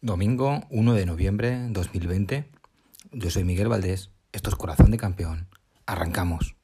Domingo 0.00 0.62
1 0.70 0.94
de 0.94 1.04
noviembre 1.04 1.66
2020. 1.68 2.50
Yo 3.12 3.30
soy 3.30 3.44
Miguel 3.44 3.68
Valdés. 3.68 4.10
Esto 4.32 4.48
es 4.48 4.56
Corazón 4.56 4.90
de 4.90 4.96
Campeón. 4.96 5.48
Arrancamos. 5.84 6.56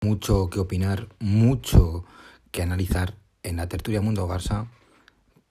Mucho 0.00 0.50
que 0.50 0.58
opinar, 0.58 1.06
mucho 1.20 2.04
que 2.50 2.62
analizar 2.62 3.14
en 3.44 3.58
la 3.58 3.68
tertulia 3.68 4.00
Mundo 4.00 4.26
Barça. 4.26 4.66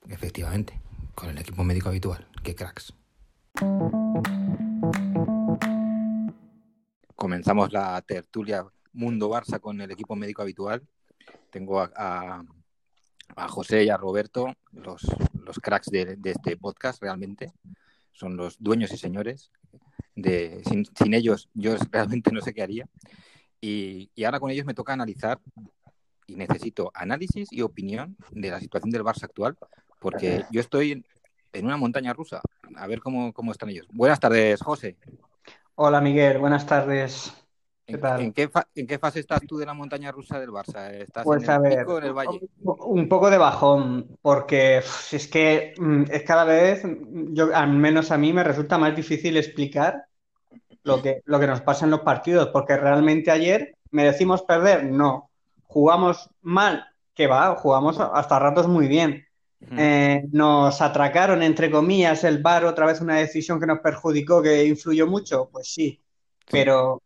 Efectivamente, 0.08 0.80
con 1.20 1.30
el 1.30 1.38
equipo 1.38 1.62
médico 1.62 1.90
habitual. 1.90 2.26
Qué 2.42 2.54
cracks. 2.54 2.94
Comenzamos 7.14 7.72
la 7.72 8.00
tertulia 8.02 8.66
Mundo 8.92 9.30
Barça 9.30 9.60
con 9.60 9.80
el 9.80 9.90
equipo 9.90 10.16
médico 10.16 10.42
habitual 10.42 10.82
tengo 11.50 11.80
a, 11.80 12.44
José 13.48 13.84
y 13.84 13.88
a 13.88 13.96
Roberto, 13.96 14.54
los, 14.72 15.02
cracks 15.62 15.90
de, 15.90 16.18
este 16.24 16.56
podcast 16.56 17.02
realmente. 17.02 17.52
Son 18.12 18.36
los 18.36 18.56
dueños 18.58 18.92
y 18.92 18.96
señores. 18.96 19.50
De, 20.14 20.62
sin, 20.64 21.14
ellos 21.14 21.48
yo 21.54 21.76
realmente 21.90 22.32
no 22.32 22.40
sé 22.40 22.52
qué 22.52 22.62
haría. 22.62 22.88
Y, 23.60 24.10
ahora 24.24 24.40
con 24.40 24.50
ellos 24.50 24.66
me 24.66 24.74
toca 24.74 24.92
analizar 24.92 25.40
y 26.26 26.36
necesito 26.36 26.90
análisis 26.94 27.48
y 27.50 27.62
opinión 27.62 28.16
de 28.30 28.50
la 28.50 28.60
situación 28.60 28.90
del 28.90 29.02
Barça 29.04 29.24
actual, 29.24 29.56
porque 30.00 30.44
yo 30.50 30.60
estoy 30.60 31.04
en, 31.52 31.64
una 31.64 31.76
montaña 31.76 32.12
rusa. 32.12 32.40
A 32.76 32.86
ver 32.88 33.00
cómo, 33.00 33.32
cómo 33.32 33.52
están 33.52 33.68
ellos. 33.68 33.86
Buenas 33.92 34.18
tardes, 34.18 34.60
José. 34.60 34.96
Hola, 35.76 36.00
Miguel. 36.00 36.38
Buenas 36.38 36.66
tardes. 36.66 37.32
¿En, 37.86 38.32
qué 38.32 38.98
fase 38.98 39.20
estás 39.20 39.40
tú 39.46 39.56
de 39.58 39.66
la 39.66 39.74
montaña 39.74 40.12
rusa 40.12 40.38
del 40.38 40.50
Barça? 40.50 40.92
¿Estás 40.92 41.24
pues 41.24 41.46
en 41.48 41.66
el 41.66 41.78
pico, 41.78 41.98
en 41.98 42.04
el 42.04 42.12
valle? 42.12 42.40
Un 42.62 43.08
poco 43.08 43.30
de 43.30 43.38
bajón, 43.38 44.16
porque 44.22 44.78
es 44.78 45.28
que 45.28 45.74
mm, 45.76 46.04
es 46.10 46.22
cada 46.22 46.44
vez, 46.44 46.82
yo, 47.32 47.54
al 47.54 47.70
menos 47.70 48.10
a 48.10 48.18
mí, 48.18 48.32
me 48.32 48.44
resulta 48.44 48.78
más 48.78 48.94
difícil 48.94 49.36
explicar 49.36 50.04
lo 50.82 51.02
que, 51.02 51.20
lo 51.24 51.40
que 51.40 51.46
nos 51.46 51.60
pasa 51.62 51.84
en 51.84 51.90
los 51.90 52.00
partidos, 52.00 52.48
porque 52.52 52.76
realmente 52.76 53.30
ayer 53.30 53.76
merecimos 53.90 54.42
perder, 54.42 54.84
no. 54.84 55.30
Jugamos 55.64 56.30
mal, 56.42 56.86
que 57.14 57.26
va, 57.26 57.54
jugamos 57.56 57.98
hasta 58.00 58.38
ratos 58.38 58.68
muy 58.68 58.88
bien. 58.88 59.26
Eh, 59.76 60.24
nos 60.32 60.80
atracaron, 60.80 61.42
entre 61.42 61.70
comillas, 61.70 62.24
el 62.24 62.42
VAR, 62.42 62.64
otra 62.64 62.86
vez 62.86 63.00
una 63.00 63.16
decisión 63.16 63.60
que 63.60 63.66
nos 63.66 63.80
perjudicó, 63.80 64.42
que 64.42 64.64
influyó 64.64 65.06
mucho, 65.06 65.50
pues 65.52 65.68
sí, 65.72 66.00
pero, 66.50 67.02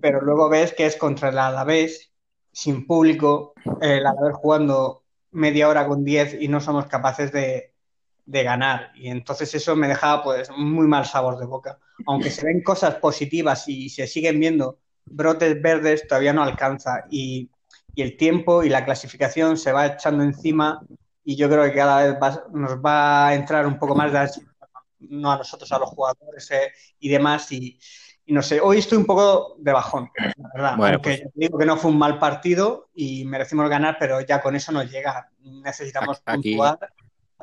pero 0.00 0.20
luego 0.22 0.48
ves 0.48 0.72
que 0.72 0.86
es 0.86 0.96
contra 0.96 1.28
el 1.28 1.38
Alavés, 1.38 2.10
sin 2.50 2.86
público, 2.86 3.52
el 3.80 4.06
Alavés 4.06 4.34
jugando 4.36 5.04
media 5.32 5.68
hora 5.68 5.86
con 5.86 6.04
10 6.04 6.38
y 6.40 6.48
no 6.48 6.60
somos 6.60 6.86
capaces 6.86 7.32
de, 7.32 7.72
ganar. 8.26 8.92
Y 8.94 9.08
entonces 9.08 9.54
eso 9.54 9.74
me 9.74 9.88
dejaba 9.88 10.22
pues 10.22 10.50
muy 10.56 10.86
mal 10.86 11.06
sabor 11.06 11.38
de 11.38 11.46
boca. 11.46 11.78
Aunque 12.06 12.30
se 12.30 12.44
ven 12.44 12.62
cosas 12.62 12.96
positivas 12.96 13.66
y 13.68 13.88
se 13.88 14.06
siguen 14.06 14.38
viendo 14.38 14.78
brotes 15.06 15.60
verdes, 15.62 16.06
todavía 16.06 16.32
no 16.32 16.42
alcanza. 16.42 17.04
Y, 17.10 17.50
el 17.96 18.16
tiempo 18.16 18.62
y 18.62 18.68
la 18.68 18.84
clasificación 18.84 19.56
se 19.56 19.72
va 19.72 19.86
echando 19.86 20.22
encima 20.22 20.80
y 21.28 21.36
yo 21.36 21.46
creo 21.50 21.62
que 21.64 21.74
cada 21.74 22.04
vez 22.04 22.40
nos 22.52 22.78
va 22.78 23.28
a 23.28 23.34
entrar 23.34 23.66
un 23.66 23.78
poco 23.78 23.94
más 23.94 24.10
de 24.10 24.42
no 25.10 25.30
a 25.30 25.36
nosotros, 25.36 25.70
a 25.72 25.78
los 25.78 25.90
jugadores 25.90 26.50
eh, 26.52 26.72
y 27.00 27.10
demás. 27.10 27.52
Y, 27.52 27.78
y 28.24 28.32
no 28.32 28.40
sé, 28.40 28.62
hoy 28.62 28.78
estoy 28.78 28.96
un 28.96 29.04
poco 29.04 29.56
de 29.58 29.70
bajón, 29.70 30.08
la 30.16 30.50
verdad. 30.54 30.76
Bueno, 30.78 31.02
pues 31.02 31.24
digo 31.34 31.58
que 31.58 31.66
no 31.66 31.76
fue 31.76 31.90
un 31.90 31.98
mal 31.98 32.18
partido 32.18 32.88
y 32.94 33.26
merecimos 33.26 33.68
ganar, 33.68 33.98
pero 34.00 34.22
ya 34.22 34.40
con 34.40 34.56
eso 34.56 34.72
nos 34.72 34.90
llega. 34.90 35.30
Necesitamos 35.42 36.22
aquí, 36.24 36.52
puntuar. 36.52 36.78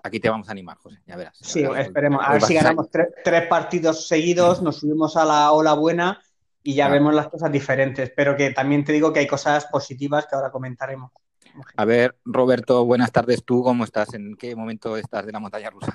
Aquí 0.01 0.19
te 0.19 0.31
vamos 0.31 0.49
a 0.49 0.53
animar, 0.53 0.77
José, 0.77 0.97
ya 1.05 1.15
verás. 1.15 1.37
sí, 1.39 1.63
esperemos. 1.77 2.25
A 2.25 2.33
ver 2.33 2.41
si 2.41 2.55
ganamos 2.55 2.89
tres, 2.89 3.47
partidos 3.47 4.07
seguidos, 4.07 4.63
nos 4.63 4.77
subimos 4.77 5.15
a 5.15 5.25
la 5.25 5.51
ola 5.51 5.73
buena 5.73 6.19
y 6.63 6.73
ya 6.73 6.89
vemos 6.89 7.13
las 7.13 7.27
cosas 7.27 7.51
diferentes. 7.51 8.11
Pero 8.15 8.35
que 8.35 8.49
también 8.49 8.83
te 8.83 8.93
digo 8.93 9.13
que 9.13 9.19
hay 9.19 9.27
cosas 9.27 9.67
positivas 9.67 10.25
que 10.25 10.35
ahora 10.35 10.49
comentaremos. 10.49 11.11
A 11.77 11.85
ver, 11.85 12.15
Roberto, 12.25 12.85
buenas 12.85 13.11
tardes. 13.11 13.43
¿Tú 13.43 13.63
cómo 13.63 13.83
estás? 13.83 14.13
¿En 14.13 14.35
qué 14.35 14.55
momento 14.55 14.97
estás 14.97 15.25
de 15.25 15.31
la 15.31 15.39
montaña 15.39 15.69
rusa? 15.69 15.93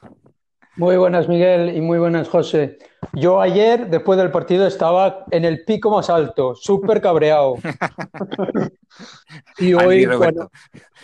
Muy 0.77 0.97
buenas, 0.97 1.29
Miguel, 1.29 1.77
y 1.77 1.81
muy 1.81 1.99
buenas, 1.99 2.29
José. 2.29 2.79
Yo 3.13 3.41
ayer, 3.41 3.91
después 3.91 4.19
del 4.19 4.31
partido, 4.31 4.67
estaba 4.67 5.27
en 5.31 5.45
el 5.45 5.65
pico 5.65 5.91
más 5.91 6.09
alto, 6.09 6.55
súper 6.55 7.01
cabreado. 7.01 7.57
y, 9.59 9.75
hoy, 9.75 10.09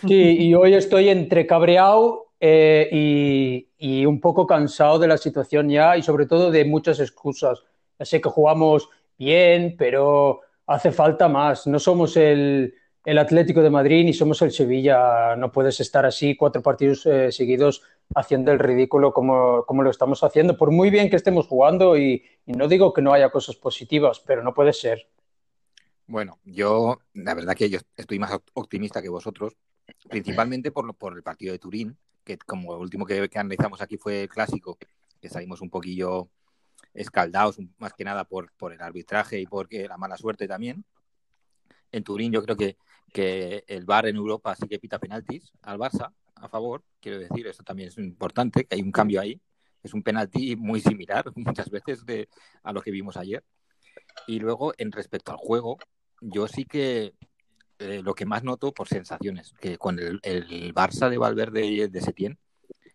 sí, 0.07 0.37
y 0.39 0.55
hoy 0.55 0.73
estoy 0.73 1.09
entre 1.09 1.45
cabreado 1.45 2.27
eh, 2.39 3.67
y, 3.77 4.05
un 4.05 4.21
poco 4.21 4.47
cansado 4.47 4.99
de 4.99 5.07
la 5.07 5.17
situación 5.17 5.69
ya 5.69 5.97
y 5.97 6.01
sobre 6.01 6.25
todo 6.25 6.49
de 6.49 6.65
muchas 6.65 6.99
excusas. 6.99 7.61
Ya 7.99 8.05
sé 8.05 8.21
que 8.21 8.29
jugamos 8.29 8.89
bien, 9.17 9.75
pero 9.77 10.41
hace 10.65 10.91
falta 10.91 11.27
más. 11.27 11.67
No 11.67 11.77
somos 11.77 12.15
el, 12.15 12.73
Atlético 13.17 13.61
de 13.61 13.69
Madrid 13.69 14.03
ni 14.03 14.11
somos 14.11 14.41
el 14.41 14.51
Sevilla. 14.51 15.33
No 15.37 15.49
puedes 15.49 15.79
estar 15.79 16.05
así 16.05 16.35
cuatro 16.35 16.61
partidos 16.61 17.05
eh, 17.05 17.31
seguidos 17.31 17.81
haciendo 18.13 18.51
el 18.51 18.59
ridículo 18.59 19.13
como, 19.13 19.63
lo 19.69 19.89
estamos 19.89 20.25
haciendo, 20.25 20.57
por 20.57 20.71
muy 20.71 20.89
bien 20.89 21.09
que 21.09 21.15
estemos 21.15 21.47
jugando 21.47 21.97
y, 21.97 22.25
no 22.45 22.67
digo 22.67 22.91
que 22.93 23.01
no 23.01 23.13
haya 23.13 23.29
cosas 23.29 23.55
positivas, 23.55 24.19
pero 24.19 24.43
no 24.43 24.53
puede 24.53 24.73
ser. 24.73 25.09
Bueno, 26.05 26.39
yo 26.43 26.99
la 27.13 27.33
verdad 27.33 27.55
que 27.55 27.69
yo 27.69 27.79
estoy 27.95 28.19
más 28.19 28.37
optimista 28.53 29.01
que 29.01 29.07
vosotros, 29.07 29.55
principalmente 30.09 30.71
por, 30.71 30.93
por 30.95 31.15
el 31.15 31.23
partido 31.23 31.53
de 31.53 31.59
Turín, 31.59 31.97
que 32.25 32.37
como 32.37 32.75
el 32.75 32.81
último 32.81 33.05
que, 33.05 33.29
que 33.29 33.39
analizamos 33.39 33.81
aquí 33.81 33.95
fue 33.95 34.23
el 34.23 34.29
clásico, 34.29 34.77
que 35.21 35.29
salimos 35.29 35.61
un 35.61 35.69
poquillo 35.69 36.27
escaldados, 36.93 37.57
más 37.77 37.93
que 37.93 38.03
nada 38.03 38.25
por, 38.25 38.51
por 38.57 38.73
el 38.73 38.81
arbitraje 38.81 39.39
y 39.39 39.45
por 39.45 39.71
la 39.71 39.97
mala 39.97 40.17
suerte 40.17 40.45
también. 40.45 40.83
En 41.91 42.03
Turín 42.03 42.31
yo 42.31 42.43
creo 42.43 42.57
que, 42.57 42.77
que 43.13 43.63
el 43.67 43.85
VAR 43.85 44.07
en 44.07 44.15
Europa 44.15 44.55
sí 44.55 44.67
que 44.67 44.79
pita 44.79 44.99
penaltis 44.99 45.51
al 45.61 45.77
Barça, 45.77 46.13
a 46.35 46.49
favor, 46.49 46.83
quiero 46.99 47.19
decir, 47.19 47.47
eso 47.47 47.63
también 47.63 47.89
es 47.89 47.97
importante, 47.97 48.65
que 48.65 48.75
hay 48.75 48.81
un 48.81 48.91
cambio 48.91 49.21
ahí. 49.21 49.41
Es 49.83 49.93
un 49.93 50.03
penalti 50.03 50.55
muy 50.55 50.81
similar 50.81 51.25
muchas 51.35 51.69
veces 51.69 52.05
de, 52.05 52.29
a 52.63 52.73
lo 52.73 52.81
que 52.81 52.91
vimos 52.91 53.17
ayer. 53.17 53.43
Y 54.27 54.39
luego, 54.39 54.73
en 54.77 54.91
respecto 54.91 55.31
al 55.31 55.37
juego, 55.37 55.77
yo 56.21 56.47
sí 56.47 56.65
que 56.65 57.15
eh, 57.79 58.01
lo 58.03 58.13
que 58.13 58.25
más 58.25 58.43
noto 58.43 58.73
por 58.73 58.87
sensaciones, 58.87 59.53
que 59.59 59.77
con 59.77 59.99
el, 59.99 60.19
el 60.23 60.73
Barça 60.73 61.09
de 61.09 61.17
Valverde 61.17 61.65
y 61.65 61.87
de 61.87 62.01
Setién, 62.01 62.37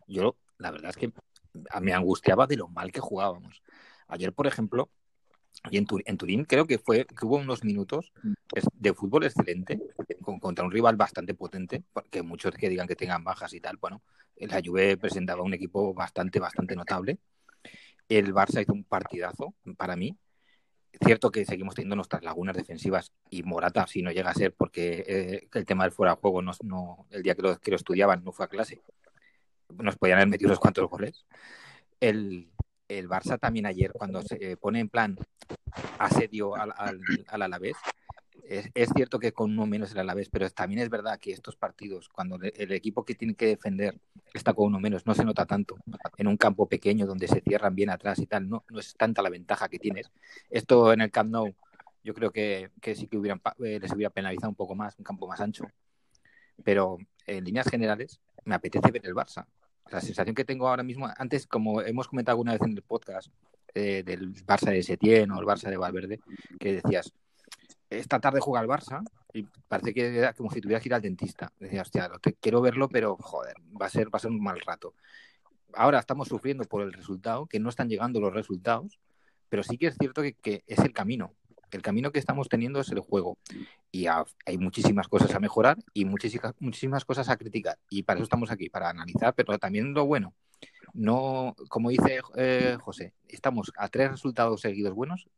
yo 0.07 0.37
la 0.59 0.71
verdad 0.71 0.91
es 0.91 0.97
que 0.97 1.13
me 1.81 1.93
angustiaba 1.93 2.47
de 2.47 2.57
lo 2.57 2.69
mal 2.69 2.93
que 2.93 3.01
jugábamos. 3.01 3.63
Ayer, 4.09 4.33
por 4.33 4.47
ejemplo, 4.47 4.91
y 5.71 5.77
en, 5.79 5.87
Turín 5.87 6.45
creo 6.45 6.67
que 6.67 6.79
fue 6.79 7.07
que 7.07 7.25
hubo 7.25 7.37
unos 7.37 7.63
minutos 7.63 8.13
de 8.75 8.95
fútbol 8.95 9.25
excelente 9.25 9.81
contra 10.41 10.65
un 10.65 10.73
rival 10.73 10.97
bastante 10.97 11.35
potente, 11.35 11.83
porque 11.93 12.23
muchos 12.23 12.55
que 12.55 12.69
digan 12.69 12.89
que 12.89 12.97
tengan 12.97 13.23
bajas 13.23 13.53
y 13.55 13.61
tal, 13.61 13.77
bueno, 13.77 14.03
la 14.37 14.61
Juve 14.65 14.97
presentaba 14.97 15.43
un 15.43 15.55
equipo 15.55 15.95
bastante, 15.95 16.41
bastante 16.41 16.75
notable. 16.75 17.19
El 18.09 18.35
Barça 18.35 18.63
hizo 18.63 18.73
un 18.73 18.85
partidazo 18.85 19.55
para 19.77 19.97
mí. 19.97 20.17
Cierto 21.05 21.31
que 21.31 21.45
seguimos 21.45 21.75
teniendo 21.75 21.97
nuestras 21.97 22.23
lagunas 22.23 22.57
defensivas 22.57 23.13
y 23.31 23.43
Morata, 23.45 23.87
si 23.87 24.03
no 24.03 24.11
llega 24.11 24.31
a 24.31 24.35
ser 24.35 24.53
porque 24.53 25.05
eh, 25.07 25.49
el 25.55 25.65
tema 25.65 25.85
del 25.85 25.93
fuera 25.93 26.15
de 26.15 26.21
juego 26.21 26.43
no, 26.43 26.53
no, 26.65 27.07
el 27.11 27.23
día 27.23 27.35
que 27.35 27.43
lo, 27.43 27.59
que 27.59 27.71
lo 27.71 27.77
estudiaban 27.77 28.23
no 28.23 28.33
fue 28.33 28.45
a 28.45 28.49
clase, 28.49 28.83
nos 29.71 29.97
podían 29.97 30.19
haber 30.19 30.29
metido 30.29 30.49
unos 30.49 30.61
cuantos 30.61 30.91
goles. 30.91 31.25
El, 31.99 32.53
el 32.99 33.09
Barça 33.09 33.39
también 33.39 33.67
ayer, 33.67 33.93
cuando 33.93 34.23
se 34.23 34.57
pone 34.57 34.81
en 34.81 34.89
plan 34.89 35.17
asedio 35.99 36.55
al, 36.57 36.73
al, 36.77 37.01
al 37.29 37.43
Alavés, 37.43 37.77
es, 38.53 38.91
cierto 38.95 39.19
que 39.19 39.33
con 39.33 39.53
uno 39.53 39.67
menos 39.67 39.93
el 39.93 39.99
Alavés, 39.99 40.29
pero 40.29 40.49
también 40.51 40.81
es 40.81 40.91
verdad 40.91 41.19
que 41.19 41.33
estos 41.33 41.57
partidos, 41.57 42.09
cuando 42.09 42.39
el 42.43 42.73
equipo 42.73 43.05
que 43.05 43.15
tiene 43.15 43.35
que 43.35 43.47
defender 43.47 43.99
está 44.35 44.53
con 44.53 44.67
uno 44.67 44.81
menos, 44.81 45.07
no 45.07 45.15
se 45.15 45.25
nota 45.25 45.47
tanto 45.47 45.77
en 46.17 46.27
un 46.27 46.37
campo 46.37 46.69
pequeño 46.69 47.07
donde 47.07 47.29
se 47.29 47.41
cierran 47.41 47.75
bien 47.75 47.91
atrás 47.91 48.19
y 48.19 48.27
tal, 48.27 48.49
no, 48.49 48.65
no 48.69 48.81
es 48.81 48.95
tanta 48.95 49.23
la 49.23 49.31
ventaja 49.31 49.69
que 49.69 49.79
tienes. 49.79 50.11
Esto 50.51 50.93
en 50.93 51.01
el 51.01 51.11
Camp 51.11 51.31
Nou 51.31 51.55
yo 52.05 52.15
creo 52.15 52.33
que, 52.33 52.71
sí 52.95 53.07
que 53.07 53.17
hubieran, 53.17 53.41
eh, 53.65 53.79
les 53.81 53.93
hubiera 53.93 54.11
penalizado 54.11 54.51
un 54.51 54.57
poco 54.57 54.75
más, 54.75 54.99
un 54.99 55.05
campo 55.05 55.29
más 55.29 55.41
ancho, 55.41 55.65
pero 56.65 56.99
en 57.27 57.45
líneas 57.45 57.69
generales 57.69 58.21
me 58.45 58.55
apetece 58.55 58.91
ver 58.91 59.07
el 59.07 59.15
Barça 59.15 59.47
la 59.91 60.01
sensación 60.01 60.35
que 60.35 60.45
tengo 60.45 60.69
ahora 60.69 60.83
mismo, 60.83 61.09
antes, 61.17 61.47
como 61.47 61.81
hemos 61.83 62.09
comentado 62.09 62.35
alguna 62.35 62.53
vez 62.53 62.63
en 62.63 62.73
el 62.73 62.83
podcast 62.83 63.29
eh, 63.75 64.03
del 64.05 64.35
Barça 64.45 64.71
de 64.71 64.83
Setién 64.83 65.31
o 65.31 65.41
el 65.41 65.47
Barça 65.47 65.69
de 65.69 65.77
Valverde, 65.77 66.21
que 66.59 66.81
decías, 66.81 67.13
esta 67.91 68.21
tarde 68.21 68.41
juega 68.41 68.63
el 68.63 68.69
Barça 68.69 69.03
y 69.33 69.45
parece 69.69 69.95
que 69.95 70.19
era 70.19 70.33
como 70.35 70.51
si 70.51 70.61
tuvieras 70.61 70.83
que 70.83 70.89
ir 70.89 70.95
al 70.95 71.03
dentista. 71.03 71.53
Decías, 71.59 71.87
hostia, 71.87 72.11
quiero 72.41 72.61
verlo, 72.61 72.89
pero 72.89 73.17
joder, 73.17 73.57
va 73.81 73.87
a 73.87 73.91
ser, 73.91 74.07
va 74.07 74.17
a 74.17 74.21
ser 74.21 74.31
un 74.31 74.43
mal 74.43 74.61
rato. 74.61 74.95
ahora 75.75 75.99
estamos 75.99 76.29
sufriendo 76.29 76.65
por 76.65 76.83
el 76.83 76.93
resultado, 76.93 77.47
que 77.47 77.61
no 77.61 77.69
están 77.69 77.89
llegando 77.89 78.21
los 78.21 78.33
resultados, 78.33 78.99
pero 79.49 79.63
sí 79.63 79.79
que 79.79 79.89
es 79.89 79.97
cierto 79.99 80.23
que, 80.23 80.65
es 80.67 80.79
el 80.79 80.93
camino. 80.93 81.35
El 81.73 81.83
camino 81.83 82.13
que 82.13 82.19
estamos 82.19 82.49
teniendo 82.49 82.81
es 82.81 82.91
el 82.91 83.01
juego. 83.01 83.39
Y 83.91 84.07
hay 84.07 84.59
muchísimas 84.59 85.09
cosas 85.09 85.35
a 85.35 85.41
mejorar 85.41 85.79
y 85.93 86.05
muchísimas, 86.05 86.55
muchísimas 86.61 87.05
cosas 87.05 87.29
a 87.29 87.37
criticar. 87.37 87.79
Y 87.91 88.03
para 88.03 88.19
eso 88.19 88.25
estamos 88.25 88.51
aquí, 88.51 88.69
para 88.69 88.91
analizar, 88.91 89.35
pero 89.35 89.59
también 89.59 89.95
lo 89.95 90.07
bueno. 90.07 90.35
No, 90.93 91.57
como 91.69 91.91
dice 91.91 92.21
eh, 92.37 92.77
José, 92.81 93.15
estamos 93.29 93.73
a 93.77 93.89
tres 93.89 94.11
resultados 94.11 94.61
seguidos 94.61 94.95
buenos. 94.95 95.29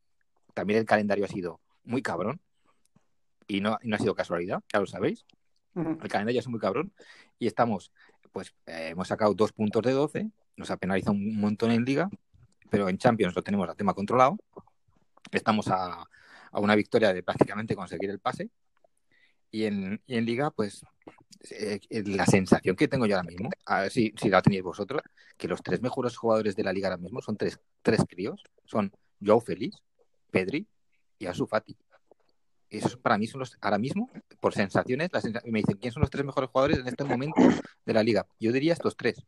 También 0.52 0.80
el 0.80 0.84
calendario 0.84 1.24
ha 1.24 1.28
sido 1.28 1.60
muy 1.84 2.02
cabrón. 2.02 2.40
Y 3.46 3.60
no, 3.60 3.78
no 3.82 3.96
ha 3.96 3.98
sido 3.98 4.14
casualidad, 4.14 4.62
ya 4.72 4.80
lo 4.80 4.86
sabéis. 4.86 5.24
El 5.74 6.08
calendario 6.08 6.40
es 6.40 6.48
muy 6.48 6.60
cabrón. 6.60 6.92
Y 7.38 7.46
estamos 7.46 7.92
pues 8.34 8.52
eh, 8.66 8.88
hemos 8.90 9.06
sacado 9.06 9.32
dos 9.32 9.52
puntos 9.52 9.80
de 9.84 9.92
12, 9.92 10.28
nos 10.56 10.70
ha 10.72 10.76
penalizado 10.76 11.12
un 11.12 11.38
montón 11.38 11.70
en 11.70 11.84
Liga, 11.84 12.10
pero 12.68 12.88
en 12.88 12.98
Champions 12.98 13.34
lo 13.36 13.42
tenemos 13.42 13.68
a 13.68 13.76
tema 13.76 13.94
controlado. 13.94 14.36
Estamos 15.30 15.68
a, 15.68 16.04
una 16.60 16.74
victoria 16.74 17.12
de 17.12 17.22
prácticamente 17.22 17.76
conseguir 17.76 18.10
el 18.10 18.18
pase. 18.18 18.50
Y 19.50 19.64
en, 19.66 20.00
Liga, 20.06 20.50
pues 20.50 20.84
eh, 21.50 21.80
la 22.06 22.26
sensación 22.26 22.74
que 22.74 22.88
tengo 22.88 23.06
yo 23.06 23.16
ahora 23.16 23.28
mismo, 23.28 23.50
a 23.66 23.82
ver 23.82 23.92
si, 23.92 24.12
la 24.24 24.42
tenéis 24.42 24.62
vosotros, 24.62 25.02
que 25.36 25.48
los 25.48 25.62
tres 25.62 25.80
mejores 25.80 26.16
jugadores 26.16 26.56
de 26.56 26.64
la 26.64 26.72
Liga 26.72 26.88
ahora 26.88 27.00
mismo 27.00 27.20
son 27.22 27.36
tres, 27.36 27.60
tres 27.82 28.00
críos. 28.08 28.42
Son 28.64 28.92
Joao 29.24 29.40
Félix, 29.40 29.82
Pedri 30.30 30.66
y 31.18 31.26
Asu 31.26 31.46
Fati 31.46 31.76
esos 32.78 32.96
para 32.96 33.18
mí 33.18 33.26
son 33.26 33.40
los, 33.40 33.56
ahora 33.60 33.78
mismo, 33.78 34.10
por 34.40 34.54
sensaciones, 34.54 35.10
me 35.44 35.60
dicen 35.60 35.78
quién 35.78 35.92
son 35.92 36.00
los 36.02 36.10
tres 36.10 36.24
mejores 36.24 36.50
jugadores 36.50 36.78
en 36.78 36.88
este 36.88 37.04
momento 37.04 37.40
de 37.84 37.92
la 37.92 38.02
liga. 38.02 38.26
Yo 38.40 38.52
diría 38.52 38.72
estos 38.72 38.96
tres. 38.96 39.24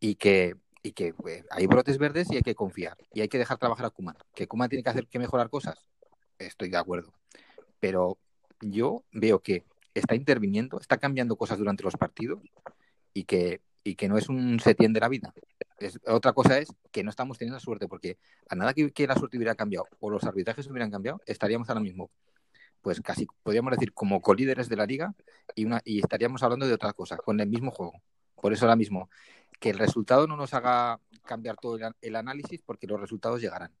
Y 0.00 0.16
que, 0.16 0.56
y 0.82 0.92
que 0.92 1.14
pues, 1.14 1.44
hay 1.50 1.66
brotes 1.66 1.98
verdes 1.98 2.30
y 2.30 2.36
hay 2.36 2.42
que 2.42 2.54
confiar. 2.54 2.96
Y 3.12 3.20
hay 3.20 3.28
que 3.28 3.38
dejar 3.38 3.58
trabajar 3.58 3.86
a 3.86 3.90
Kuman. 3.90 4.16
Que 4.34 4.46
Kuman 4.46 4.68
tiene 4.68 4.82
que 4.82 4.90
hacer 4.90 5.06
que 5.06 5.18
mejorar 5.18 5.50
cosas. 5.50 5.78
Estoy 6.38 6.70
de 6.70 6.76
acuerdo. 6.76 7.12
Pero 7.80 8.18
yo 8.60 9.04
veo 9.12 9.40
que 9.40 9.64
está 9.94 10.14
interviniendo, 10.14 10.78
está 10.80 10.98
cambiando 10.98 11.36
cosas 11.36 11.58
durante 11.58 11.82
los 11.82 11.96
partidos 11.96 12.40
y 13.14 13.24
que, 13.24 13.60
y 13.84 13.94
que 13.94 14.08
no 14.08 14.18
es 14.18 14.28
un 14.28 14.60
setien 14.60 14.92
de 14.92 15.00
la 15.00 15.08
vida. 15.08 15.32
Es, 15.78 15.98
otra 16.06 16.32
cosa 16.32 16.58
es 16.58 16.68
que 16.90 17.04
no 17.04 17.10
estamos 17.10 17.38
teniendo 17.38 17.60
suerte, 17.60 17.88
porque 17.88 18.18
a 18.48 18.54
nada 18.54 18.74
que, 18.74 19.06
la 19.06 19.14
suerte 19.16 19.36
hubiera 19.36 19.54
cambiado 19.54 19.86
o 20.00 20.10
los 20.10 20.24
arbitrajes 20.24 20.66
hubieran 20.68 20.90
cambiado, 20.90 21.20
estaríamos 21.26 21.68
ahora 21.68 21.80
mismo 21.80 22.10
pues 22.82 23.00
casi 23.00 23.26
podríamos 23.42 23.72
decir 23.72 23.92
como 23.92 24.22
colíderes 24.22 24.68
de 24.68 24.76
la 24.76 24.86
liga 24.86 25.12
y, 25.56 25.64
una, 25.64 25.80
y 25.84 25.98
estaríamos 25.98 26.44
hablando 26.44 26.68
de 26.68 26.72
otra 26.72 26.92
cosa, 26.92 27.16
con 27.16 27.40
el 27.40 27.48
mismo 27.48 27.72
juego. 27.72 28.00
Por 28.36 28.52
eso 28.52 28.64
ahora 28.64 28.76
mismo, 28.76 29.10
que 29.58 29.70
el 29.70 29.78
resultado 29.78 30.26
no 30.26 30.36
nos 30.36 30.54
haga 30.54 31.00
cambiar 31.24 31.56
todo 31.56 31.78
el, 32.00 32.16
análisis 32.16 32.62
porque 32.62 32.86
los 32.86 33.00
resultados 33.00 33.40
llegarán. 33.40 33.72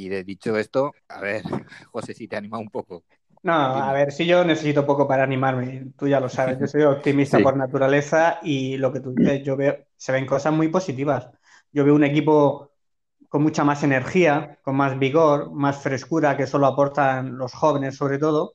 Y 0.00 0.08
de 0.08 0.24
dicho 0.24 0.56
esto, 0.56 0.94
a 1.08 1.20
ver, 1.20 1.42
José, 1.92 2.14
si 2.14 2.26
te 2.26 2.36
anima 2.36 2.58
un 2.58 2.70
poco. 2.70 3.04
No, 3.42 3.52
a 3.52 3.92
ver, 3.92 4.12
si 4.12 4.26
yo 4.26 4.44
necesito 4.44 4.86
poco 4.86 5.06
para 5.06 5.24
animarme, 5.24 5.92
tú 5.96 6.08
ya 6.08 6.20
lo 6.20 6.28
sabes, 6.30 6.58
yo 6.58 6.66
soy 6.66 6.82
optimista 6.82 7.38
por 7.42 7.56
naturaleza 7.56 8.38
y 8.42 8.78
lo 8.78 8.92
que 8.92 9.00
tú 9.00 9.14
dices, 9.14 9.42
yo 9.44 9.56
veo, 9.56 9.76
se 9.96 10.12
ven 10.12 10.24
cosas 10.24 10.54
muy 10.54 10.68
positivas. 10.68 11.28
Yo 11.70 11.84
veo 11.84 11.94
un 11.94 12.04
equipo 12.04 12.72
con 13.28 13.42
mucha 13.42 13.62
más 13.62 13.82
energía, 13.82 14.58
con 14.62 14.76
más 14.76 14.98
vigor, 14.98 15.52
más 15.52 15.82
frescura 15.82 16.36
que 16.36 16.46
solo 16.46 16.66
aportan 16.66 17.36
los 17.36 17.52
jóvenes 17.52 17.96
sobre 17.96 18.18
todo, 18.18 18.54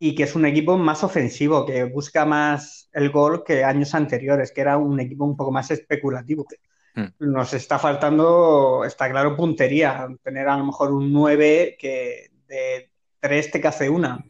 y 0.00 0.14
que 0.16 0.24
es 0.24 0.34
un 0.34 0.46
equipo 0.46 0.76
más 0.76 1.04
ofensivo, 1.04 1.64
que 1.64 1.84
busca 1.84 2.26
más 2.26 2.90
el 2.92 3.10
gol 3.10 3.44
que 3.44 3.64
años 3.64 3.94
anteriores, 3.94 4.52
que 4.52 4.62
era 4.62 4.78
un 4.78 4.98
equipo 4.98 5.24
un 5.24 5.36
poco 5.36 5.52
más 5.52 5.70
especulativo. 5.70 6.44
Hmm. 6.96 7.08
Nos 7.18 7.52
está 7.52 7.78
faltando, 7.78 8.82
está 8.86 9.10
claro, 9.10 9.36
puntería, 9.36 10.08
tener 10.22 10.48
a 10.48 10.56
lo 10.56 10.64
mejor 10.64 10.92
un 10.92 11.12
9 11.12 11.76
que 11.78 12.30
de 12.48 12.90
3 13.20 13.50
te 13.50 13.68
hace 13.68 13.90
una. 13.90 14.24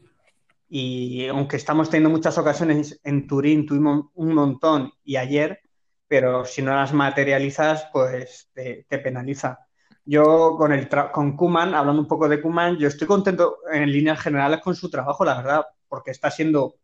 Y 0.69 1.29
aunque 1.29 1.57
estamos 1.57 1.89
teniendo 1.89 2.11
muchas 2.11 2.37
ocasiones 2.39 3.01
en 3.05 3.29
Turín, 3.29 3.67
tuvimos 3.67 4.07
un 4.15 4.35
montón 4.35 4.93
y 5.05 5.15
ayer, 5.15 5.61
pero 6.09 6.45
si 6.45 6.61
no 6.61 6.75
las 6.75 6.93
materializas, 6.93 7.87
pues 7.93 8.51
te, 8.53 8.85
penaliza. 8.99 9.61
Yo 10.05 10.57
con 10.57 10.73
el 10.73 10.89
con 11.13 11.37
Kuman, 11.37 11.73
hablando 11.73 12.03
un 12.03 12.09
poco 12.09 12.29
de 12.29 12.41
Kuman, 12.43 12.79
yo 12.79 12.89
estoy 12.89 13.07
contento 13.07 13.59
en 13.73 13.93
líneas 13.93 14.21
generales 14.21 14.61
con 14.61 14.75
su 14.75 14.91
trabajo, 14.91 15.25
la 15.25 15.37
verdad, 15.37 15.67
porque 15.89 16.11
está 16.11 16.33
siendo 16.33 16.75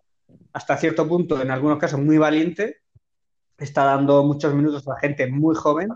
hasta 0.53 0.77
cierto 0.77 1.09
punto, 1.09 1.43
en 1.43 1.51
algunos 1.51 1.79
casos, 1.79 1.99
muy 1.99 2.19
valiente, 2.19 2.82
está 3.59 3.85
dando 3.85 4.25
muchos 4.25 4.55
minutos 4.55 4.87
a 4.89 4.99
gente 4.99 5.27
muy 5.27 5.55
joven, 5.55 5.91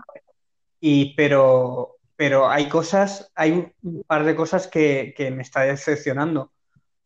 y, 0.79 1.15
pero, 1.15 1.97
pero 2.15 2.49
hay 2.49 2.69
cosas, 2.69 3.31
hay 3.35 3.73
un 3.83 4.03
par 4.03 4.23
de 4.25 4.35
cosas 4.35 4.67
que, 4.67 5.13
que 5.15 5.31
me 5.31 5.43
está 5.43 5.61
decepcionando. 5.61 6.51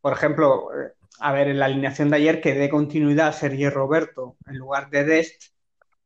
Por 0.01 0.13
ejemplo, 0.13 0.69
eh, 0.73 0.93
a 1.19 1.31
ver, 1.31 1.47
en 1.49 1.59
la 1.59 1.65
alineación 1.65 2.09
de 2.09 2.17
ayer 2.17 2.41
que 2.41 2.53
dé 2.53 2.69
continuidad 2.69 3.29
a 3.29 3.33
Sergio 3.33 3.69
Roberto 3.69 4.37
en 4.47 4.57
lugar 4.57 4.89
de 4.89 5.03
Dest, 5.03 5.53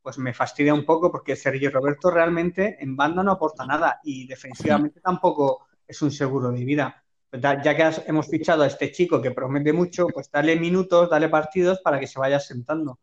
pues 0.01 0.17
me 0.19 0.33
fastidia 0.33 0.73
un 0.73 0.85
poco 0.85 1.11
porque 1.11 1.35
Sergio 1.35 1.71
Roberto 1.71 2.11
realmente 2.11 2.77
en 2.79 2.95
banda 2.95 3.23
no 3.23 3.31
aporta 3.31 3.65
nada 3.65 3.99
y 4.03 4.27
defensivamente 4.27 5.01
tampoco 5.01 5.65
es 5.87 6.01
un 6.01 6.11
seguro 6.11 6.51
de 6.51 6.63
vida. 6.63 7.03
Pues 7.29 7.41
ya 7.41 7.75
que 7.75 7.91
hemos 8.07 8.27
fichado 8.27 8.63
a 8.63 8.67
este 8.67 8.91
chico 8.91 9.21
que 9.21 9.31
promete 9.31 9.73
mucho, 9.73 10.07
pues 10.07 10.29
dale 10.29 10.57
minutos, 10.57 11.09
dale 11.09 11.27
partidos 11.27 11.79
para 11.79 11.99
que 11.99 12.07
se 12.07 12.19
vaya 12.19 12.39
sentando. 12.39 12.99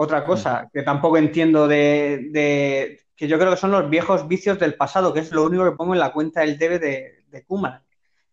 Otra 0.00 0.24
cosa 0.24 0.70
que 0.72 0.82
tampoco 0.82 1.16
entiendo 1.18 1.66
de, 1.66 3.00
que 3.16 3.26
yo 3.26 3.36
creo 3.36 3.50
que 3.50 3.56
son 3.56 3.72
los 3.72 3.90
viejos 3.90 4.28
vicios 4.28 4.56
del 4.56 4.76
pasado, 4.76 5.12
que 5.12 5.18
es 5.18 5.32
lo 5.32 5.44
único 5.44 5.64
que 5.64 5.76
pongo 5.76 5.92
en 5.92 5.98
la 5.98 6.12
cuenta 6.12 6.42
del 6.42 6.56
debe 6.56 6.78
de, 6.78 7.24
de. 7.26 7.44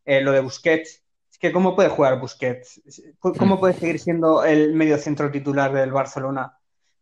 Eh, 0.06 0.22
lo 0.22 0.32
de 0.32 0.42
Busquets. 0.42 1.04
Es 1.32 1.40
que 1.40 1.52
¿cómo 1.52 1.76
puede 1.76 1.90
jugar 1.90 2.20
Busquets? 2.20 2.82
¿Cómo 3.20 3.60
puede 3.60 3.74
seguir 3.74 4.00
siendo 4.00 4.44
el 4.44 4.76
medio 4.76 5.00
centro 5.00 5.32
titular 5.32 5.74
del 5.74 5.92
Barcelona? 5.92 6.56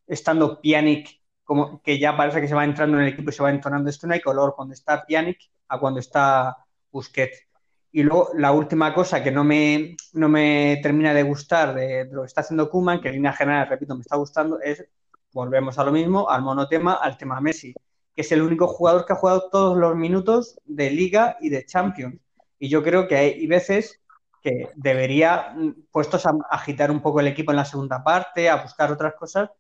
estando 0.08 0.62
Pjanic, 0.62 1.10
como 1.44 1.82
que 1.82 2.00
ya 2.00 2.16
parece 2.16 2.40
que 2.40 2.48
se 2.48 2.56
va 2.56 2.64
entrando 2.64 2.98
en 2.98 3.04
el 3.04 3.14
equipo 3.14 3.32
y 3.32 3.34
se 3.34 3.44
va 3.44 3.50
entonando. 3.50 3.90
Esto 3.90 4.08
no 4.08 4.14
hay 4.14 4.22
color 4.22 4.54
cuando 4.56 4.74
está 4.74 5.06
Pjanic 5.06 5.40
a 5.68 5.78
cuando 5.78 6.00
está 6.00 6.56
Busquets. 6.90 7.48
Y 7.96 8.02
luego 8.02 8.32
la 8.36 8.52
última 8.52 8.92
cosa 8.92 9.24
que 9.24 9.32
no 9.32 9.44
me, 9.44 9.96
no 10.14 10.28
me 10.28 10.80
termina 10.82 11.14
de 11.14 11.22
gustar 11.22 11.76
de, 11.76 12.06
lo 12.12 12.22
que 12.22 12.28
está 12.28 12.42
haciendo 12.42 12.68
Kuman, 12.68 13.00
que 13.00 13.10
en 13.10 13.16
línea 13.16 13.34
general, 13.34 13.70
repito, 13.70 13.94
me 13.96 14.02
está 14.02 14.16
gustando, 14.16 14.60
es, 14.60 14.84
volvemos 15.32 15.78
a 15.78 15.84
lo 15.84 15.92
mismo, 15.92 16.28
al 16.28 16.42
monotema, 16.42 16.96
al 16.96 17.18
tema 17.18 17.40
Messi, 17.40 17.72
que 18.16 18.22
es 18.22 18.32
el 18.32 18.42
único 18.42 18.68
jugador 18.68 19.06
que 19.06 19.14
ha 19.14 19.18
jugado 19.18 19.48
todos 19.52 19.78
los 19.78 19.96
minutos 19.96 20.60
de 20.66 20.90
liga 20.90 21.38
y 21.40 21.50
de 21.50 21.66
Champions. 21.68 22.20
Y 22.58 22.68
yo 22.68 22.82
creo 22.82 23.08
que 23.08 23.16
hay 23.16 23.46
veces 23.46 24.02
que 24.42 24.70
debería, 24.76 25.54
mm, 25.56 25.86
puestos 25.92 26.26
a 26.26 26.34
agitar 26.50 26.90
un 26.90 27.00
poco 27.00 27.20
el 27.20 27.28
equipo 27.28 27.52
en 27.52 27.58
la 27.58 27.66
segunda 27.66 28.04
parte, 28.04 28.50
a 28.50 28.64
buscar 28.64 28.92
otras 28.92 29.14
cosas, 29.14 29.52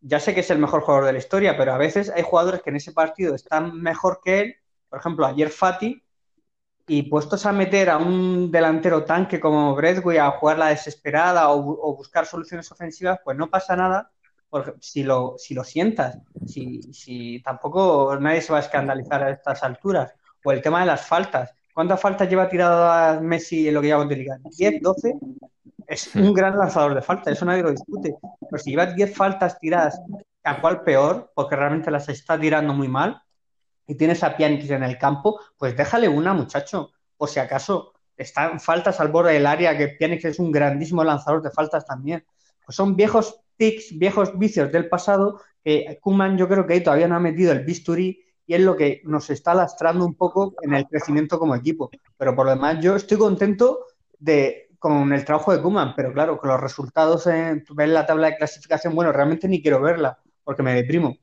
ya 0.00 0.20
sé 0.20 0.34
que 0.34 0.40
es 0.40 0.50
el 0.50 0.58
mejor 0.58 0.82
jugador 0.82 1.06
de 1.06 1.12
la 1.12 1.18
historia, 1.18 1.56
pero 1.56 1.72
a 1.72 1.78
veces 1.78 2.10
hay 2.10 2.22
jugadores 2.22 2.62
que 2.62 2.70
en 2.70 2.76
ese 2.76 2.92
partido 2.92 3.34
están 3.34 3.80
mejor 3.80 4.20
que 4.24 4.40
él. 4.40 4.56
Por 4.88 5.00
ejemplo, 5.00 5.26
ayer 5.26 5.48
Fati, 5.48 6.01
y 6.86 7.02
puestos 7.04 7.46
a 7.46 7.52
meter 7.52 7.90
a 7.90 7.98
un 7.98 8.50
delantero 8.50 9.04
tanque 9.04 9.40
como 9.40 9.74
Bradway 9.74 10.18
a 10.18 10.30
jugar 10.32 10.58
la 10.58 10.68
desesperada 10.68 11.50
o, 11.50 11.96
buscar 11.96 12.26
soluciones 12.26 12.70
ofensivas, 12.72 13.20
pues 13.24 13.36
no 13.36 13.48
pasa 13.48 13.76
nada 13.76 14.10
porque 14.50 14.74
si 14.80 15.02
lo, 15.02 15.34
si 15.38 15.54
lo 15.54 15.64
sientas, 15.64 16.18
si, 16.46 16.82
si 16.92 17.40
tampoco 17.42 18.18
nadie 18.20 18.42
se 18.42 18.52
va 18.52 18.58
a 18.58 18.62
escandalizar 18.62 19.22
a 19.22 19.30
estas 19.30 19.62
alturas. 19.62 20.12
O 20.44 20.52
el 20.52 20.60
tema 20.60 20.80
de 20.80 20.86
las 20.86 21.06
faltas. 21.06 21.54
¿Cuántas 21.72 22.00
faltas 22.00 22.28
lleva 22.28 22.48
tirado 22.48 22.90
a 22.90 23.18
Messi 23.20 23.68
en 23.68 23.74
lo 23.74 23.80
que 23.80 23.86
lleva 23.86 24.04
de 24.04 24.16
liga? 24.16 24.38
¿10, 24.58 24.80
12? 24.82 25.14
es 25.92 26.14
un 26.14 26.32
gran 26.32 26.56
lanzador 26.56 26.94
de 26.94 27.02
faltas, 27.02 27.34
eso 27.34 27.44
nadie 27.44 27.62
lo 27.62 27.70
discute. 27.70 28.16
Pero 28.40 28.62
si 28.62 28.70
llevas 28.70 28.94
10 28.94 29.14
faltas 29.14 29.58
tiradas, 29.58 30.00
a 30.44 30.60
cual 30.60 30.82
peor, 30.82 31.30
porque 31.34 31.56
realmente 31.56 31.90
las 31.90 32.08
está 32.08 32.38
tirando 32.38 32.72
muy 32.72 32.88
mal, 32.88 33.22
y 33.86 33.94
tienes 33.96 34.22
a 34.22 34.36
Pjanic 34.36 34.70
en 34.70 34.82
el 34.82 34.98
campo, 34.98 35.40
pues 35.56 35.76
déjale 35.76 36.08
una, 36.08 36.34
muchacho. 36.34 36.92
O 37.16 37.26
si 37.26 37.40
acaso 37.40 37.92
están 38.16 38.60
faltas 38.60 39.00
al 39.00 39.08
borde 39.08 39.34
del 39.34 39.46
área, 39.46 39.76
que 39.76 39.88
Pjanic 39.88 40.24
es 40.24 40.38
un 40.38 40.52
grandísimo 40.52 41.04
lanzador 41.04 41.42
de 41.42 41.50
faltas 41.50 41.86
también. 41.86 42.24
Pues 42.64 42.76
son 42.76 42.96
viejos 42.96 43.40
tics, 43.56 43.98
viejos 43.98 44.38
vicios 44.38 44.70
del 44.72 44.88
pasado, 44.88 45.40
que 45.64 45.98
Kuman 46.00 46.36
yo 46.36 46.48
creo 46.48 46.66
que 46.66 46.74
ahí 46.74 46.82
todavía 46.82 47.08
no 47.08 47.16
ha 47.16 47.20
metido 47.20 47.52
el 47.52 47.64
bisturí 47.64 48.24
y 48.46 48.54
es 48.54 48.60
lo 48.60 48.76
que 48.76 49.02
nos 49.04 49.30
está 49.30 49.54
lastrando 49.54 50.04
un 50.04 50.14
poco 50.14 50.54
en 50.62 50.74
el 50.74 50.86
crecimiento 50.86 51.38
como 51.38 51.54
equipo. 51.54 51.90
Pero 52.16 52.34
por 52.34 52.46
lo 52.46 52.54
demás, 52.54 52.78
yo 52.80 52.96
estoy 52.96 53.18
contento 53.18 53.86
de 54.18 54.72
con 54.78 55.12
el 55.12 55.24
trabajo 55.24 55.52
de 55.52 55.62
Kuman, 55.62 55.94
pero 55.94 56.12
claro, 56.12 56.38
con 56.38 56.50
los 56.50 56.60
resultados, 56.60 57.28
en, 57.28 57.64
ver 57.72 57.90
la 57.90 58.04
tabla 58.04 58.30
de 58.30 58.36
clasificación, 58.36 58.96
bueno, 58.96 59.12
realmente 59.12 59.46
ni 59.46 59.62
quiero 59.62 59.80
verla, 59.80 60.18
porque 60.42 60.64
me 60.64 60.74
deprimo. 60.74 61.16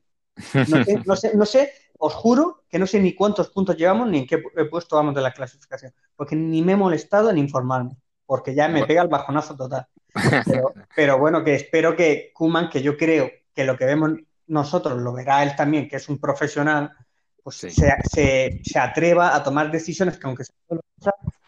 No 1.04 1.14
sé, 1.14 1.36
no 1.36 1.44
sé, 1.44 1.70
os 2.02 2.14
juro 2.14 2.64
que 2.68 2.78
no 2.78 2.86
sé 2.86 2.98
ni 2.98 3.14
cuántos 3.14 3.50
puntos 3.50 3.76
llevamos 3.76 4.08
ni 4.08 4.18
en 4.18 4.26
qué 4.26 4.38
puesto 4.70 4.96
vamos 4.96 5.14
de 5.14 5.20
la 5.20 5.32
clasificación, 5.32 5.92
porque 6.16 6.34
ni 6.34 6.62
me 6.62 6.72
he 6.72 6.76
molestado 6.76 7.30
en 7.30 7.38
informarme, 7.38 7.96
porque 8.24 8.54
ya 8.54 8.68
me 8.68 8.86
pega 8.86 9.02
el 9.02 9.08
bajonazo 9.08 9.54
total. 9.54 9.86
Pero, 10.46 10.72
pero 10.96 11.18
bueno, 11.18 11.44
que 11.44 11.54
espero 11.54 11.94
que 11.94 12.32
Kuman, 12.34 12.68
que 12.68 12.82
yo 12.82 12.96
creo 12.96 13.30
que 13.54 13.64
lo 13.64 13.76
que 13.76 13.84
vemos 13.84 14.12
nosotros, 14.46 15.00
lo 15.00 15.12
verá 15.12 15.42
él 15.42 15.54
también, 15.54 15.88
que 15.88 15.96
es 15.96 16.08
un 16.08 16.18
profesional, 16.18 16.90
pues 17.42 17.56
se, 17.56 18.78
atreva 18.78 19.36
a 19.36 19.42
tomar 19.42 19.70
decisiones 19.70 20.18
que 20.18 20.26
aunque 20.26 20.44
sean 20.44 20.80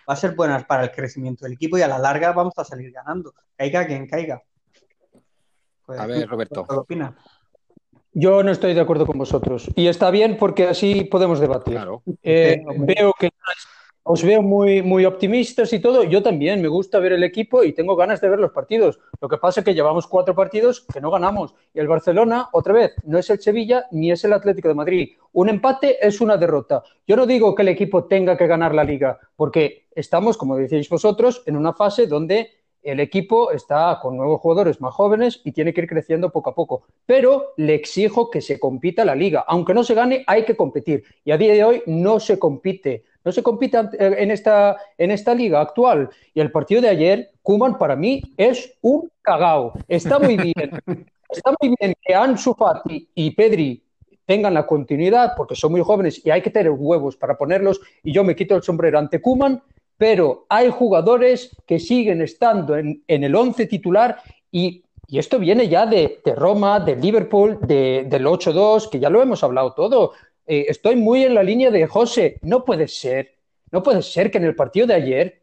va 0.09 0.15
a 0.15 0.17
ser 0.17 0.35
buenas 0.35 0.65
para 0.65 0.85
el 0.85 0.91
crecimiento 0.91 1.45
del 1.45 1.55
equipo 1.55 1.79
y 1.79 1.83
a 1.83 1.89
la 1.89 1.99
larga 1.99 2.33
vamos 2.33 2.55
a 2.57 2.65
salir 2.65 2.93
ganando. 2.93 3.35
Caiga 3.57 3.87
quien 3.87 4.07
caiga. 4.07 4.43
Pues, 5.87 5.99
a 5.99 6.07
ver, 6.07 6.29
Roberto. 6.29 6.67
¿Qué 6.67 6.75
opina? 6.75 7.17
Yo 8.15 8.43
no 8.43 8.53
estoy 8.53 8.75
de 8.75 8.81
acuerdo 8.81 9.07
con 9.07 9.19
vosotros. 9.19 9.69
Y 9.75 9.87
está 9.87 10.11
bien 10.11 10.37
porque 10.39 10.67
así 10.67 11.05
podemos 11.05 11.41
debatir. 11.41 11.81
Eh, 12.23 12.63
veo 12.79 13.15
que 13.19 13.31
os 14.05 14.23
veo 14.23 14.43
muy, 14.43 14.83
muy 14.83 15.05
optimistas 15.05 15.73
y 15.73 15.79
todo. 15.79 16.05
Yo 16.05 16.23
también 16.23 16.61
me 16.61 16.69
gusta 16.69 16.99
ver 16.99 17.13
el 17.13 17.25
equipo 17.25 17.63
y 17.63 17.73
tengo 17.73 17.97
ganas 17.97 18.21
de 18.21 18.29
ver 18.29 18.39
los 18.39 18.51
partidos. 18.51 18.99
Lo 19.21 19.29
que 19.29 19.39
pasa 19.39 19.61
es 19.61 19.65
que 19.65 19.75
llevamos 19.75 20.07
cuatro 20.07 20.35
partidos 20.35 20.85
que 20.93 21.01
no 21.01 21.11
ganamos. 21.11 21.55
Y 21.73 21.79
el 21.79 21.89
Barcelona, 21.89 22.49
otra 22.53 22.75
vez, 22.75 22.93
no 23.05 23.19
es 23.19 23.31
el 23.31 23.41
Sevilla 23.41 23.87
ni 23.93 24.11
es 24.11 24.25
el 24.25 24.33
Atlético 24.33 24.69
de 24.69 24.75
Madrid. 24.75 25.11
Un 25.33 25.49
empate 25.49 26.05
es 26.07 26.21
una 26.21 26.37
derrota. 26.37 26.83
Yo 27.07 27.17
no 27.17 27.27
digo 27.27 27.55
que 27.55 27.63
el 27.63 27.69
equipo 27.69 28.05
tenga 28.05 28.37
que 28.37 28.47
ganar 28.47 28.75
la 28.75 28.85
liga, 28.85 29.19
porque 29.37 29.87
estamos, 29.95 30.37
como 30.37 30.57
decís 30.57 30.89
vosotros, 30.89 31.43
en 31.47 31.57
una 31.57 31.73
fase 31.73 32.07
donde 32.07 32.51
el 32.83 33.01
equipo 33.01 33.53
está 33.53 33.99
con 34.03 34.17
nuevos 34.17 34.41
jugadores 34.41 34.81
más 34.81 34.95
jóvenes 34.95 35.41
y 35.45 35.53
tiene 35.53 35.73
que 35.73 35.83
ir 35.83 35.89
creciendo 35.89 36.31
poco 36.31 36.51
a 36.51 36.55
poco. 36.55 36.85
Pero 37.07 37.53
le 37.57 37.75
exijo 37.75 38.31
que 38.31 38.41
se 38.41 38.59
compita 38.59 39.05
la 39.05 39.15
liga. 39.15 39.45
Aunque 39.47 39.75
no 39.75 39.85
se 39.85 39.95
gane, 39.95 40.25
hay 40.27 40.45
que 40.45 40.57
competir. 40.57 41.05
Y 41.25 41.31
a 41.31 41.39
día 41.39 41.55
de 41.55 41.65
hoy 41.65 41.83
no 41.87 42.21
se 42.21 42.39
compite. 42.39 43.05
No 43.25 43.31
se 43.31 43.43
compite 43.43 43.79
eh, 43.79 44.17
en 44.19 44.31
esta, 44.31 44.77
en 44.99 45.11
esta 45.13 45.35
liga 45.35 45.61
actual. 45.61 46.11
Y 46.35 46.41
el 46.41 46.51
partido 46.51 46.81
de 46.81 46.89
ayer, 46.89 47.31
Kuman 47.43 47.79
para 47.79 47.95
mí 47.95 48.23
es 48.37 48.75
un 48.81 49.11
cagao. 49.23 49.75
Está 49.89 50.19
muy 50.19 50.37
bien. 50.37 50.71
Está 51.29 51.55
muy 51.61 51.75
bien 51.81 51.95
que 52.03 52.15
Ansu 52.15 52.53
Fati 52.53 53.09
y 53.15 53.31
Pedri 53.31 53.83
tengan 54.27 54.53
la 54.53 54.67
continuidad 54.67 55.33
porque 55.37 55.55
son 55.55 55.73
muy 55.73 55.81
jóvenes 55.81 56.21
y 56.25 56.31
hay 56.31 56.43
que 56.43 56.51
tener 56.51 56.71
huevos 56.71 57.17
para 57.17 57.39
ponerlos. 57.39 57.81
Y 58.03 58.13
yo 58.13 58.23
me 58.23 58.37
quito 58.37 58.55
el 58.55 58.63
sombrero 58.63 58.99
ante 58.99 59.21
Kuman 59.21 59.63
pero 60.03 60.47
hay 60.49 60.69
jugadores 60.69 61.57
que 61.65 61.79
siguen 61.79 62.23
estando 62.23 62.77
en, 62.77 63.05
el 63.07 63.37
once 63.37 63.69
titular 63.69 64.21
y, 64.51 64.83
esto 65.07 65.39
viene 65.39 65.69
ya 65.69 65.87
de, 65.87 66.21
Roma, 66.35 66.81
de 66.81 66.97
Liverpool, 66.97 67.61
del 67.63 68.27
8-2, 68.27 68.89
que 68.91 68.99
ya 68.99 69.09
lo 69.09 69.23
hemos 69.23 69.45
hablado 69.45 69.75
todo. 69.75 70.15
Eh, 70.45 70.65
estoy 70.69 70.97
muy 70.97 71.23
en 71.23 71.37
la 71.37 71.45
línea 71.45 71.71
de 71.71 71.87
José, 71.87 72.41
no 72.43 72.65
puede 72.65 72.89
ser, 72.89 73.37
no 73.71 73.81
puede 73.81 74.03
ser 74.03 74.33
que 74.33 74.39
en 74.39 74.45
el 74.45 74.57
partido 74.57 74.89
de 74.89 74.95
ayer, 74.95 75.43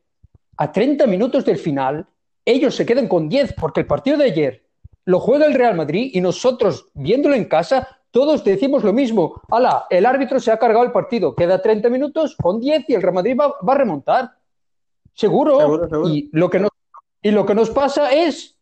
a 0.57 0.69
30 0.73 1.07
minutos 1.07 1.45
del 1.45 1.57
final, 1.57 2.05
ellos 2.43 2.75
se 2.75 2.85
queden 2.85 3.07
con 3.07 3.29
10, 3.29 3.53
porque 3.53 3.79
el 3.79 3.87
partido 3.87 4.17
de 4.17 4.25
ayer 4.25 4.65
lo 5.05 5.21
juega 5.21 5.45
el 5.45 5.53
Real 5.53 5.75
Madrid 5.75 6.11
y 6.13 6.19
nosotros, 6.19 6.87
viéndolo 6.95 7.35
en 7.35 7.45
casa, 7.45 7.87
todos 8.11 8.43
decimos 8.43 8.83
lo 8.83 8.91
mismo. 8.91 9.41
Ala, 9.49 9.85
el 9.89 10.05
árbitro 10.05 10.37
se 10.41 10.51
ha 10.51 10.59
cargado 10.59 10.83
el 10.83 10.91
partido, 10.91 11.33
queda 11.33 11.61
30 11.61 11.87
minutos 11.89 12.35
con 12.35 12.59
10 12.59 12.89
y 12.89 12.95
el 12.95 13.01
Real 13.01 13.15
Madrid 13.15 13.37
va 13.37 13.73
a 13.73 13.77
remontar. 13.77 14.38
Seguro. 15.13 16.07
Y, 16.07 16.29
lo 16.31 16.49
que 16.49 16.59
nos, 16.59 16.71
y 17.21 17.31
lo 17.31 17.45
que 17.45 17.55
nos 17.55 17.69
pasa 17.69 18.13
es 18.13 18.55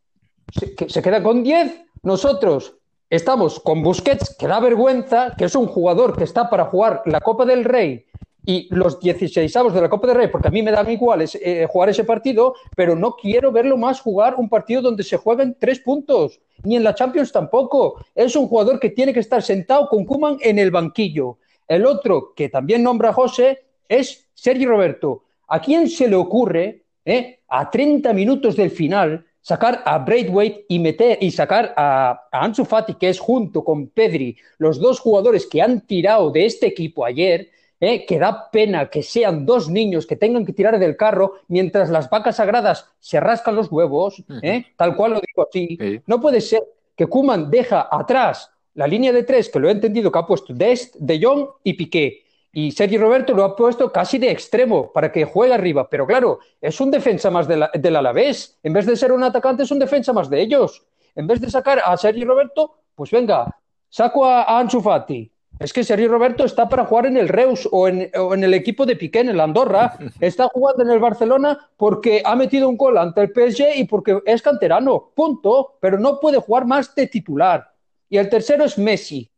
que 0.78 0.90
se 0.90 1.02
queda 1.02 1.22
con 1.22 1.44
10. 1.44 1.86
Nosotros 2.04 2.76
estamos 3.10 3.60
con 3.60 3.84
Busquets, 3.84 4.36
que 4.38 4.48
da 4.48 4.60
vergüenza, 4.60 5.34
que 5.38 5.46
es 5.46 5.56
un 5.56 5.68
jugador 5.68 6.18
que 6.18 6.24
está 6.24 6.50
para 6.50 6.66
jugar 6.66 7.02
la 7.06 7.22
Copa 7.22 7.46
del 7.46 7.64
Rey 7.64 8.06
y 8.48 8.74
los 8.74 8.98
16 9.02 9.54
de 9.74 9.82
la 9.82 9.90
Copa 9.90 10.08
del 10.08 10.16
Rey, 10.16 10.28
porque 10.30 10.48
a 10.48 10.52
mí 10.52 10.64
me 10.64 10.72
dan 10.72 10.90
igual 10.90 11.22
eh, 11.22 11.68
jugar 11.70 11.90
ese 11.90 12.06
partido, 12.06 12.56
pero 12.78 12.96
no 12.96 13.18
quiero 13.18 13.52
verlo 13.52 13.76
más 13.76 14.00
jugar 14.00 14.36
un 14.36 14.48
partido 14.48 14.82
donde 14.82 15.04
se 15.04 15.18
juegan 15.18 15.58
tres 15.60 15.80
puntos, 15.80 16.40
ni 16.64 16.78
en 16.78 16.84
la 16.86 16.96
Champions 16.96 17.34
tampoco. 17.34 18.00
Es 18.16 18.38
un 18.38 18.48
jugador 18.48 18.80
que 18.80 18.92
tiene 18.92 19.14
que 19.14 19.20
estar 19.20 19.44
sentado 19.44 19.90
con 19.90 20.06
Kuman 20.06 20.38
en 20.40 20.60
el 20.60 20.72
banquillo. 20.72 21.40
El 21.68 21.86
otro 21.86 22.34
que 22.34 22.48
también 22.48 22.84
nombra 22.84 23.12
José 23.12 23.66
es 23.90 24.30
Sergio 24.34 24.70
Roberto. 24.70 25.24
¿A 25.48 25.62
quién 25.62 25.90
se 25.90 26.08
le 26.08 26.16
ocurre, 26.16 26.84
eh, 27.06 27.40
a 27.48 27.70
30 27.70 28.12
minutos 28.14 28.56
del 28.56 28.72
final, 28.72 29.26
sacar 29.42 29.82
a 29.86 29.98
Braithwaite 30.00 30.66
y 30.68 30.80
meter 30.80 31.18
y 31.22 31.32
sacar 31.32 31.74
a, 31.78 32.28
Ansu 32.32 32.66
Fati, 32.66 32.96
que 32.96 33.08
es 33.08 33.20
junto 33.20 33.64
con 33.64 33.88
Pedri, 33.88 34.36
los 34.58 34.80
dos 34.80 35.00
jugadores 35.00 35.46
que 35.46 35.62
han 35.62 35.88
tirado 35.88 36.32
de 36.32 36.46
este 36.46 36.68
equipo 36.68 37.06
ayer, 37.06 37.50
eh, 37.80 38.06
que 38.06 38.20
da 38.20 38.50
pena 38.52 38.90
que 38.90 39.04
sean 39.04 39.46
dos 39.46 39.70
niños 39.70 40.06
que 40.06 40.16
tengan 40.16 40.46
que 40.46 40.52
tirar 40.52 40.78
del 40.80 40.98
carro 40.98 41.36
mientras 41.48 41.90
las 41.90 42.10
vacas 42.10 42.38
sagradas 42.38 42.90
se 43.00 43.20
rascan 43.20 43.56
los 43.56 43.72
huevos, 43.72 44.22
eh, 44.42 44.66
tal 44.76 44.96
cual 44.98 45.14
lo 45.14 45.22
digo 45.22 45.48
así. 45.48 46.02
No 46.08 46.20
puede 46.20 46.42
ser 46.42 46.64
que 46.96 47.08
Kuman 47.08 47.50
deja 47.50 47.88
atrás 47.90 48.52
la 48.74 48.86
línea 48.86 49.14
de 49.14 49.24
tres, 49.24 49.48
que 49.50 49.60
lo 49.60 49.70
he 49.70 49.72
entendido 49.72 50.12
que 50.12 50.20
ha 50.20 50.26
puesto 50.26 50.54
Dest, 50.54 50.96
De 50.98 51.20
Jong 51.24 51.48
y 51.64 51.74
Piqué. 51.74 52.26
Y 52.52 52.72
Sergi 52.72 52.98
Roberto 52.98 53.34
lo 53.34 53.44
ha 53.44 53.56
puesto 53.56 53.92
casi 53.92 54.18
de 54.18 54.32
extremo 54.32 54.92
para 54.92 55.12
que 55.12 55.26
juegue 55.26 55.54
arriba. 55.54 55.90
Pero 55.90 56.08
claro, 56.08 56.40
es 56.62 56.80
un 56.80 56.90
defensa 56.90 57.30
más 57.30 57.48
del 57.48 57.96
Alavés. 57.96 58.58
En 58.64 58.74
vez 58.74 58.86
de 58.86 58.96
ser 58.96 59.12
un 59.12 59.24
atacante, 59.24 59.64
es 59.64 59.72
un 59.72 59.80
defensa 59.80 60.14
más 60.14 60.30
de 60.30 60.42
ellos. 60.42 60.86
En 61.16 61.28
vez 61.28 61.42
de 61.42 61.50
sacar 61.50 61.82
a 61.84 61.96
Sergi 61.98 62.24
Roberto, 62.24 62.80
pues 62.96 63.12
venga, 63.12 63.56
saco 63.90 64.26
a, 64.26 64.60
Ansu 64.60 64.82
Fati. 64.82 65.32
Es 65.60 65.74
que 65.74 65.84
Sergi 65.84 66.08
Roberto 66.08 66.46
está 66.46 66.70
para 66.70 66.86
jugar 66.86 67.08
en 67.08 67.18
el 67.18 67.28
Reus 67.28 67.68
o 67.72 67.88
en, 67.88 68.12
el 68.14 68.54
equipo 68.54 68.86
de 68.86 68.96
Piqué, 68.96 69.22
en 69.22 69.30
el 69.30 69.40
Andorra. 69.40 69.98
Está 70.20 70.48
jugando 70.48 70.84
en 70.84 70.92
el 70.92 71.00
Barcelona 71.00 71.58
porque 71.76 72.22
ha 72.24 72.36
metido 72.36 72.70
un 72.70 72.78
gol 72.78 72.98
ante 73.00 73.22
el 73.22 73.30
PSG 73.30 73.78
y 73.78 73.86
porque 73.86 74.20
es 74.26 74.44
canterano. 74.44 75.12
Punto. 75.16 75.78
Pero 75.80 75.98
no 75.98 76.20
puede 76.20 76.38
jugar 76.38 76.66
más 76.66 76.94
de 76.94 77.08
titular. 77.08 77.72
Y 78.08 78.18
el 78.18 78.30
tercero 78.30 78.66
es 78.66 78.78
Messi. 78.78 79.32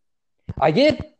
Ayer 0.58 1.16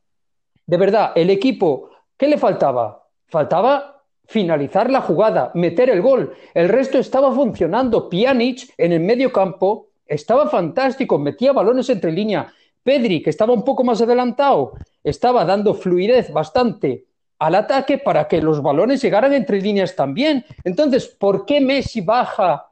de 0.70 0.78
verdad, 0.78 1.14
el 1.16 1.32
equipo, 1.32 1.90
¿qué 2.16 2.28
le 2.28 2.38
faltaba? 2.38 3.04
Faltaba 3.26 4.04
finalizar 4.28 4.88
la 4.92 5.02
jugada, 5.02 5.50
meter 5.56 5.90
el 5.90 6.00
gol. 6.00 6.36
El 6.54 6.70
resto 6.70 7.00
estaba 7.00 7.34
funcionando. 7.34 8.08
Pjanic 8.08 8.72
en 8.78 8.92
el 8.92 9.00
medio 9.00 9.34
campo 9.34 9.88
estaba 10.06 10.48
fantástico, 10.48 11.18
metía 11.18 11.54
balones 11.54 11.90
entre 11.90 12.12
línea. 12.12 12.54
Pedri, 12.84 13.24
que 13.24 13.32
estaba 13.32 13.52
un 13.52 13.64
poco 13.64 13.84
más 13.84 14.00
adelantado, 14.00 14.74
estaba 15.04 15.44
dando 15.44 15.74
fluidez 15.74 16.32
bastante 16.32 17.08
al 17.40 17.56
ataque 17.56 17.98
para 17.98 18.28
que 18.28 18.40
los 18.40 18.62
balones 18.62 19.02
llegaran 19.02 19.34
entre 19.34 19.60
líneas 19.60 19.96
también. 19.96 20.46
Entonces, 20.64 21.08
¿por 21.08 21.48
qué 21.48 21.62
Messi 21.62 22.02
baja 22.02 22.69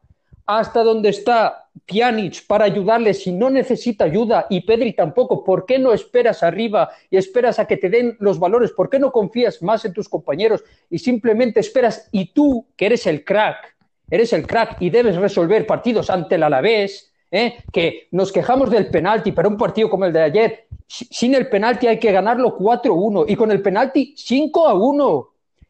hasta 0.48 0.82
donde 0.82 1.10
está 1.10 1.70
Pjanic 1.86 2.48
para 2.48 2.66
ayudarle 2.66 3.14
si 3.14 3.34
no 3.34 3.50
necesita 3.50 4.06
ayuda 4.06 4.48
y 4.50 4.62
Pedri 4.62 4.94
tampoco? 4.94 5.44
¿Por 5.44 5.66
qué 5.66 5.78
no 5.78 5.94
esperas 5.94 6.42
arriba 6.42 6.90
y 7.10 7.18
esperas 7.18 7.60
a 7.60 7.68
que 7.68 7.78
te 7.78 7.90
den 7.90 8.16
los 8.20 8.40
valores? 8.40 8.72
¿Por 8.72 8.90
qué 8.90 8.98
no 8.98 9.12
confías 9.12 9.62
más 9.62 9.84
en 9.86 9.94
tus 9.94 10.08
compañeros 10.08 10.64
y 10.90 11.00
simplemente 11.00 11.60
esperas 11.60 12.08
y 12.12 12.34
tú, 12.34 12.66
que 12.78 12.88
eres 12.88 13.06
el 13.08 13.26
crack, 13.26 13.76
eres 14.10 14.32
el 14.32 14.48
crack 14.48 14.78
y 14.82 14.90
debes 14.90 15.18
resolver 15.18 15.68
partidos 15.68 16.10
ante 16.10 16.36
el 16.36 16.44
Alavés, 16.44 17.14
¿eh? 17.30 17.58
que 17.72 18.08
nos 18.12 18.32
quejamos 18.32 18.72
del 18.72 18.88
penalti, 18.88 19.34
pero 19.34 19.50
un 19.50 19.58
partido 19.58 19.90
como 19.90 20.06
el 20.06 20.14
de 20.14 20.22
ayer, 20.22 20.68
sin 20.88 21.36
el 21.36 21.50
penalti 21.50 21.88
hay 21.88 22.00
que 22.00 22.12
ganarlo 22.12 22.58
4-1 22.58 23.26
y 23.28 23.36
con 23.36 23.52
el 23.52 23.62
penalti 23.62 24.16
5-1. 24.18 25.28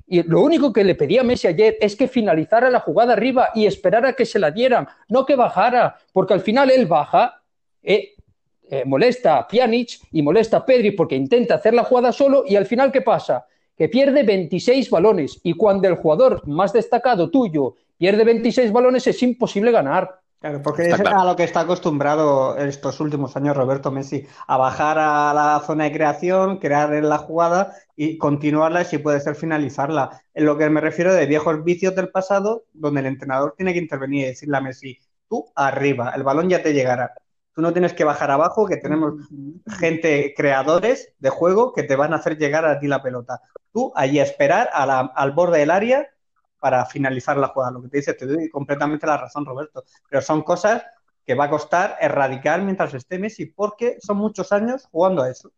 Y 0.08 0.24
lo 0.24 0.42
único 0.42 0.72
que 0.72 0.86
le 0.86 0.96
pedía 0.96 1.22
Messi 1.22 1.48
ayer 1.48 1.78
es 1.82 1.98
que 1.98 2.08
finalizara 2.08 2.70
la 2.70 2.80
jugada 2.80 3.14
arriba 3.14 3.50
y 3.54 3.66
esperara 3.66 4.14
que 4.14 4.26
se 4.26 4.40
la 4.40 4.52
dieran, 4.52 4.88
no 5.10 5.26
que 5.26 5.36
bajara, 5.36 5.98
porque 6.14 6.34
al 6.34 6.40
final 6.40 6.72
él 6.72 6.86
baja, 6.86 7.42
eh, 7.84 8.14
eh, 8.70 8.84
molesta 8.86 9.38
a 9.38 9.48
Pjanic 9.48 10.00
y 10.12 10.22
molesta 10.22 10.58
a 10.58 10.66
Pedri 10.66 10.92
porque 10.92 11.16
intenta 11.16 11.56
hacer 11.56 11.74
la 11.74 11.84
jugada 11.84 12.12
solo 12.12 12.44
y 12.48 12.56
al 12.56 12.66
final 12.66 12.92
¿qué 12.92 13.02
pasa? 13.02 13.46
Que 13.78 13.90
pierde 13.90 14.24
26 14.24 14.90
balones 14.90 15.40
y 15.44 15.54
cuando 15.54 15.88
el 15.88 15.96
jugador 15.96 16.48
más 16.48 16.74
destacado 16.74 17.30
tuyo 17.30 17.76
pierde 17.98 18.24
26 18.24 18.72
balones 18.72 19.08
es 19.08 19.22
imposible 19.24 19.72
ganar. 19.72 20.22
Claro, 20.40 20.62
porque 20.62 20.90
es 20.90 21.00
a 21.00 21.26
lo 21.26 21.36
que 21.36 21.44
está 21.44 21.62
acostumbrado 21.62 22.58
estos 22.58 23.00
últimos 23.00 23.36
años 23.36 23.58
Roberto 23.58 23.90
Messi, 23.90 24.28
a 24.46 24.58
bajar 24.58 25.00
a 25.00 25.34
la 25.34 25.64
zona 25.66 25.86
de 25.86 25.92
creación, 25.92 26.58
crear 26.58 26.92
la 26.92 27.18
jugada 27.18 27.74
y 27.96 28.20
continuarla 28.20 28.84
y 28.84 28.86
si 28.86 29.00
puede 29.00 29.20
ser 29.20 29.34
finalizarla. 29.34 30.22
En 30.36 30.46
lo 30.46 30.56
que 30.56 30.70
me 30.70 30.80
refiero 30.80 31.12
de 31.12 31.26
viejos 31.26 31.64
vicios 31.64 31.96
del 31.96 32.10
pasado, 32.10 32.66
donde 32.72 33.00
el 33.00 33.08
entrenador 33.08 33.56
tiene 33.58 33.74
que 33.74 33.80
intervenir 33.80 34.26
y 34.26 34.28
decirle 34.28 34.58
a 34.58 34.62
Messi, 34.62 35.00
tú 35.28 35.52
arriba, 35.56 36.14
el 36.16 36.22
balón 36.22 36.50
ya 36.50 36.62
te 36.62 36.74
llegará. 36.74 37.14
Tú 37.56 37.64
no 37.64 37.74
tienes 37.74 37.94
que 37.94 38.04
bajar 38.04 38.30
abajo, 38.30 38.68
que 38.68 38.78
tenemos 38.78 39.16
gente, 39.80 40.36
creadores 40.38 41.16
de 41.18 41.32
juego, 41.32 41.74
que 41.74 41.82
te 41.82 41.96
van 41.96 42.14
a 42.14 42.18
hacer 42.18 42.38
llegar 42.38 42.64
a 42.66 42.80
ti 42.80 42.86
la 42.86 43.02
pelota. 43.02 43.42
Tú 43.74 43.92
allí 43.96 44.20
a 44.20 44.24
esperar 44.24 44.70
al 44.72 45.32
borde 45.32 45.58
del 45.58 45.72
área 45.72 46.08
para 46.60 46.86
finalizar 46.86 47.38
la 47.38 47.50
jugada. 47.50 47.74
Lo 47.74 47.82
que 47.84 47.90
te 47.90 47.98
dice, 47.98 48.14
te 48.14 48.26
doy 48.26 48.50
completamente 48.50 49.06
la 49.06 49.18
razón, 49.18 49.46
Roberto. 49.46 49.84
Pero 50.10 50.22
son 50.22 50.44
cosas 50.44 50.84
que 51.26 51.36
va 51.36 51.46
a 51.46 51.50
costar 51.50 51.98
erradicar 52.00 52.62
mientras 52.62 52.94
esté 52.94 53.20
Messi, 53.20 53.48
porque 53.48 53.98
son 54.00 54.18
muchos 54.18 54.52
años 54.52 54.88
jugando 54.90 55.24
a 55.24 55.30
eso. 55.30 55.52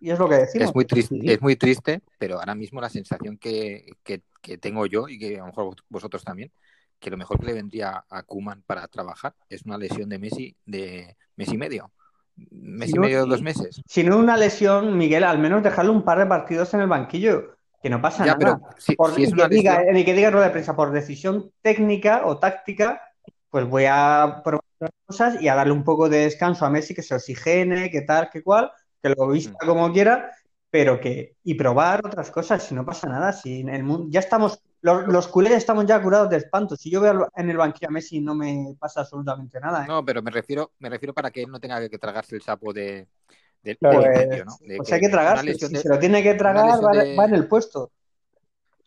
Y 0.00 0.10
es 0.10 0.18
lo 0.18 0.28
que 0.28 0.36
decimos. 0.36 0.68
Es 0.68 0.74
muy 0.74 0.84
triste, 0.84 1.20
es 1.24 1.42
muy 1.42 1.56
triste 1.56 2.00
pero 2.18 2.38
ahora 2.38 2.54
mismo 2.54 2.80
la 2.80 2.88
sensación 2.88 3.38
que, 3.38 3.92
tengo 4.60 4.86
yo 4.86 5.08
y 5.08 5.18
que 5.18 5.36
a 5.36 5.40
lo 5.40 5.46
mejor 5.46 5.76
vosotros 5.88 6.24
también, 6.24 6.50
que 6.98 7.10
lo 7.10 7.16
mejor 7.16 7.38
que 7.38 7.46
le 7.46 7.52
vendría 7.52 8.04
a 8.08 8.22
Kuman 8.22 8.62
para 8.66 8.88
trabajar 8.88 9.34
es 9.48 9.62
una 9.62 9.76
lesión 9.76 10.08
de 10.08 10.18
Messi 10.18 10.56
de 10.64 11.16
Messi 11.36 11.58
medio. 11.58 11.92
mes 12.50 12.90
y 12.90 12.98
medio, 12.98 13.26
dos 13.26 13.42
meses. 13.42 13.82
Si 13.86 14.02
no 14.02 14.18
una 14.18 14.36
lesión, 14.36 14.96
Miguel, 14.96 15.24
al 15.24 15.38
menos 15.38 15.62
dejarle 15.62 15.90
un 15.90 16.04
par 16.04 16.18
de 16.18 16.26
partidos 16.26 16.72
en 16.74 16.80
el 16.80 16.88
banquillo, 16.88 17.55
que 17.86 17.90
no 17.90 18.02
pasa 18.02 18.26
nada. 18.26 18.58
por, 18.96 19.14
que 19.14 19.48
diga, 19.48 19.84
ni 19.92 20.04
que 20.04 20.12
diga 20.12 20.32
rueda 20.32 20.46
de 20.46 20.50
prensa, 20.50 20.74
por 20.74 20.90
decisión 20.90 21.52
técnica 21.62 22.22
o 22.24 22.36
táctica, 22.36 23.00
pues 23.48 23.64
voy 23.68 23.84
a 23.88 24.42
probar 24.44 24.64
cosas 25.06 25.40
y 25.40 25.46
a 25.46 25.54
darle 25.54 25.72
un 25.72 25.84
poco 25.84 26.08
de 26.08 26.18
descanso 26.18 26.66
a 26.66 26.70
Messi, 26.70 26.96
que 26.96 27.02
se 27.02 27.14
oxigene, 27.14 27.88
que 27.88 28.00
tal, 28.00 28.28
que 28.28 28.42
cual, 28.42 28.72
que 29.00 29.10
lo 29.10 29.28
vista 29.28 29.56
mm. 29.62 29.66
como 29.68 29.92
quiera, 29.92 30.32
pero 30.68 31.00
que, 31.00 31.36
y 31.44 31.54
probar 31.54 32.04
otras 32.04 32.32
cosas, 32.32 32.64
si 32.64 32.74
no 32.74 32.84
pasa 32.84 33.08
nada, 33.08 33.32
si 33.32 33.60
en 33.60 33.68
el 33.68 33.84
mundo, 33.84 34.08
ya 34.10 34.18
estamos, 34.18 34.60
los, 34.80 35.06
los 35.06 35.28
culés 35.28 35.52
estamos 35.52 35.86
ya 35.86 36.02
curados 36.02 36.28
de 36.28 36.38
espanto, 36.38 36.74
si 36.74 36.90
yo 36.90 37.00
veo 37.00 37.28
en 37.36 37.50
el 37.50 37.56
banquillo 37.56 37.86
a 37.86 37.92
Messi 37.92 38.20
no 38.20 38.34
me 38.34 38.74
pasa 38.80 39.02
absolutamente 39.02 39.60
nada. 39.60 39.84
¿eh? 39.84 39.86
No, 39.86 40.04
pero 40.04 40.22
me 40.22 40.32
refiero, 40.32 40.72
me 40.80 40.90
refiero 40.90 41.14
para 41.14 41.30
que 41.30 41.44
él 41.44 41.52
no 41.52 41.60
tenga 41.60 41.88
que 41.88 41.98
tragarse 41.98 42.34
el 42.34 42.42
sapo 42.42 42.72
de, 42.72 43.06
del 43.66 43.76
pues, 43.78 44.44
¿no? 44.44 44.56
pues 44.76 44.92
hay 44.92 45.00
que 45.00 45.08
tragarse, 45.08 45.54
si 45.54 45.76
se 45.76 45.88
lo 45.88 45.98
tiene 45.98 46.22
que 46.22 46.34
tragar, 46.34 46.78
va, 46.84 47.24
en 47.24 47.34
el 47.34 47.48
puesto. 47.48 47.90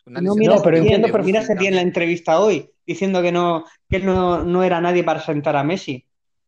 No, 0.06 0.34
mira, 0.34 0.56
pero 0.62 0.78
entiendo, 0.78 1.08
pero 1.12 1.22
bien 1.22 1.76
la 1.76 1.82
entrevista 1.82 2.40
hoy, 2.40 2.70
diciendo 2.86 3.22
que 3.22 3.30
no, 3.30 3.64
que 3.88 3.96
él 3.96 4.06
no, 4.06 4.42
no 4.42 4.64
era 4.64 4.80
nadie 4.80 5.04
para 5.04 5.20
sentar 5.20 5.56
a 5.56 5.62
Messi. 5.62 6.04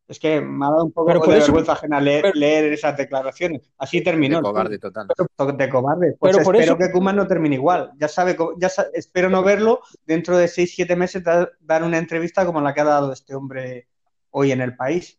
Es 0.08 0.18
que 0.18 0.40
me 0.40 0.66
ha 0.66 0.68
dado 0.68 0.84
un 0.84 0.92
poco 0.92 1.10
de 1.10 1.38
vergüenza 1.38 1.72
ajena 1.72 2.00
leer, 2.00 2.34
esas 2.72 2.96
declaraciones. 2.96 3.70
Así 3.78 4.02
terminó. 4.02 4.38
De 4.38 4.42
cobarde 4.42 4.78
total. 4.78 5.06
de 5.08 5.68
cobarde. 5.70 6.16
Pues 6.18 6.36
pero 6.36 6.50
espero 6.52 6.76
que 6.76 6.90
Kuman 6.90 7.16
no 7.16 7.26
termine 7.26 7.54
igual. 7.54 7.92
Ya 7.96 8.08
sabe, 8.08 8.36
ya 8.58 8.70
espero 8.92 9.30
no 9.30 9.42
verlo 9.42 9.80
dentro 10.04 10.36
de 10.36 10.46
6-7 10.46 10.96
meses 10.96 11.22
dar, 11.24 11.82
una 11.82 11.98
entrevista 11.98 12.44
como 12.44 12.60
la 12.60 12.74
que 12.74 12.80
ha 12.80 12.84
dado 12.84 13.12
este 13.12 13.34
hombre 13.34 13.88
hoy 14.30 14.52
en 14.52 14.60
el 14.60 14.76
país. 14.76 15.18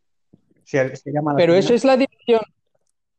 pero 1.37 1.55
eso 1.55 1.73
es 1.73 1.83
la 1.83 1.97
dirección. 1.97 2.41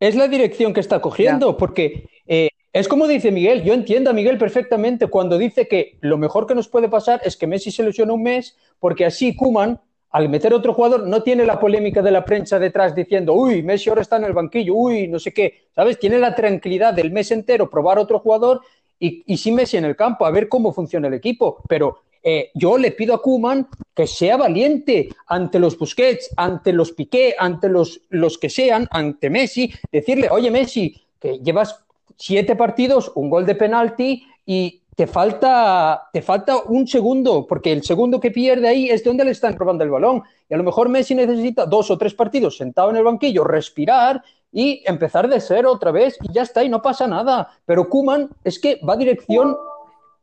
Es 0.00 0.14
la 0.14 0.28
dirección 0.28 0.72
que 0.72 0.80
está 0.80 1.00
cogiendo, 1.00 1.56
porque 1.56 2.08
eh, 2.26 2.48
es 2.72 2.88
como 2.88 3.06
dice 3.06 3.30
Miguel, 3.30 3.62
yo 3.62 3.72
entiendo 3.72 4.10
a 4.10 4.12
Miguel 4.12 4.36
perfectamente 4.36 5.06
cuando 5.06 5.38
dice 5.38 5.68
que 5.68 5.96
lo 6.00 6.18
mejor 6.18 6.46
que 6.46 6.54
nos 6.54 6.68
puede 6.68 6.88
pasar 6.88 7.20
es 7.24 7.36
que 7.36 7.46
Messi 7.46 7.70
se 7.70 7.84
lesione 7.84 8.12
un 8.12 8.22
mes, 8.22 8.56
porque 8.80 9.04
así 9.04 9.36
Kuman 9.36 9.80
al 10.10 10.28
meter 10.28 10.54
otro 10.54 10.74
jugador 10.74 11.06
no 11.06 11.22
tiene 11.22 11.44
la 11.44 11.58
polémica 11.58 12.00
de 12.00 12.10
la 12.10 12.24
prensa 12.24 12.58
detrás 12.58 12.94
diciendo, 12.94 13.32
uy, 13.32 13.62
Messi 13.62 13.88
ahora 13.88 14.02
está 14.02 14.16
en 14.16 14.24
el 14.24 14.32
banquillo, 14.32 14.74
uy, 14.74 15.08
no 15.08 15.18
sé 15.18 15.32
qué, 15.32 15.66
¿sabes? 15.74 15.98
Tiene 15.98 16.18
la 16.18 16.34
tranquilidad 16.34 16.94
del 16.94 17.10
mes 17.10 17.30
entero 17.30 17.68
probar 17.70 17.98
otro 17.98 18.20
jugador 18.20 18.60
y, 18.98 19.24
y 19.26 19.36
sin 19.36 19.56
Messi 19.56 19.76
en 19.76 19.84
el 19.84 19.96
campo, 19.96 20.24
a 20.24 20.30
ver 20.30 20.48
cómo 20.48 20.72
funciona 20.72 21.08
el 21.08 21.14
equipo. 21.14 21.62
Pero 21.68 21.98
eh, 22.26 22.50
yo 22.54 22.78
le 22.78 22.90
pido 22.92 23.14
a 23.14 23.20
Kuman 23.20 23.68
que 23.94 24.06
sea 24.06 24.38
valiente 24.38 25.10
ante 25.26 25.58
los 25.58 25.78
Busquets, 25.78 26.30
ante 26.36 26.72
los 26.72 26.92
Piqué, 26.92 27.34
ante 27.38 27.68
los, 27.68 28.00
los 28.08 28.38
que 28.38 28.48
sean, 28.48 28.88
ante 28.90 29.28
Messi, 29.28 29.70
decirle, 29.92 30.30
oye 30.30 30.50
Messi, 30.50 31.00
que 31.20 31.38
llevas 31.40 31.84
siete 32.16 32.56
partidos, 32.56 33.12
un 33.14 33.28
gol 33.28 33.44
de 33.44 33.54
penalti 33.54 34.26
y 34.46 34.80
te 34.96 35.06
falta, 35.06 36.08
te 36.12 36.22
falta 36.22 36.56
un 36.66 36.86
segundo, 36.86 37.46
porque 37.46 37.72
el 37.72 37.82
segundo 37.82 38.20
que 38.20 38.30
pierde 38.30 38.68
ahí 38.68 38.88
es 38.88 39.02
donde 39.02 39.24
le 39.24 39.32
están 39.32 39.56
robando 39.56 39.84
el 39.84 39.90
balón. 39.90 40.22
Y 40.48 40.54
a 40.54 40.56
lo 40.56 40.64
mejor 40.64 40.88
Messi 40.88 41.14
necesita 41.14 41.66
dos 41.66 41.90
o 41.90 41.98
tres 41.98 42.14
partidos 42.14 42.56
sentado 42.56 42.90
en 42.90 42.96
el 42.96 43.04
banquillo, 43.04 43.44
respirar 43.44 44.22
y 44.52 44.82
empezar 44.86 45.28
de 45.28 45.40
cero 45.40 45.72
otra 45.72 45.90
vez 45.90 46.16
y 46.22 46.32
ya 46.32 46.42
está, 46.42 46.62
y 46.62 46.68
no 46.68 46.80
pasa 46.80 47.06
nada. 47.06 47.50
Pero 47.66 47.88
Kuman 47.88 48.30
es 48.44 48.58
que 48.58 48.80
va 48.88 48.96
dirección, 48.96 49.56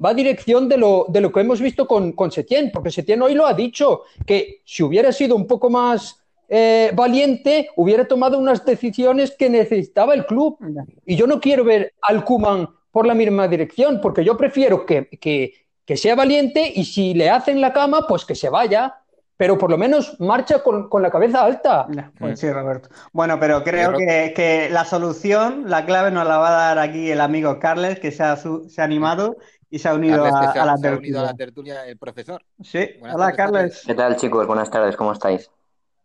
va 0.03 0.09
a 0.09 0.13
dirección 0.13 0.67
de 0.67 0.77
lo, 0.77 1.05
de 1.09 1.21
lo 1.21 1.31
que 1.31 1.41
hemos 1.41 1.61
visto 1.61 1.87
con, 1.87 2.13
con 2.13 2.31
Setién, 2.31 2.71
porque 2.71 2.91
Setién 2.91 3.21
hoy 3.21 3.35
lo 3.35 3.45
ha 3.45 3.53
dicho, 3.53 4.01
que 4.25 4.61
si 4.65 4.83
hubiera 4.83 5.11
sido 5.11 5.35
un 5.35 5.47
poco 5.47 5.69
más 5.69 6.21
eh, 6.53 6.91
valiente, 6.93 7.69
hubiera 7.77 8.05
tomado 8.05 8.37
unas 8.37 8.65
decisiones 8.65 9.31
que 9.37 9.49
necesitaba 9.49 10.13
el 10.13 10.25
club. 10.25 10.57
Y 11.05 11.15
yo 11.15 11.25
no 11.25 11.39
quiero 11.39 11.63
ver 11.63 11.93
al 12.01 12.25
Kuman 12.25 12.67
por 12.91 13.05
la 13.05 13.13
misma 13.13 13.47
dirección, 13.47 14.01
porque 14.01 14.25
yo 14.25 14.35
prefiero 14.35 14.85
que, 14.85 15.07
que, 15.07 15.53
sea 15.95 16.15
valiente 16.15 16.71
y 16.73 16.85
si 16.85 17.13
le 17.13 17.29
hacen 17.29 17.59
la 17.59 17.73
cama, 17.73 18.05
pues 18.07 18.23
que 18.23 18.33
se 18.33 18.49
vaya, 18.49 18.95
pero 19.35 19.57
por 19.57 19.69
lo 19.69 19.77
menos 19.77 20.17
marcha 20.21 20.63
con, 20.63 20.87
con 20.87 21.01
la 21.01 21.11
cabeza 21.11 21.43
alta. 21.43 21.87
Pues 22.17 22.39
sí, 22.39 22.49
Roberto. 22.49 22.89
Bueno, 23.11 23.37
pero 23.39 23.61
creo 23.61 23.97
que, 23.97 24.31
que, 24.33 24.69
la 24.69 24.85
solución, 24.85 25.65
la 25.67 25.85
clave 25.85 26.11
nos 26.11 26.25
la 26.25 26.37
va 26.37 26.47
a 26.49 26.65
dar 26.67 26.79
aquí 26.79 27.11
el 27.11 27.19
amigo 27.19 27.59
Carles, 27.59 27.99
que 27.99 28.11
se 28.11 28.23
ha, 28.23 28.37
se 28.37 28.81
ha 28.81 28.83
animado 28.85 29.37
y 29.71 29.79
se 29.79 29.87
ha 29.87 29.95
unido, 29.95 30.25
a, 30.25 30.29
la 30.29 30.77
se 30.77 30.87
ha 30.89 30.97
unido 30.97 31.21
a 31.21 31.23
la 31.23 31.33
tertulia 31.33 31.87
el 31.87 31.97
profesor. 31.97 32.43
Sí, 32.61 32.89
hola 33.01 33.31
Carles. 33.31 33.83
¿Qué 33.87 33.95
tal 33.95 34.17
chicos? 34.17 34.45
Buenas 34.45 34.69
tardes, 34.69 34.97
¿cómo 34.97 35.13
estáis? 35.13 35.49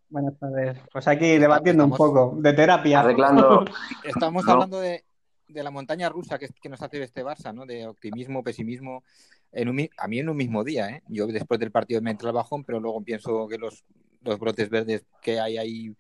Buenas 0.09 0.39
tardes. 0.39 0.79
Pues 0.93 1.09
aquí 1.09 1.37
debatiendo 1.37 1.85
un 1.85 1.91
poco 1.91 2.37
de 2.39 2.53
terapia. 2.53 3.01
Arreglando. 3.01 3.65
Estamos 4.05 4.47
hablando 4.49 4.79
de, 4.79 5.05
de 5.49 5.63
la 5.65 5.73
montaña 5.73 6.09
rusa 6.09 6.39
que, 6.39 6.49
que, 6.63 6.69
nos 6.69 6.81
hace 6.81 7.03
este 7.03 7.25
Barça, 7.25 7.53
¿no? 7.53 7.67
De 7.67 7.89
optimismo, 7.89 8.45
pesimismo, 8.45 9.03
en 9.51 9.69
un, 9.69 9.89
a 9.99 10.07
mí 10.07 10.21
en 10.21 10.29
un 10.29 10.37
mismo 10.37 10.63
día, 10.63 10.89
¿eh? 10.89 11.03
Yo 11.09 11.27
después 11.27 11.59
del 11.59 11.73
partido 11.73 12.01
me 12.01 12.13
entra 12.13 12.29
el 12.29 12.37
bajón, 12.37 12.63
pero 12.63 12.79
luego 12.79 13.03
pienso 13.03 13.49
que 13.49 13.59
los, 13.59 13.85
los 14.23 14.39
brotes 14.39 14.71
verdes 14.71 15.05
que 15.21 15.41
hay 15.41 15.59
ahí 15.59 15.97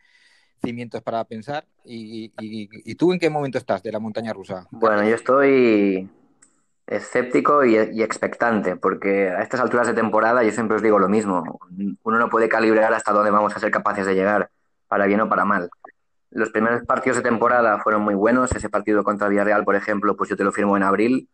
cimientos 0.64 1.02
para 1.02 1.24
pensar. 1.24 1.66
Y, 1.84 2.26
y, 2.40 2.68
y, 2.84 2.94
tú 2.94 3.12
en 3.12 3.18
qué 3.18 3.28
momento 3.28 3.58
estás 3.58 3.82
de 3.82 3.90
la 3.90 3.98
montaña 3.98 4.32
rusa? 4.32 4.68
Bueno, 4.70 5.02
yo 5.02 5.16
estoy 5.16 6.08
escéptico 6.86 7.64
y, 7.64 7.76
expectante, 7.76 8.76
porque 8.76 9.28
a 9.28 9.42
estas 9.42 9.60
alturas 9.60 9.86
de 9.86 9.94
temporada 9.94 10.42
yo 10.42 10.52
siempre 10.52 10.76
os 10.76 10.82
digo 10.82 10.98
lo 10.98 11.08
mismo. 11.08 11.58
Uno 12.02 12.18
no 12.18 12.28
puede 12.28 12.48
calibrar 12.48 12.94
hasta 12.94 13.12
dónde 13.12 13.30
vamos 13.30 13.56
a 13.56 13.60
ser 13.60 13.70
capaces 13.70 14.06
de 14.06 14.14
llegar, 14.14 14.50
para 14.88 15.06
bien 15.06 15.20
o 15.20 15.28
para 15.28 15.44
mal. 15.44 15.68
Los 16.30 16.50
primeros 16.50 16.84
partidos 16.84 17.16
de 17.16 17.22
temporada 17.22 17.78
fueron 17.80 18.02
muy 18.02 18.14
buenos. 18.14 18.52
Ese 18.52 18.68
partido 18.68 19.02
contra 19.02 19.28
Villarreal, 19.28 19.64
por 19.64 19.74
ejemplo, 19.74 20.16
pues 20.16 20.30
yo 20.30 20.36
te 20.36 20.44
lo 20.44 20.52
firmo 20.52 20.76
en 20.76 20.82
abril, 20.82 21.28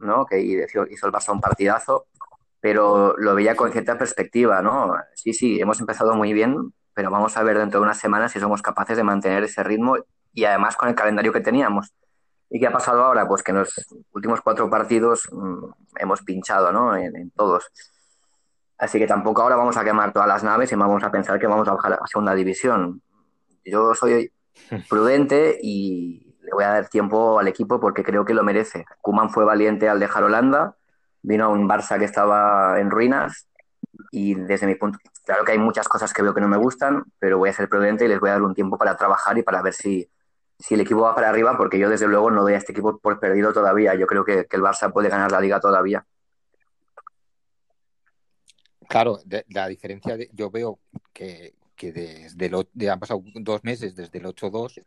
¿no? 0.00 0.26
Que 0.26 0.40
hizo, 0.40 0.82
el 0.82 1.12
Barça 1.12 1.32
un 1.32 1.40
partidazo, 1.40 2.06
pero 2.60 3.14
lo 3.18 3.34
veía 3.34 3.54
con 3.54 3.70
cierta 3.72 3.98
perspectiva, 3.98 4.62
¿no? 4.62 4.94
Sí, 5.14 5.32
sí, 5.32 5.60
hemos 5.60 5.80
empezado 5.80 6.14
muy 6.14 6.32
bien, 6.32 6.72
pero 6.94 7.10
vamos 7.10 7.36
a 7.36 7.42
ver 7.42 7.58
dentro 7.58 7.80
de 7.80 7.84
unas 7.84 7.98
semanas 7.98 8.32
si 8.32 8.40
somos 8.40 8.62
capaces 8.62 8.96
de 8.96 9.04
mantener 9.04 9.44
ese 9.44 9.62
ritmo 9.62 9.96
y 10.32 10.44
además 10.44 10.76
con 10.76 10.88
el 10.88 10.94
calendario 10.94 11.32
que 11.32 11.40
teníamos. 11.40 11.92
¿Y 12.54 12.60
qué 12.60 12.66
ha 12.66 12.72
pasado 12.72 13.02
ahora? 13.02 13.26
Pues 13.26 13.42
que 13.42 13.50
en 13.50 13.58
los 13.58 13.74
últimos 14.12 14.42
cuatro 14.42 14.68
partidos 14.68 15.26
mmm, 15.32 15.70
hemos 15.96 16.20
pinchado, 16.20 16.70
¿no? 16.70 16.94
En, 16.94 17.16
en, 17.16 17.30
todos. 17.30 17.66
Así 18.76 18.98
que 18.98 19.06
tampoco 19.06 19.40
ahora 19.40 19.56
vamos 19.56 19.78
a 19.78 19.84
quemar 19.84 20.12
todas 20.12 20.28
las 20.28 20.44
naves 20.44 20.70
y 20.70 20.74
vamos 20.74 21.02
a 21.02 21.10
pensar 21.10 21.40
que 21.40 21.46
vamos 21.46 21.66
a 21.66 21.72
bajar 21.72 21.94
a 21.94 22.06
segunda 22.06 22.34
división. 22.34 23.00
Yo 23.64 23.94
soy 23.94 24.30
prudente 24.90 25.58
y 25.62 26.36
le 26.42 26.52
voy 26.52 26.64
a 26.64 26.74
dar 26.74 26.88
tiempo 26.88 27.38
al 27.38 27.48
equipo 27.48 27.80
porque 27.80 28.04
creo 28.04 28.26
que 28.26 28.34
lo 28.34 28.44
merece. 28.44 28.84
Kuman 29.00 29.30
fue 29.30 29.46
valiente 29.46 29.88
al 29.88 29.98
dejar 29.98 30.24
Holanda, 30.24 30.76
vino 31.22 31.46
a 31.46 31.48
un 31.48 31.66
Barça 31.66 31.98
que 31.98 32.04
estaba 32.04 32.78
en 32.78 32.90
ruinas 32.90 33.48
y 34.10 34.34
desde 34.34 34.66
mi 34.66 34.74
punto, 34.74 34.98
claro 35.24 35.46
que 35.46 35.52
hay 35.52 35.58
muchas 35.58 35.88
cosas 35.88 36.12
que 36.12 36.20
veo 36.20 36.34
que 36.34 36.42
no 36.42 36.48
me 36.48 36.58
gustan, 36.58 37.04
pero 37.18 37.38
voy 37.38 37.48
a 37.48 37.54
ser 37.54 37.70
prudente 37.70 38.04
y 38.04 38.08
les 38.08 38.20
voy 38.20 38.28
a 38.28 38.32
dar 38.32 38.42
un 38.42 38.54
tiempo 38.54 38.76
para 38.76 38.94
trabajar 38.94 39.38
y 39.38 39.42
para 39.42 39.62
ver 39.62 39.72
si, 39.72 40.06
si 40.62 40.74
el 40.74 40.80
equipo 40.80 41.00
va 41.00 41.14
para 41.14 41.28
arriba, 41.28 41.56
porque 41.56 41.78
yo 41.78 41.90
desde 41.90 42.06
luego 42.06 42.30
no 42.30 42.42
doy 42.42 42.54
a 42.54 42.58
este 42.58 42.70
equipo 42.70 42.96
por 42.98 43.18
perdido 43.18 43.52
todavía. 43.52 43.96
Yo 43.96 44.06
creo 44.06 44.24
que, 44.24 44.46
el 44.48 44.60
Barça 44.60 44.92
puede 44.92 45.08
ganar 45.08 45.32
la 45.32 45.40
liga 45.40 45.58
todavía. 45.58 46.06
Claro, 48.88 49.18
la 49.48 49.66
diferencia, 49.66 50.16
de, 50.16 50.30
yo 50.32 50.50
veo 50.50 50.78
que, 51.12 51.54
desde 51.80 52.48
lo, 52.48 52.68
de, 52.72 52.90
han 52.90 53.00
pasado 53.00 53.24
dos 53.34 53.64
meses 53.64 53.96
desde 53.96 54.18
el 54.18 54.24
8-2 54.26 54.84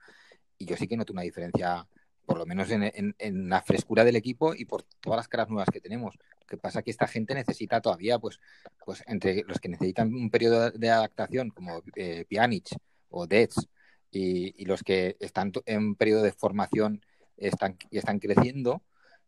y 0.58 0.66
yo 0.66 0.78
sí 0.78 0.88
que 0.88 0.96
noto 0.96 1.12
una 1.12 1.24
diferencia, 1.24 1.86
por 2.26 2.38
lo 2.38 2.46
menos 2.46 2.72
en, 2.72 2.84
en, 2.84 3.14
en, 3.20 3.50
la 3.50 3.62
frescura 3.62 4.06
del 4.06 4.16
equipo 4.16 4.56
y 4.56 4.64
por 4.64 4.84
todas 5.02 5.18
las 5.18 5.28
caras 5.28 5.50
nuevas 5.50 5.68
que 5.70 5.82
tenemos. 5.82 6.16
Lo 6.40 6.46
que 6.48 6.58
pasa 6.58 6.80
es 6.80 6.86
que 6.86 6.92
esta 6.92 7.08
gente 7.08 7.34
necesita 7.34 7.82
todavía, 7.82 8.18
pues, 8.18 8.40
pues 8.86 9.04
entre 9.08 9.44
los 9.46 9.60
que 9.60 9.68
necesitan 9.68 10.14
un 10.14 10.30
periodo 10.30 10.72
de 10.72 10.90
adaptación, 10.90 11.50
como 11.50 11.82
eh, 11.96 12.24
Pjanic 12.30 12.78
o 13.10 13.28
Dets, 13.28 13.68
y, 14.12 14.54
y, 14.62 14.66
los 14.66 14.84
que 14.84 15.18
están 15.20 15.52
en 15.66 15.80
un 15.80 15.96
periodo 15.96 16.24
de 16.24 16.32
formación 16.32 17.02
están, 17.38 17.78
y 17.90 17.98
están 17.98 18.20
creciendo, 18.20 18.82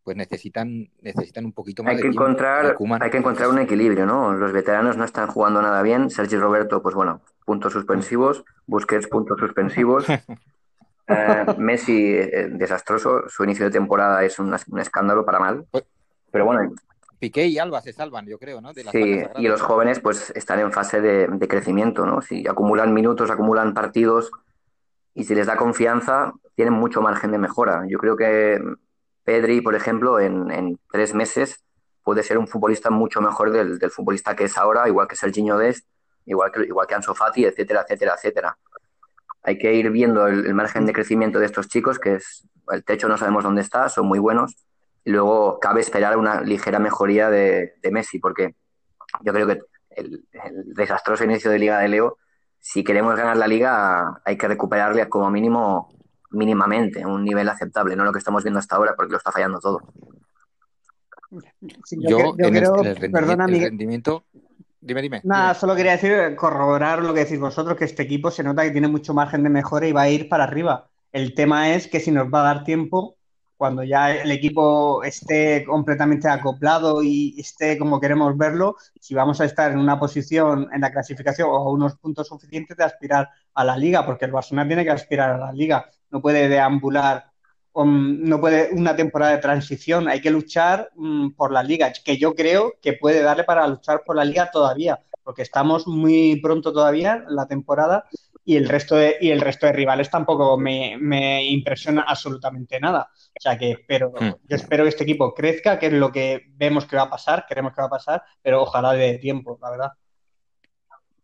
pues 0.08 0.16
necesitan, 0.16 0.90
necesitan 1.02 1.44
un 1.44 1.52
poquito 1.52 1.84
más 1.84 1.92
hay 1.92 1.98
que 1.98 2.04
de 2.04 2.14
encontrar 2.14 2.78
Hay 3.02 3.10
que 3.10 3.18
encontrar 3.18 3.50
un 3.50 3.60
equilibrio, 3.60 4.06
¿no? 4.06 4.32
Los 4.32 4.54
veteranos 4.54 4.96
no 4.96 5.04
están 5.04 5.28
jugando 5.28 5.62
nada 5.62 5.82
bien. 5.82 6.10
Sergi 6.10 6.38
Roberto, 6.38 6.82
pues 6.82 6.96
bueno, 6.96 7.20
puntos 7.44 7.74
suspensivos. 7.74 8.46
Busquets, 8.68 9.08
puntos 9.08 9.38
suspensivos. 9.38 10.06
eh, 11.08 11.46
Messi, 11.58 12.16
eh, 12.16 12.48
desastroso. 12.52 13.28
Su 13.28 13.44
inicio 13.44 13.66
de 13.66 13.72
temporada 13.72 14.24
es 14.24 14.40
un, 14.40 14.56
un, 14.70 14.80
escándalo 14.80 15.26
para 15.26 15.40
mal. 15.40 15.66
Pero 16.32 16.46
bueno. 16.46 16.74
Piqué 17.20 17.48
y 17.48 17.60
Alba 17.60 17.82
se 17.82 17.92
salvan, 17.92 18.28
yo 18.28 18.40
creo, 18.40 18.62
¿no? 18.62 18.72
De 18.72 18.84
sí, 18.84 19.24
y 19.36 19.48
los 19.50 19.62
jóvenes, 19.62 20.00
pues 20.00 20.32
están 20.38 20.62
en 20.62 20.72
fase 20.72 21.02
de, 21.02 21.28
de 21.28 21.48
crecimiento, 21.50 22.06
¿no? 22.06 22.22
Si 22.22 22.48
acumulan 22.48 22.94
minutos, 22.94 23.30
acumulan 23.30 23.74
partidos 23.74 24.32
y 25.18 25.24
si 25.24 25.34
les 25.34 25.48
da 25.48 25.58
confianza, 25.58 26.32
tienen 26.54 26.76
mucho 26.76 27.02
margen 27.02 27.32
de 27.32 27.40
mejora. 27.40 27.84
Yo 27.88 27.98
creo 27.98 28.16
que 28.16 28.62
Pedri, 29.24 29.62
por 29.62 29.74
ejemplo, 29.74 30.20
en, 30.20 30.80
tres 30.92 31.16
meses 31.16 31.64
puede 32.04 32.22
ser 32.22 32.38
un 32.38 32.48
futbolista 32.48 32.92
mucho 32.92 33.20
mejor 33.20 33.52
del, 33.52 33.80
del 33.80 33.90
futbolista 33.90 34.36
que 34.36 34.44
es 34.44 34.56
ahora, 34.60 34.88
igual 34.88 35.08
que 35.08 35.16
Serginho 35.16 35.58
Dest, 35.58 35.88
igual 36.28 36.52
que, 36.52 36.66
igual 36.66 36.86
que 36.86 36.94
Ansu 36.94 37.16
Fati, 37.16 37.46
etcétera, 37.46 37.82
etcétera, 37.82 38.14
etcétera. 38.16 38.58
hay 39.42 39.58
que 39.58 39.74
ir 39.74 39.90
viendo 39.90 40.28
el, 40.28 40.54
margen 40.54 40.86
de 40.86 40.94
crecimiento 40.94 41.40
de 41.40 41.48
estos 41.48 41.68
chicos, 41.68 41.98
que 41.98 42.16
es 42.16 42.48
el 42.70 42.84
techo 42.84 43.08
no 43.08 43.18
sabemos 43.18 43.44
dónde 43.44 43.64
está, 43.64 43.90
son 43.90 44.06
muy 44.06 44.20
buenos. 44.20 44.56
Y 45.04 45.10
luego 45.10 45.60
cabe 45.60 45.82
esperar 45.82 46.16
una 46.16 46.42
ligera 46.42 46.78
mejoría 46.78 47.32
de, 47.32 47.74
Messi, 47.92 48.20
porque 48.20 48.54
yo 49.22 49.34
creo 49.34 49.48
que 49.48 49.62
el, 49.90 50.26
desastroso 50.76 51.24
inicio 51.24 51.50
de 51.50 51.58
Liga 51.58 51.80
de 51.80 51.88
Leo, 51.88 52.18
si 52.60 52.84
queremos 52.84 53.16
ganar 53.16 53.38
la 53.38 53.48
liga, 53.48 54.22
hay 54.26 54.38
que 54.38 54.48
recuperarle 54.48 55.08
como 55.10 55.30
mínimo, 55.30 55.90
mínimamente, 56.32 57.06
un 57.06 57.24
nivel 57.24 57.50
aceptable, 57.50 57.96
no 57.96 58.04
lo 58.04 58.12
que 58.12 58.20
estamos 58.20 58.44
viendo 58.44 58.60
hasta 58.60 58.76
ahora, 58.76 58.96
porque 58.96 59.12
lo 59.12 59.18
está 59.18 59.32
fallando 59.32 59.60
todo. 59.60 59.82
yo, 61.92 62.36
en 62.38 62.56
el, 62.56 63.12
perdona, 63.12 63.48
rendimiento 63.48 64.24
Dime, 64.80 65.02
dime. 65.02 65.22
Nada, 65.26 65.54
solo 65.54 65.76
quería 65.76 65.94
decir, 65.94 66.36
corroborar 66.38 67.04
lo 67.04 67.14
que 67.14 67.26
decís 67.26 67.40
vosotros, 67.40 67.76
que 67.78 67.84
este 67.84 68.04
equipo 68.04 68.32
se 68.32 68.42
nota 68.42 68.64
que 68.64 68.72
tiene 68.72 68.88
mucho 68.88 69.14
margen 69.14 69.44
de 69.44 69.50
mejora 69.50 69.86
y 69.86 69.92
va 69.92 70.04
a 70.04 70.10
ir 70.10 70.30
para 70.30 70.46
arriba. 70.46 70.88
El 71.12 71.34
tema 71.34 71.74
es 71.74 71.88
que 71.88 72.00
si 72.00 72.10
nos 72.10 72.34
va 72.34 72.40
a 72.40 72.54
dar 72.54 72.64
tiempo, 72.64 73.17
cuando 73.58 73.84
ya 73.84 74.12
el 74.12 74.32
equipo 74.32 75.04
esté 75.04 75.66
completamente 75.66 76.30
acoplado 76.30 77.02
y 77.02 77.36
esté 77.40 77.78
como 77.78 78.00
queremos 78.00 78.38
verlo, 78.38 78.76
si 79.00 79.16
vamos 79.16 79.42
a 79.42 79.46
estar 79.46 79.72
en 79.72 79.80
una 79.80 80.00
posición 80.00 80.70
en 80.72 80.82
la 80.82 80.92
clasificación 80.92 81.50
o 81.52 81.72
unos 81.72 81.96
puntos 81.98 82.28
suficientes 82.28 82.78
de 82.78 82.84
aspirar 82.84 83.30
a 83.56 83.66
la 83.66 83.76
liga, 83.76 84.06
porque 84.06 84.26
el 84.26 84.32
Barcelona 84.32 84.68
tiene 84.68 84.84
que 84.84 84.92
aspirar 84.92 85.32
a 85.32 85.38
la 85.38 85.52
liga, 85.52 85.90
no 86.12 86.22
puede 86.22 86.48
deambular 86.48 87.26
no 87.86 88.40
puede 88.40 88.70
una 88.74 88.96
temporada 88.96 89.34
de 89.34 89.38
transición, 89.42 90.08
hay 90.08 90.22
que 90.22 90.32
luchar 90.32 90.90
mm, 90.96 91.32
por 91.32 91.52
la 91.52 91.62
liga, 91.62 91.92
que 92.04 92.18
yo 92.18 92.34
creo 92.34 92.74
que 92.82 92.94
puede 92.94 93.22
darle 93.22 93.44
para 93.44 93.68
luchar 93.68 94.04
por 94.06 94.16
la 94.16 94.26
liga 94.26 94.50
todavía, 94.52 95.00
porque 95.24 95.44
estamos 95.44 95.86
muy 95.88 96.40
pronto 96.42 96.74
todavía 96.74 97.24
en 97.28 97.36
la 97.36 97.48
temporada 97.48 98.06
y 98.48 98.56
el 98.56 98.70
resto 98.70 98.96
de, 98.96 99.18
y 99.20 99.30
el 99.32 99.42
resto 99.42 99.66
de 99.66 99.74
rivales 99.74 100.10
tampoco 100.10 100.58
me, 100.58 100.98
me 100.98 101.44
impresiona 101.44 102.04
absolutamente 102.04 102.80
nada. 102.80 103.12
O 103.14 103.42
sea 103.42 103.58
que 103.58 103.72
espero, 103.72 104.14
hmm. 104.18 104.48
yo 104.48 104.56
espero 104.56 104.86
que 104.86 104.90
este 104.90 105.04
equipo 105.04 105.34
crezca, 105.34 105.78
que 105.78 105.88
es 105.88 105.94
lo 105.94 106.14
que 106.14 106.46
vemos 106.52 106.86
que 106.86 106.96
va 106.96 107.04
a 107.04 107.10
pasar, 107.10 107.46
queremos 107.46 107.74
que 107.74 107.82
va 107.82 107.88
a 107.88 107.90
pasar, 107.90 108.24
pero 108.42 108.62
ojalá 108.62 108.94
de 108.94 109.18
tiempo, 109.18 109.60
la 109.62 109.70
verdad. 109.70 109.92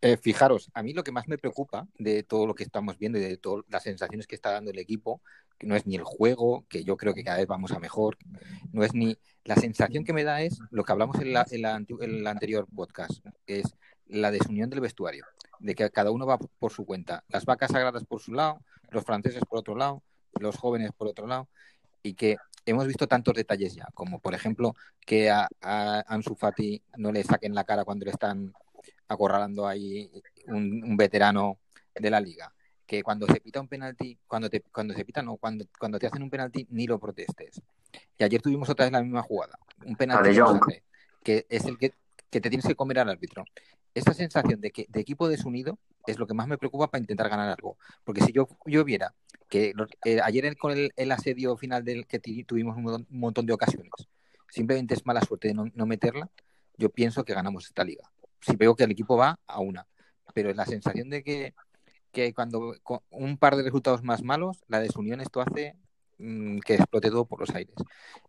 Eh, 0.02 0.18
fijaros, 0.18 0.70
a 0.74 0.84
mí 0.84 0.92
lo 0.92 1.02
que 1.02 1.14
más 1.14 1.30
me 1.30 1.38
preocupa 1.38 1.88
de 1.98 2.24
todo 2.24 2.46
lo 2.46 2.56
que 2.56 2.66
estamos 2.66 3.00
viendo 3.00 3.18
y 3.18 3.22
de 3.22 3.38
todas 3.38 3.64
las 3.70 3.84
sensaciones 3.84 4.28
que 4.28 4.36
está 4.36 4.52
dando 4.52 4.72
el 4.72 4.80
equipo, 4.80 5.22
que 5.58 5.66
no 5.66 5.78
es 5.78 5.88
ni 5.88 5.96
el 5.96 6.04
juego, 6.04 6.66
que 6.68 6.84
yo 6.84 6.98
creo 6.98 7.14
que 7.14 7.24
cada 7.24 7.38
vez 7.38 7.48
vamos 7.48 7.72
a 7.72 7.80
mejor, 7.80 8.18
no 8.74 8.84
es 8.84 8.94
ni... 8.94 9.16
La 9.46 9.56
sensación 9.56 10.04
que 10.04 10.12
me 10.12 10.26
da 10.26 10.42
es 10.42 10.60
lo 10.72 10.84
que 10.84 10.92
hablamos 10.92 11.20
en, 11.22 11.32
la, 11.32 11.46
el 11.50 12.28
anterior 12.28 12.68
podcast, 12.76 13.26
es 13.48 13.78
la 14.08 14.32
desunión 14.32 14.70
del 14.70 14.82
vestuario, 14.82 15.26
de 15.60 15.76
que 15.76 15.90
cada 15.90 16.12
uno 16.12 16.26
va 16.26 16.38
por 16.38 16.72
su 16.72 16.86
cuenta, 16.86 17.24
las 17.30 17.46
vacas 17.46 17.72
sagradas 17.72 18.04
por 18.06 18.22
su 18.22 18.34
lado, 18.34 18.62
los 18.90 19.04
franceses 19.04 19.44
por 19.48 19.60
otro 19.60 19.76
lado, 19.76 20.04
los 20.40 20.58
jóvenes 20.58 20.92
por 20.98 21.08
otro 21.08 21.28
lado, 21.28 21.48
y 22.02 22.14
que 22.16 22.38
hemos 22.66 22.88
visto 22.88 23.08
tantos 23.08 23.34
detalles 23.34 23.76
ya, 23.76 23.88
como 23.94 24.20
por 24.20 24.34
ejemplo 24.34 24.76
que 25.00 25.30
a, 25.30 25.48
a 25.62 26.04
Ansu 26.08 26.36
Fati 26.36 26.82
no 26.98 27.12
le 27.12 27.24
saquen 27.24 27.56
la 27.56 27.64
cara 27.64 27.86
cuando 27.86 28.06
le 28.06 28.12
están 28.12 28.54
acorralando 29.08 29.68
ahí 29.68 30.10
un, 30.48 30.98
veterano 30.98 31.60
de 31.96 32.10
la 32.10 32.20
liga. 32.20 32.54
Que 32.86 33.02
cuando 33.02 33.26
se 33.28 33.40
pita 33.40 33.62
un 33.62 33.68
penalti, 33.68 34.20
cuando 34.28 34.50
te, 34.50 34.62
cuando 34.62 34.94
se 34.94 35.06
pita, 35.06 35.22
no, 35.22 35.38
cuando, 35.38 35.66
cuando 35.80 35.98
te 35.98 36.08
hacen 36.08 36.22
un 36.22 36.30
penalti, 36.30 36.68
ni 36.70 36.86
lo 36.86 37.00
protestes. 37.00 37.62
Y 38.18 38.24
ayer 38.24 38.42
tuvimos 38.42 38.70
otra 38.70 38.86
vez 38.86 38.92
la 38.92 39.02
misma 39.02 39.22
jugada. 39.22 39.58
Un 39.86 39.96
penalti 39.96 40.38
que 41.24 41.46
es 41.50 41.66
el 41.66 41.78
que, 41.78 41.94
te 42.42 42.50
tienes 42.50 42.66
que 42.66 42.76
comer 42.76 43.00
al 43.00 43.10
árbitro. 43.10 43.46
Esa 43.94 44.14
sensación 44.14 44.62
de 44.62 44.72
que 44.72 44.86
de 44.90 45.00
equipo 45.00 45.28
desunido 45.28 45.78
es 46.08 46.18
lo 46.18 46.28
que 46.28 46.34
más 46.34 46.48
me 46.48 46.58
preocupa 46.58 46.88
para 46.88 47.02
intentar 47.02 47.30
ganar 47.30 47.50
algo. 47.50 47.78
Porque 48.04 48.22
si 48.22 48.32
yo, 48.32 48.48
yo 48.66 48.84
viera 48.84 49.14
que 49.50 49.74
eh, 50.06 50.20
ayer 50.24 50.58
con 50.58 50.72
el, 50.72 51.12
asedio 51.12 51.56
final 51.58 51.84
del 51.84 52.08
que 52.08 52.20
tuvimos 52.20 52.78
un, 52.78 53.06
montón 53.10 53.46
de 53.46 53.54
ocasiones, 53.54 53.92
simplemente 54.50 54.94
es 54.96 55.06
mala 55.06 55.22
suerte 55.22 55.50
de 55.50 55.54
no 55.54 55.86
meterla, 55.86 56.30
yo 56.78 56.90
pienso 56.90 57.24
que 57.24 57.34
ganamos 57.34 57.66
esta 57.66 57.84
liga 57.84 58.10
si 58.44 58.56
veo 58.56 58.76
que 58.76 58.84
el 58.84 58.92
equipo 58.92 59.18
va 59.18 59.40
a 59.48 59.60
una. 59.60 59.88
Pero 60.34 60.54
la 60.54 60.66
sensación 60.66 61.10
de 61.10 61.24
que, 61.24 61.54
que 62.12 62.34
cuando 62.34 62.76
con 62.84 63.00
un 63.10 63.38
par 63.38 63.56
de 63.56 63.64
resultados 63.64 64.04
más 64.04 64.24
malos, 64.24 64.64
la 64.68 64.80
desunión 64.80 65.22
esto 65.22 65.42
hace 65.42 65.76
mm, 66.18 66.60
que 66.60 66.76
explote 66.76 67.10
todo 67.10 67.26
por 67.26 67.40
los 67.40 67.50
aires. 67.52 67.76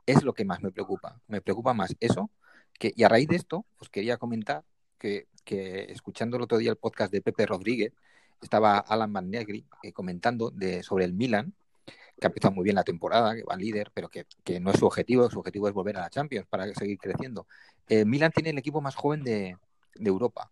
Es 0.07 0.23
lo 0.23 0.35
que 0.35 0.45
más 0.45 0.63
me 0.63 0.71
preocupa. 0.71 1.21
Me 1.27 1.41
preocupa 1.41 1.75
más 1.75 1.95
eso. 2.01 2.31
Que, 2.79 2.93
y 2.95 3.05
a 3.05 3.09
raíz 3.09 3.29
de 3.29 3.37
esto, 3.37 3.65
os 3.79 3.89
quería 3.89 4.17
comentar 4.17 4.65
que, 4.99 5.29
que 5.45 5.85
escuchando 5.93 6.37
el 6.37 6.43
otro 6.43 6.59
día 6.59 6.71
el 6.71 6.77
podcast 6.77 7.13
de 7.13 7.23
Pepe 7.23 7.47
Rodríguez, 7.47 7.93
estaba 8.41 8.79
Alan 8.79 9.11
Magnegri 9.11 9.67
eh, 9.83 9.93
comentando 9.93 10.51
de, 10.51 10.83
sobre 10.83 11.05
el 11.05 11.13
Milan, 11.13 11.55
que 11.87 12.27
ha 12.27 12.29
empezado 12.29 12.55
muy 12.55 12.65
bien 12.65 12.77
la 12.77 12.85
temporada, 12.85 13.35
que 13.35 13.43
va 13.43 13.57
líder, 13.57 13.91
pero 13.93 14.09
que, 14.09 14.27
que, 14.45 14.61
no 14.61 14.71
es 14.71 14.79
su 14.79 14.87
objetivo, 14.87 15.29
su 15.31 15.39
objetivo 15.39 15.69
es 15.69 15.75
volver 15.75 15.97
a 15.97 16.03
la 16.03 16.11
Champions 16.11 16.47
para 16.47 16.73
seguir 16.75 16.99
creciendo. 16.99 17.47
Eh, 17.89 18.05
Milan 18.05 18.33
tiene 18.33 18.51
el 18.51 18.59
equipo 18.59 18.81
más 18.81 18.95
joven 18.95 19.23
de, 19.25 19.57
de 19.95 20.09
Europa. 20.09 20.51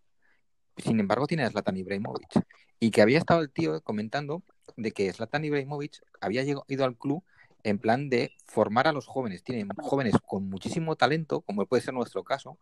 Sin 0.77 0.99
embargo, 0.99 1.27
tiene 1.27 1.43
a 1.43 1.49
Zlatan 1.49 1.77
Ibrahimovic. 1.77 2.43
Y 2.79 2.91
que 2.91 3.01
había 3.01 3.19
estado 3.19 3.41
el 3.41 3.49
tío 3.49 3.79
comentando 3.81 4.43
de 4.75 4.91
que 4.91 5.11
Zlatan 5.13 5.45
Ibrahimovic 5.45 6.01
había 6.19 6.43
ido 6.43 6.85
al 6.85 6.97
club 6.97 7.23
en 7.63 7.79
plan 7.79 8.09
de 8.09 8.31
formar 8.45 8.87
a 8.87 8.91
los 8.91 9.07
jóvenes. 9.07 9.43
Tienen 9.43 9.69
jóvenes 9.81 10.15
con 10.25 10.49
muchísimo 10.49 10.95
talento, 10.95 11.41
como 11.41 11.65
puede 11.65 11.81
ser 11.81 11.93
nuestro 11.93 12.23
caso, 12.23 12.57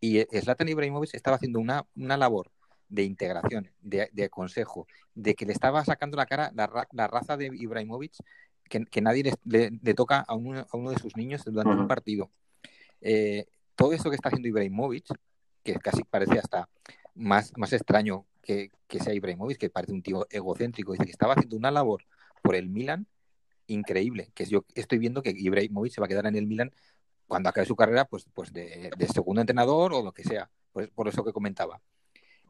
y 0.00 0.20
Zlatan 0.40 0.68
Ibrahimovic 0.68 1.14
estaba 1.14 1.36
haciendo 1.36 1.60
una, 1.60 1.86
una 1.94 2.16
labor 2.16 2.50
de 2.88 3.02
integración, 3.02 3.70
de, 3.80 4.28
consejo, 4.30 4.86
de 5.14 5.34
que 5.34 5.46
le 5.46 5.52
estaba 5.52 5.84
sacando 5.84 6.16
la 6.16 6.26
cara 6.26 6.52
la, 6.54 7.06
raza 7.06 7.36
de 7.36 7.46
Ibrahimovic 7.46 8.14
que, 8.68 9.00
nadie 9.00 9.32
le, 9.44 9.94
toca 9.94 10.20
a 10.20 10.34
uno, 10.34 10.66
a 10.70 10.76
uno, 10.76 10.90
de 10.90 10.98
sus 10.98 11.16
niños 11.16 11.44
durante 11.44 11.80
un 11.80 11.88
partido. 11.88 12.30
Eh, 13.00 13.46
todo 13.74 13.92
eso 13.92 14.10
que 14.10 14.16
está 14.16 14.28
haciendo 14.28 14.48
Ibrahimovic 14.48 15.06
que 15.62 15.74
casi 15.74 16.04
parece 16.04 16.38
hasta 16.38 16.68
más, 17.14 17.52
más 17.56 17.72
extraño 17.72 18.24
que, 18.42 18.70
que 18.86 19.00
sea 19.00 19.14
Ibrahimovic, 19.14 19.58
que 19.58 19.70
parece 19.70 19.92
un 19.92 20.02
tío 20.02 20.26
egocéntrico, 20.30 20.92
dice 20.92 21.04
que 21.04 21.10
estaba 21.10 21.34
haciendo 21.34 21.56
una 21.56 21.70
labor 21.70 22.04
por 22.42 22.54
el 22.54 22.68
Milan 22.68 23.06
increíble, 23.66 24.30
que 24.34 24.44
yo 24.44 24.64
estoy 24.74 24.98
viendo 24.98 25.22
que 25.22 25.34
Ibrahimovic 25.36 25.92
se 25.92 26.00
va 26.00 26.06
a 26.06 26.08
quedar 26.08 26.26
en 26.26 26.36
el 26.36 26.46
Milan 26.46 26.72
cuando 27.26 27.48
acabe 27.48 27.66
su 27.66 27.76
carrera, 27.76 28.04
pues, 28.04 28.26
pues 28.32 28.52
de, 28.52 28.90
segundo 29.12 29.40
entrenador 29.40 29.92
o 29.94 30.02
lo 30.02 30.12
que 30.12 30.24
sea, 30.24 30.48
pues, 30.72 30.88
por 30.88 31.08
eso 31.08 31.24
que 31.24 31.32
comentaba. 31.32 31.80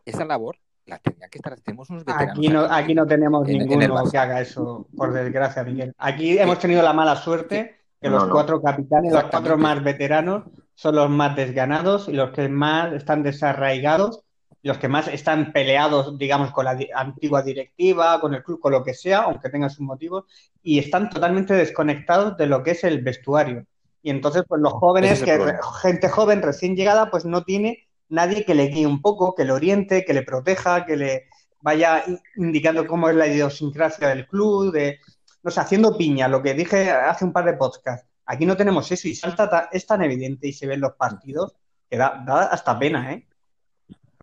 Esa 0.04 0.24
labor 0.24 0.58
la 0.84 0.98
tenía 0.98 1.28
que 1.28 1.38
estar, 1.38 1.58
tenemos 1.60 1.90
unos 1.90 2.04
veteranos. 2.04 2.38
Aquí 2.38 2.48
no, 2.48 2.60
aquí 2.62 2.94
no 2.94 3.06
tenemos 3.06 3.46
ninguno 3.48 4.10
que 4.10 4.18
haga 4.18 4.40
eso, 4.40 4.86
por 4.96 5.12
desgracia, 5.12 5.64
Miguel. 5.64 5.92
Aquí 5.98 6.38
hemos 6.38 6.58
tenido 6.58 6.82
la 6.82 6.92
mala 6.92 7.16
suerte 7.16 7.76
que 8.00 8.10
los 8.10 8.26
cuatro 8.26 8.62
capitanes, 8.62 9.12
los 9.12 9.24
cuatro 9.24 9.56
más 9.56 9.82
veteranos, 9.82 10.44
son 10.74 10.96
los 10.96 11.10
más 11.10 11.34
desganados 11.34 12.08
y 12.08 12.12
los 12.12 12.30
que 12.30 12.48
más 12.48 12.92
están 12.92 13.22
desarraigados, 13.22 14.22
los 14.66 14.78
que 14.78 14.88
más 14.88 15.08
están 15.08 15.52
peleados, 15.52 16.18
digamos, 16.18 16.50
con 16.52 16.64
la 16.64 16.78
antigua 16.94 17.42
directiva, 17.42 18.20
con 18.20 18.34
el 18.34 18.42
club, 18.42 18.60
con 18.60 18.72
lo 18.72 18.84
que 18.84 18.94
sea, 18.94 19.20
aunque 19.20 19.48
tengan 19.48 19.70
sus 19.70 19.80
motivos, 19.80 20.24
y 20.62 20.78
están 20.78 21.08
totalmente 21.10 21.54
desconectados 21.54 22.36
de 22.36 22.46
lo 22.46 22.62
que 22.62 22.72
es 22.72 22.84
el 22.84 23.00
vestuario. 23.02 23.64
Y 24.02 24.10
entonces, 24.10 24.44
pues 24.46 24.60
los 24.60 24.72
jóvenes, 24.74 25.22
que 25.22 25.38
gente 25.82 26.08
joven 26.08 26.42
recién 26.42 26.76
llegada, 26.76 27.10
pues 27.10 27.24
no 27.24 27.42
tiene 27.44 27.88
nadie 28.08 28.44
que 28.44 28.54
le 28.54 28.66
guíe 28.66 28.86
un 28.86 29.02
poco, 29.02 29.34
que 29.34 29.44
le 29.44 29.52
oriente, 29.52 30.04
que 30.04 30.14
le 30.14 30.22
proteja, 30.22 30.84
que 30.84 30.96
le 30.96 31.24
vaya 31.60 32.04
indicando 32.36 32.86
cómo 32.86 33.08
es 33.08 33.16
la 33.16 33.26
idiosincrasia 33.26 34.08
del 34.08 34.26
club, 34.26 34.72
de, 34.72 35.00
no 35.42 35.50
sé, 35.50 35.60
haciendo 35.60 35.96
piña, 35.96 36.28
lo 36.28 36.42
que 36.42 36.54
dije 36.54 36.90
hace 36.90 37.24
un 37.24 37.32
par 37.32 37.44
de 37.44 37.54
podcasts 37.54 38.06
Aquí 38.26 38.44
no 38.44 38.56
tenemos 38.56 38.90
eso 38.90 39.06
y 39.06 39.14
salta 39.14 39.68
es 39.72 39.86
tan 39.86 40.02
evidente 40.02 40.48
y 40.48 40.52
se 40.52 40.66
ven 40.66 40.80
los 40.80 40.94
partidos 40.94 41.54
que 41.88 41.96
da, 41.96 42.24
hasta 42.50 42.76
pena, 42.78 43.12
¿eh? 43.12 43.26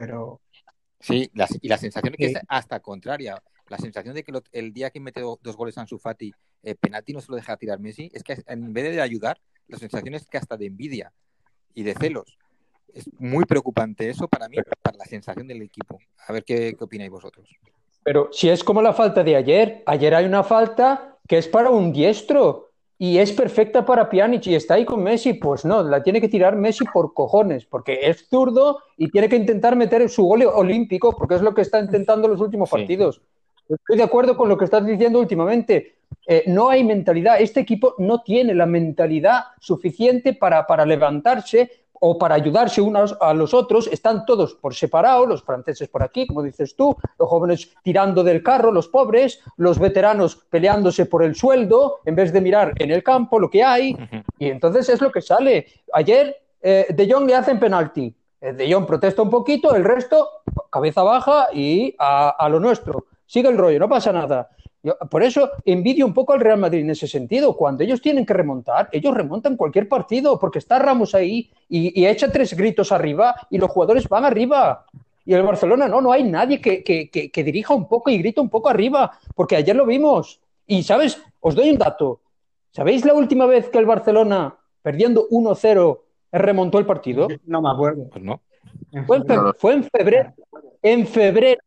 Pero. 0.05 0.41
Sí, 0.99 1.29
y 1.61 1.67
la 1.67 1.77
sensación 1.77 2.13
es 2.13 2.17
que 2.17 2.25
es 2.37 2.43
hasta 2.47 2.79
contraria. 2.79 3.41
La 3.67 3.77
sensación 3.77 4.13
de 4.15 4.23
que 4.23 4.31
el 4.51 4.73
día 4.73 4.89
que 4.89 4.99
mete 4.99 5.21
dos 5.21 5.57
goles 5.57 5.77
a 5.77 5.85
Fati, 5.85 6.31
eh, 6.63 6.75
penalti 6.75 7.13
no 7.13 7.21
se 7.21 7.29
lo 7.29 7.35
deja 7.35 7.57
tirar 7.57 7.79
Messi, 7.79 8.09
es 8.13 8.23
que 8.23 8.41
en 8.47 8.73
vez 8.73 8.93
de 8.93 9.01
ayudar, 9.01 9.39
la 9.67 9.77
sensación 9.77 10.15
es 10.15 10.27
que 10.27 10.37
hasta 10.37 10.57
de 10.57 10.67
envidia 10.67 11.11
y 11.73 11.83
de 11.83 11.93
celos. 11.93 12.37
Es 12.93 13.09
muy 13.19 13.45
preocupante 13.45 14.09
eso 14.09 14.27
para 14.27 14.47
mí, 14.47 14.57
para 14.81 14.97
la 14.97 15.05
sensación 15.05 15.47
del 15.47 15.61
equipo. 15.61 15.99
A 16.27 16.33
ver 16.33 16.43
qué, 16.43 16.75
qué 16.77 16.83
opináis 16.83 17.09
vosotros. 17.09 17.49
Pero 18.03 18.29
si 18.31 18.49
es 18.49 18.63
como 18.63 18.81
la 18.81 18.93
falta 18.93 19.23
de 19.23 19.35
ayer, 19.35 19.83
ayer 19.85 20.13
hay 20.13 20.25
una 20.25 20.43
falta 20.43 21.17
que 21.27 21.37
es 21.37 21.47
para 21.47 21.69
un 21.69 21.91
diestro 21.91 22.72
y 23.03 23.17
es 23.17 23.33
perfecta 23.33 23.85
para 23.85 24.09
Pjanic 24.09 24.47
y 24.47 24.55
está 24.55 24.75
ahí 24.75 24.85
con 24.85 25.03
Messi, 25.03 25.33
pues 25.33 25.65
no, 25.65 25.83
la 25.83 26.01
tiene 26.01 26.21
que 26.21 26.29
tirar 26.29 26.55
Messi 26.55 26.85
por 26.85 27.13
cojones, 27.13 27.65
porque 27.65 27.99
es 28.01 28.29
zurdo 28.29 28.79
y 28.95 29.11
tiene 29.11 29.27
que 29.27 29.35
intentar 29.35 29.75
meter 29.75 30.07
su 30.07 30.23
gol 30.23 30.45
olímpico, 30.45 31.11
porque 31.11 31.35
es 31.35 31.41
lo 31.41 31.53
que 31.53 31.63
está 31.63 31.81
intentando 31.81 32.27
en 32.27 32.31
los 32.31 32.39
últimos 32.39 32.69
partidos. 32.69 33.21
Estoy 33.67 33.97
de 33.97 34.03
acuerdo 34.03 34.37
con 34.37 34.47
lo 34.47 34.57
que 34.57 34.63
estás 34.63 34.85
diciendo 34.85 35.19
últimamente. 35.19 35.95
Eh, 36.25 36.45
no 36.47 36.69
hay 36.69 36.85
mentalidad, 36.85 37.41
este 37.41 37.59
equipo 37.59 37.93
no 37.97 38.21
tiene 38.21 38.55
la 38.55 38.65
mentalidad 38.65 39.47
suficiente 39.59 40.33
para, 40.33 40.65
para 40.65 40.85
levantarse 40.85 41.82
o 42.05 42.17
para 42.17 42.35
ayudarse 42.35 42.81
unos 42.81 43.15
a 43.21 43.33
los 43.33 43.53
otros, 43.53 43.87
están 43.87 44.25
todos 44.25 44.55
por 44.55 44.75
separado, 44.75 45.25
los 45.25 45.41
franceses 45.41 45.87
por 45.87 46.03
aquí, 46.03 46.27
como 46.27 46.43
dices 46.43 46.75
tú, 46.75 46.97
los 47.17 47.29
jóvenes 47.29 47.73
tirando 47.81 48.25
del 48.25 48.43
carro, 48.43 48.73
los 48.73 48.89
pobres, 48.89 49.39
los 49.55 49.79
veteranos 49.79 50.35
peleándose 50.49 51.05
por 51.05 51.23
el 51.23 51.33
sueldo, 51.33 52.01
en 52.03 52.15
vez 52.15 52.33
de 52.33 52.41
mirar 52.41 52.73
en 52.75 52.91
el 52.91 53.03
campo 53.03 53.39
lo 53.39 53.49
que 53.49 53.63
hay, 53.63 53.95
y 54.37 54.49
entonces 54.49 54.89
es 54.89 54.99
lo 54.99 55.13
que 55.13 55.21
sale. 55.21 55.65
Ayer 55.93 56.35
eh, 56.61 56.87
De 56.89 57.09
Jong 57.09 57.25
le 57.25 57.35
hacen 57.35 57.57
penalti, 57.57 58.13
eh, 58.41 58.51
De 58.51 58.69
Jong 58.69 58.85
protesta 58.85 59.21
un 59.21 59.29
poquito, 59.29 59.73
el 59.73 59.85
resto 59.85 60.27
cabeza 60.69 61.03
baja 61.03 61.47
y 61.53 61.95
a, 61.97 62.31
a 62.31 62.49
lo 62.49 62.59
nuestro. 62.59 63.05
Sigue 63.25 63.47
el 63.47 63.57
rollo, 63.57 63.79
no 63.79 63.87
pasa 63.87 64.11
nada. 64.11 64.49
Yo, 64.83 64.97
por 65.09 65.23
eso 65.23 65.49
envidio 65.65 66.05
un 66.05 66.13
poco 66.13 66.33
al 66.33 66.41
Real 66.41 66.59
Madrid 66.59 66.81
en 66.81 66.89
ese 66.89 67.07
sentido. 67.07 67.55
Cuando 67.55 67.83
ellos 67.83 68.01
tienen 68.01 68.25
que 68.25 68.33
remontar, 68.33 68.89
ellos 68.91 69.13
remontan 69.13 69.55
cualquier 69.55 69.87
partido, 69.87 70.37
porque 70.37 70.59
está 70.59 70.77
Ramos 70.77 71.15
ahí 71.15 71.49
y, 71.69 71.99
y 71.99 72.05
echa 72.05 72.29
tres 72.29 72.53
gritos 72.53 72.91
arriba 72.91 73.33
y 73.49 73.57
los 73.57 73.71
jugadores 73.71 74.07
van 74.09 74.25
arriba. 74.25 74.85
Y 75.25 75.33
el 75.33 75.43
Barcelona 75.43 75.87
no, 75.87 76.01
no 76.01 76.11
hay 76.11 76.23
nadie 76.23 76.59
que, 76.59 76.83
que, 76.83 77.09
que, 77.09 77.31
que 77.31 77.43
dirija 77.43 77.73
un 77.73 77.87
poco 77.87 78.09
y 78.09 78.17
grita 78.17 78.41
un 78.41 78.49
poco 78.49 78.69
arriba, 78.69 79.17
porque 79.35 79.55
ayer 79.55 79.75
lo 79.75 79.85
vimos. 79.85 80.41
Y, 80.67 80.83
¿sabes? 80.83 81.21
Os 81.39 81.55
doy 81.55 81.69
un 81.69 81.77
dato. 81.77 82.19
¿Sabéis 82.71 83.05
la 83.05 83.13
última 83.13 83.45
vez 83.45 83.69
que 83.69 83.77
el 83.77 83.85
Barcelona, 83.85 84.57
perdiendo 84.81 85.29
1-0, 85.29 85.99
remontó 86.31 86.79
el 86.79 86.85
partido? 86.85 87.27
No 87.45 87.61
me 87.61 87.69
acuerdo. 87.69 88.09
Pues 88.09 88.23
no. 88.23 88.41
Fue 89.05 89.17
en, 89.17 89.53
fue 89.57 89.73
en 89.73 89.83
febrero. 89.83 90.33
En 90.81 91.07
febrero. 91.07 91.61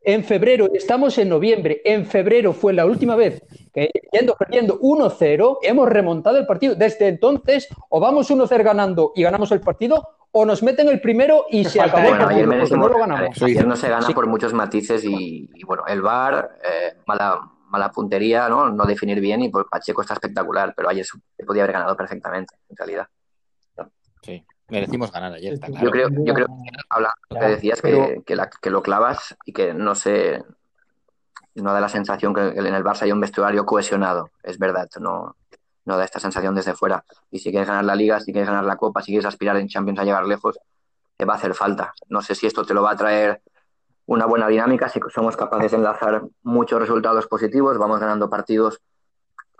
En 0.00 0.24
febrero, 0.24 0.68
estamos 0.72 1.18
en 1.18 1.28
noviembre. 1.28 1.82
En 1.84 2.06
febrero 2.06 2.52
fue 2.52 2.72
la 2.72 2.86
última 2.86 3.16
vez 3.16 3.42
que, 3.74 3.90
yendo 4.12 4.34
perdiendo 4.36 4.78
1-0, 4.80 5.58
hemos 5.62 5.88
remontado 5.88 6.38
el 6.38 6.46
partido. 6.46 6.74
Desde 6.74 7.08
entonces, 7.08 7.68
o 7.88 8.00
vamos 8.00 8.30
1-0 8.30 8.62
ganando 8.62 9.12
y 9.14 9.22
ganamos 9.22 9.50
el 9.52 9.60
partido, 9.60 10.06
o 10.30 10.44
nos 10.44 10.62
meten 10.62 10.88
el 10.88 11.00
primero 11.00 11.46
y 11.50 11.64
se 11.64 11.78
falta 11.78 11.98
acabó 11.98 12.14
el 12.14 12.20
el 12.20 12.46
Bueno, 12.46 12.62
ayer 12.64 12.78
no 12.78 12.88
lo 12.88 12.98
ganamos. 12.98 13.42
Ayer 13.42 13.66
no 13.66 13.76
se 13.76 13.88
gana 13.88 14.06
Sí. 14.06 14.14
por 14.14 14.26
muchos 14.26 14.52
matices 14.52 15.04
y, 15.04 15.50
y, 15.54 15.64
bueno, 15.64 15.84
el 15.86 16.00
VAR, 16.00 16.58
eh, 16.62 16.96
mala, 17.06 17.40
mala 17.68 17.90
puntería, 17.90 18.48
¿no? 18.48 18.70
No 18.70 18.84
definir 18.84 19.20
bien 19.20 19.42
y 19.42 19.48
por 19.48 19.68
Pacheco 19.68 20.02
está 20.02 20.14
espectacular, 20.14 20.74
pero 20.76 20.88
ayer 20.90 21.04
se 21.04 21.44
podía 21.44 21.64
haber 21.64 21.72
ganado 21.74 21.96
perfectamente, 21.96 22.54
en 22.70 22.76
realidad. 22.76 23.06
Merecimos 24.70 25.10
ganar 25.10 25.32
ayer, 25.32 25.54
está 25.54 25.68
claro. 25.68 25.84
Yo 25.86 25.90
creo, 25.90 26.08
yo 26.24 26.34
creo 26.34 26.46
de 26.46 27.34
lo 27.34 27.40
que 27.40 27.46
decías, 27.46 27.80
pero- 27.80 28.06
que, 28.06 28.22
que, 28.24 28.36
la- 28.36 28.50
que 28.50 28.70
lo 28.70 28.82
clavas 28.82 29.36
y 29.44 29.52
que 29.52 29.72
no 29.72 29.94
sé, 29.94 30.44
no 31.54 31.72
da 31.72 31.80
la 31.80 31.88
sensación 31.88 32.34
que 32.34 32.40
en 32.48 32.66
el 32.74 32.84
Barça 32.84 33.02
hay 33.02 33.12
un 33.12 33.20
vestuario 33.20 33.64
cohesionado, 33.64 34.30
es 34.42 34.58
verdad, 34.58 34.88
no, 35.00 35.36
no 35.86 35.96
da 35.96 36.04
esta 36.04 36.20
sensación 36.20 36.54
desde 36.54 36.74
fuera. 36.74 37.04
Y 37.30 37.38
si 37.38 37.50
quieres 37.50 37.68
ganar 37.68 37.84
la 37.84 37.94
Liga, 37.94 38.20
si 38.20 38.32
quieres 38.32 38.48
ganar 38.48 38.64
la 38.64 38.76
Copa, 38.76 39.00
si 39.02 39.12
quieres 39.12 39.26
aspirar 39.26 39.56
en 39.56 39.68
Champions 39.68 40.00
a 40.00 40.04
llegar 40.04 40.26
lejos, 40.26 40.58
te 41.16 41.24
va 41.24 41.34
a 41.34 41.36
hacer 41.36 41.54
falta. 41.54 41.94
No 42.08 42.20
sé 42.22 42.34
si 42.34 42.46
esto 42.46 42.64
te 42.64 42.74
lo 42.74 42.82
va 42.82 42.92
a 42.92 42.96
traer 42.96 43.40
una 44.06 44.26
buena 44.26 44.48
dinámica, 44.48 44.88
si 44.88 45.00
somos 45.12 45.36
capaces 45.36 45.70
de 45.72 45.76
enlazar 45.78 46.22
muchos 46.42 46.78
resultados 46.80 47.26
positivos, 47.26 47.76
vamos 47.78 48.00
ganando 48.00 48.30
partidos 48.30 48.80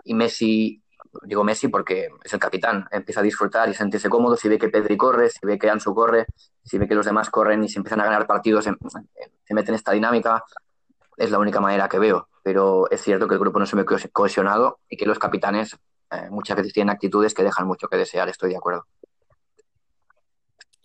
y 0.03 0.13
Messi, 0.13 0.81
digo 1.23 1.43
Messi 1.43 1.67
porque 1.67 2.09
es 2.23 2.33
el 2.33 2.39
capitán, 2.39 2.87
empieza 2.91 3.21
a 3.21 3.23
disfrutar 3.23 3.69
y 3.69 3.73
sentirse 3.73 4.09
cómodo, 4.09 4.35
si 4.35 4.47
ve 4.47 4.57
que 4.57 4.69
Pedri 4.69 4.97
corre, 4.97 5.29
si 5.29 5.39
ve 5.43 5.57
que 5.57 5.69
Ansu 5.69 5.93
corre, 5.93 6.27
si 6.63 6.77
ve 6.77 6.87
que 6.87 6.95
los 6.95 7.05
demás 7.05 7.29
corren 7.29 7.63
y 7.63 7.69
se 7.69 7.79
empiezan 7.79 8.01
a 8.01 8.05
ganar 8.05 8.27
partidos, 8.27 8.65
se, 8.65 8.71
se 9.45 9.53
mete 9.53 9.71
en 9.71 9.75
esta 9.75 9.91
dinámica, 9.91 10.43
es 11.17 11.31
la 11.31 11.39
única 11.39 11.59
manera 11.59 11.87
que 11.87 11.99
veo. 11.99 12.29
Pero 12.43 12.89
es 12.89 13.01
cierto 13.01 13.27
que 13.27 13.33
el 13.33 13.39
grupo 13.39 13.59
no 13.59 13.65
se 13.65 13.75
ve 13.75 13.85
cohesionado 14.11 14.79
y 14.89 14.97
que 14.97 15.05
los 15.05 15.19
capitanes 15.19 15.77
eh, 16.11 16.29
muchas 16.29 16.57
veces 16.57 16.73
tienen 16.73 16.89
actitudes 16.89 17.33
que 17.33 17.43
dejan 17.43 17.67
mucho 17.67 17.87
que 17.87 17.97
desear, 17.97 18.29
estoy 18.29 18.51
de 18.51 18.57
acuerdo. 18.57 18.85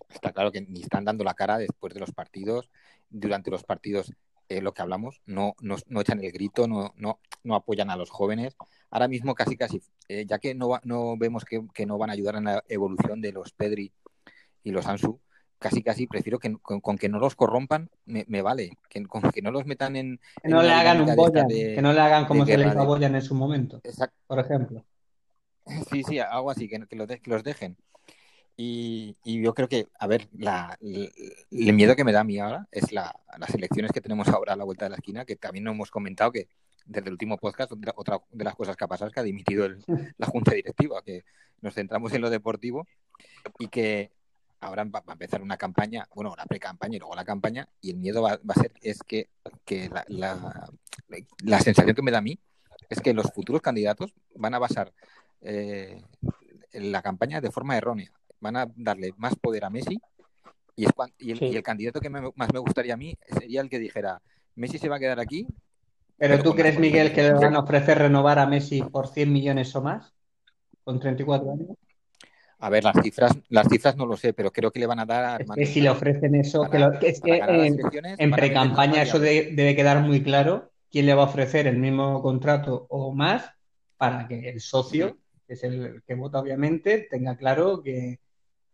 Está 0.09 0.31
claro 0.31 0.51
que 0.51 0.61
ni 0.61 0.81
están 0.81 1.05
dando 1.05 1.23
la 1.23 1.33
cara 1.33 1.57
después 1.57 1.93
de 1.93 1.99
los 1.99 2.11
partidos, 2.11 2.69
durante 3.09 3.51
los 3.51 3.63
partidos, 3.63 4.13
eh, 4.49 4.61
lo 4.61 4.73
que 4.73 4.81
hablamos, 4.81 5.21
no, 5.25 5.55
no, 5.61 5.75
no, 5.87 6.01
echan 6.01 6.23
el 6.23 6.31
grito, 6.31 6.67
no, 6.67 6.93
no, 6.97 7.19
no 7.43 7.55
apoyan 7.55 7.89
a 7.89 7.95
los 7.95 8.09
jóvenes. 8.09 8.55
Ahora 8.89 9.07
mismo 9.07 9.35
casi 9.35 9.57
casi, 9.57 9.81
eh, 10.07 10.25
ya 10.27 10.39
que 10.39 10.53
no, 10.55 10.69
va, 10.69 10.81
no 10.83 11.17
vemos 11.17 11.45
que, 11.45 11.65
que, 11.73 11.85
no 11.85 11.97
van 11.97 12.09
a 12.09 12.13
ayudar 12.13 12.35
en 12.35 12.45
la 12.45 12.63
evolución 12.67 13.21
de 13.21 13.31
los 13.31 13.51
Pedri 13.53 13.91
y 14.63 14.71
los 14.71 14.85
Ansu, 14.87 15.19
casi 15.59 15.81
casi 15.81 16.07
prefiero 16.07 16.39
que 16.39 16.55
con, 16.57 16.79
con 16.81 16.97
que 16.97 17.09
no 17.09 17.19
los 17.19 17.35
corrompan, 17.35 17.89
me, 18.05 18.25
me, 18.27 18.41
vale, 18.41 18.77
que, 18.89 19.05
con 19.05 19.23
que 19.31 19.41
no 19.41 19.51
los 19.51 19.65
metan 19.65 19.95
en... 19.95 20.19
Que 20.41 20.49
no 20.49 20.61
en 20.61 20.67
le 20.67 20.73
hagan 20.73 21.01
un 21.01 21.15
Boyan, 21.15 21.47
de, 21.47 21.75
que 21.75 21.81
no 21.81 21.93
le 21.93 21.99
hagan 21.99 22.25
como 22.25 22.45
se 22.45 22.57
le 22.57 22.67
hizo 22.67 22.79
a 22.79 22.85
Boyan 22.85 23.15
en 23.15 23.21
su 23.21 23.35
momento, 23.35 23.81
Exacto. 23.83 24.17
por 24.27 24.39
ejemplo. 24.39 24.85
Sí, 25.91 26.03
sí, 26.03 26.19
algo 26.19 26.51
así, 26.51 26.69
que, 26.69 26.85
que, 26.87 26.95
los, 26.95 27.07
de, 27.07 27.19
que 27.19 27.29
los 27.31 27.43
dejen. 27.43 27.75
Y, 28.57 29.17
y, 29.23 29.41
yo 29.41 29.53
creo 29.53 29.67
que, 29.67 29.87
a 29.99 30.07
ver, 30.07 30.29
la, 30.31 30.77
el, 30.81 31.11
el, 31.51 31.73
miedo 31.73 31.95
que 31.95 32.05
me 32.05 32.13
da 32.13 32.21
a 32.21 32.23
mí 32.23 32.39
ahora 32.39 32.67
es 32.71 32.93
la, 32.93 33.13
las 33.37 33.53
elecciones 33.53 33.91
que 33.91 33.99
tenemos 33.99 34.29
ahora 34.29 34.53
a 34.53 34.55
la 34.55 34.63
vuelta 34.63 34.85
de 34.85 34.91
la 34.91 34.95
esquina, 34.95 35.25
que 35.25 35.35
también 35.35 35.65
no 35.65 35.71
hemos 35.71 35.91
comentado 35.91 36.31
que 36.31 36.47
desde 36.85 37.07
el 37.07 37.13
último 37.13 37.37
podcast, 37.37 37.73
otra 37.95 38.21
de 38.31 38.43
las 38.43 38.55
cosas 38.55 38.77
que 38.77 38.85
ha 38.85 38.87
pasado 38.87 39.09
es 39.09 39.13
que 39.13 39.19
ha 39.19 39.23
dimitido 39.23 39.65
el, 39.65 39.83
la 40.17 40.27
junta 40.27 40.53
directiva, 40.53 41.01
que 41.03 41.25
nos 41.61 41.73
centramos 41.73 42.13
en 42.13 42.21
lo 42.21 42.29
deportivo 42.29 42.87
y 43.59 43.67
que 43.67 44.11
ahora 44.61 44.85
va 44.85 45.03
a 45.05 45.11
empezar 45.11 45.41
una 45.41 45.57
campaña, 45.57 46.07
bueno, 46.15 46.33
la 46.37 46.45
pre-campaña 46.45 46.95
y 46.95 46.99
luego 46.99 47.15
la 47.15 47.25
campaña, 47.25 47.67
y 47.81 47.91
el 47.91 47.97
miedo 47.97 48.21
va, 48.21 48.37
va 48.37 48.53
a 48.55 48.61
ser 48.61 48.71
es 48.81 48.99
que, 49.03 49.29
que 49.65 49.89
la, 49.89 50.05
la, 50.07 50.69
la, 51.43 51.59
sensación 51.59 51.95
que 51.95 52.01
me 52.01 52.11
da 52.11 52.19
a 52.19 52.21
mí 52.21 52.39
es 52.89 53.01
que 53.01 53.13
los 53.13 53.31
futuros 53.33 53.61
candidatos 53.61 54.13
van 54.35 54.53
a 54.53 54.59
basar 54.59 54.93
eh, 55.41 56.01
la 56.71 57.01
campaña 57.01 57.41
de 57.41 57.51
forma 57.51 57.77
errónea 57.77 58.11
van 58.39 58.57
a 58.57 58.67
darle 58.75 59.11
más 59.17 59.35
poder 59.35 59.65
a 59.65 59.69
Messi 59.69 59.97
y, 60.75 60.85
es, 60.85 60.91
y, 61.17 61.31
el, 61.31 61.39
sí. 61.39 61.45
y 61.45 61.55
el, 61.55 61.63
candidato 61.63 61.99
que 61.99 62.09
me, 62.09 62.21
más 62.35 62.53
me 62.53 62.59
gustaría 62.59 62.93
a 62.93 62.97
mí 62.97 63.17
sería 63.39 63.61
el 63.61 63.69
que 63.69 63.79
dijera 63.79 64.21
Messi 64.55 64.77
se 64.77 64.89
va 64.89 64.97
a 64.97 64.99
quedar 64.99 65.19
aquí. 65.19 65.45
¿Pero, 66.17 66.37
pero 66.37 66.43
tú 66.43 66.55
crees, 66.55 66.79
Miguel, 66.79 67.13
que 67.13 67.23
le 67.23 67.33
van 67.33 67.55
a 67.55 67.59
ofrecer 67.59 67.97
renovar 67.97 68.39
a 68.39 68.47
Messi 68.47 68.81
por 68.81 69.07
100 69.07 69.31
millones 69.31 69.75
o 69.75 69.81
más? 69.81 70.13
¿Con 70.83 70.99
34 70.99 71.51
años? 71.51 71.77
A 72.59 72.69
ver, 72.69 72.85
las 72.85 72.95
cifras, 73.03 73.33
las 73.49 73.67
cifras 73.67 73.97
no 73.97 74.05
lo 74.05 74.15
sé, 74.15 74.33
pero 74.33 74.51
creo 74.51 74.71
que 74.71 74.79
le 74.79 74.87
van 74.87 74.99
a 74.99 75.05
dar. 75.05 75.41
Es 75.41 75.51
que 75.53 75.65
si 75.65 75.81
le 75.81 75.89
ofrecen 75.89 76.35
eso, 76.35 76.61
para, 76.61 76.71
que, 76.71 76.79
lo, 76.79 76.99
que 76.99 77.09
es 77.09 77.19
que 77.21 77.37
en, 77.37 77.77
en 78.17 78.31
pre-campaña 78.31 79.01
eso 79.01 79.19
de, 79.19 79.51
debe 79.53 79.75
quedar 79.75 80.01
muy 80.01 80.23
claro 80.23 80.71
quién 80.89 81.05
le 81.05 81.13
va 81.13 81.23
a 81.23 81.27
ofrecer 81.27 81.67
el 81.67 81.77
mismo 81.77 82.21
contrato 82.21 82.87
o 82.89 83.13
más 83.13 83.51
para 83.97 84.27
que 84.27 84.49
el 84.49 84.61
socio, 84.61 85.09
sí. 85.09 85.15
que 85.47 85.53
es 85.53 85.63
el 85.65 86.01
que 86.07 86.15
vota 86.15 86.39
obviamente, 86.39 87.07
tenga 87.09 87.35
claro 87.35 87.83
que, 87.83 88.19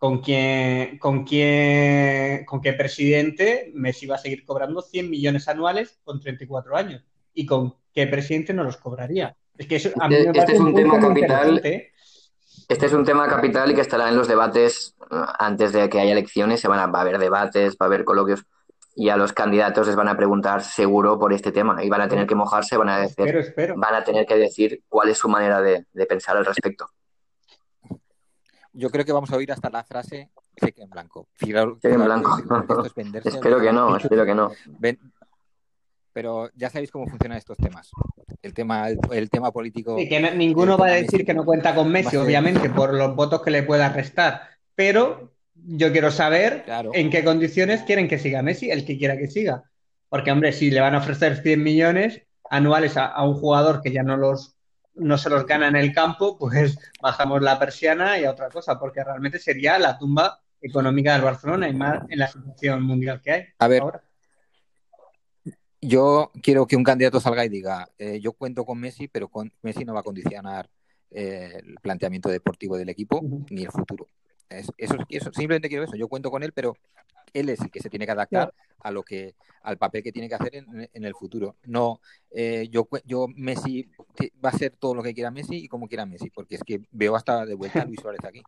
con 0.02 0.20
quién, 0.20 0.98
con 0.98 1.24
quién, 1.24 2.44
con 2.46 2.60
qué 2.60 2.74
presidente 2.74 3.72
Messi 3.76 4.08
va 4.08 4.16
a 4.16 4.18
seguir 4.18 4.44
cobrando 4.44 4.82
100 4.82 5.08
millones 5.08 5.48
anuales 5.48 6.00
con 6.04 6.20
34 6.20 6.76
años 6.76 7.04
y 7.36 7.46
con 7.46 7.76
qué 7.94 8.08
presidente 8.08 8.52
no 8.52 8.64
los 8.64 8.78
cobraría. 8.78 9.38
Es 9.56 9.68
que 9.68 9.76
eso, 9.76 9.92
a 10.00 10.08
mí 10.08 10.16
este, 10.16 10.32
me 10.32 10.40
este 10.40 10.54
es 10.54 10.60
un, 10.60 10.70
un 10.70 10.74
tema 10.74 11.00
capital. 11.00 11.62
Este 11.64 12.86
es 12.88 12.94
un 12.94 13.06
tema 13.06 13.28
capital 13.28 13.70
y 13.70 13.76
que 13.76 13.82
estará 13.82 14.10
en 14.10 14.18
los 14.18 14.28
debates 14.28 14.96
uh, 15.12 15.24
antes 15.38 15.72
de 15.72 15.88
que 15.88 16.00
haya 16.00 16.14
elecciones. 16.14 16.60
Se 16.62 16.68
van 16.68 16.80
a, 16.80 16.88
va 16.88 16.98
a 16.98 17.02
haber 17.04 17.20
debates, 17.20 17.74
va 17.74 17.86
a 17.86 17.86
haber 17.86 18.04
coloquios 18.04 18.44
y 18.96 19.10
a 19.10 19.18
los 19.18 19.34
candidatos 19.34 19.86
les 19.86 19.96
van 19.96 20.08
a 20.08 20.18
preguntar 20.18 20.64
seguro 20.64 21.20
por 21.20 21.32
este 21.32 21.52
tema 21.52 21.84
y 21.84 21.90
van 21.90 22.02
a 22.02 22.08
tener 22.08 22.26
que 22.26 22.34
mojarse, 22.34 22.76
van 22.76 22.90
a 22.90 22.98
decir, 22.98 23.28
espero, 23.28 23.40
espero. 23.40 23.76
van 23.78 23.94
a 23.94 24.04
tener 24.04 24.26
que 24.26 24.36
decir 24.36 24.82
cuál 24.90 25.10
es 25.10 25.20
su 25.20 25.30
manera 25.30 25.62
de, 25.62 25.86
de 25.94 26.06
pensar 26.08 26.38
al 26.38 26.46
respecto 26.46 26.90
yo 28.74 28.90
creo 28.90 29.06
que 29.06 29.12
vamos 29.12 29.32
a 29.32 29.36
oír 29.36 29.52
hasta 29.52 29.70
la 29.70 29.84
frase 29.84 30.30
cheque 30.60 30.84
en 30.84 30.90
blanco. 30.90 31.28
Cheque 31.40 31.96
en 31.96 32.04
blanco. 32.04 32.38
Es 32.86 33.26
espero 33.26 33.60
que 33.60 33.72
no, 33.72 33.96
espero 33.98 34.26
que 34.26 34.36
no. 34.36 34.52
Ven, 34.80 35.00
pero 36.14 36.50
ya 36.56 36.70
sabéis 36.70 36.92
cómo 36.92 37.08
funcionan 37.08 37.38
estos 37.38 37.58
temas. 37.58 37.92
El 38.42 38.54
tema, 38.54 38.90
el, 38.90 39.00
el 39.12 39.30
tema 39.30 39.52
político. 39.52 39.98
Sí, 39.98 40.10
que 40.10 40.20
no, 40.20 40.32
ninguno 40.32 40.78
va 40.78 40.88
a 40.88 40.92
decir 40.92 41.14
Messi. 41.14 41.26
que 41.26 41.34
no 41.34 41.46
cuenta 41.46 41.76
con 41.76 41.92
Messi, 41.92 42.18
obviamente, 42.18 42.70
por 42.70 42.94
los 42.94 43.16
votos 43.16 43.42
que 43.42 43.52
le 43.52 43.64
pueda 43.64 43.90
restar. 43.90 44.42
Pero 44.76 45.34
yo 45.54 45.92
quiero 45.92 46.12
saber 46.12 46.64
claro. 46.64 46.92
en 46.94 47.10
qué 47.10 47.24
condiciones 47.24 47.84
quieren 47.84 48.08
que 48.08 48.20
siga 48.20 48.42
Messi, 48.42 48.72
el 48.72 48.86
que 48.86 48.98
quiera 48.98 49.18
que 49.18 49.28
siga. 49.28 49.64
Porque, 50.10 50.32
hombre, 50.32 50.52
si 50.52 50.72
le 50.72 50.82
van 50.82 50.96
a 50.96 51.00
ofrecer 51.00 51.42
100 51.42 51.64
millones 51.64 52.22
anuales 52.50 52.98
a, 52.98 53.06
a 53.06 53.24
un 53.24 53.36
jugador 53.36 53.82
que 53.82 53.92
ya 53.92 54.04
no 54.04 54.18
los 54.18 54.56
no 54.96 55.18
se 55.18 55.30
los 55.30 55.46
gana 55.46 55.68
en 55.68 55.76
el 55.76 55.94
campo, 55.94 56.38
pues 56.38 56.78
bajamos 57.02 57.42
la 57.42 57.60
persiana 57.60 58.20
y 58.20 58.26
a 58.26 58.32
otra 58.32 58.50
cosa, 58.50 58.80
porque 58.80 59.04
realmente 59.04 59.40
sería 59.40 59.80
la 59.80 59.98
tumba 59.98 60.42
económica 60.62 61.14
del 61.14 61.24
Barcelona 61.24 61.68
y 61.68 61.74
más 61.74 62.04
en 62.10 62.20
la 62.20 62.28
situación 62.28 62.84
mundial 62.84 63.22
que 63.22 63.32
hay. 63.32 63.44
A 63.58 63.68
ver, 63.68 63.82
ahora. 63.82 64.04
yo 65.82 66.32
quiero 66.42 66.68
que 66.68 66.76
un 66.76 66.84
candidato 66.84 67.20
salga 67.20 67.46
y 67.46 67.50
diga, 67.50 67.90
eh, 67.98 68.20
yo 68.20 68.34
cuento 68.34 68.66
con 68.66 68.80
Messi, 68.80 69.08
pero 69.08 69.28
con 69.28 69.52
Messi 69.62 69.84
no 69.86 69.94
va 69.94 70.02
a 70.02 70.04
condicionar 70.04 70.70
eh, 71.10 71.62
el 71.66 71.76
planteamiento 71.82 72.30
deportivo 72.30 72.78
del 72.78 72.90
equipo 72.90 73.20
uh 73.20 73.30
-huh. 73.30 73.46
ni 73.50 73.64
el 73.64 73.72
futuro. 73.72 74.08
Es, 74.52 74.72
eso, 74.78 74.96
eso, 75.10 75.32
simplemente 75.34 75.70
quiero 75.70 75.84
eso. 75.84 75.96
Yo 75.96 76.08
cuento 76.08 76.30
con 76.30 76.44
él, 76.44 76.52
pero 76.54 76.76
él 77.34 77.50
es 77.50 77.62
el 77.62 77.72
que 77.72 77.80
se 77.80 77.90
tiene 77.90 78.06
que 78.06 78.12
adaptar 78.12 78.54
a 78.80 78.92
lo 78.92 79.04
que, 79.04 79.36
al 79.64 79.78
papel 79.78 80.04
que 80.04 80.12
tiene 80.12 80.28
que 80.28 80.36
hacer 80.36 80.56
en, 80.56 80.90
en 80.92 81.06
el 81.06 81.16
futuro. 81.16 81.56
No, 81.64 82.02
eh, 82.32 82.68
yo, 82.70 82.88
yo 83.06 83.28
Messi 83.36 83.90
va 84.44 84.50
a 84.50 84.58
ser 84.58 84.76
todo 84.78 84.96
lo 84.96 85.04
que 85.04 85.14
quiera 85.14 85.32
Messi 85.32 85.64
y 85.64 85.68
como 85.68 85.88
quiera 85.88 86.06
Messi, 86.06 86.30
porque 86.30 86.56
es 86.56 86.64
que 86.64 86.82
veo 86.92 87.16
hasta 87.16 87.46
de 87.46 87.56
vuelta 87.56 87.82
a 87.82 87.86
Luis 87.86 88.00
Suárez 88.02 88.24
aquí. 88.24 88.42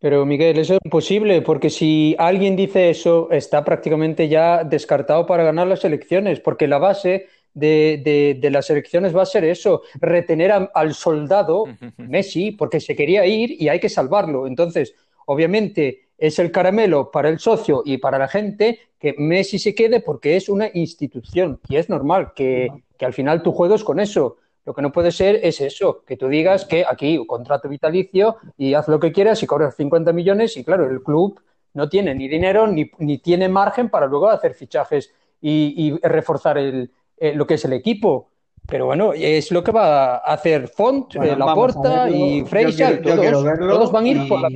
Pero 0.00 0.24
Miguel, 0.24 0.58
eso 0.58 0.74
es 0.74 0.80
imposible, 0.82 1.42
porque 1.42 1.68
si 1.68 2.16
alguien 2.18 2.56
dice 2.56 2.88
eso, 2.88 3.30
está 3.30 3.64
prácticamente 3.66 4.28
ya 4.28 4.64
descartado 4.64 5.26
para 5.26 5.44
ganar 5.44 5.66
las 5.66 5.84
elecciones, 5.84 6.40
porque 6.40 6.66
la 6.66 6.78
base 6.78 7.28
de, 7.54 8.38
de, 8.40 8.50
las 8.50 8.70
elecciones 8.70 9.14
va 9.16 9.22
a 9.22 9.26
ser 9.26 9.44
eso, 9.44 9.82
retener 9.94 10.52
al 10.72 10.94
soldado 10.94 11.64
Messi, 11.96 12.52
porque 12.52 12.80
se 12.80 12.96
quería 12.96 13.26
ir 13.26 13.60
y 13.60 13.68
hay 13.68 13.80
que 13.80 13.88
salvarlo. 13.88 14.46
Entonces, 14.46 14.94
obviamente, 15.26 16.08
es 16.18 16.38
el 16.38 16.52
caramelo 16.52 17.10
para 17.10 17.28
el 17.28 17.38
socio 17.38 17.82
y 17.84 17.98
para 17.98 18.18
la 18.18 18.28
gente 18.28 18.78
que 18.98 19.14
Messi 19.16 19.58
se 19.58 19.74
quede 19.74 20.00
porque 20.00 20.36
es 20.36 20.48
una 20.48 20.68
institución 20.74 21.60
y 21.68 21.76
es 21.76 21.88
normal 21.88 22.32
que, 22.34 22.68
que 22.98 23.06
al 23.06 23.14
final 23.14 23.42
tú 23.42 23.52
juegues 23.52 23.82
con 23.82 23.98
eso. 23.98 24.36
Lo 24.66 24.74
que 24.74 24.82
no 24.82 24.92
puede 24.92 25.10
ser 25.10 25.40
es 25.42 25.60
eso, 25.62 26.04
que 26.06 26.18
tú 26.18 26.28
digas 26.28 26.66
que 26.66 26.84
aquí 26.86 27.16
un 27.16 27.26
contrato 27.26 27.68
vitalicio 27.68 28.36
y 28.58 28.74
haz 28.74 28.88
lo 28.88 29.00
que 29.00 29.10
quieras 29.10 29.42
y 29.42 29.46
cobras 29.46 29.74
50 29.74 30.12
millones 30.12 30.56
y 30.58 30.64
claro, 30.64 30.88
el 30.88 31.02
club 31.02 31.40
no 31.72 31.88
tiene 31.88 32.14
ni 32.14 32.28
dinero 32.28 32.66
ni, 32.66 32.90
ni 32.98 33.18
tiene 33.18 33.48
margen 33.48 33.88
para 33.88 34.06
luego 34.06 34.28
hacer 34.28 34.54
fichajes 34.54 35.14
y, 35.40 35.98
reforzar 36.02 36.58
el, 36.58 36.90
eh, 37.20 37.34
lo 37.34 37.46
que 37.46 37.54
es 37.54 37.64
el 37.64 37.74
equipo. 37.74 38.30
Pero 38.66 38.86
bueno, 38.86 39.12
es 39.12 39.50
lo 39.50 39.64
que 39.64 39.72
va 39.72 40.16
a 40.16 40.34
hacer 40.34 40.68
Font, 40.68 41.14
la 41.14 41.26
eh, 41.26 41.36
Laporta 41.36 42.08
y 42.08 42.44
Fraser. 42.44 43.02
Todos, 43.02 43.58
todos, 43.58 43.92
van 43.92 44.04
a 44.04 44.08
ir 44.08 44.28
por 44.28 44.40
la... 44.40 44.48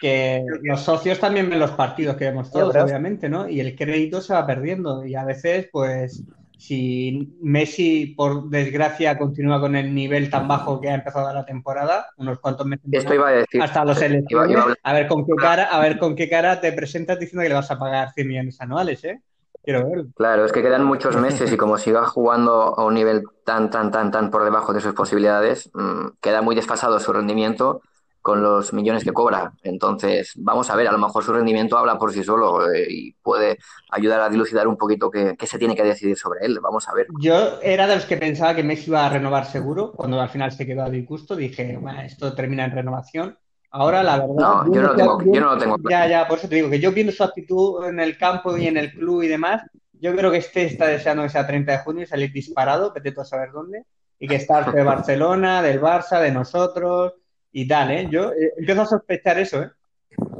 Que 0.00 0.44
los 0.62 0.80
socios 0.80 1.18
también 1.18 1.50
ven 1.50 1.58
los 1.58 1.72
partidos 1.72 2.16
que 2.16 2.24
vemos 2.24 2.50
todos, 2.50 2.74
obviamente, 2.76 3.28
¿no? 3.28 3.48
Y 3.48 3.60
el 3.60 3.76
crédito 3.76 4.20
se 4.20 4.32
va 4.32 4.46
perdiendo. 4.46 5.04
Y 5.04 5.16
a 5.16 5.24
veces, 5.24 5.68
pues, 5.72 6.24
si 6.58 7.36
Messi, 7.40 8.14
por 8.16 8.48
desgracia, 8.48 9.16
continúa 9.16 9.60
con 9.60 9.76
el 9.76 9.94
nivel 9.94 10.28
tan 10.28 10.48
bajo 10.48 10.80
que 10.80 10.90
ha 10.90 10.94
empezado 10.94 11.32
la 11.32 11.44
temporada, 11.44 12.08
unos 12.16 12.40
cuantos 12.40 12.66
meses 12.66 12.84
Esto 12.90 13.14
iba 13.14 13.28
a 13.28 13.32
decir. 13.32 13.62
hasta 13.62 13.84
los 13.84 14.02
elecciones, 14.02 14.56
a... 14.82 14.92
ver 14.92 15.06
con 15.06 15.24
qué 15.24 15.32
cara, 15.36 15.64
a 15.64 15.80
ver 15.80 15.98
con 15.98 16.16
qué 16.16 16.28
cara 16.28 16.60
te 16.60 16.72
presentas 16.72 17.18
diciendo 17.18 17.42
que 17.42 17.48
le 17.48 17.54
vas 17.54 17.70
a 17.70 17.78
pagar 17.78 18.12
100 18.12 18.28
millones 18.28 18.60
anuales, 18.60 19.04
¿eh? 19.04 19.20
Quiero 19.68 19.86
verlo. 19.86 20.06
Claro, 20.16 20.46
es 20.46 20.52
que 20.52 20.62
quedan 20.62 20.84
muchos 20.84 21.14
meses 21.20 21.52
y 21.52 21.58
como 21.58 21.76
siga 21.76 22.06
jugando 22.06 22.74
a 22.74 22.86
un 22.86 22.94
nivel 22.94 23.24
tan, 23.44 23.68
tan, 23.68 23.90
tan, 23.90 24.10
tan 24.10 24.30
por 24.30 24.42
debajo 24.42 24.72
de 24.72 24.80
sus 24.80 24.94
posibilidades, 24.94 25.70
mmm, 25.74 26.08
queda 26.22 26.40
muy 26.40 26.54
desfasado 26.54 26.98
su 26.98 27.12
rendimiento 27.12 27.82
con 28.22 28.42
los 28.42 28.72
millones 28.72 29.04
que 29.04 29.12
cobra. 29.12 29.52
Entonces, 29.62 30.32
vamos 30.36 30.70
a 30.70 30.76
ver, 30.76 30.88
a 30.88 30.92
lo 30.92 30.96
mejor 30.96 31.22
su 31.22 31.34
rendimiento 31.34 31.76
habla 31.76 31.98
por 31.98 32.14
sí 32.14 32.24
solo 32.24 32.72
eh, 32.72 32.86
y 32.88 33.12
puede 33.12 33.58
ayudar 33.90 34.22
a 34.22 34.30
dilucidar 34.30 34.66
un 34.66 34.78
poquito 34.78 35.10
qué, 35.10 35.36
se 35.42 35.58
tiene 35.58 35.76
que 35.76 35.84
decidir 35.84 36.16
sobre 36.16 36.46
él. 36.46 36.60
Vamos 36.62 36.88
a 36.88 36.94
ver. 36.94 37.06
Yo 37.20 37.60
era 37.60 37.86
de 37.86 37.96
los 37.96 38.06
que 38.06 38.16
pensaba 38.16 38.54
que 38.54 38.62
Messi 38.62 38.88
iba 38.88 39.04
a 39.04 39.10
renovar 39.10 39.44
seguro. 39.44 39.92
Cuando 39.92 40.18
al 40.18 40.30
final 40.30 40.50
se 40.50 40.64
quedó 40.64 40.84
a 40.84 40.88
disgusto, 40.88 41.36
dije, 41.36 41.76
bueno, 41.76 42.00
esto 42.00 42.34
termina 42.34 42.64
en 42.64 42.70
renovación. 42.70 43.36
Ahora, 43.70 44.02
la 44.02 44.18
verdad. 44.18 44.34
No, 44.34 44.74
yo 44.74 44.82
no, 44.82 44.94
tengo, 44.94 45.22
yo 45.22 45.40
no 45.40 45.54
lo 45.54 45.58
tengo. 45.58 45.76
Ya, 45.90 46.06
ya, 46.06 46.26
por 46.26 46.38
eso 46.38 46.48
te 46.48 46.56
digo 46.56 46.70
que 46.70 46.80
yo 46.80 46.92
viendo 46.92 47.12
su 47.12 47.22
actitud 47.22 47.86
en 47.86 48.00
el 48.00 48.16
campo 48.16 48.56
y 48.56 48.66
en 48.66 48.76
el 48.76 48.92
club 48.92 49.22
y 49.22 49.28
demás, 49.28 49.62
yo 50.00 50.14
creo 50.16 50.30
que 50.30 50.38
este 50.38 50.64
está 50.64 50.86
deseando 50.86 51.22
que 51.22 51.28
sea 51.28 51.46
30 51.46 51.72
de 51.72 51.78
junio 51.78 52.02
y 52.04 52.06
salir 52.06 52.32
disparado, 52.32 52.92
vete 52.94 53.12
tú 53.12 53.20
a 53.20 53.24
saber 53.24 53.50
dónde, 53.52 53.84
y 54.18 54.26
que 54.26 54.36
estar 54.36 54.72
de 54.72 54.82
Barcelona, 54.84 55.62
del 55.62 55.80
Barça, 55.80 56.20
de 56.20 56.32
nosotros 56.32 57.14
y 57.52 57.66
tal, 57.68 57.90
¿eh? 57.90 58.08
Yo 58.10 58.32
eh, 58.32 58.54
empiezo 58.56 58.82
a 58.82 58.86
sospechar 58.86 59.38
eso, 59.38 59.62
¿eh? 59.62 59.70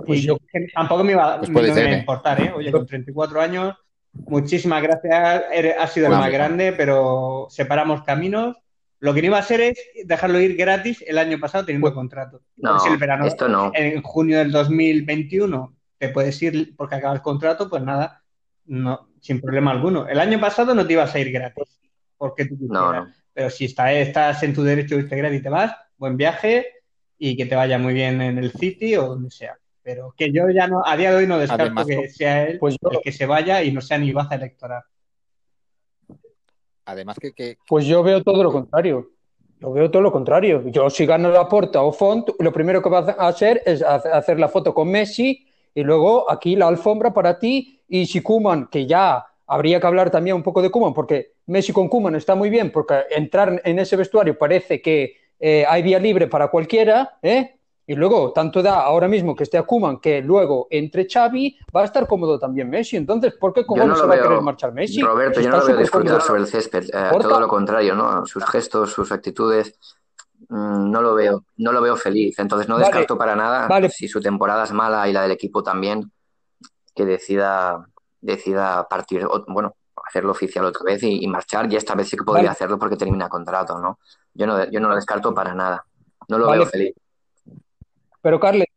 Pues 0.07 0.21
y 0.21 0.27
yo, 0.27 0.38
tampoco 0.75 1.05
me 1.05 1.12
iba, 1.12 1.41
pues 1.41 1.77
a 1.77 1.81
¿eh? 1.81 1.99
importar, 1.99 2.41
¿eh? 2.41 2.53
Oye, 2.57 2.73
con 2.73 2.87
34 2.87 3.41
años, 3.41 3.77
muchísimas 4.12 4.83
gracias, 4.83 5.45
ha 5.79 5.87
sido 5.87 6.07
el 6.07 6.12
más 6.12 6.33
grande, 6.33 6.73
pero 6.73 7.47
separamos 7.51 8.03
caminos. 8.03 8.57
Lo 9.00 9.14
que 9.14 9.20
no 9.20 9.28
iba 9.28 9.37
a 9.37 9.40
hacer 9.40 9.61
es 9.61 9.78
dejarlo 10.04 10.40
ir 10.40 10.56
gratis 10.56 11.04
el 11.06 11.18
año 11.18 11.38
pasado 11.38 11.64
teniendo 11.64 11.94
contrato. 11.94 12.42
No, 12.56 12.84
el 12.84 12.96
verano, 12.96 13.26
esto 13.26 13.48
no. 13.48 13.70
En 13.74 14.02
junio 14.02 14.38
del 14.38 14.50
2021 14.50 15.76
te 15.98 16.08
puedes 16.08 16.40
ir 16.42 16.74
porque 16.76 16.96
acaba 16.96 17.14
el 17.14 17.22
contrato, 17.22 17.68
pues 17.68 17.82
nada, 17.82 18.22
no, 18.66 19.08
sin 19.20 19.40
problema 19.40 19.70
alguno. 19.70 20.08
El 20.08 20.18
año 20.18 20.40
pasado 20.40 20.74
no 20.74 20.87
te 20.87 20.94
ibas 20.94 21.14
a 21.14 21.18
ir 21.18 21.30
gratis, 21.30 21.80
porque 22.16 22.46
tú 22.46 22.56
no, 22.61 23.08
Pero 23.32 23.50
si 23.50 23.66
está, 23.66 23.92
estás 23.92 24.42
en 24.42 24.54
tu 24.54 24.62
derecho 24.62 24.96
de 24.96 25.02
irte 25.02 25.16
gratis 25.16 25.40
y 25.40 25.42
te 25.42 25.48
vas, 25.48 25.76
buen 25.96 26.16
viaje, 26.16 26.66
y 27.18 27.37
que 27.37 27.46
te 27.46 27.56
vaya 27.56 27.78
muy 27.78 27.94
bien 27.94 28.20
en 28.22 28.38
el 28.38 28.52
City 28.52 28.96
o 28.96 29.08
donde 29.08 29.30
sea. 29.30 29.58
Pero 29.82 30.14
que 30.16 30.30
yo 30.32 30.50
ya 30.50 30.66
no, 30.66 30.82
a 30.84 30.96
día 30.96 31.11
de 31.11 31.16
hoy 31.16 31.26
no 31.26 31.38
descarto 31.38 31.87
que 31.87 32.08
sea 32.08 32.44
él 32.44 32.58
pues 32.58 32.76
el 32.90 33.00
que 33.02 33.12
se 33.12 33.26
vaya 33.26 33.62
y 33.62 33.72
no 33.72 33.80
sea 33.80 33.98
ni 33.98 34.12
baza 34.12 34.34
electoral. 34.34 34.82
Además 36.88 37.18
que, 37.20 37.59
Pues 37.68 37.85
yo 37.85 38.03
veo 38.03 38.22
todo 38.22 38.42
lo 38.42 38.51
contrario. 38.51 39.11
Yo 39.61 39.72
veo 39.72 39.90
todo 39.90 40.01
lo 40.01 40.11
contrario. 40.11 40.62
Yo 40.68 40.88
si 40.88 41.05
gano 41.05 41.31
la 41.31 41.46
porta 41.46 41.83
o 41.83 41.92
Font, 41.92 42.31
lo 42.38 42.51
primero 42.51 42.81
que 42.81 42.88
va 42.88 43.14
a 43.18 43.29
hacer 43.29 43.62
es 43.66 43.83
hacer 43.83 44.40
la 44.40 44.48
foto 44.48 44.72
con 44.72 44.90
Messi 44.90 45.46
y 45.74 45.83
luego 45.83 46.31
aquí 46.31 46.57
la 46.57 46.66
alfombra 46.66 47.12
para 47.12 47.38
ti 47.38 47.83
y 47.88 48.07
si 48.07 48.22
Kuman, 48.22 48.68
que 48.68 48.87
ya 48.87 49.27
habría 49.46 49.81
que 49.81 49.87
hablar 49.87 50.11
también 50.11 50.37
un 50.37 50.42
poco 50.42 50.62
de 50.62 50.70
Kuman, 50.70 50.94
porque 50.94 51.33
Messi 51.46 51.74
con 51.74 51.88
Kuman 51.88 52.14
está 52.14 52.35
muy 52.35 52.48
bien, 52.48 52.72
porque 52.72 53.03
entrar 53.11 53.61
en 53.64 53.79
ese 53.79 53.96
vestuario 53.96 54.38
parece 54.38 54.81
que 54.81 55.16
eh, 55.38 55.66
hay 55.68 55.83
vía 55.83 55.98
libre 55.98 56.27
para 56.27 56.48
cualquiera, 56.48 57.18
¿eh? 57.20 57.58
Y 57.90 57.94
luego, 57.94 58.35
tanto 58.35 58.62
da 58.62 58.83
ahora 58.83 59.09
mismo 59.09 59.35
que 59.35 59.44
esté 59.44 59.57
a 59.57 59.62
Kuman 59.62 59.98
que 59.98 60.20
luego 60.20 60.66
entre 60.70 61.09
Xavi, 61.11 61.59
va 61.74 61.81
a 61.81 61.85
estar 61.87 62.07
cómodo 62.07 62.38
también 62.38 62.68
Messi. 62.68 62.98
Entonces, 62.98 63.33
¿por 63.40 63.55
qué 63.55 63.64
cómo 63.64 63.83
no, 63.87 63.96
se 63.96 64.05
va 64.05 64.14
a 64.14 64.20
querer 64.20 64.42
marchar 64.42 64.74
Messi? 64.74 65.01
Roberto, 65.01 65.40
yo 65.40 65.48
no 65.48 65.57
lo 65.57 65.66
veo 65.66 65.77
disfrutar 65.79 66.20
sobre 66.20 66.42
el 66.42 66.46
césped. 66.46 66.85
Eh, 66.92 67.11
todo 67.18 67.40
lo 67.40 67.48
contrario, 67.48 67.94
¿no? 67.94 68.27
Sus 68.27 68.44
gestos, 68.44 68.92
sus 68.92 69.11
actitudes, 69.11 69.72
mm, 70.51 70.90
no 70.90 71.01
lo 71.01 71.14
veo, 71.14 71.44
no 71.57 71.72
lo 71.72 71.81
veo 71.81 71.96
feliz. 71.96 72.38
Entonces, 72.38 72.68
no 72.68 72.77
descarto 72.77 73.16
para 73.16 73.35
nada 73.35 73.66
si 73.88 74.07
su 74.07 74.20
temporada 74.20 74.64
es 74.64 74.72
mala 74.72 75.09
y 75.09 75.14
la 75.14 75.22
del 75.22 75.31
equipo 75.31 75.62
también, 75.62 76.12
que 76.94 77.07
decida, 77.07 77.88
decida 78.20 78.87
partir, 78.87 79.27
bueno, 79.46 79.77
hacerlo 80.07 80.33
oficial 80.33 80.66
otra 80.66 80.83
vez 80.85 81.03
y, 81.05 81.27
marchar. 81.27 81.72
Y 81.72 81.77
esta 81.77 81.94
vez 81.94 82.11
sí 82.11 82.18
que 82.18 82.24
podría 82.24 82.51
hacerlo 82.51 82.79
porque 82.79 82.96
termina 82.96 83.31
contrato, 83.31 83.79
¿no? 83.79 83.98
Yo 84.35 84.46
no, 84.46 84.70
yo 84.70 84.79
no 84.79 84.90
lo 84.90 84.94
descarto 84.94 85.33
para 85.33 85.55
nada. 85.55 85.87
No 86.29 86.37
lo 86.37 86.51
veo 86.51 86.66
feliz. 86.66 86.92
Pero 88.20 88.40
Carles, 88.40 88.68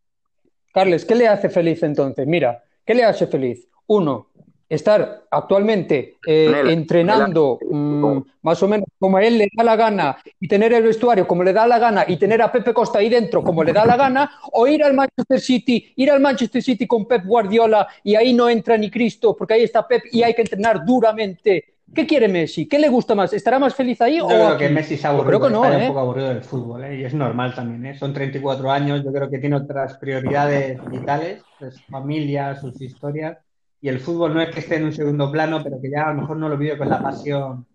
Carles, 0.73 1.05
¿qué 1.05 1.15
le 1.15 1.27
hace 1.27 1.49
feliz 1.49 1.83
entonces? 1.83 2.25
Mira, 2.27 2.63
¿qué 2.85 2.93
le 2.93 3.03
hace 3.03 3.27
feliz? 3.27 3.67
Uno, 3.87 4.31
estar 4.71 5.25
actualmente 5.29 6.15
eh, 6.25 6.63
entrenando 6.67 7.59
mm, 7.69 8.19
más 8.41 8.63
o 8.63 8.69
menos 8.69 8.87
como 8.97 9.17
a 9.17 9.23
él 9.23 9.37
le 9.37 9.49
da 9.53 9.65
la 9.65 9.75
gana 9.75 10.17
y 10.39 10.47
tener 10.47 10.71
el 10.71 10.83
vestuario 10.83 11.27
como 11.27 11.43
le 11.43 11.51
da 11.51 11.67
la 11.67 11.77
gana 11.77 12.05
y 12.07 12.15
tener 12.15 12.41
a 12.41 12.49
Pepe 12.49 12.73
Costa 12.73 12.99
ahí 12.99 13.09
dentro 13.09 13.43
como 13.43 13.65
le 13.65 13.73
da 13.73 13.85
la 13.85 13.97
gana, 13.97 14.31
o 14.53 14.65
ir 14.67 14.81
al 14.81 14.93
Manchester 14.93 15.41
City, 15.41 15.91
ir 15.97 16.09
al 16.09 16.21
Manchester 16.21 16.63
City 16.63 16.87
con 16.87 17.05
Pep 17.05 17.25
Guardiola 17.25 17.85
y 18.01 18.15
ahí 18.15 18.31
no 18.31 18.49
entra 18.49 18.77
ni 18.77 18.89
Cristo 18.89 19.35
porque 19.35 19.55
ahí 19.55 19.63
está 19.63 19.85
Pep 19.85 20.03
y 20.09 20.23
hay 20.23 20.33
que 20.33 20.41
entrenar 20.41 20.85
duramente 20.85 21.65
¿Qué 21.93 22.07
quiere 22.07 22.27
Messi? 22.27 22.67
¿Qué 22.67 22.79
le 22.79 22.89
gusta 22.89 23.15
más? 23.15 23.33
¿Estará 23.33 23.59
más 23.59 23.75
feliz 23.75 23.99
ahí 24.01 24.17
yo 24.17 24.25
o 24.25 24.29
creo 24.29 24.57
que 24.57 24.69
Messi 24.69 24.97
se 24.97 25.07
aburrido, 25.07 25.27
creo 25.27 25.41
que 25.41 25.49
no, 25.49 25.65
¿eh? 25.65 25.81
un 25.81 25.87
poco 25.87 25.99
aburrido 25.99 26.29
del 26.29 26.43
fútbol, 26.43 26.83
¿eh? 26.85 26.99
y 26.99 27.03
es 27.03 27.13
normal 27.13 27.53
también. 27.53 27.85
¿eh? 27.85 27.97
Son 27.97 28.13
34 28.13 28.71
años, 28.71 29.03
yo 29.03 29.11
creo 29.11 29.29
que 29.29 29.39
tiene 29.39 29.57
otras 29.57 29.97
prioridades 29.97 30.79
vitales, 30.89 31.43
pues, 31.59 31.83
familia, 31.85 32.55
sus 32.55 32.79
historias, 32.81 33.37
y 33.81 33.89
el 33.89 33.99
fútbol 33.99 34.33
no 34.33 34.41
es 34.41 34.53
que 34.53 34.61
esté 34.61 34.77
en 34.77 34.85
un 34.85 34.93
segundo 34.93 35.31
plano, 35.31 35.61
pero 35.63 35.81
que 35.81 35.89
ya 35.89 36.03
a 36.03 36.13
lo 36.13 36.21
mejor 36.21 36.37
no 36.37 36.47
lo 36.47 36.57
vive 36.57 36.77
con 36.77 36.89
la 36.89 37.01
pasión 37.01 37.65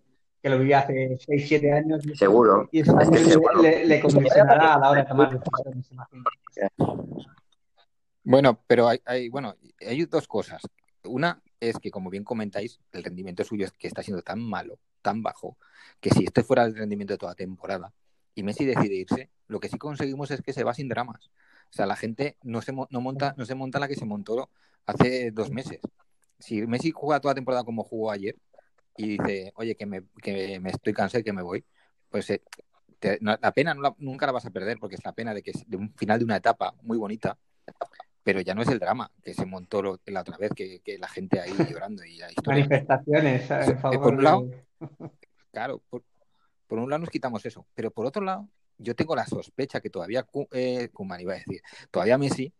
que 0.41 0.49
lo 0.49 0.59
vivía 0.59 0.79
hace 0.79 1.17
6, 1.19 1.45
7 1.47 1.73
años. 1.73 2.03
Seguro. 2.15 2.69
Y 2.71 2.81
eso 2.81 2.93
también 2.93 3.23
le, 3.61 3.85
le, 3.85 3.99
condicionará 3.99 4.75
a 4.75 4.79
la 4.79 4.89
hora 4.89 5.01
de 5.01 5.07
tomar 5.07 5.29
decisiones, 5.31 5.89
Bueno, 8.23 8.59
pero 8.67 8.87
hay, 8.87 8.99
hay, 9.05 9.29
bueno, 9.29 9.55
hay 9.85 10.05
dos 10.05 10.27
cosas. 10.27 10.61
Una 11.03 11.41
es 11.59 11.77
que, 11.79 11.91
como 11.91 12.09
bien 12.09 12.23
comentáis, 12.23 12.79
el 12.91 13.03
rendimiento 13.03 13.43
suyo 13.43 13.65
es 13.65 13.71
que 13.71 13.87
está 13.87 14.03
siendo 14.03 14.21
tan 14.21 14.41
malo, 14.41 14.79
tan 15.01 15.23
bajo, 15.23 15.57
que 15.99 16.09
si 16.09 16.25
este 16.25 16.43
fuera 16.43 16.63
el 16.65 16.75
rendimiento 16.75 17.13
de 17.13 17.17
toda 17.17 17.35
temporada 17.35 17.93
y 18.35 18.43
Messi 18.43 18.65
decide 18.65 18.95
irse, 18.95 19.31
lo 19.47 19.59
que 19.59 19.69
sí 19.69 19.77
conseguimos 19.77 20.29
es 20.31 20.41
que 20.41 20.53
se 20.53 20.63
va 20.63 20.73
sin 20.73 20.87
dramas. 20.89 21.31
O 21.69 21.73
sea, 21.73 21.85
la 21.87 21.95
gente 21.95 22.37
no 22.43 22.61
se, 22.61 22.71
no 22.71 23.01
monta, 23.01 23.33
no 23.37 23.45
se 23.45 23.55
monta 23.55 23.79
la 23.79 23.87
que 23.87 23.95
se 23.95 24.05
montó 24.05 24.49
hace 24.85 25.31
dos 25.31 25.49
meses. 25.49 25.79
Si 26.39 26.65
Messi 26.67 26.91
juega 26.91 27.19
toda 27.19 27.33
temporada 27.33 27.63
como 27.63 27.83
jugó 27.83 28.11
ayer 28.11 28.35
y 28.95 29.17
dice, 29.17 29.53
oye, 29.55 29.75
que 29.75 29.85
me, 29.85 30.03
que 30.21 30.59
me 30.59 30.69
estoy 30.69 30.93
cansado 30.93 31.21
y 31.21 31.23
que 31.23 31.33
me 31.33 31.41
voy, 31.41 31.65
pues 32.09 32.29
eh, 32.29 32.41
la 33.21 33.51
pena 33.53 33.75
nunca 33.97 34.25
la 34.25 34.31
vas 34.31 34.45
a 34.45 34.51
perder 34.51 34.77
porque 34.79 34.95
es 34.95 35.05
la 35.05 35.13
pena 35.13 35.33
de 35.33 35.41
que 35.41 35.51
de 35.65 35.77
un 35.77 35.93
final 35.95 36.19
de 36.19 36.25
una 36.25 36.37
etapa 36.37 36.75
muy 36.81 36.97
bonita 36.97 37.37
pero 38.27 38.41
ya 38.41 38.53
no 38.53 38.61
es 38.61 38.67
el 38.67 38.79
drama 38.79 39.09
que 39.23 39.33
se 39.33 39.45
montó 39.45 39.81
la 40.05 40.19
otra 40.19 40.37
vez, 40.37 40.51
que, 40.53 40.81
la 40.99 41.07
gente 41.07 41.39
ahí 41.39 41.49
llorando 41.71 42.03
y 42.03 42.17
la 42.17 42.27
Manifestaciones 42.45 43.49
en 43.49 43.79
favor 43.79 44.01
por 44.01 44.13
un 44.15 44.23
lado, 44.25 44.49
claro, 45.53 45.81
por, 45.89 46.03
un 46.71 46.89
lado 46.89 46.99
nos 46.99 47.09
quitamos 47.09 47.45
eso, 47.45 47.65
pero 47.73 47.89
por 47.89 48.05
otro 48.05 48.21
lado, 48.25 48.49
yo 48.77 48.97
tengo 48.97 49.15
la 49.15 49.25
sospecha 49.25 49.79
que 49.79 49.89
todavía 49.89 50.27
eh, 50.51 50.89
iba 51.19 51.33
a 51.33 51.37
decir, 51.37 51.61
todavía 51.89 52.17
Messi 52.17 52.51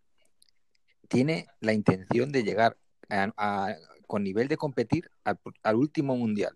tiene 1.09 1.47
la 1.59 1.73
intención 1.73 2.31
de 2.31 2.43
llegar 2.43 2.77
con 4.07 4.23
nivel 4.23 4.47
de 4.47 4.55
competir 4.55 5.11
al, 5.25 5.75
último 5.75 6.15
mundial. 6.15 6.55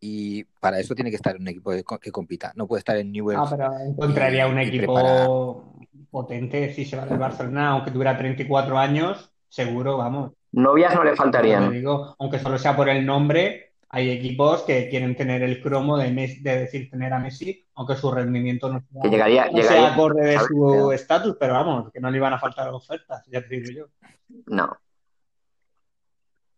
Y 0.00 0.44
para 0.60 0.80
eso 0.80 0.94
tiene 0.94 1.10
que 1.10 1.16
estar 1.16 1.36
un 1.36 1.46
equipo 1.46 1.72
que 2.00 2.10
compita. 2.10 2.52
No 2.56 2.66
puede 2.66 2.78
estar 2.78 2.96
en 2.96 3.12
Newell's. 3.12 3.42
Ah, 3.44 3.48
pero 3.50 3.78
encontraría 3.80 4.46
un 4.46 4.58
equipo 4.58 5.74
potente 6.10 6.72
si 6.72 6.84
se 6.84 6.96
va 6.96 7.06
del 7.06 7.18
Barcelona, 7.18 7.70
aunque 7.70 7.90
tuviera 7.90 8.16
34 8.16 8.78
años, 8.78 9.30
seguro, 9.48 9.98
vamos. 9.98 10.32
Novias 10.52 10.94
no 10.94 11.04
le 11.04 11.14
faltarían. 11.14 11.70
Digo, 11.70 12.16
aunque 12.18 12.38
solo 12.38 12.58
sea 12.58 12.74
por 12.74 12.88
el 12.88 13.04
nombre, 13.04 13.74
hay 13.90 14.10
equipos 14.10 14.62
que 14.62 14.88
quieren 14.88 15.16
tener 15.16 15.42
el 15.42 15.60
cromo 15.60 15.98
de, 15.98 16.10
de 16.10 16.58
decir 16.58 16.88
tener 16.90 17.12
a 17.12 17.18
Messi, 17.18 17.66
aunque 17.74 17.96
su 17.96 18.10
rendimiento 18.10 18.72
no 18.72 18.80
sea, 18.80 19.02
que 19.02 19.10
llegaría, 19.10 19.50
no 19.50 19.62
sea 19.62 19.92
acorde 19.92 20.26
de 20.26 20.38
su 20.38 20.92
estatus, 20.92 21.36
pero 21.38 21.54
vamos, 21.54 21.90
que 21.92 22.00
no 22.00 22.10
le 22.10 22.16
iban 22.16 22.32
a 22.32 22.38
faltar 22.38 22.68
ofertas, 22.72 23.24
ya 23.26 23.42
te 23.42 23.60
digo 23.60 23.70
yo. 23.70 24.08
No. 24.46 24.76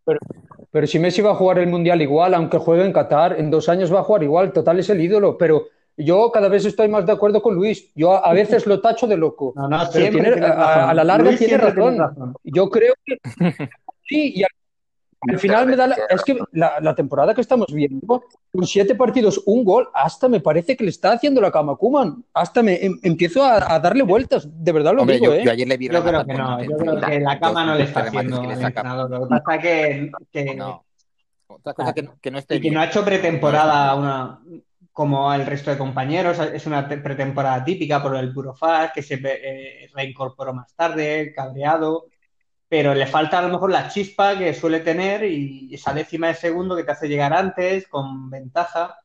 Pero, 0.05 0.19
pero 0.73 0.87
si 0.87 0.99
Messi 0.99 1.21
va 1.21 1.31
a 1.31 1.35
jugar 1.35 1.59
el 1.59 1.69
Mundial 1.69 2.01
igual, 2.01 2.35
aunque 2.35 2.59
juegue 2.59 2.85
en 2.85 2.93
Qatar, 2.93 3.39
en 3.39 3.51
dos 3.51 3.69
años 3.69 3.93
va 3.93 4.01
a 4.01 4.05
jugar 4.05 4.23
igual, 4.23 4.53
total 4.53 4.81
es 4.81 4.89
el 4.89 5.01
ídolo, 5.01 5.37
pero 5.37 5.67
yo 5.99 6.33
cada 6.33 6.49
vez 6.49 6.65
estoy 6.65 6.89
más 6.89 7.05
de 7.05 7.13
acuerdo 7.13 7.43
con 7.43 7.55
Luis. 7.55 7.93
Yo 7.95 8.25
a 8.25 8.33
veces 8.33 8.67
lo 8.67 8.81
tacho 8.81 9.07
de 9.07 9.19
loco. 9.19 9.53
No, 9.55 9.69
no, 9.69 9.79
pero 9.93 10.11
tiene, 10.11 10.47
a, 10.47 10.89
a, 10.89 10.95
la 10.95 11.05
larga 11.05 11.37
tiene 11.37 11.59
razón. 11.59 11.99
razón. 11.99 12.35
Yo 12.43 12.71
creo 12.71 12.95
que 13.05 13.19
sí, 14.09 14.33
y 14.35 14.43
al, 14.43 14.51
al 15.29 15.39
final 15.39 15.67
me 15.67 15.77
da 15.77 15.87
la, 15.87 15.97
es 16.11 16.23
que 16.23 16.37
la, 16.53 16.81
la, 16.81 16.95
temporada 16.95 17.35
que 17.35 17.41
estamos 17.41 17.73
viendo, 17.73 18.25
con 18.53 18.67
siete 18.67 18.95
partidos, 18.95 19.41
un 19.47 19.65
gol, 19.65 19.89
hasta 19.95 20.29
me 20.29 20.41
parece 20.41 20.77
que 20.77 20.85
le 20.85 20.91
está 20.91 21.13
haciendo 21.13 21.41
la 21.41 21.53
cama 21.53 21.75
a 21.75 21.77
Kuman. 21.77 22.25
Hasta 22.35 22.63
me 22.63 22.85
em, 22.85 22.99
empiezo 23.03 23.45
a, 23.45 23.73
a, 23.73 23.79
darle 23.79 24.03
vueltas. 24.03 24.49
De 24.51 24.73
verdad 24.73 24.95
lo 24.95 25.03
Hombre, 25.03 25.19
digo, 25.19 25.33
yo, 25.33 25.41
¿eh? 25.41 25.45
yo, 25.45 25.53
ayer 25.53 25.69
le 25.69 25.77
vi 25.77 25.89
Yo 25.89 26.03
creo 26.03 26.27
que 26.27 26.35
no. 26.35 26.63
Yo 26.63 26.77
creo 26.77 27.01
que 27.01 27.21
la 27.21 27.39
cama 27.39 27.65
no 27.65 27.75
le 27.77 27.85
está 27.85 28.01
haciendo 28.01 28.41
que 28.41 28.49
le 28.49 28.55
el 28.55 28.63
entrenador. 28.63 29.11
Lo 29.11 29.21
que 29.21 29.27
pasa 29.29 29.59
que, 29.59 30.11
que 30.33 30.55
no. 30.55 30.85
Otra 31.47 31.75
cosa 31.75 31.93
que, 31.93 32.09
que 32.21 32.31
no 32.31 32.39
esté 32.39 32.57
y 32.57 32.59
que 32.59 32.63
bien. 32.63 32.75
no 32.75 32.81
ha 32.81 32.87
hecho 32.87 33.05
pretemporada 33.05 33.95
una 33.95 34.41
como 34.93 35.33
el 35.33 35.47
resto 35.47 35.71
de 35.71 35.79
compañeros, 35.79 36.39
es 36.39 36.67
una 36.67 36.87
pretemporada 36.87 37.65
típica 37.65 38.03
por 38.03 38.15
el 38.15 38.31
Burofax, 38.31 38.93
que 38.93 39.03
se 39.03 39.19
eh, 39.25 39.91
reincorporó 39.95 40.53
más 40.53 40.75
tarde, 40.75 41.33
cabreado, 41.35 42.09
pero 42.73 42.95
le 42.95 43.07
falta 43.07 43.39
a 43.39 43.43
lo 43.43 43.51
mejor 43.51 43.71
la 43.71 43.91
chispa 43.91 44.39
que 44.39 44.55
suele 44.55 44.81
tener 44.81 45.25
y 45.25 45.75
esa 45.75 45.93
décima 45.93 46.29
de 46.29 46.35
segundo 46.35 46.75
que 46.75 46.85
te 46.85 46.93
hace 46.93 47.07
llegar 47.07 47.35
antes, 47.35 47.87
con 47.87 48.31
ventaja, 48.31 48.99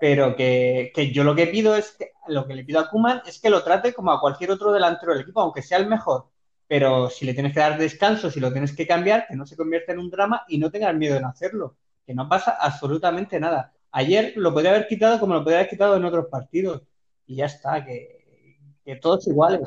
pero 0.00 0.34
que, 0.34 0.90
que 0.92 1.12
yo 1.12 1.22
lo 1.22 1.36
que 1.36 1.46
pido 1.46 1.76
es, 1.76 1.92
que, 1.92 2.10
lo 2.26 2.44
que 2.44 2.56
le 2.56 2.64
pido 2.64 2.80
a 2.80 2.90
Kuman 2.90 3.22
es 3.24 3.40
que 3.40 3.50
lo 3.50 3.62
trate 3.62 3.94
como 3.94 4.10
a 4.10 4.20
cualquier 4.20 4.50
otro 4.50 4.72
delantero 4.72 5.12
del 5.12 5.22
equipo, 5.22 5.42
aunque 5.42 5.62
sea 5.62 5.78
el 5.78 5.86
mejor, 5.86 6.26
pero 6.66 7.08
si 7.08 7.24
le 7.24 7.34
tienes 7.34 7.52
que 7.52 7.60
dar 7.60 7.78
descanso, 7.78 8.32
si 8.32 8.40
lo 8.40 8.50
tienes 8.50 8.74
que 8.74 8.84
cambiar, 8.84 9.28
que 9.28 9.36
no 9.36 9.46
se 9.46 9.56
convierta 9.56 9.92
en 9.92 10.00
un 10.00 10.10
drama 10.10 10.44
y 10.48 10.58
no 10.58 10.72
tengas 10.72 10.92
miedo 10.96 11.16
en 11.16 11.24
hacerlo, 11.24 11.76
que 12.04 12.14
no 12.14 12.28
pasa 12.28 12.56
absolutamente 12.60 13.38
nada. 13.38 13.74
Ayer 13.92 14.32
lo 14.34 14.52
podría 14.52 14.72
haber 14.72 14.88
quitado 14.88 15.20
como 15.20 15.34
lo 15.34 15.44
podría 15.44 15.60
haber 15.60 15.70
quitado 15.70 15.96
en 15.96 16.04
otros 16.04 16.26
partidos. 16.28 16.82
Y 17.28 17.36
ya 17.36 17.46
está, 17.46 17.84
que, 17.84 18.58
que 18.84 18.96
todos 18.96 19.28
iguales. 19.28 19.60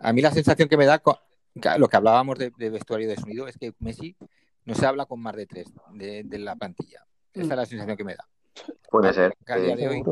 A 0.00 0.12
mí 0.12 0.20
la 0.20 0.32
sensación 0.32 0.68
que 0.68 0.76
me 0.76 0.84
da, 0.84 1.00
lo 1.78 1.88
que 1.88 1.96
hablábamos 1.96 2.38
de, 2.38 2.52
de, 2.56 2.70
vestuario 2.70 3.08
de 3.08 3.16
sonido, 3.16 3.46
es 3.46 3.56
que 3.56 3.72
Messi 3.78 4.16
no 4.64 4.74
se 4.74 4.86
habla 4.86 5.06
con 5.06 5.20
más 5.20 5.36
de 5.36 5.46
tres 5.46 5.66
de, 5.92 6.22
de 6.24 6.38
la 6.38 6.56
plantilla. 6.56 7.04
Esa 7.32 7.42
es 7.52 7.56
la 7.56 7.66
sensación 7.66 7.96
que 7.96 8.04
me 8.04 8.14
da. 8.14 8.26
Puede 8.90 9.12
ser. 9.12 9.34
A 9.46 9.56
día 9.56 9.76
de 9.76 9.88
hoy, 9.88 10.02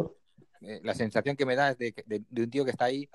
eh, 0.62 0.80
la 0.82 0.94
sensación 0.94 1.36
que 1.36 1.46
me 1.46 1.56
da 1.56 1.70
es 1.70 1.78
de, 1.78 1.94
de 2.06 2.42
un 2.42 2.50
tío 2.50 2.64
que 2.64 2.70
está 2.70 2.86
ahí. 2.86 3.08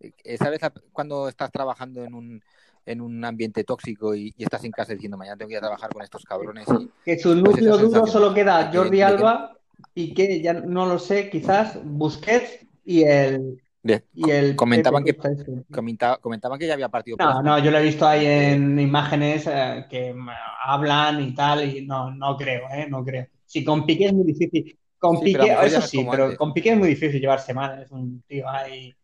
Eh, 0.00 0.36
¿Sabes 0.36 0.60
cuando 0.92 1.28
estás 1.28 1.50
trabajando 1.50 2.04
en 2.04 2.14
un, 2.14 2.42
en 2.86 3.00
un 3.00 3.24
ambiente 3.24 3.64
tóxico 3.64 4.14
y, 4.14 4.32
y, 4.36 4.44
estás 4.44 4.64
en 4.64 4.70
casa 4.70 4.92
diciendo 4.92 5.16
mañana 5.16 5.36
tengo 5.36 5.48
que 5.48 5.54
ir 5.54 5.58
a 5.58 5.62
trabajar 5.62 5.92
con 5.92 6.02
estos 6.02 6.24
cabrones? 6.24 6.66
Y, 6.80 6.90
que 7.04 7.18
su 7.18 7.34
núcleo 7.34 7.78
pues 7.78 7.82
duro 7.82 8.06
solo 8.06 8.32
queda 8.32 8.70
Jordi 8.72 9.02
Alba 9.02 9.56
y 9.94 10.14
que 10.14 10.40
ya 10.40 10.54
no 10.54 10.86
lo 10.86 10.98
sé, 10.98 11.30
quizás 11.30 11.78
Busquets 11.84 12.66
y 12.84 13.02
el. 13.02 13.60
De, 13.82 14.04
y 14.12 14.30
el 14.30 14.56
comentaban, 14.56 15.04
que, 15.04 15.16
comentaba, 15.70 16.16
comentaban 16.18 16.58
que 16.58 16.66
ya 16.66 16.74
había 16.74 16.88
partido. 16.88 17.16
No, 17.20 17.42
no, 17.42 17.58
yo 17.58 17.70
lo 17.70 17.78
he 17.78 17.82
visto 17.82 18.06
ahí 18.06 18.26
en 18.26 18.78
imágenes 18.78 19.46
eh, 19.46 19.86
que 19.88 20.14
hablan 20.64 21.22
y 21.22 21.34
tal, 21.34 21.64
y 21.64 21.86
no, 21.86 22.10
no 22.14 22.36
creo, 22.36 22.62
¿eh? 22.72 22.86
No 22.90 23.04
creo. 23.04 23.26
Si 23.46 23.64
con 23.64 23.86
Piqué 23.86 24.06
es 24.06 24.12
muy 24.12 24.24
difícil. 24.24 24.76
Con 24.98 25.18
Sí, 25.18 25.24
Piqué, 25.26 25.38
pero 25.48 25.62
eso 25.62 25.80
sí, 25.80 26.06
pero 26.10 26.24
antes. 26.24 26.38
con 26.38 26.52
Piqué 26.52 26.70
es 26.70 26.76
muy 26.76 26.88
difícil 26.88 27.20
llevarse 27.20 27.54
mal. 27.54 27.80
Es 27.82 27.90
un 27.92 28.22
tío 28.26 28.48
ahí 28.48 28.94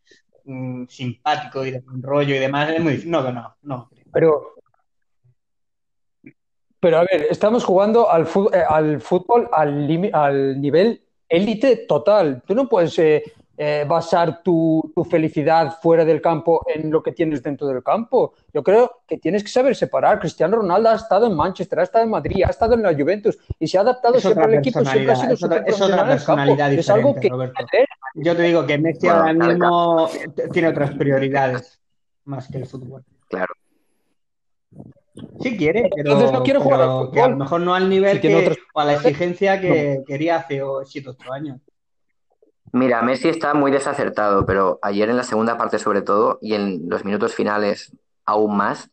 simpático 0.88 1.64
y 1.64 1.70
de 1.70 1.80
buen 1.80 2.02
rollo 2.02 2.34
y 2.34 2.38
demás. 2.38 2.68
Es 2.70 2.80
muy 2.80 2.92
difícil. 2.92 3.12
No, 3.12 3.30
no, 3.30 3.56
no. 3.62 3.88
creo. 3.88 4.04
Pero, 4.12 4.54
pero 6.80 6.98
a 6.98 7.06
ver, 7.10 7.28
estamos 7.30 7.64
jugando 7.64 8.10
al, 8.10 8.26
fu- 8.26 8.50
eh, 8.52 8.62
al 8.68 9.00
fútbol 9.00 9.48
al, 9.52 9.88
limi- 9.88 10.10
al 10.12 10.60
nivel 10.60 11.02
élite 11.28 11.86
total. 11.88 12.42
Tú 12.46 12.54
no 12.54 12.68
puedes 12.68 12.98
eh, 12.98 13.22
eh, 13.56 13.84
basar 13.88 14.42
tu, 14.42 14.92
tu 14.94 15.04
felicidad 15.04 15.76
fuera 15.80 16.04
del 16.04 16.20
campo 16.20 16.64
en 16.72 16.90
lo 16.90 17.02
que 17.02 17.12
tienes 17.12 17.42
dentro 17.42 17.66
del 17.68 17.82
campo. 17.82 18.34
Yo 18.52 18.62
creo 18.62 19.02
que 19.06 19.18
tienes 19.18 19.42
que 19.44 19.48
saber 19.48 19.76
separar. 19.76 20.18
Cristiano 20.18 20.56
Ronaldo 20.56 20.88
ha 20.90 20.96
estado 20.96 21.26
en 21.26 21.36
Manchester, 21.36 21.78
ha 21.78 21.82
estado 21.84 22.04
en 22.04 22.10
Madrid, 22.10 22.42
ha 22.46 22.50
estado 22.50 22.74
en 22.74 22.82
la 22.82 22.92
Juventus 22.94 23.38
y 23.58 23.66
se 23.68 23.78
ha 23.78 23.82
adaptado 23.82 24.16
Es 24.16 24.22
siempre 24.22 24.44
al 24.44 24.54
equipo, 24.54 24.80
siempre 24.80 25.02
ha 25.02 25.04
personalidad, 25.06 25.20
sido 25.22 25.34
es 25.34 25.42
otra- 25.44 25.56
es 25.58 26.14
personalidad 26.14 26.72
Es 26.72 26.90
algo 26.90 27.08
diferente, 27.14 27.20
que 27.20 27.28
Roberto. 27.32 27.64
Yo 28.16 28.36
te 28.36 28.42
digo 28.42 28.66
que 28.66 28.78
Messi 28.78 29.06
Bueno, 29.06 29.20
ahora 29.20 29.32
mismo 29.32 30.08
tiene 30.52 30.68
otras 30.68 30.90
prioridades 30.92 31.80
más 32.24 32.48
que 32.48 32.58
el 32.58 32.66
fútbol. 32.66 33.04
Claro. 33.28 33.54
Sí 35.40 35.56
quiere, 35.56 35.90
pero, 35.94 36.10
Entonces 36.10 36.32
no 36.32 36.42
quiere 36.42 36.58
jugar 36.58 36.80
al 36.80 36.88
fútbol. 36.88 37.10
que 37.12 37.20
a 37.20 37.28
lo 37.28 37.36
mejor 37.36 37.60
no 37.60 37.74
al 37.74 37.88
nivel 37.88 38.20
que, 38.20 38.56
o 38.74 38.80
a 38.80 38.84
la 38.84 38.94
exigencia 38.94 39.60
que 39.60 40.02
quería 40.06 40.36
hace 40.36 40.60
7 40.86 41.10
8 41.10 41.32
años. 41.32 41.60
Mira, 42.74 43.02
Messi 43.02 43.28
está 43.28 43.54
muy 43.54 43.70
desacertado, 43.70 44.44
pero 44.46 44.80
ayer 44.82 45.08
en 45.08 45.16
la 45.16 45.22
segunda 45.22 45.56
parte 45.56 45.78
sobre 45.78 46.02
todo 46.02 46.40
y 46.42 46.54
en 46.54 46.88
los 46.88 47.04
minutos 47.04 47.32
finales 47.32 47.92
aún 48.24 48.56
más, 48.56 48.90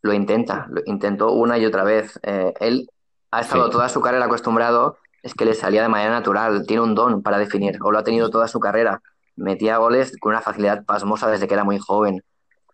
lo 0.00 0.12
intenta, 0.12 0.68
lo 0.70 0.80
intentó 0.86 1.32
una 1.32 1.58
y 1.58 1.66
otra 1.66 1.82
vez. 1.82 2.20
Eh, 2.22 2.54
él 2.60 2.88
ha 3.32 3.40
estado 3.40 3.64
Sí. 3.64 3.72
toda 3.72 3.88
su 3.88 4.00
carrera 4.00 4.26
acostumbrado, 4.26 4.98
es 5.24 5.34
que 5.34 5.44
le 5.44 5.54
salía 5.54 5.82
de 5.82 5.88
manera 5.88 6.12
natural, 6.12 6.66
tiene 6.68 6.82
un 6.84 6.94
don 6.94 7.20
para 7.20 7.38
definir, 7.38 7.78
o 7.82 7.90
lo 7.90 7.98
ha 7.98 8.04
tenido 8.04 8.30
toda 8.30 8.46
su 8.46 8.60
carrera. 8.60 9.02
Metía 9.34 9.78
goles 9.78 10.16
con 10.20 10.30
una 10.30 10.40
facilidad 10.40 10.84
pasmosa 10.84 11.28
desde 11.28 11.48
que 11.48 11.54
era 11.54 11.64
muy 11.64 11.80
joven. 11.80 12.22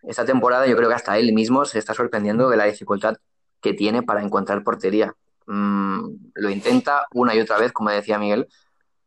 Esta 0.03 0.23
temporada 0.23 0.67
yo 0.67 0.77
creo 0.77 0.87
que 0.87 0.95
hasta 0.95 1.17
él 1.17 1.33
mismo 1.33 1.65
se 1.65 1.79
está 1.79 1.95
sorprendiendo 1.95 2.47
de 2.47 2.57
la 2.57 2.65
dificultad 2.65 3.15
que 3.59 3.73
tiene 3.73 4.03
para 4.03 4.21
encontrar 4.21 4.63
portería. 4.63 5.15
Mm, 5.47 6.09
lo 6.35 6.49
intenta 6.51 7.07
una 7.11 7.33
y 7.33 7.39
otra 7.39 7.57
vez, 7.57 7.71
como 7.71 7.89
decía 7.89 8.19
Miguel, 8.19 8.47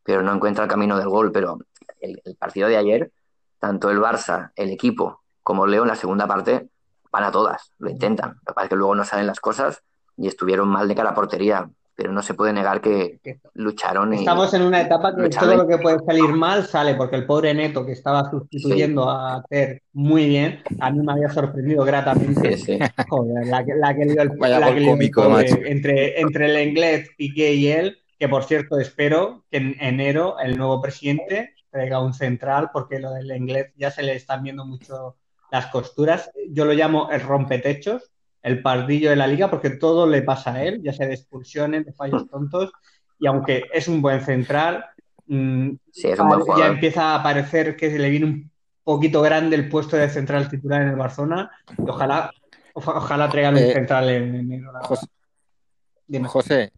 pero 0.05 0.22
no 0.22 0.32
encuentra 0.32 0.64
el 0.64 0.70
camino 0.70 0.96
del 0.98 1.09
gol. 1.09 1.32
Pero 1.32 1.59
el, 2.00 2.20
el 2.24 2.36
partido 2.36 2.68
de 2.68 2.76
ayer, 2.76 3.11
tanto 3.59 3.90
el 3.90 3.98
Barça, 3.98 4.52
el 4.55 4.70
equipo, 4.70 5.22
como 5.42 5.66
Leo 5.66 5.82
en 5.82 5.88
la 5.88 5.96
segunda 5.96 6.26
parte, 6.26 6.68
van 7.11 7.24
a 7.24 7.30
todas, 7.30 7.72
lo 7.78 7.90
intentan. 7.90 8.30
Lo 8.30 8.40
que 8.40 8.55
pasa 8.55 8.64
es 8.64 8.70
que 8.70 8.76
luego 8.76 8.94
no 8.94 9.05
salen 9.05 9.26
las 9.26 9.38
cosas 9.40 9.82
y 10.16 10.26
estuvieron 10.26 10.68
mal 10.68 10.88
de 10.88 10.94
cara 10.96 11.11
a 11.11 11.14
portería, 11.14 11.68
pero 11.94 12.12
no 12.12 12.22
se 12.22 12.34
puede 12.34 12.52
negar 12.52 12.80
que 12.80 13.20
lucharon 13.55 14.12
y 14.14 14.18
Estamos 14.18 14.52
en 14.52 14.62
una 14.62 14.80
etapa 14.80 15.14
que 15.14 15.22
lucharon 15.22 15.50
todo 15.50 15.62
lo 15.62 15.68
que 15.68 15.78
puede 15.78 15.98
salir 16.05 16.30
mal 16.30 16.66
sale, 16.66 16.96
porque 16.96 17.14
el 17.14 17.24
pobre 17.24 17.55
Neto, 17.55 17.86
que 17.86 17.92
estaba 17.92 18.28
sustituyendo 18.30 19.09
a 19.09 19.44
Ter 19.48 19.82
muy 19.92 20.26
bien, 20.26 20.61
a 20.80 20.90
mí 20.90 21.05
me 21.05 21.12
había 21.12 21.28
sorprendido 21.28 21.84
gratamente. 21.84 22.57
Sí, 22.57 22.78
sí. 22.78 22.78
Joder, 23.09 23.46
la 23.46 23.64
que, 23.64 23.74
la 23.76 23.94
que 23.94 24.05
lió 24.07 24.22
el, 24.22 24.32
la 24.36 24.72
que 24.72 24.78
el 24.78 24.86
cómico, 24.88 25.22
pobre 25.22 25.44
macho. 25.44 25.57
entre, 25.64 26.20
entre 26.20 26.46
el 26.46 26.68
inglés, 26.68 27.11
Piqué 27.16 27.55
y 27.55 27.68
él, 27.68 27.98
que 28.18 28.28
por 28.28 28.44
cierto 28.44 28.78
espero 28.78 29.44
que 29.50 29.56
en 29.58 29.76
enero 29.80 30.38
el 30.38 30.56
nuevo 30.56 30.80
presidente 30.80 31.54
traiga 31.70 32.00
un 32.00 32.14
central, 32.14 32.70
porque 32.72 32.98
lo 33.00 33.10
del 33.12 33.30
inglés 33.36 33.72
ya 33.76 33.90
se 33.90 34.02
le 34.02 34.14
están 34.14 34.42
viendo 34.42 34.64
mucho 34.64 35.16
las 35.50 35.66
costuras. 35.66 36.30
Yo 36.50 36.64
lo 36.64 36.72
llamo 36.72 37.10
el 37.10 37.20
rompetechos, 37.20 38.10
el 38.42 38.62
pardillo 38.62 39.10
de 39.10 39.16
la 39.16 39.26
liga, 39.26 39.50
porque 39.50 39.70
todo 39.70 40.06
le 40.06 40.22
pasa 40.22 40.54
a 40.54 40.62
él, 40.64 40.80
ya 40.82 40.92
sea 40.92 41.06
de 41.08 41.14
expulsiones, 41.14 41.84
de 41.84 41.92
fallos 41.92 42.28
tontos, 42.28 42.70
y 43.18 43.26
aunque 43.26 43.64
es 43.72 43.88
un 43.88 44.00
buen 44.02 44.20
central, 44.20 44.84
mm, 45.26 45.70
Sí, 45.90 46.08
es 46.10 46.18
un 46.18 46.28
buen 46.28 46.44
ya 46.56 46.66
empieza 46.66 47.14
a 47.14 47.22
parecer 47.22 47.76
que 47.76 47.90
se 47.90 47.98
le 47.98 48.10
viene 48.10 48.26
un 48.26 48.50
poquito 48.84 49.22
grande 49.22 49.56
el 49.56 49.68
puesto 49.68 49.96
de 49.96 50.08
central 50.10 50.48
titular 50.48 50.82
en 50.82 50.88
el 50.88 50.96
Barcelona, 50.96 51.50
y 51.78 51.88
ojalá, 51.88 52.30
oja- 52.74 52.96
ojalá 52.98 53.28
traigan 53.30 53.54
un 53.54 53.62
Eh, 53.62 53.72
central 53.72 54.08
en 54.10 54.34
enero. 54.34 54.72
José. 54.82 55.06
José, 56.26 56.72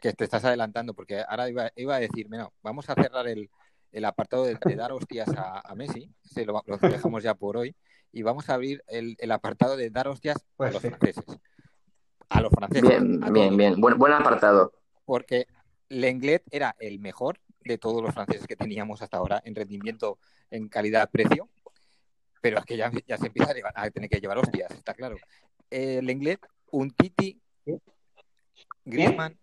que 0.00 0.12
te 0.12 0.24
estás 0.24 0.44
adelantando, 0.44 0.94
porque 0.94 1.22
ahora 1.28 1.48
iba, 1.48 1.70
iba 1.76 1.96
a 1.96 2.00
decir, 2.00 2.28
no, 2.30 2.52
vamos 2.62 2.88
a 2.90 2.94
cerrar 2.94 3.28
el, 3.28 3.50
el 3.92 4.04
apartado 4.04 4.44
de, 4.44 4.58
de 4.64 4.76
dar 4.76 4.92
hostias 4.92 5.28
a, 5.36 5.60
a 5.60 5.74
Messi, 5.74 6.12
se 6.22 6.44
lo, 6.44 6.62
lo 6.66 6.76
dejamos 6.78 7.22
ya 7.22 7.34
por 7.34 7.56
hoy, 7.56 7.74
y 8.12 8.22
vamos 8.22 8.48
a 8.48 8.54
abrir 8.54 8.82
el, 8.88 9.16
el 9.18 9.30
apartado 9.32 9.76
de 9.76 9.90
dar 9.90 10.08
hostias 10.08 10.44
Pues 10.56 10.70
a 10.70 10.72
los 10.72 10.82
sí. 10.82 10.88
franceses. 10.88 11.24
A 12.28 12.40
los 12.40 12.50
franceses. 12.52 12.88
Bien, 12.88 13.24
a 13.24 13.30
bien, 13.30 13.46
todos. 13.46 13.56
bien. 13.56 13.80
Buen, 13.80 13.98
buen 13.98 14.12
apartado. 14.12 14.72
Porque 15.04 15.46
Lenglet 15.88 16.42
era 16.50 16.76
el 16.78 16.98
mejor 17.00 17.40
de 17.60 17.78
todos 17.78 18.02
los 18.02 18.14
franceses 18.14 18.46
que 18.46 18.56
teníamos 18.56 19.02
hasta 19.02 19.16
ahora 19.16 19.40
en 19.44 19.54
rendimiento, 19.54 20.18
en 20.50 20.68
calidad-precio, 20.68 21.48
pero 22.40 22.58
es 22.58 22.64
que 22.64 22.76
ya, 22.76 22.90
ya 23.06 23.18
se 23.18 23.26
empieza 23.26 23.50
a, 23.50 23.54
llevar- 23.54 23.72
a 23.76 23.90
tener 23.90 24.08
que 24.08 24.20
llevar 24.20 24.38
hostias, 24.38 24.70
está 24.72 24.94
claro. 24.94 25.16
Eh, 25.70 26.00
Lenglet, 26.02 26.40
un 26.70 26.90
Titi. 26.92 27.40
Griezmann, 28.84 29.38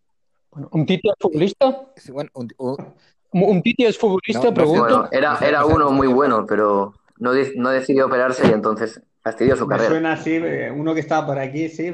Bueno, 0.51 0.69
¿Un 0.71 0.85
Titi 0.85 1.09
es 1.09 1.15
futbolista? 1.19 1.85
sí, 1.95 2.11
bueno, 2.11 2.29
un- 2.33 2.49
un- 2.57 2.93
¿Un 3.31 3.61
Titi 3.61 3.85
es 3.85 3.97
futbolista? 3.97 4.47
No, 4.47 4.53
Pregunto. 4.53 4.81
Bueno, 4.83 5.09
era, 5.11 5.65
uno 5.65 5.91
muy 5.91 6.07
bueno, 6.07 6.45
pero 6.47 6.93
no, 7.19 7.31
no 7.55 7.69
decidió 7.69 8.05
operarse 8.07 8.47
y 8.47 8.51
entonces 8.53 9.01
fastidió 9.21 9.55
su 9.55 9.67
Me 9.67 9.71
carrera. 9.75 9.89
suena 9.91 10.13
así, 10.13 10.35
eh, 10.35 10.71
uno 10.71 10.93
que 10.93 11.01
estaba 11.01 11.27
por 11.27 11.39
aquí, 11.39 11.67
sí, 11.69 11.91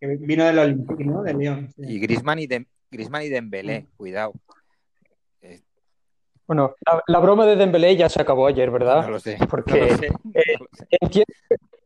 que 0.00 0.06
vino 0.06 0.44
del 0.44 0.58
Olympique, 0.58 1.04
¿no? 1.04 1.22
De 1.22 1.34
Lyon. 1.34 1.68
sí. 1.74 1.82
Y 1.86 1.98
Griezmann 2.00 2.38
y, 2.40 2.48
Griezmann 2.90 3.22
y 3.22 3.28
Dembélé, 3.28 3.86
cuidado. 3.96 4.32
Eh, 5.42 5.60
Bueno, 6.46 6.74
la, 6.84 7.02
la 7.06 7.18
broma 7.20 7.46
de 7.46 7.56
Dembélé 7.56 7.96
ya 7.96 8.08
se 8.08 8.20
acabó 8.20 8.46
ayer, 8.46 8.70
¿verdad? 8.70 9.02
no 9.04 9.10
lo 9.10 9.20
sé. 9.20 9.38
Porque 9.48 9.80
no 9.80 9.86
lo 9.86 9.96
sé, 9.96 10.06
eh, 10.06 10.10
no 10.58 10.64
lo 10.64 10.68
sé. 10.76 10.86
Entiendo, 11.00 11.34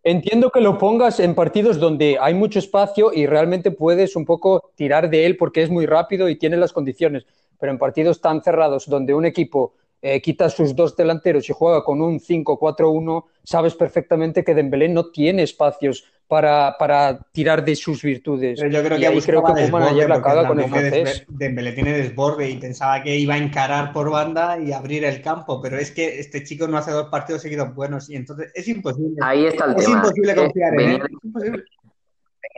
entiendo 0.05 0.51
que 0.51 0.61
lo 0.61 0.79
pongas 0.79 1.21
en 1.21 1.35
partidos 1.35 1.79
donde 1.79 2.19
hay 2.21 2.35
mucho 2.35 2.59
espacio 2.59 3.13
y 3.13 3.27
realmente 3.27 3.71
puedes 3.71 4.17
un 4.17 4.25
poco 4.25 4.71
tirar 4.75 5.11
de 5.11 5.27
él 5.27 5.37
porque 5.37 5.63
es 5.63 5.71
muy 5.71 5.87
rápido 5.87 6.29
y 6.29 6.37
tiene 6.37 6.57
las 6.57 6.73
condiciones, 6.73 7.27
pero 7.59 7.73
en 7.73 7.79
partidos 7.79 8.21
tan 8.21 8.43
cerrados 8.43 8.89
donde 8.89 9.15
un 9.15 9.25
equipo 9.25 9.75
eh, 10.05 10.21
quita 10.21 10.51
sus 10.51 10.75
dos 10.75 10.97
delanteros 10.97 11.49
y 11.49 11.53
juega 11.53 11.85
con 11.85 12.01
un 12.01 12.19
5-4-1, 12.19 13.25
sabes 13.45 13.77
perfectamente 13.77 14.43
que 14.43 14.55
Dembélé 14.55 14.89
no 14.89 15.11
tiene 15.13 15.45
espacios 15.45 16.05
para, 16.33 16.79
para 16.79 17.19
tirar 17.31 17.63
de 17.63 17.77
sus 17.77 18.01
virtudes. 18.01 18.59
Pero 18.59 18.73
yo 18.73 18.83
creo 18.83 18.97
Y 18.97 19.01
que 19.03 19.07
ahí 19.07 19.21
creo 19.21 19.45
que 19.45 19.53
desborde, 19.53 19.91
ayer 19.91 20.09
la 20.09 20.15
porque 20.15 20.29
caga 20.31 20.49
con 20.49 20.61
el 20.61 20.71
francés. 20.71 21.27
Dembélé 21.29 21.73
tiene 21.73 21.93
desborde 21.93 22.49
y 22.49 22.57
pensaba 22.57 23.03
que 23.03 23.19
iba 23.19 23.35
a 23.35 23.37
encarar 23.37 23.93
por 23.93 24.11
banda 24.11 24.59
y 24.59 24.73
abrir 24.73 25.05
el 25.05 25.21
campo, 25.21 25.61
pero 25.61 25.77
es 25.77 25.91
que 25.91 26.21
este 26.21 26.43
chico 26.43 26.67
no 26.67 26.79
hace 26.79 26.91
dos 26.91 27.09
partidos 27.11 27.43
seguidos 27.43 27.75
buenos 27.75 28.09
y 28.09 28.17
entonces 28.17 28.51
es 28.55 28.67
imposible. 28.67 29.19
Ahí 29.21 29.45
está 29.45 29.67
el 29.67 29.73
Es 29.73 29.85
tema. 29.85 29.97
imposible 29.99 30.35
que 30.35 30.41
confiar 30.41 30.81
en 30.81 30.91
él. 30.93 31.03
Es 31.05 31.13
imposible. 31.23 31.65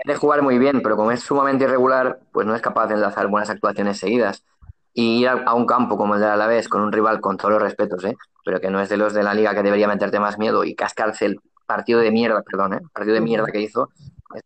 de 0.04 0.14
jugar 0.14 0.42
muy 0.42 0.58
bien, 0.60 0.80
pero 0.80 0.94
como 0.94 1.10
es 1.10 1.18
sumamente 1.18 1.64
irregular, 1.64 2.20
pues 2.32 2.46
no 2.46 2.54
es 2.54 2.62
capaz 2.62 2.86
de 2.86 2.94
enlazar 2.94 3.26
buenas 3.26 3.50
actuaciones 3.50 3.98
seguidas. 3.98 4.44
Y 4.92 5.22
ir 5.22 5.28
a, 5.28 5.32
a 5.46 5.54
un 5.54 5.66
campo 5.66 5.96
como 5.96 6.14
el 6.14 6.20
del 6.20 6.30
Alavés, 6.30 6.68
con 6.68 6.80
un 6.80 6.92
rival 6.92 7.20
con 7.20 7.36
todos 7.36 7.50
los 7.54 7.60
respetos, 7.62 8.04
¿eh? 8.04 8.14
pero 8.44 8.60
que 8.60 8.70
no 8.70 8.80
es 8.80 8.88
de 8.88 8.98
los 8.98 9.14
de 9.14 9.24
la 9.24 9.34
liga 9.34 9.52
que 9.52 9.64
debería 9.64 9.88
meterte 9.88 10.20
más 10.20 10.38
miedo 10.38 10.62
y 10.62 10.76
cascarse 10.76 11.26
el 11.26 11.40
partido 11.66 12.00
de 12.00 12.10
mierda, 12.10 12.42
perdón, 12.42 12.74
¿eh? 12.74 12.80
partido 12.92 13.14
de 13.14 13.20
mierda 13.20 13.46
que 13.52 13.60
hizo. 13.60 13.88
es 14.34 14.42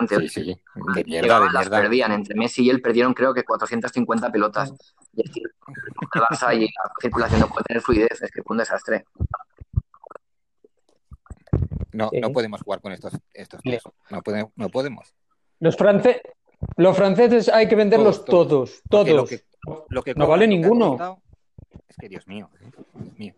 impresionante. 0.00 0.28
Sí, 0.28 0.44
sí, 0.44 0.60
de 0.94 1.04
mierda, 1.04 1.04
de 1.04 1.04
Llegaban, 1.22 1.52
las 1.52 1.62
mierda. 1.68 1.80
perdían. 1.82 2.12
Entre 2.12 2.34
Messi 2.34 2.64
y 2.64 2.70
él 2.70 2.80
perdieron 2.80 3.14
creo 3.14 3.32
que 3.34 3.44
450 3.44 4.30
pelotas. 4.32 4.72
Y 5.14 5.22
es 5.22 5.30
que 5.30 5.40
el 5.40 6.22
Barça 6.22 6.54
y 6.56 6.62
la 6.62 6.92
circulación 7.00 7.40
no 7.40 7.48
puede 7.48 7.64
tener 7.64 7.82
fluidez, 7.82 8.22
es 8.22 8.30
que 8.30 8.42
fue 8.42 8.54
un 8.54 8.58
desastre. 8.58 9.04
No, 11.92 12.08
Sí. 12.10 12.20
no 12.20 12.32
podemos 12.32 12.62
jugar 12.62 12.80
con 12.80 12.92
estos, 12.92 13.12
estos 13.34 13.60
dos. 13.62 13.82
No, 14.10 14.22
pode- 14.22 14.50
no 14.56 14.68
podemos. 14.70 15.14
Los, 15.60 15.76
france- 15.76 16.22
los 16.76 16.96
franceses 16.96 17.48
hay 17.50 17.68
que 17.68 17.74
venderlos 17.76 18.24
Todos, 18.24 18.48
todos, 18.48 18.82
Porque 18.88 19.10
todos. 19.10 19.16
Lo 19.20 19.26
que, 19.26 19.84
lo 19.90 20.02
que 20.02 20.14
No 20.14 20.26
vale 20.26 20.46
ninguno. 20.46 21.20
es 21.88 21.96
que 21.98 22.08
Dios 22.08 22.26
mío. 22.26 22.48
Dios 22.94 23.18
mío. 23.18 23.34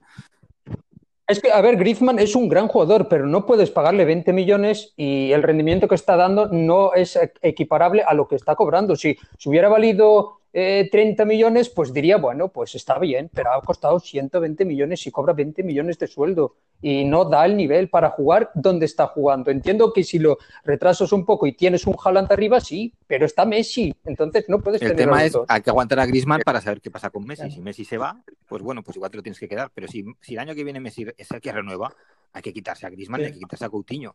Es 1.26 1.40
que, 1.40 1.50
a 1.50 1.60
ver, 1.62 1.76
Griezmann 1.76 2.18
es 2.18 2.36
un 2.36 2.50
gran 2.50 2.68
jugador, 2.68 3.08
pero 3.08 3.26
no 3.26 3.46
puedes 3.46 3.70
pagarle 3.70 4.04
20 4.04 4.32
millones 4.34 4.92
y 4.96 5.32
el 5.32 5.42
rendimiento 5.42 5.88
que 5.88 5.94
está 5.94 6.16
dando 6.16 6.48
no 6.48 6.92
es 6.92 7.18
equiparable 7.40 8.02
a 8.02 8.12
lo 8.12 8.28
que 8.28 8.36
está 8.36 8.54
cobrando. 8.54 8.94
Si, 8.94 9.16
si 9.38 9.48
hubiera 9.48 9.70
valido 9.70 10.40
eh, 10.56 10.88
30 10.88 11.24
millones, 11.24 11.68
pues 11.68 11.92
diría, 11.92 12.16
bueno, 12.16 12.46
pues 12.46 12.76
está 12.76 13.00
bien, 13.00 13.28
pero 13.34 13.52
ha 13.52 13.60
costado 13.60 13.98
120 13.98 14.64
millones 14.64 15.04
y 15.04 15.10
cobra 15.10 15.32
20 15.32 15.64
millones 15.64 15.98
de 15.98 16.06
sueldo 16.06 16.54
y 16.80 17.04
no 17.04 17.24
da 17.24 17.44
el 17.44 17.56
nivel 17.56 17.88
para 17.88 18.10
jugar 18.10 18.52
donde 18.54 18.86
está 18.86 19.08
jugando. 19.08 19.50
Entiendo 19.50 19.92
que 19.92 20.04
si 20.04 20.20
lo 20.20 20.38
retrasas 20.62 21.10
un 21.10 21.24
poco 21.24 21.48
y 21.48 21.54
tienes 21.54 21.88
un 21.88 21.96
Haaland 22.00 22.30
arriba, 22.30 22.60
sí, 22.60 22.94
pero 23.08 23.26
está 23.26 23.44
Messi, 23.44 23.92
entonces 24.04 24.44
no 24.46 24.60
puedes 24.60 24.80
El 24.80 24.90
tener 24.90 25.04
tema 25.06 25.24
es, 25.24 25.36
hay 25.48 25.60
que 25.60 25.70
aguantar 25.70 25.98
a 25.98 26.06
Griezmann 26.06 26.42
para 26.44 26.60
saber 26.60 26.80
qué 26.80 26.88
pasa 26.92 27.10
con 27.10 27.26
Messi. 27.26 27.50
Si 27.50 27.60
Messi 27.60 27.84
se 27.84 27.98
va, 27.98 28.22
pues 28.46 28.62
bueno, 28.62 28.84
pues 28.84 28.96
igual 28.96 29.10
te 29.10 29.16
lo 29.16 29.24
tienes 29.24 29.40
que 29.40 29.48
quedar. 29.48 29.72
Pero 29.74 29.88
si, 29.88 30.04
si 30.20 30.34
el 30.34 30.38
año 30.38 30.54
que 30.54 30.62
viene 30.62 30.78
Messi 30.78 31.04
es 31.16 31.30
el 31.32 31.40
que 31.40 31.50
renueva, 31.50 31.92
hay 32.32 32.42
que 32.42 32.52
quitarse 32.52 32.86
a 32.86 32.90
Griezmann 32.90 33.22
y 33.22 33.24
hay 33.24 33.32
que 33.32 33.40
quitarse 33.40 33.64
a 33.64 33.70
Coutinho. 33.70 34.14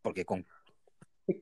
Porque 0.00 0.24
con 0.24 0.46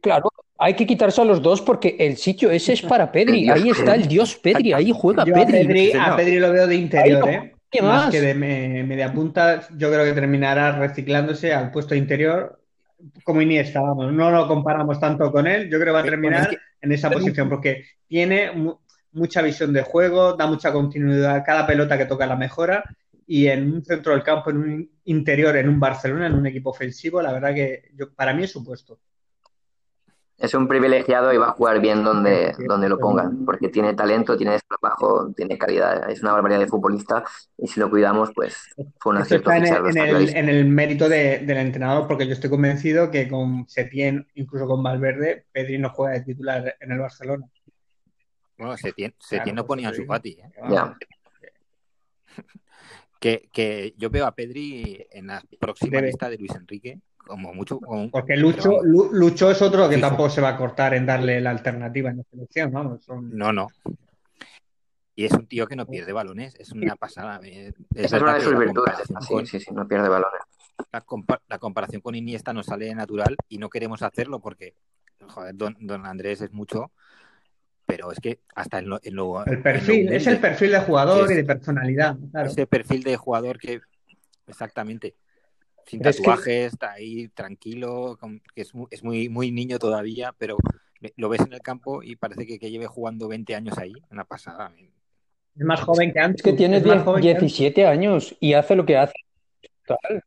Claro, 0.01 0.30
hay 0.59 0.74
que 0.74 0.87
quitarse 0.87 1.20
a 1.20 1.24
los 1.24 1.43
dos 1.43 1.61
porque 1.61 1.97
el 1.99 2.16
sitio 2.16 2.51
ese 2.51 2.74
es 2.74 2.83
para 2.83 3.11
Pedri. 3.11 3.49
Ahí 3.51 3.68
está 3.70 3.95
el 3.95 4.07
dios 4.07 4.37
Pedri, 4.37 4.72
ahí 4.72 4.93
juega 4.95 5.24
Yo 5.24 5.35
a 5.37 5.45
Pedri. 5.47 5.93
A. 5.99 6.16
Pedri 6.16 6.39
lo 6.39 6.53
veo 6.53 6.66
de 6.66 6.76
interior, 6.76 7.20
no, 7.20 7.28
¿eh? 7.28 7.55
¿qué 7.70 7.83
Más 7.83 8.05
más? 8.05 8.11
que 8.11 8.20
de 8.20 8.35
me- 8.35 8.85
media 8.85 9.12
punta, 9.12 9.66
yo 9.76 9.91
creo 9.91 10.05
que 10.05 10.12
terminará 10.12 10.72
reciclándose 10.78 11.53
al 11.53 11.70
puesto 11.70 11.95
interior 11.95 12.61
como 13.24 13.43
Iniesta, 13.43 13.80
vamos. 13.80 14.12
No 14.12 14.30
lo 14.30 14.47
comparamos 14.47 15.01
tanto 15.01 15.33
con 15.33 15.47
él, 15.49 15.64
yo 15.68 15.78
creo 15.80 15.87
que 15.87 15.91
va 15.91 15.99
a 16.01 16.03
Pero, 16.03 16.12
terminar 16.12 16.49
en 16.80 16.93
esa 16.93 17.11
posición 17.11 17.49
porque 17.49 17.85
tiene 18.07 18.53
mu- 18.53 18.76
mucha 19.12 19.43
visión 19.43 19.72
de 19.72 19.83
juego, 19.83 20.35
da 20.35 20.47
mucha 20.47 20.72
continuidad, 20.72 21.43
cada 21.45 21.66
pelota 21.66 21.99
que 21.99 22.07
toca 22.07 22.24
la 22.26 22.37
mejora 22.37 22.85
y 23.26 23.49
en 23.49 23.72
un 23.72 23.85
centro 23.85 24.12
del 24.12 24.22
campo, 24.22 24.51
en 24.51 24.57
un 24.59 24.91
interior, 25.07 25.57
en 25.57 25.68
un 25.68 25.80
Barcelona, 25.80 26.28
en 26.28 26.35
un 26.35 26.47
equipo 26.47 26.70
ofensivo, 26.70 27.20
la 27.20 27.33
verdad 27.33 27.53
que 27.55 27.91
yo, 27.95 28.12
para 28.14 28.33
mí 28.33 28.45
es 28.45 28.51
su 28.53 28.62
puesto. 28.64 29.01
Es 30.43 30.55
un 30.55 30.66
privilegiado 30.66 31.32
y 31.32 31.36
va 31.38 31.51
a 31.51 31.53
jugar 31.53 31.80
bien 31.80 32.03
donde, 32.03 32.53
donde 32.66 32.88
lo 32.88 32.99
pongan, 32.99 33.45
porque 33.45 33.68
tiene 33.68 33.95
talento, 33.95 34.36
tiene 34.36 34.53
desparpajo, 34.53 35.32
tiene 35.36 35.57
calidad. 35.57 36.11
Es 36.11 36.20
una 36.22 36.32
barbaridad 36.32 36.59
de 36.59 36.66
futbolista 36.66 37.22
y 37.57 37.68
si 37.68 37.78
lo 37.78 37.88
cuidamos, 37.88 38.30
pues 38.34 38.57
fue 38.99 39.12
un 39.14 39.18
acierto 39.22 39.51
está 39.51 39.57
en 39.59 39.62
el, 39.62 39.68
ficharlo, 39.68 39.86
en 39.86 39.90
está 39.90 40.05
el- 40.05 40.11
clarísimo. 40.11 40.38
en 40.40 40.49
el 40.49 40.64
mérito 40.66 41.09
de- 41.09 41.38
del 41.47 41.59
entrenador, 41.59 42.09
porque 42.09 42.26
yo 42.26 42.32
estoy 42.32 42.51
convencido 42.51 43.11
que 43.12 43.28
con 43.28 43.68
Setién, 43.68 44.26
incluso 44.34 44.66
con 44.66 44.82
Valverde, 44.82 45.47
Pedri 45.53 45.78
no 45.78 45.90
juega 45.90 46.14
de 46.14 46.22
titular 46.24 46.74
en 46.80 46.90
el 46.90 46.99
Barcelona. 46.99 47.47
bueno, 48.59 48.76
Setién, 48.76 49.14
Setién 49.20 49.43
Claro, 49.45 49.57
no 49.62 49.66
ponía 49.66 49.88
pues 49.90 49.97
su 49.99 50.03
sí. 50.03 50.09
Fati. 50.09 50.30
¿eh? 50.32 50.53
Ya. 50.70 50.97
Que, 53.20 53.49
que 53.53 53.95
yo 53.97 54.11
veo 54.11 54.26
a 54.26 54.34
Pedri 54.34 55.07
en 55.12 55.28
la 55.28 55.40
próxima 55.61 55.99
Debe. 55.99 56.09
lista 56.09 56.28
de 56.28 56.38
Luis 56.38 56.53
Enrique, 56.57 56.99
como 57.26 57.54
mucho. 57.54 57.78
como- 57.80 58.10
Porque 58.10 58.36
Lucho, 58.36 58.82
Lucho 58.82 59.50
es 59.50 59.62
otro 59.62 59.88
que 59.88 59.94
Sí, 59.96 60.00
sí. 60.00 60.06
tampoco 60.08 60.30
se 60.30 60.40
va 60.40 60.50
a 60.50 60.56
cortar 60.56 60.94
en 60.94 61.06
darle 61.06 61.40
la 61.40 61.50
alternativa 61.50 62.10
en 62.10 62.18
la 62.18 62.24
selección, 62.24 62.72
vamos. 62.72 63.04
Son... 63.04 63.36
No, 63.36 63.52
no. 63.52 63.68
Y 65.14 65.26
es 65.26 65.32
un 65.32 65.46
tío 65.46 65.66
que 65.66 65.76
no 65.76 65.86
pierde 65.86 66.12
balones, 66.12 66.54
es 66.58 66.72
una 66.72 66.96
pasada. 66.96 67.38
eh, 67.44 67.72
Es 67.94 68.12
una 68.12 68.34
de 68.34 68.40
sus 68.40 68.58
virtudes. 68.58 68.94
Sí, 69.28 69.46
sí, 69.46 69.60
sí, 69.60 69.70
no 69.72 69.86
pierde 69.86 70.08
balones. 70.08 70.40
la, 70.90 71.04
compa- 71.04 71.40
la 71.48 71.58
comparación 71.58 72.00
con 72.00 72.14
Iniesta 72.14 72.52
nos 72.52 72.66
sale 72.66 72.94
natural 72.94 73.36
y 73.48 73.58
no 73.58 73.68
queremos 73.68 74.02
hacerlo 74.02 74.40
porque, 74.40 74.74
joder, 75.28 75.54
don, 75.54 75.76
don 75.80 76.06
Andrés 76.06 76.40
es 76.40 76.50
mucho, 76.52 76.92
pero 77.84 78.10
es 78.10 78.18
que 78.20 78.40
hasta 78.54 78.78
en 78.78 78.88
lo, 78.88 78.98
en 79.02 79.14
lo- 79.14 79.44
El 79.44 79.52
en 79.52 79.56
lo 79.58 79.62
perfil, 79.62 80.12
es 80.12 80.26
el 80.26 80.38
perfil 80.40 80.72
de 80.72 80.80
jugador 80.80 81.26
Es- 81.26 81.30
y 81.30 81.34
de 81.34 81.44
personalidad, 81.44 82.16
claro. 82.30 82.48
ese 82.48 82.66
perfil 82.66 83.02
de 83.02 83.16
jugador 83.16 83.58
que, 83.58 83.80
exactamente, 84.46 85.14
sin 85.87 85.99
Pero 86.01 86.11
es 86.11 86.16
que- 86.16 86.22
tatuajes, 86.22 86.72
está 86.72 86.93
ahí 86.93 87.28
tranquilo, 87.28 88.16
con- 88.20 88.41
que 88.55 88.62
es, 88.62 88.74
muy, 88.74 88.87
es 88.91 89.03
muy, 89.03 89.28
muy 89.28 89.51
niño 89.51 89.78
todavía, 89.78 90.35
pero 90.39 90.57
lo 91.16 91.28
ves 91.28 91.41
en 91.41 91.53
el 91.53 91.61
campo 91.61 92.03
y 92.03 92.16
parece 92.16 92.47
que, 92.47 92.59
que 92.59 92.70
lleve 92.70 92.87
jugando 92.87 93.28
20 93.28 93.55
años 93.55 93.76
ahí, 93.78 93.93
una 94.11 94.24
pasada. 94.24 94.72
Es 95.57 95.64
más 95.64 95.80
joven 95.80 96.12
que 96.12 96.20
antes. 96.20 96.37
Es 96.41 96.43
que 96.43 96.53
tiene 96.57 96.76
es 96.78 96.85
más 96.87 96.95
10 96.95 97.05
joven 97.05 97.22
que 97.22 97.30
antes. 97.30 97.43
17 97.43 97.87
años 97.87 98.37
y 98.41 98.55
hace 98.55 98.74
lo 98.76 98.87
que 98.87 98.97
hace. 98.97 99.14
Brutal. 99.87 100.22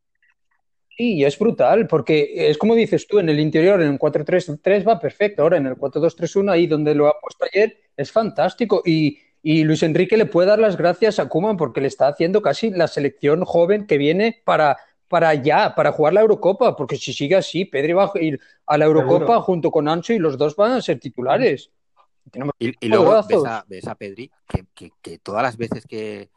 Sí, 0.96 1.14
y 1.16 1.24
es 1.24 1.38
brutal, 1.38 1.86
porque 1.88 2.48
es 2.48 2.56
como 2.56 2.74
dices 2.74 3.06
tú, 3.06 3.18
en 3.18 3.28
el 3.28 3.38
interior, 3.40 3.82
en 3.82 3.92
el 3.92 3.98
4-3-3 3.98 4.86
va 4.86 4.98
perfecto. 4.98 5.42
Ahora 5.42 5.56
en 5.58 5.66
el 5.66 5.74
4-2-3-1, 5.76 6.50
ahí 6.52 6.66
donde 6.66 6.94
lo 6.94 7.06
ha 7.06 7.20
puesto 7.20 7.44
ayer, 7.52 7.76
es 7.96 8.10
fantástico. 8.12 8.82
Y, 8.86 9.18
y 9.42 9.64
Luis 9.64 9.82
Enrique 9.82 10.16
le 10.16 10.24
puede 10.26 10.48
dar 10.48 10.58
las 10.58 10.76
gracias 10.76 11.18
a 11.18 11.28
Koeman 11.28 11.56
porque 11.58 11.80
le 11.82 11.88
está 11.88 12.08
haciendo 12.08 12.40
casi 12.40 12.70
la 12.70 12.86
selección 12.88 13.44
joven 13.44 13.86
que 13.86 13.98
viene 13.98 14.40
para, 14.44 14.76
para 15.08 15.34
ya, 15.34 15.74
para 15.74 15.92
jugar 15.92 16.12
la 16.14 16.20
Eurocopa. 16.20 16.74
Porque 16.76 16.96
si 16.96 17.12
sigue 17.12 17.36
así, 17.36 17.64
Pedri 17.64 17.92
va 17.92 18.10
a 18.14 18.18
ir 18.20 18.40
a 18.66 18.76
la 18.78 18.84
Eurocopa 18.86 19.18
Seguro. 19.26 19.42
junto 19.42 19.70
con 19.70 19.88
Ancho 19.88 20.12
y 20.12 20.18
los 20.18 20.36
dos 20.38 20.56
van 20.56 20.72
a 20.72 20.82
ser 20.82 20.98
titulares. 20.98 21.70
Tenemos 22.30 22.54
Y, 22.58 22.74
y 22.84 22.88
luego 22.88 23.22
ves 23.28 23.44
a, 23.44 23.64
ves 23.68 23.86
a 23.86 23.94
Pedri 23.94 24.30
que, 24.48 24.64
que- 24.74 24.90
que 25.00 25.18
todas 25.18 25.42
las 25.42 25.56
veces 25.56 25.86
que, 25.86 26.30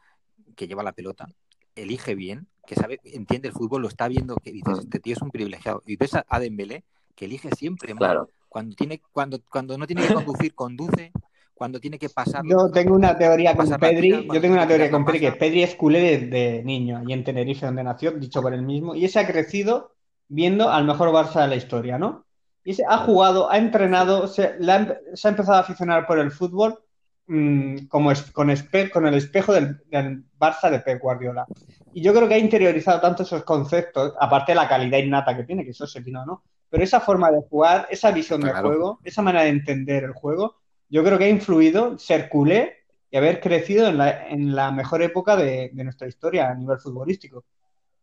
que 0.54 0.68
lleva 0.68 0.82
la 0.84 0.92
pelota 0.92 1.26
elige 1.74 2.14
bien, 2.14 2.46
que 2.66 2.74
sabe, 2.76 3.00
entiende 3.04 3.48
el 3.48 3.54
fútbol, 3.54 3.82
lo 3.82 3.88
está 3.88 4.06
viendo, 4.06 4.36
que 4.36 4.52
dices, 4.52 4.76
Mm. 4.76 4.80
este 4.80 5.00
tío 5.00 5.14
es 5.14 5.22
un 5.22 5.30
privilegiado. 5.30 5.82
Y 5.86 5.96
ves 5.96 6.14
a, 6.14 6.24
a 6.28 6.38
Dembélé 6.38 6.84
que 7.16 7.24
elige 7.24 7.50
siempre 7.56 7.94
mal. 7.94 7.98
Claro. 7.98 8.30
Cuando, 8.48 8.74
tiene, 8.76 9.00
cuando, 9.12 9.40
cuando 9.50 9.76
no 9.78 9.86
tiene 9.86 10.06
que 10.06 10.14
conducir, 10.14 10.54
conduce. 10.54 11.12
Cuando 11.60 11.78
tiene 11.78 11.98
que 11.98 12.08
pasar. 12.08 12.42
Yo 12.46 12.70
tengo 12.70 12.94
una 12.94 13.18
teoría 13.18 13.54
con 13.54 13.68
la 13.68 13.76
Pedri, 13.76 14.22
tira, 14.22 14.34
yo 14.34 14.40
tengo 14.40 14.54
una 14.54 14.66
teoría 14.66 14.90
con 14.90 15.02
la 15.02 15.06
Pedri, 15.08 15.20
que. 15.20 15.32
Pedri 15.32 15.62
es 15.62 15.74
culé 15.74 16.00
desde 16.00 16.64
niño, 16.64 16.96
allí 16.96 17.12
en 17.12 17.22
Tenerife, 17.22 17.66
donde 17.66 17.84
nació, 17.84 18.12
dicho 18.12 18.40
por 18.40 18.54
él 18.54 18.62
mismo, 18.62 18.94
y 18.94 19.04
ese 19.04 19.18
ha 19.20 19.26
crecido 19.26 19.92
viendo 20.26 20.70
al 20.70 20.86
mejor 20.86 21.10
Barça 21.10 21.42
de 21.42 21.48
la 21.48 21.56
historia, 21.56 21.98
¿no? 21.98 22.24
Y 22.64 22.70
ese 22.70 22.86
ha 22.88 22.96
jugado, 23.04 23.50
ha 23.50 23.58
entrenado, 23.58 24.26
se, 24.26 24.54
em- 24.58 24.94
se 25.12 25.28
ha 25.28 25.30
empezado 25.32 25.58
a 25.58 25.60
aficionar 25.60 26.06
por 26.06 26.18
el 26.18 26.30
fútbol 26.30 26.78
mm, 27.26 27.88
como 27.88 28.10
es- 28.10 28.32
con, 28.32 28.48
espe- 28.48 28.90
con 28.90 29.06
el 29.06 29.12
espejo 29.16 29.52
del, 29.52 29.82
del 29.90 30.24
Barça 30.38 30.70
de 30.70 30.80
Pep 30.80 30.98
Guardiola. 31.02 31.44
Y 31.92 32.00
yo 32.00 32.14
creo 32.14 32.26
que 32.26 32.36
ha 32.36 32.38
interiorizado 32.38 33.02
tanto 33.02 33.22
esos 33.24 33.44
conceptos, 33.44 34.14
aparte 34.18 34.52
de 34.52 34.56
la 34.56 34.66
calidad 34.66 34.96
innata 34.96 35.36
que 35.36 35.44
tiene, 35.44 35.62
que 35.64 35.72
eso 35.72 35.86
se 35.86 36.00
vino, 36.00 36.24
¿no? 36.24 36.42
Pero 36.70 36.82
esa 36.84 37.00
forma 37.00 37.30
de 37.30 37.42
jugar, 37.50 37.86
esa 37.90 38.12
visión 38.12 38.40
de 38.40 38.50
Claro. 38.50 38.68
juego, 38.70 39.00
esa 39.04 39.20
manera 39.20 39.44
de 39.44 39.50
entender 39.50 40.04
el 40.04 40.12
juego, 40.12 40.59
yo 40.90 41.02
creo 41.04 41.16
que 41.18 41.24
ha 41.24 41.28
influido 41.28 41.98
ser 41.98 42.28
culé 42.28 42.84
y 43.10 43.16
haber 43.16 43.40
crecido 43.40 43.88
en 43.88 43.96
la, 43.98 44.28
en 44.28 44.54
la 44.54 44.70
mejor 44.70 45.02
época 45.02 45.36
de, 45.36 45.70
de 45.72 45.84
nuestra 45.84 46.06
historia 46.08 46.50
a 46.50 46.54
nivel 46.54 46.78
futbolístico. 46.78 47.44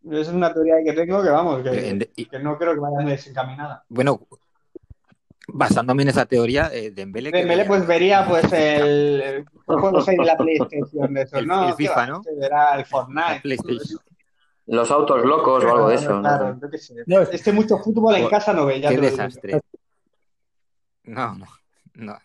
Esa 0.10 0.22
es 0.22 0.28
una 0.30 0.54
teoría 0.54 0.76
que 0.86 0.94
tengo 0.94 1.22
que, 1.22 1.30
vamos, 1.30 1.62
que, 1.64 1.90
En- 1.90 2.10
y- 2.16 2.26
que 2.26 2.40
no 2.40 2.58
creo 2.58 2.74
que 2.74 2.80
vaya 2.80 3.00
muy 3.02 3.12
desencaminada. 3.12 3.84
bueno, 3.90 4.28
basándome 5.50 6.04
en 6.04 6.10
esa 6.10 6.26
teoría, 6.26 6.70
eh, 6.74 6.92
Dembélé... 6.92 7.32
que 7.32 7.38
Dembélé 7.40 7.64
veía- 7.64 7.68
pues 7.68 7.88
vería 7.88 8.26
pues 8.28 8.52
el, 8.52 9.22
el 9.22 9.46
juegos 9.66 10.08
ahí 10.08 10.18
de 10.18 10.26
la 10.26 10.38
PlayStation 10.38 11.14
de 11.14 11.22
esos, 11.22 11.40
El- 11.40 11.48
no, 11.48 11.64
el 11.70 11.76
¿qué 11.76 11.88
FIFA? 11.88 12.08
¿no? 12.08 12.24
Se 12.24 12.36
verá 12.36 12.76
el 12.78 12.86
Fortnite. 12.86 13.40
PlayStation. 13.42 14.00
Los 14.68 14.92
autos 14.92 15.24
locos 15.24 15.64
o 15.64 15.72
algo 15.72 15.88
de 15.90 15.96
eso. 15.96 16.14
¿no? 16.16 16.22
Claro, 16.22 16.60
yo 16.62 16.70
qué 16.70 16.78
sé. 16.78 16.96
No, 17.06 17.22
Es 17.22 17.42
que 17.42 17.52
mucho 17.54 17.78
fútbol 17.78 18.16
en 18.16 18.28
casa 18.28 18.52
no 18.52 18.66
ve, 18.66 18.82
ya 18.82 18.90
Qué 18.90 18.96
te 18.96 19.02
lo 19.02 19.08
digo. 19.10 19.18
desastre. 19.24 19.62
No, 21.06 21.36
no, 21.36 21.46
no. 21.94 22.18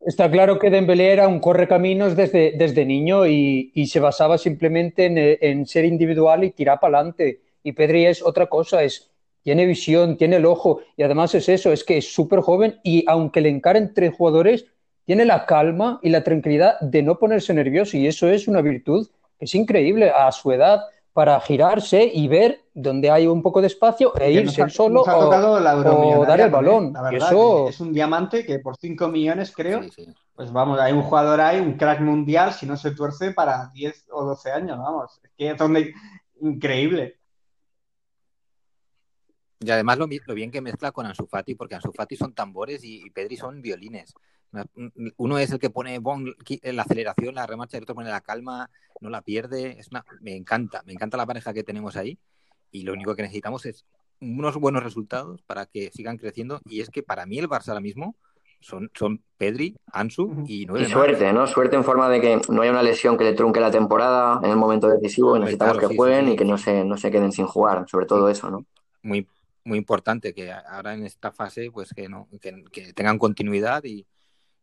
Está 0.00 0.30
claro 0.30 0.58
que 0.58 0.70
Dembélé 0.70 1.12
era 1.12 1.28
un 1.28 1.40
correcaminos 1.40 2.16
desde, 2.16 2.52
desde 2.56 2.84
niño 2.84 3.26
y, 3.26 3.70
y 3.74 3.86
se 3.86 4.00
basaba 4.00 4.36
simplemente 4.38 5.06
en, 5.06 5.16
en 5.18 5.66
ser 5.66 5.84
individual 5.84 6.44
y 6.44 6.50
tirar 6.50 6.80
para 6.80 6.98
adelante. 6.98 7.40
Y 7.62 7.72
Pedri 7.72 8.06
es 8.06 8.22
otra 8.22 8.46
cosa, 8.48 8.82
es, 8.82 9.10
tiene 9.42 9.66
visión, 9.66 10.16
tiene 10.16 10.36
el 10.36 10.46
ojo 10.46 10.80
y 10.96 11.02
además 11.02 11.34
es 11.34 11.48
eso, 11.48 11.72
es 11.72 11.84
que 11.84 11.98
es 11.98 12.12
súper 12.12 12.40
joven 12.40 12.80
y 12.82 13.04
aunque 13.06 13.40
le 13.40 13.48
encaren 13.48 13.94
tres 13.94 14.14
jugadores, 14.14 14.66
tiene 15.04 15.24
la 15.24 15.46
calma 15.46 16.00
y 16.02 16.10
la 16.10 16.24
tranquilidad 16.24 16.80
de 16.80 17.02
no 17.02 17.18
ponerse 17.18 17.54
nervioso 17.54 17.96
y 17.96 18.06
eso 18.06 18.28
es 18.28 18.48
una 18.48 18.62
virtud 18.62 19.08
que 19.38 19.44
es 19.44 19.54
increíble 19.54 20.10
a 20.10 20.32
su 20.32 20.50
edad 20.52 20.80
para 21.12 21.38
girarse 21.40 22.10
y 22.12 22.26
ver 22.28 22.60
dónde 22.74 23.08
hay 23.10 23.26
un 23.28 23.40
poco 23.40 23.60
de 23.60 23.68
espacio 23.68 24.12
e 24.16 24.32
Que 24.32 24.32
irse 24.42 24.62
ha- 24.62 24.68
solo 24.68 25.02
o- 25.02 25.60
la 25.60 25.74
dar 26.26 26.40
el 26.40 26.50
balón. 26.50 26.92
la 26.92 27.00
Y 27.10 27.14
verdad, 27.14 27.28
eso- 27.32 27.68
es 27.68 27.80
un 27.80 27.92
diamante 27.92 28.44
que 28.44 28.58
por 28.58 28.76
5 28.76 29.08
millones 29.08 29.52
creo, 29.54 29.84
Sí, 29.84 29.90
sí. 29.94 30.14
pues 30.34 30.52
vamos, 30.52 30.80
hay 30.80 30.92
un 30.92 31.02
jugador 31.02 31.40
ahí, 31.40 31.60
un 31.60 31.74
crack 31.76 32.00
mundial, 32.00 32.52
si 32.52 32.66
no 32.66 32.76
se 32.76 32.90
tuerce 32.90 33.30
para 33.32 33.68
10 33.72 34.06
o 34.10 34.24
12 34.24 34.50
años, 34.50 34.76
vamos, 34.76 35.20
es 35.22 35.30
que 35.38 35.50
es 35.50 35.56
donde 35.56 35.94
increíble. 36.40 37.20
Y 39.60 39.70
además 39.70 39.96
lo, 39.96 40.06
bien 40.08 40.50
que 40.50 40.60
mezcla 40.60 40.92
con 40.92 41.06
Ansu 41.06 41.26
Fati, 41.26 41.54
porque 41.54 41.76
Ansu 41.76 41.92
Fati 41.92 42.16
son 42.16 42.34
tambores 42.34 42.84
y, 42.84 43.06
y 43.06 43.10
Pedri 43.10 43.36
son 43.36 43.62
violines. 43.62 44.12
Uno 45.16 45.38
es 45.38 45.50
el 45.52 45.58
que 45.58 45.70
pone 45.70 45.98
bon, 46.00 46.26
la 46.62 46.82
aceleración, 46.82 47.34
la 47.36 47.46
remarcha, 47.46 47.76
el 47.76 47.84
otro 47.84 47.94
pone 47.94 48.10
la 48.10 48.20
calma, 48.20 48.68
no 49.00 49.08
la 49.10 49.22
pierde. 49.22 49.78
Es 49.78 49.88
una, 49.88 50.04
me 50.20 50.36
encanta, 50.36 50.82
me 50.84 50.92
encanta 50.92 51.16
la 51.16 51.24
pareja 51.26 51.52
que 51.54 51.64
tenemos 51.64 51.96
ahí. 51.96 52.18
Y 52.74 52.82
lo 52.82 52.92
único 52.92 53.14
que 53.14 53.22
necesitamos 53.22 53.66
es 53.66 53.86
unos 54.20 54.56
buenos 54.56 54.82
resultados 54.82 55.42
para 55.42 55.66
que 55.66 55.92
sigan 55.92 56.16
creciendo. 56.18 56.60
Y 56.64 56.80
es 56.80 56.90
que 56.90 57.04
para 57.04 57.24
mí 57.24 57.38
el 57.38 57.48
Barça 57.48 57.68
ahora 57.68 57.80
mismo 57.80 58.16
son, 58.60 58.90
son 58.94 59.22
Pedri, 59.36 59.76
Ansu 59.92 60.34
y 60.48 60.66
Y 60.66 60.66
nueve 60.66 60.88
más. 60.88 60.92
suerte, 60.92 61.32
¿no? 61.32 61.46
Suerte 61.46 61.76
en 61.76 61.84
forma 61.84 62.08
de 62.08 62.20
que 62.20 62.40
no 62.48 62.62
haya 62.62 62.72
una 62.72 62.82
lesión 62.82 63.16
que 63.16 63.22
le 63.24 63.34
trunque 63.34 63.60
la 63.60 63.70
temporada 63.70 64.40
en 64.42 64.50
el 64.50 64.56
momento 64.56 64.88
decisivo. 64.88 65.36
y 65.36 65.40
necesitamos 65.40 65.78
claro, 65.78 65.88
que 65.88 65.94
sí, 65.94 65.96
jueguen 65.96 66.26
sí, 66.26 66.26
sí. 66.26 66.32
y 66.32 66.36
que 66.36 66.44
no 66.44 66.58
se, 66.58 66.84
no 66.84 66.96
se 66.96 67.10
queden 67.12 67.30
sin 67.32 67.46
jugar. 67.46 67.86
Sobre 67.88 68.06
todo 68.06 68.28
eso, 68.28 68.50
¿no? 68.50 68.66
Muy, 69.02 69.28
muy 69.64 69.78
importante 69.78 70.34
que 70.34 70.50
ahora 70.52 70.94
en 70.94 71.04
esta 71.04 71.30
fase 71.30 71.70
pues 71.70 71.92
que 71.94 72.08
no 72.08 72.28
que, 72.40 72.64
que 72.72 72.92
tengan 72.92 73.18
continuidad 73.18 73.84
y, 73.84 74.06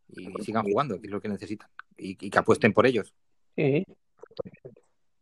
y 0.08 0.28
sigan 0.42 0.64
jugando, 0.64 1.00
que 1.00 1.06
es 1.06 1.10
lo 1.12 1.20
que 1.20 1.28
necesitan. 1.28 1.68
Y, 1.96 2.10
y 2.26 2.30
que 2.30 2.38
apuesten 2.38 2.72
por 2.74 2.86
ellos. 2.86 3.14
Sí. 3.56 3.84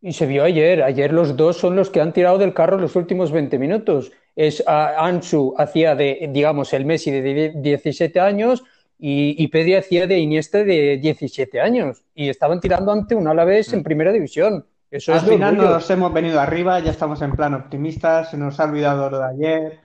Y 0.01 0.13
se 0.13 0.25
vio 0.25 0.43
ayer. 0.43 0.81
Ayer 0.83 1.13
los 1.13 1.37
dos 1.37 1.57
son 1.57 1.75
los 1.75 1.89
que 1.89 2.01
han 2.01 2.13
tirado 2.13 2.37
del 2.37 2.53
carro 2.53 2.77
los 2.77 2.95
últimos 2.95 3.31
20 3.31 3.59
minutos. 3.59 4.11
Es 4.35 4.63
a 4.67 5.05
Ansu 5.05 5.53
hacía 5.57 5.93
de, 5.95 6.27
digamos, 6.31 6.73
el 6.73 6.85
Messi 6.85 7.11
de 7.11 7.21
die- 7.21 7.51
17 7.55 8.19
años 8.19 8.63
y, 8.97 9.35
y 9.43 9.47
Pedri 9.49 9.75
hacía 9.75 10.07
de 10.07 10.17
Iniesta 10.19 10.63
de 10.63 10.97
17 10.97 11.59
años. 11.61 12.03
Y 12.15 12.29
estaban 12.29 12.59
tirando 12.59 12.91
ante 12.91 13.13
un 13.15 13.27
Alavés 13.27 13.73
en 13.73 13.83
primera 13.83 14.11
división. 14.11 14.65
Eso 14.89 15.13
Al 15.13 15.19
es 15.19 15.23
final 15.25 15.53
orgullo. 15.55 15.73
nos 15.75 15.89
hemos 15.89 16.11
venido 16.13 16.39
arriba, 16.39 16.79
ya 16.79 16.91
estamos 16.91 17.21
en 17.21 17.31
plan 17.33 17.53
optimistas, 17.53 18.31
se 18.31 18.37
nos 18.37 18.59
ha 18.59 18.65
olvidado 18.65 19.09
lo 19.09 19.19
de 19.19 19.25
ayer. 19.25 19.79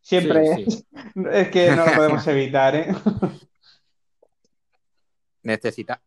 Siempre 0.00 0.56
Sí, 0.56 0.64
sí. 0.70 0.84
es 1.32 1.48
que 1.48 1.70
no 1.70 1.86
lo 1.86 1.92
podemos 1.92 2.26
evitar, 2.28 2.74
¿eh? 2.76 2.86
Necesita, 5.42 6.00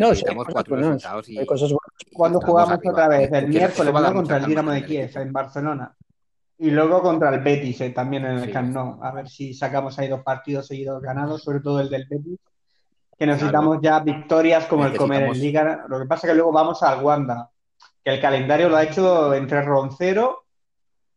No, 0.00 0.14
sí, 0.14 0.24
cuatro 0.34 0.44
cosas 0.54 0.68
buenas, 0.68 0.86
resultados 0.88 1.28
y, 1.28 1.38
hay 1.38 1.46
cosas 1.46 1.68
buenas. 1.70 1.90
y 2.10 2.14
Cuando 2.14 2.40
jugamos 2.40 2.72
arriba. 2.72 2.92
otra 2.92 3.08
vez 3.08 3.32
el 3.32 3.48
miércoles 3.48 3.80
eso 3.80 3.92
va 3.92 3.98
a 3.98 4.02
dar 4.02 4.12
¿no? 4.12 4.16
contra 4.18 4.36
el 4.38 4.46
Dinamo 4.46 4.70
de 4.72 4.84
Kiev 4.84 5.10
en 5.16 5.32
Barcelona 5.32 5.94
y 6.58 6.70
luego 6.70 7.00
contra 7.02 7.34
el 7.34 7.40
Betis 7.40 7.80
eh, 7.80 7.90
también 7.90 8.24
en 8.24 8.38
el 8.38 8.44
Sí. 8.44 8.52
Camp 8.52 8.74
Nou. 8.74 8.98
A 9.02 9.12
ver 9.12 9.28
si 9.28 9.54
sacamos 9.54 9.98
ahí 9.98 10.08
dos 10.08 10.22
partidos 10.22 10.66
seguidos 10.66 11.00
ganados, 11.00 11.42
sobre 11.42 11.60
todo 11.60 11.80
el 11.80 11.88
del 11.88 12.06
Betis, 12.08 12.38
que 13.18 13.26
necesitamos 13.26 13.78
ya 13.82 14.00
victorias 14.00 14.66
como 14.66 14.84
el 14.86 14.96
comer 14.96 15.22
en 15.22 15.32
Liga. 15.40 15.84
Lo 15.88 15.98
que 15.98 16.06
pasa 16.06 16.26
es 16.26 16.32
que 16.32 16.34
luego 16.36 16.52
vamos 16.52 16.82
al 16.82 17.02
Wanda, 17.04 17.50
que 18.04 18.10
el 18.14 18.20
calendario 18.20 18.68
lo 18.68 18.76
ha 18.76 18.82
hecho 18.82 19.32
entre 19.34 19.62
Roncero 19.62 20.39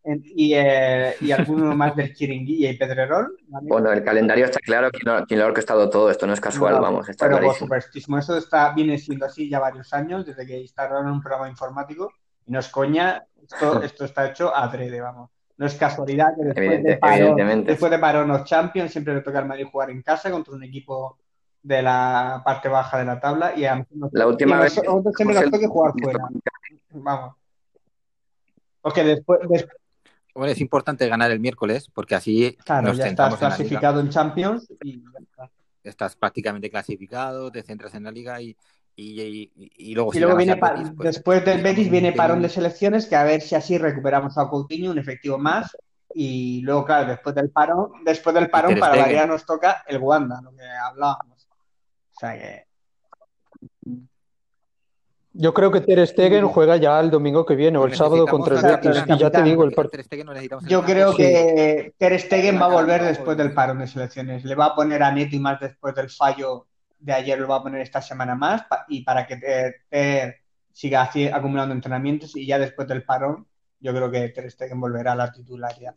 y, 0.05 0.53
eh, 0.55 1.15
y 1.21 1.31
alguno 1.31 1.75
más 1.77 1.95
del 1.95 2.13
Chiringuilla 2.13 2.71
y 2.71 2.77
Pedrerol. 2.77 3.37
¿vale? 3.47 3.67
Bueno, 3.69 3.91
el 3.91 4.03
calendario 4.03 4.45
está 4.45 4.59
claro 4.59 4.89
quién 4.91 5.13
lo, 5.13 5.25
quién 5.25 5.39
lo 5.39 5.45
ha 5.45 5.49
orquestado 5.49 5.89
todo. 5.89 6.09
Esto 6.11 6.27
no 6.27 6.33
es 6.33 6.41
casual, 6.41 6.75
No, 6.75 6.81
vamos, 6.81 7.09
está 7.09 7.25
pero 7.25 7.37
por 7.37 7.41
clarísimo. 7.43 7.65
supuestísimo, 7.67 8.17
eso 8.17 8.37
está, 8.37 8.73
viene 8.73 8.97
siendo 8.97 9.25
así 9.25 9.49
ya 9.49 9.59
varios 9.59 9.93
años, 9.93 10.25
desde 10.25 10.45
que 10.45 10.59
instalaron 10.59 11.07
un 11.07 11.21
programa 11.21 11.49
informático. 11.49 12.11
Y 12.45 12.51
no 12.51 12.59
es 12.59 12.67
coña, 12.69 13.25
esto, 13.41 13.81
esto 13.83 14.05
está 14.05 14.27
hecho 14.29 14.53
adrede, 14.55 14.99
vamos. 14.99 15.29
No 15.55 15.67
es 15.67 15.75
casualidad 15.75 16.29
que 16.35 16.45
después 16.45 16.65
Evidente- 16.67 16.89
de 16.89 16.97
parón, 16.97 17.17
evidentemente. 17.19 17.71
después 17.71 17.91
de 17.91 17.99
parón 17.99 18.27
los 18.27 18.43
Champions 18.43 18.91
siempre 18.91 19.13
le 19.13 19.21
toca 19.21 19.39
al 19.39 19.47
Madrid 19.47 19.67
jugar 19.71 19.91
en 19.91 20.01
casa 20.01 20.31
contra 20.31 20.53
un 20.55 20.63
equipo 20.63 21.17
de 21.61 21.81
la 21.81 22.41
parte 22.43 22.67
baja 22.67 22.97
de 22.97 23.05
la 23.05 23.19
tabla 23.21 23.53
y 23.55 23.63
a 23.63 23.85
La 24.11 24.27
última 24.27 24.57
y 24.57 24.63
vez 24.63 24.75
nosotros 24.83 25.13
siempre 25.15 25.39
nos 25.39 25.49
toca 25.51 25.67
jugar 25.69 25.93
fuera. 26.01 26.19
Vamos. 26.89 27.35
Porque 28.81 29.03
después, 29.03 29.39
des- 29.47 29.67
Bueno, 30.33 30.51
es 30.51 30.61
importante 30.61 31.07
ganar 31.07 31.31
el 31.31 31.39
miércoles 31.39 31.89
porque 31.93 32.15
así 32.15 32.57
claro, 32.65 32.87
nos 32.87 32.97
ya 32.97 33.05
estás 33.05 33.33
en 33.33 33.39
clasificado 33.39 33.99
en 33.99 34.09
Champions 34.09 34.67
y 34.81 35.01
ya 35.01 35.19
está. 35.21 35.49
Estás 35.83 36.15
prácticamente 36.15 36.69
clasificado, 36.69 37.51
te 37.51 37.61
centras 37.61 37.93
en 37.93 38.03
la 38.03 38.11
liga 38.11 38.41
y, 38.41 38.55
y, 38.95 39.21
y- 39.21 39.51
y 39.77 39.93
luego 39.93 40.11
Y 40.13 40.19
luego 40.19 40.37
viene 40.37 40.55
Betis, 40.55 40.91
pues, 40.95 41.15
después 41.15 41.43
del 41.45 41.61
Betis 41.61 41.89
viene 41.89 42.13
parón 42.13 42.41
de 42.41 42.49
selecciones, 42.49 43.05
que 43.05 43.15
a 43.15 43.23
ver 43.23 43.41
si 43.41 43.55
así 43.55 43.77
recuperamos 43.77 44.37
a 44.37 44.47
Coutinho, 44.49 44.91
un 44.91 44.97
efectivo 44.99 45.37
más. 45.37 45.75
Y 46.15 46.61
luego, 46.61 46.85
claro, 46.85 47.09
después 47.09 47.33
del 47.35 47.49
parón, 47.49 47.91
después 48.05 48.33
del 48.35 48.49
parón, 48.49 48.79
para 48.79 48.95
variar 49.01 49.27
nos 49.27 49.45
toca 49.45 49.83
el 49.87 49.97
Wanda, 49.97 50.41
lo 50.41 50.51
que 50.55 50.63
hablábamos. 50.63 51.47
O 52.15 52.19
sea 52.19 52.33
que 52.37 52.67
Yo 55.33 55.53
creo 55.53 55.71
que 55.71 55.81
Ter 55.81 56.05
Stegen 56.07 56.47
juega 56.47 56.77
ya 56.77 56.99
el 56.99 57.09
domingo 57.09 57.45
que 57.45 57.55
viene 57.55 57.79
o 57.79 57.85
el 57.85 57.95
sábado 57.95 58.27
contra 58.27 58.55
el 58.55 58.61
Betis. 58.61 59.03
Y 59.07 59.17
ya 59.17 59.31
te 59.31 59.41
digo, 59.41 59.63
el 59.63 59.71
partido. 59.71 60.03
Yo 60.67 60.83
creo 60.83 61.11
sí. 61.11 61.17
que 61.17 61.93
Ter 61.97 62.19
Stegen 62.19 62.61
va 62.61 62.65
a 62.65 62.69
volver 62.69 63.03
después 63.03 63.35
del 63.35 63.53
parón 63.53 63.79
de 63.79 63.87
selecciones. 63.87 64.45
Le 64.45 64.53
va 64.53 64.67
a 64.67 64.75
poner 64.75 65.01
a 65.01 65.11
Neto 65.11 65.35
y 65.35 65.39
más 65.39 65.59
después 65.59 65.95
del 65.95 66.09
fallo 66.09 66.67
de 66.99 67.13
ayer, 67.13 67.39
lo 67.39 67.47
va 67.47 67.57
a 67.57 67.63
poner 67.63 67.81
esta 67.81 68.01
semana 68.01 68.33
más 68.35 68.63
y 68.87 69.03
para 69.03 69.27
que 69.27 69.37
Ter, 69.37 69.75
Ter 69.89 70.37
siga 70.71 71.09
acumulando 71.33 71.75
entrenamientos 71.75 72.35
y 72.35 72.45
ya 72.45 72.57
después 72.57 72.87
del 72.87 73.03
parón, 73.03 73.47
yo 73.79 73.93
creo 73.93 74.09
que 74.09 74.29
Ter 74.29 74.49
Stegen 74.49 74.79
volverá 74.79 75.11
a 75.11 75.15
la 75.15 75.31
titularidad. 75.31 75.95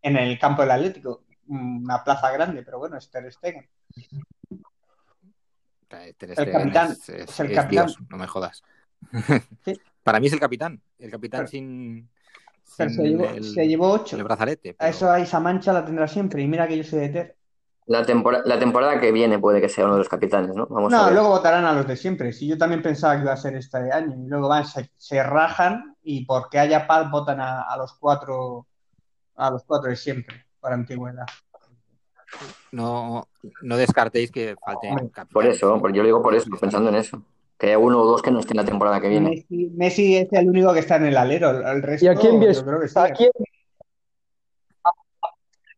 En 0.00 0.16
el 0.16 0.38
campo 0.38 0.62
del 0.62 0.72
Atlético, 0.72 1.24
una 1.46 2.02
plaza 2.02 2.30
grande, 2.32 2.62
pero 2.62 2.78
bueno, 2.78 2.96
es 2.96 3.10
Ter 3.10 3.30
Stegen. 3.32 3.68
Ter 6.16 6.30
El 6.36 6.52
capitán, 6.52 6.92
es, 6.92 7.08
es- 7.08 7.30
es 7.30 7.40
el 7.40 7.50
es 7.50 7.56
capitán. 7.56 7.86
Dios, 7.86 7.98
no 8.08 8.16
me 8.16 8.26
jodas. 8.26 8.62
Sí. 9.64 9.72
Para 10.02 10.18
mí 10.20 10.26
es 10.26 10.32
el 10.32 10.40
capitán, 10.40 10.80
el 10.98 11.10
capitán 11.10 11.40
Pero- 11.40 11.48
sin, 11.50 12.08
Pero 12.76 12.90
sin 12.90 12.96
se 12.98 13.08
llevó, 13.08 13.24
el, 13.26 13.44
se 13.44 13.68
llevó 13.68 13.90
ocho. 13.92 14.16
el 14.16 14.24
brazalete. 14.24 14.70
A 14.70 14.74
pero- 14.78 14.90
eso 14.90 15.10
a 15.10 15.20
esa 15.20 15.38
mancha 15.40 15.72
la 15.72 15.84
tendrá 15.84 16.08
siempre. 16.08 16.42
Y 16.42 16.48
mira 16.48 16.66
que 16.66 16.76
yo 16.78 16.84
soy 16.84 17.00
de 17.00 17.08
Ter. 17.10 17.36
La, 17.86 18.04
tempora- 18.06 18.42
la 18.44 18.58
temporada 18.58 19.00
que 19.00 19.10
viene 19.10 19.38
puede 19.40 19.60
que 19.60 19.68
sea 19.68 19.84
uno 19.84 19.94
de 19.94 19.98
los 20.00 20.08
capitanes, 20.08 20.54
¿no? 20.54 20.66
Vamos 20.66 20.92
a 20.92 20.96
No, 20.96 21.04
ver. 21.06 21.14
luego 21.14 21.28
votarán 21.30 21.64
a 21.64 21.72
los 21.72 21.86
de 21.86 21.96
siempre. 21.96 22.32
Si 22.32 22.46
yo 22.46 22.56
también 22.56 22.80
pensaba 22.82 23.16
que 23.16 23.22
iba 23.22 23.32
a 23.32 23.36
ser 23.36 23.56
este 23.56 23.76
año. 23.92 24.14
Y 24.24 24.28
luego 24.28 24.48
van, 24.48 24.64
se, 24.64 24.90
se 24.96 25.22
rajan 25.22 25.96
y 26.02 26.24
porque 26.24 26.58
haya 26.60 26.86
paz 26.86 27.10
votan 27.10 27.40
a, 27.40 27.62
a 27.62 27.76
los 27.76 27.94
cuatro 27.94 28.66
a 29.34 29.50
los 29.50 29.64
cuatro 29.64 29.90
de 29.90 29.96
siempre, 29.96 30.46
por 30.60 30.72
antigüedad. 30.72 31.26
No, 32.72 33.28
no 33.62 33.76
descartéis 33.76 34.30
que 34.30 34.56
falte. 34.64 34.88
Por 35.32 35.46
eso, 35.46 35.78
porque 35.80 35.96
yo 35.96 36.02
lo 36.02 36.08
digo 36.08 36.22
por 36.22 36.34
eso, 36.34 36.48
pensando 36.60 36.88
en 36.88 36.96
eso. 36.96 37.22
Que 37.58 37.68
haya 37.68 37.78
uno 37.78 38.00
o 38.00 38.06
dos 38.06 38.22
que 38.22 38.30
no 38.30 38.40
estén 38.40 38.56
la 38.56 38.64
temporada 38.64 39.00
que 39.00 39.08
viene. 39.08 39.30
Messi, 39.30 39.70
Messi 39.74 40.16
es 40.16 40.32
el 40.32 40.48
único 40.48 40.72
que 40.72 40.80
está 40.80 40.96
en 40.96 41.06
el 41.06 41.16
alero. 41.16 41.50
El, 41.50 41.82
resto, 41.82 42.06
¿Y 42.06 42.08
a 42.08 42.14
quién 42.14 42.40
ves? 42.40 42.58
yo 42.58 42.64
creo 42.64 42.80
que 42.80 42.88
sí. 42.88 42.98
¿A 42.98 43.12
quién? 43.12 43.30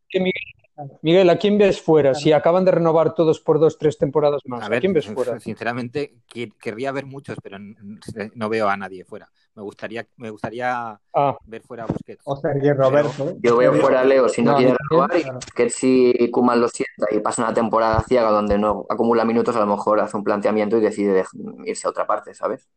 que 0.09 0.19
Miguel, 0.19 0.54
Miguel, 1.01 1.29
¿a 1.29 1.37
quién 1.37 1.57
ves 1.57 1.81
fuera? 1.81 2.13
Si 2.13 2.33
acaban 2.33 2.65
de 2.65 2.71
renovar 2.71 3.13
todos 3.13 3.39
por 3.39 3.59
dos, 3.59 3.77
tres 3.77 3.97
temporadas 3.97 4.41
más, 4.45 4.63
A 4.63 4.65
¿a 4.65 4.69
ver, 4.69 4.81
quién 4.81 4.93
ves 4.93 5.07
fuera? 5.07 5.39
sinceramente, 5.39 6.15
querría 6.59 6.91
ver 6.91 7.05
muchos, 7.05 7.37
pero 7.41 7.57
no 7.59 8.49
veo 8.49 8.67
a 8.67 8.75
nadie 8.75 9.05
fuera. 9.05 9.29
Me 9.55 9.61
gustaría, 9.63 10.05
me 10.17 10.29
gustaría 10.29 10.99
Ah, 11.13 11.37
ver 11.45 11.61
fuera 11.61 11.83
a 11.83 11.87
Busquets. 11.87 12.21
O 12.25 12.35
Sergio 12.35 12.73
Roberto. 12.73 13.29
¿eh? 13.29 13.37
Yo 13.39 13.55
veo 13.55 13.73
fuera 13.75 14.01
a 14.01 14.03
Leo 14.03 14.27
si 14.27 14.41
no, 14.41 14.51
No, 14.51 14.57
quiere 14.57 14.75
renovar 14.89 15.17
y 15.17 15.23
que 15.55 15.69
si 15.69 16.29
Kuman 16.29 16.59
lo 16.59 16.67
sienta 16.67 17.07
y 17.11 17.21
pasa 17.21 17.43
una 17.43 17.53
temporada 17.53 18.03
ciega 18.05 18.29
donde 18.31 18.57
no 18.57 18.85
acumula 18.89 19.23
minutos, 19.23 19.55
a 19.55 19.59
lo 19.61 19.67
mejor 19.67 20.01
hace 20.01 20.17
un 20.17 20.25
planteamiento 20.25 20.77
y 20.77 20.81
decide 20.81 21.23
irse 21.63 21.87
a 21.87 21.91
otra 21.91 22.05
parte, 22.05 22.33
¿sabes? 22.33 22.67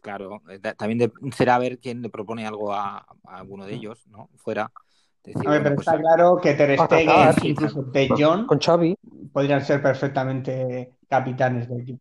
Claro, 0.00 0.42
eh, 0.48 0.58
también 0.76 1.12
será 1.32 1.56
ver 1.60 1.78
quién 1.78 2.02
le 2.02 2.08
propone 2.08 2.44
algo 2.44 2.72
a, 2.72 2.96
a 2.98 3.36
alguno 3.36 3.64
de 3.64 3.74
ellos, 3.74 4.04
¿no? 4.08 4.28
Fuera. 4.38 4.72
Decir, 5.24 5.46
a 5.46 5.50
ver, 5.52 5.62
pero 5.62 5.74
pues, 5.76 5.86
está 5.86 6.00
claro 6.00 6.36
que 6.42 6.54
Ter 6.54 6.78
Stegen, 6.78 7.34
incluso 7.42 7.82
De 7.82 8.08
Jong, 8.08 8.46
con 8.46 8.58
Xavi, 8.58 8.96
podrían 9.32 9.64
ser 9.64 9.80
perfectamente 9.80 10.94
capitanes 11.08 11.68
del 11.68 11.80
equipo. 11.80 12.00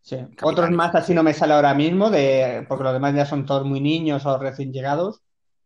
Sí. 0.00 0.24
Otros 0.42 0.70
más 0.70 0.94
así 0.94 1.12
no 1.12 1.22
me 1.22 1.34
sale 1.34 1.52
ahora 1.52 1.74
mismo, 1.74 2.10
de, 2.10 2.64
porque 2.68 2.84
los 2.84 2.92
demás 2.92 3.14
ya 3.14 3.26
son 3.26 3.44
todos 3.44 3.66
muy 3.66 3.80
niños 3.80 4.24
o 4.24 4.38
recién 4.38 4.72
llegados, 4.72 5.20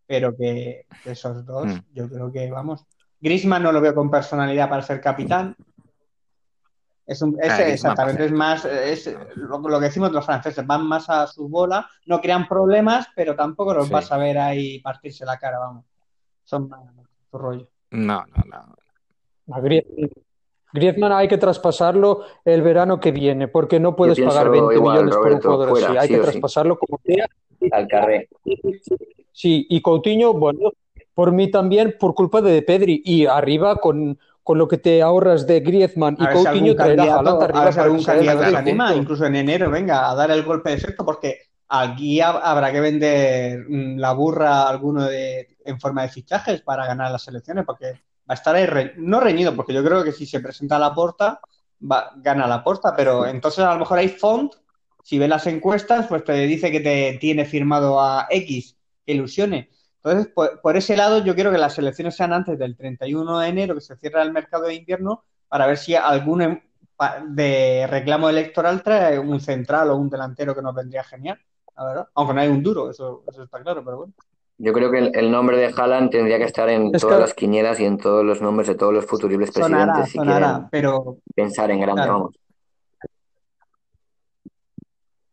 pero 0.06 0.34
que, 0.36 0.86
esos 1.04 1.44
dos, 1.46 1.66
mm. 1.66 1.78
yo 1.92 2.08
creo 2.08 2.32
que 2.32 2.50
vamos. 2.50 2.84
Grisman 3.20 3.62
no 3.62 3.70
lo 3.70 3.80
veo 3.80 3.94
con 3.94 4.10
personalidad 4.10 4.68
para 4.68 4.82
ser 4.82 5.00
capitán. 5.00 5.54
Es, 7.06 7.22
un, 7.22 7.36
es 7.40 7.58
exactamente, 7.58 8.24
es 8.24 8.32
más, 8.32 8.64
es 8.64 9.14
lo, 9.34 9.60
que 9.62 9.84
decimos 9.84 10.10
los 10.10 10.24
franceses, 10.24 10.66
van 10.66 10.86
más 10.86 11.10
a 11.10 11.26
su 11.26 11.48
bola, 11.48 11.88
no 12.06 12.20
crean 12.20 12.48
problemas, 12.48 13.08
pero 13.14 13.36
tampoco 13.36 13.74
los 13.74 13.90
vas 13.90 14.10
a 14.10 14.16
ver 14.16 14.38
ahí 14.38 14.78
partirse 14.80 15.24
la 15.24 15.38
cara, 15.38 15.58
vamos. 15.58 15.89
Son 16.50 16.68
más 16.68 16.80
su 17.30 17.38
rollo. 17.38 17.68
No, 17.92 18.24
no, 18.26 18.44
no. 18.44 19.54
A 19.54 19.60
Griezmann 20.72 21.12
hay 21.12 21.28
que 21.28 21.38
traspasarlo 21.38 22.24
el 22.44 22.62
verano 22.62 22.98
que 22.98 23.12
viene, 23.12 23.46
porque 23.46 23.78
no 23.78 23.94
puedes 23.94 24.20
pagar 24.20 24.50
20 24.50 24.80
millones 24.80 25.14
por 25.14 25.30
un 25.30 25.40
jugador 25.40 25.78
así. 25.78 25.96
Hay 25.96 26.08
que 26.08 26.18
traspasarlo 26.18 26.76
como 26.76 27.00
sea. 27.04 27.28
Al 27.70 27.86
carré. 27.86 28.28
Sí, 29.30 29.64
y 29.70 29.80
Coutinho, 29.80 30.32
bueno, 30.32 30.72
por 31.14 31.30
mí 31.30 31.52
también, 31.52 31.94
por 32.00 32.16
culpa 32.16 32.40
de 32.40 32.62
Pedri. 32.62 33.00
Y 33.04 33.26
arriba 33.26 33.76
con, 33.76 34.18
con 34.42 34.58
lo 34.58 34.66
que 34.66 34.78
te 34.78 35.02
ahorras 35.02 35.46
de 35.46 35.60
Griezmann 35.60 36.16
y 36.18 36.26
Coutinho 36.26 36.74
traerá 36.74 37.14
a 37.14 37.18
arriba. 37.20 37.62
A 37.62 37.82
algún 37.84 38.02
candidato 38.02 38.50
se 38.50 38.56
anima, 38.56 38.92
incluso 38.96 39.24
en 39.24 39.36
enero, 39.36 39.70
venga, 39.70 40.10
a 40.10 40.16
dar 40.16 40.32
el 40.32 40.42
golpe 40.42 40.70
de 40.70 40.76
efecto, 40.76 41.04
porque 41.04 41.49
aquí 41.70 42.20
habrá 42.20 42.72
que 42.72 42.80
vender 42.80 43.64
mm, 43.68 43.98
la 43.98 44.12
burra 44.12 44.68
alguno 44.68 45.04
de, 45.04 45.56
en 45.64 45.80
forma 45.80 46.02
de 46.02 46.08
fichajes 46.08 46.62
para 46.62 46.84
ganar 46.84 47.12
las 47.12 47.26
elecciones, 47.28 47.64
porque 47.64 47.92
va 47.92 47.98
a 48.28 48.34
estar 48.34 48.54
ahí, 48.56 48.92
no 48.96 49.20
reñido, 49.20 49.54
porque 49.54 49.72
yo 49.72 49.84
creo 49.84 50.02
que 50.02 50.12
si 50.12 50.26
se 50.26 50.40
presenta 50.40 50.76
a 50.76 50.80
la 50.80 50.92
porta, 50.92 51.40
va, 51.80 52.12
gana 52.16 52.46
la 52.48 52.64
porta, 52.64 52.94
pero 52.96 53.24
entonces 53.24 53.64
a 53.64 53.72
lo 53.72 53.78
mejor 53.80 53.98
hay 53.98 54.08
font, 54.08 54.52
si 55.04 55.18
ves 55.18 55.28
las 55.28 55.46
encuestas, 55.46 56.08
pues 56.08 56.24
te 56.24 56.32
dice 56.32 56.72
que 56.72 56.80
te 56.80 57.18
tiene 57.20 57.44
firmado 57.44 58.00
a 58.00 58.26
X, 58.30 58.76
que 59.06 59.12
ilusione. 59.12 59.70
Entonces, 60.02 60.32
por, 60.34 60.76
ese 60.76 60.96
lado, 60.96 61.24
yo 61.24 61.34
quiero 61.34 61.52
que 61.52 61.58
las 61.58 61.78
elecciones 61.78 62.16
sean 62.16 62.32
antes 62.32 62.58
del 62.58 62.76
31 62.76 63.38
de 63.38 63.48
enero, 63.48 63.74
que 63.74 63.80
se 63.80 63.96
cierra 63.96 64.22
el 64.22 64.32
mercado 64.32 64.66
de 64.66 64.74
invierno, 64.74 65.24
para 65.48 65.66
ver 65.66 65.78
si 65.78 65.94
algún 65.94 66.42
em, 66.42 66.60
de 67.28 67.86
reclamo 67.88 68.28
electoral 68.28 68.82
trae 68.82 69.18
un 69.18 69.40
central 69.40 69.90
o 69.90 69.96
un 69.96 70.10
delantero 70.10 70.54
que 70.54 70.62
nos 70.62 70.74
vendría 70.74 71.04
genial, 71.04 71.38
la 71.76 71.84
verdad. 71.84 72.08
Aunque 72.14 72.34
no 72.34 72.40
hay 72.40 72.48
un 72.48 72.62
duro, 72.62 72.90
eso, 72.90 73.22
eso 73.28 73.42
está 73.42 73.62
claro, 73.62 73.84
pero 73.84 73.98
bueno. 73.98 74.12
Yo 74.62 74.74
creo 74.74 74.90
que 74.90 74.98
el, 74.98 75.30
nombre 75.30 75.56
de 75.56 75.72
Haaland 75.74 76.10
tendría 76.10 76.36
que 76.36 76.44
estar 76.44 76.68
en 76.68 76.92
todas 76.92 77.18
las 77.18 77.32
quinielas 77.32 77.80
y 77.80 77.86
en 77.86 77.96
todos 77.96 78.22
los 78.22 78.42
nombres 78.42 78.68
de 78.68 78.74
todos 78.74 78.92
los 78.92 79.06
futuribles 79.06 79.50
presidentes 79.52 80.10
si 80.10 80.18
quieren 80.18 80.68
pero... 80.70 81.16
pensar 81.34 81.70
en 81.70 81.80
grande, 81.80 82.06
vamos. 82.06 82.34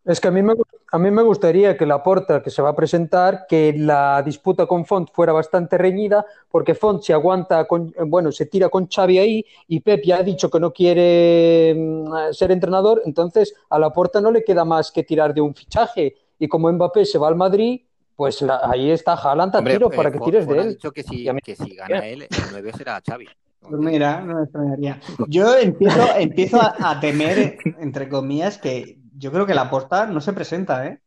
Es 0.06 0.22
que 0.22 0.30
a 0.30 0.32
mí, 0.32 0.42
me, 0.42 0.54
a 0.94 0.98
mí 0.98 1.12
me 1.12 1.22
gustaría 1.22 1.76
que 1.76 1.86
la 1.86 2.02
porta 2.02 2.42
que 2.42 2.50
se 2.50 2.62
va 2.62 2.70
a 2.70 2.76
presentar, 2.78 3.46
que 3.50 3.74
la 3.78 4.24
disputa 4.24 4.66
con 4.66 4.86
Font 4.86 5.10
fuera 5.12 5.34
bastante 5.34 5.78
reñida, 5.78 6.26
porque 6.50 6.76
Font 6.76 7.04
se 7.04 7.12
aguanta, 7.12 7.68
con, 7.68 7.94
bueno, 8.06 8.32
se 8.32 8.46
tira 8.46 8.70
con 8.70 8.88
Xavi 8.88 9.20
ahí 9.20 9.46
y 9.68 9.82
Pep 9.82 10.06
ya 10.06 10.20
ha 10.20 10.24
dicho 10.24 10.50
que 10.50 10.62
no 10.62 10.72
quiere 10.72 11.76
mm, 11.78 12.32
ser 12.32 12.52
entrenador, 12.54 13.02
entonces 13.04 13.54
a 13.70 13.78
la 13.78 13.92
porta 13.92 14.22
no 14.22 14.32
le 14.32 14.46
queda 14.46 14.64
más 14.64 14.90
que 14.90 15.04
tirar 15.04 15.34
de 15.34 15.42
un 15.42 15.54
fichaje. 15.54 16.16
Y 16.40 16.48
como 16.48 16.72
Mbappé 16.72 17.06
se 17.06 17.18
va 17.18 17.28
al 17.28 17.36
Madrid, 17.36 17.82
pues 18.16 18.44
ahí 18.64 18.92
está 18.92 19.14
Haaland 19.14 19.56
a 19.56 19.64
tiro 19.64 19.90
para 19.90 20.12
que 20.12 20.20
tires 20.20 20.48
de 20.48 20.60
él. 20.60 20.70
Dicho 20.70 20.92
que 20.92 21.04
si, 21.04 21.28
que 21.44 21.56
si 21.56 21.76
gana 21.76 22.06
él, 22.06 22.24
el 22.24 22.30
9 22.52 22.72
será 22.76 23.02
Xavi. 23.06 23.28
Pues 23.60 23.82
mira, 23.82 24.22
no 24.22 24.36
me 24.36 24.44
extrañaría. 24.44 25.00
Yo 25.28 25.56
empiezo, 25.56 26.16
empiezo 26.18 26.60
a, 26.62 27.00
temer, 27.00 27.58
entre 27.80 28.08
comillas, 28.10 28.58
que 28.58 28.98
yo 29.18 29.32
creo 29.32 29.46
que 29.46 29.54
la 29.54 29.70
porta 29.70 30.08
no 30.08 30.22
se 30.22 30.34
presenta, 30.34 30.88
¿eh? 30.88 31.00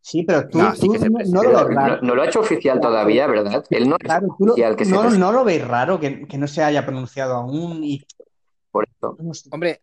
Sí, 0.00 0.22
pero 0.22 0.48
tú 0.48 0.58
no, 0.58 0.72
no, 0.72 1.42
lo 1.42 1.66
ves 1.66 1.74
raro. 1.74 1.98
No, 2.02 2.14
lo 2.14 2.22
ha 2.22 2.26
hecho 2.26 2.40
oficial 2.40 2.80
todavía, 2.80 3.26
¿verdad? 3.26 3.64
Él 3.70 3.88
no 3.88 3.96
claro, 3.98 4.28
oficial 4.38 4.76
que 4.76 4.84
no, 4.84 5.10
no 5.10 5.32
lo 5.32 5.44
veis 5.44 5.66
raro 5.66 5.98
que, 5.98 6.26
que, 6.26 6.38
no 6.38 6.46
se 6.46 6.62
haya 6.62 6.84
pronunciado 6.84 7.34
aún 7.34 7.82
y... 7.82 8.04
Por 8.70 8.86
eso. 8.88 9.16
Hombre, 9.50 9.80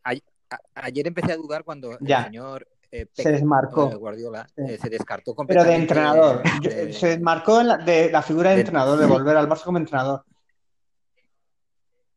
ayer 0.76 1.08
empecé 1.08 1.34
a 1.34 1.38
dudar 1.38 1.64
cuando 1.66 1.92
el 1.92 2.08
señor 2.08 2.68
eh, 2.96 3.08
se 3.12 3.32
desmarcó. 3.32 3.90
Guardiola 3.98 4.48
eh, 4.56 4.78
se 4.80 4.88
descartó 4.88 5.34
completamente. 5.34 5.88
Pero 5.96 6.04
de 6.06 6.42
entrenador. 6.44 6.94
se 6.94 7.08
desmarcó 7.08 7.64
de 7.64 8.12
la 8.12 8.22
figura 8.22 8.52
de, 8.52 8.60
entrenador, 8.60 9.00
de 9.00 9.08
volver 9.08 9.36
al 9.36 9.50
Barça 9.50 9.64
como 9.64 9.80
entrenador. 9.80 10.24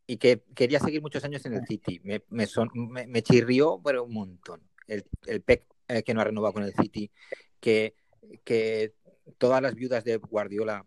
Y 0.06 0.18
que 0.18 0.42
quería 0.54 0.78
seguir 0.78 1.00
muchos 1.00 1.24
años 1.24 1.46
en 1.46 1.54
el 1.54 1.66
City. 1.66 1.98
Me, 2.04 2.22
me, 2.28 3.22
chirrió, 3.22 3.80
pero 3.82 4.04
un 4.04 4.12
montón. 4.12 4.60
El, 4.86 5.06
el 5.24 5.40
PEC 5.40 5.64
eh, 5.88 6.02
que 6.02 6.12
no 6.12 6.20
ha 6.20 6.24
renovado 6.24 6.52
con 6.52 6.62
el 6.62 6.74
City, 6.74 7.10
que, 7.58 7.94
que 8.44 8.92
todas 9.38 9.62
las 9.62 9.74
viudas 9.74 10.04
de 10.04 10.18
Guardiola 10.18 10.84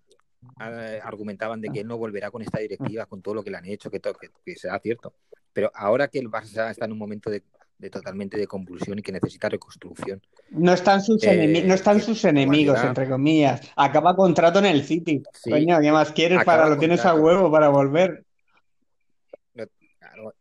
argumentaban 1.02 1.62
de 1.62 1.70
que 1.70 1.80
él 1.80 1.88
no 1.88 1.98
volverá 1.98 2.30
con 2.30 2.44
esta 2.44 2.60
directiva, 2.60 3.08
con 3.08 3.24
todo 3.24 3.34
lo 3.34 3.44
que 3.44 3.50
le 3.50 3.58
han 3.58 3.66
hecho, 3.66 3.90
que, 3.90 4.00
que, 4.00 4.30
que 4.46 4.56
será 4.56 4.80
cierto. 4.80 5.16
Pero 5.52 5.72
ahora 5.74 6.10
que 6.10 6.20
el 6.20 6.30
Barça 6.30 6.70
está 6.70 6.86
en 6.86 6.92
un 6.92 7.00
momento 7.00 7.32
de 7.32 7.44
de 7.80 7.90
totalmente 7.90 8.38
de 8.38 8.46
convulsión 8.46 9.00
y 9.00 9.02
que 9.02 9.14
necesita 9.14 9.50
reconstrucción. 9.50 10.22
No 10.52 10.74
están 10.74 11.02
sus, 11.02 11.24
eh, 11.24 11.64
no 11.66 11.74
están 11.74 12.02
sus 12.02 12.24
enemigos, 12.26 12.84
entre 12.84 13.10
comillas. 13.10 13.62
Acaba 13.76 14.16
contrato 14.16 14.60
en 14.60 14.66
el 14.66 14.84
City. 14.84 15.24
Coño, 15.44 15.80
¿qué 15.80 15.92
más 15.92 16.12
quieres 16.12 16.44
para 16.44 16.68
lo 16.68 16.78
tienes 16.78 17.06
a 17.06 17.16
huevo 17.16 17.50
para 17.50 17.70
volver? 17.70 18.26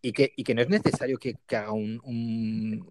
y, 0.02 0.12
que, 0.12 0.32
y 0.36 0.42
que 0.42 0.54
no 0.54 0.62
es 0.62 0.68
necesario 0.68 1.18
que, 1.18 1.36
haga 1.50 1.72
un, 1.72 2.00
un, 2.04 2.90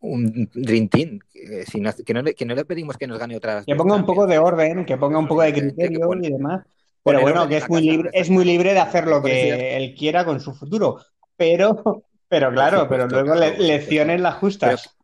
un 0.00 0.50
Dream 0.52 0.88
Team. 0.88 1.18
que, 1.32 2.12
no, 2.12 2.24
que, 2.24 2.44
no, 2.44 2.54
le 2.54 2.64
pedimos 2.64 2.96
que 2.96 3.06
nos 3.06 3.18
gane 3.18 3.36
otra. 3.36 3.62
Que 3.64 3.76
ponga 3.76 3.94
un 3.94 4.04
poco 4.04 4.26
de 4.26 4.38
orden, 4.38 4.84
que 4.84 4.96
ponga 4.96 5.18
un 5.18 5.28
poco 5.28 5.42
de 5.42 5.52
criterio 5.52 6.10
y 6.20 6.30
demás. 6.30 6.66
Pero 7.04 7.20
bueno, 7.20 7.46
que 7.46 7.58
es 7.58 7.68
muy 7.68 7.82
libre, 7.82 8.10
es 8.12 8.30
muy 8.30 8.44
libre 8.44 8.72
de 8.72 8.80
hacer 8.80 9.06
lo 9.06 9.22
que 9.22 9.76
él 9.76 9.94
quiera 9.94 10.24
con 10.24 10.40
su 10.40 10.52
futuro. 10.52 10.98
Pero 11.36 12.02
pero 12.28 12.50
claro, 12.50 12.88
pero 12.88 13.06
luego 13.06 13.34
lecciones 13.34 14.20
las 14.20 14.34
justas. 14.36 14.96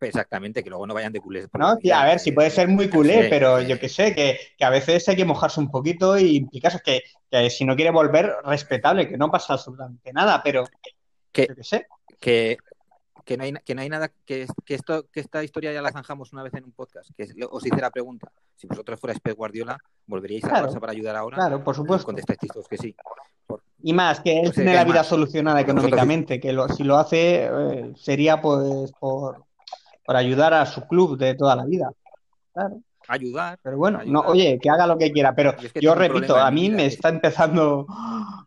Exactamente, 0.00 0.62
que 0.62 0.70
luego 0.70 0.86
no 0.86 0.94
vayan 0.94 1.12
de 1.12 1.20
culés. 1.20 1.48
No, 1.54 1.68
a 1.70 2.04
ver, 2.04 2.20
si 2.20 2.32
puede 2.32 2.50
ser 2.50 2.68
muy 2.68 2.88
culé, 2.88 3.26
pero 3.28 3.60
yo 3.60 3.78
qué 3.80 3.88
sé, 3.88 4.14
que, 4.14 4.38
a 4.64 4.70
veces 4.70 5.08
hay 5.08 5.16
que 5.16 5.24
mojarse 5.24 5.58
un 5.60 5.70
poquito 5.70 6.16
y 6.18 6.36
implicarse 6.36 6.80
que, 6.84 7.02
que 7.30 7.50
si 7.50 7.64
no 7.64 7.74
quiere 7.74 7.90
volver, 7.90 8.32
respetable, 8.44 9.08
que 9.08 9.18
no 9.18 9.30
pasa 9.30 9.54
absolutamente 9.54 10.12
nada, 10.12 10.40
pero 10.42 10.64
que, 11.32 11.48
yo 11.48 11.62
sé. 11.62 11.86
Que, 12.20 12.58
que 13.28 13.36
no 13.36 13.44
hay, 13.44 13.52
que 13.62 13.74
no 13.74 13.82
hay 13.82 13.90
nada, 13.90 14.10
que, 14.24 14.46
que, 14.64 14.72
esto, 14.72 15.04
que 15.12 15.20
esta 15.20 15.44
historia 15.44 15.70
ya 15.70 15.82
la 15.82 15.92
zanjamos 15.92 16.32
una 16.32 16.42
vez 16.42 16.54
en 16.54 16.64
un 16.64 16.72
podcast, 16.72 17.10
que 17.14 17.28
os 17.50 17.66
hice 17.66 17.78
la 17.78 17.90
pregunta, 17.90 18.32
si 18.56 18.66
vosotros 18.66 18.98
fuerais 18.98 19.20
Pep 19.20 19.36
Guardiola, 19.36 19.76
¿volveríais 20.06 20.44
a 20.44 20.64
Barça 20.64 20.80
para 20.80 20.92
ayudar 20.92 21.14
ahora? 21.14 21.36
Claro, 21.36 21.62
por 21.62 21.76
supuesto. 21.76 22.06
Contestáis 22.06 22.38
todos 22.50 22.66
que 22.66 22.78
sí. 22.78 22.96
Y 23.82 23.92
más, 23.92 24.20
que 24.20 24.40
él 24.40 24.50
tiene 24.54 24.72
la 24.72 24.84
vida 24.84 25.04
solucionada 25.04 25.60
económicamente, 25.60 26.40
que 26.40 26.56
si 26.74 26.84
lo 26.84 26.96
hace 26.96 27.50
eh, 27.52 27.92
sería 27.96 28.40
pues 28.40 28.92
por, 28.98 29.44
por 30.06 30.16
ayudar 30.16 30.54
a 30.54 30.64
su 30.64 30.86
club 30.86 31.18
de 31.18 31.34
toda 31.34 31.54
la 31.54 31.66
vida. 31.66 31.92
Claro 32.54 32.80
ayudar. 33.08 33.58
Pero 33.62 33.78
bueno, 33.78 34.00
no, 34.04 34.20
oye, 34.20 34.58
que 34.60 34.68
haga 34.68 34.86
lo 34.86 34.98
que 34.98 35.10
quiera. 35.10 35.34
Pero 35.34 35.54
yo 35.80 35.94
repito, 35.94 36.36
a 36.36 36.50
mí 36.50 36.68
me 36.68 36.84
está 36.84 37.08
empezando, 37.08 37.86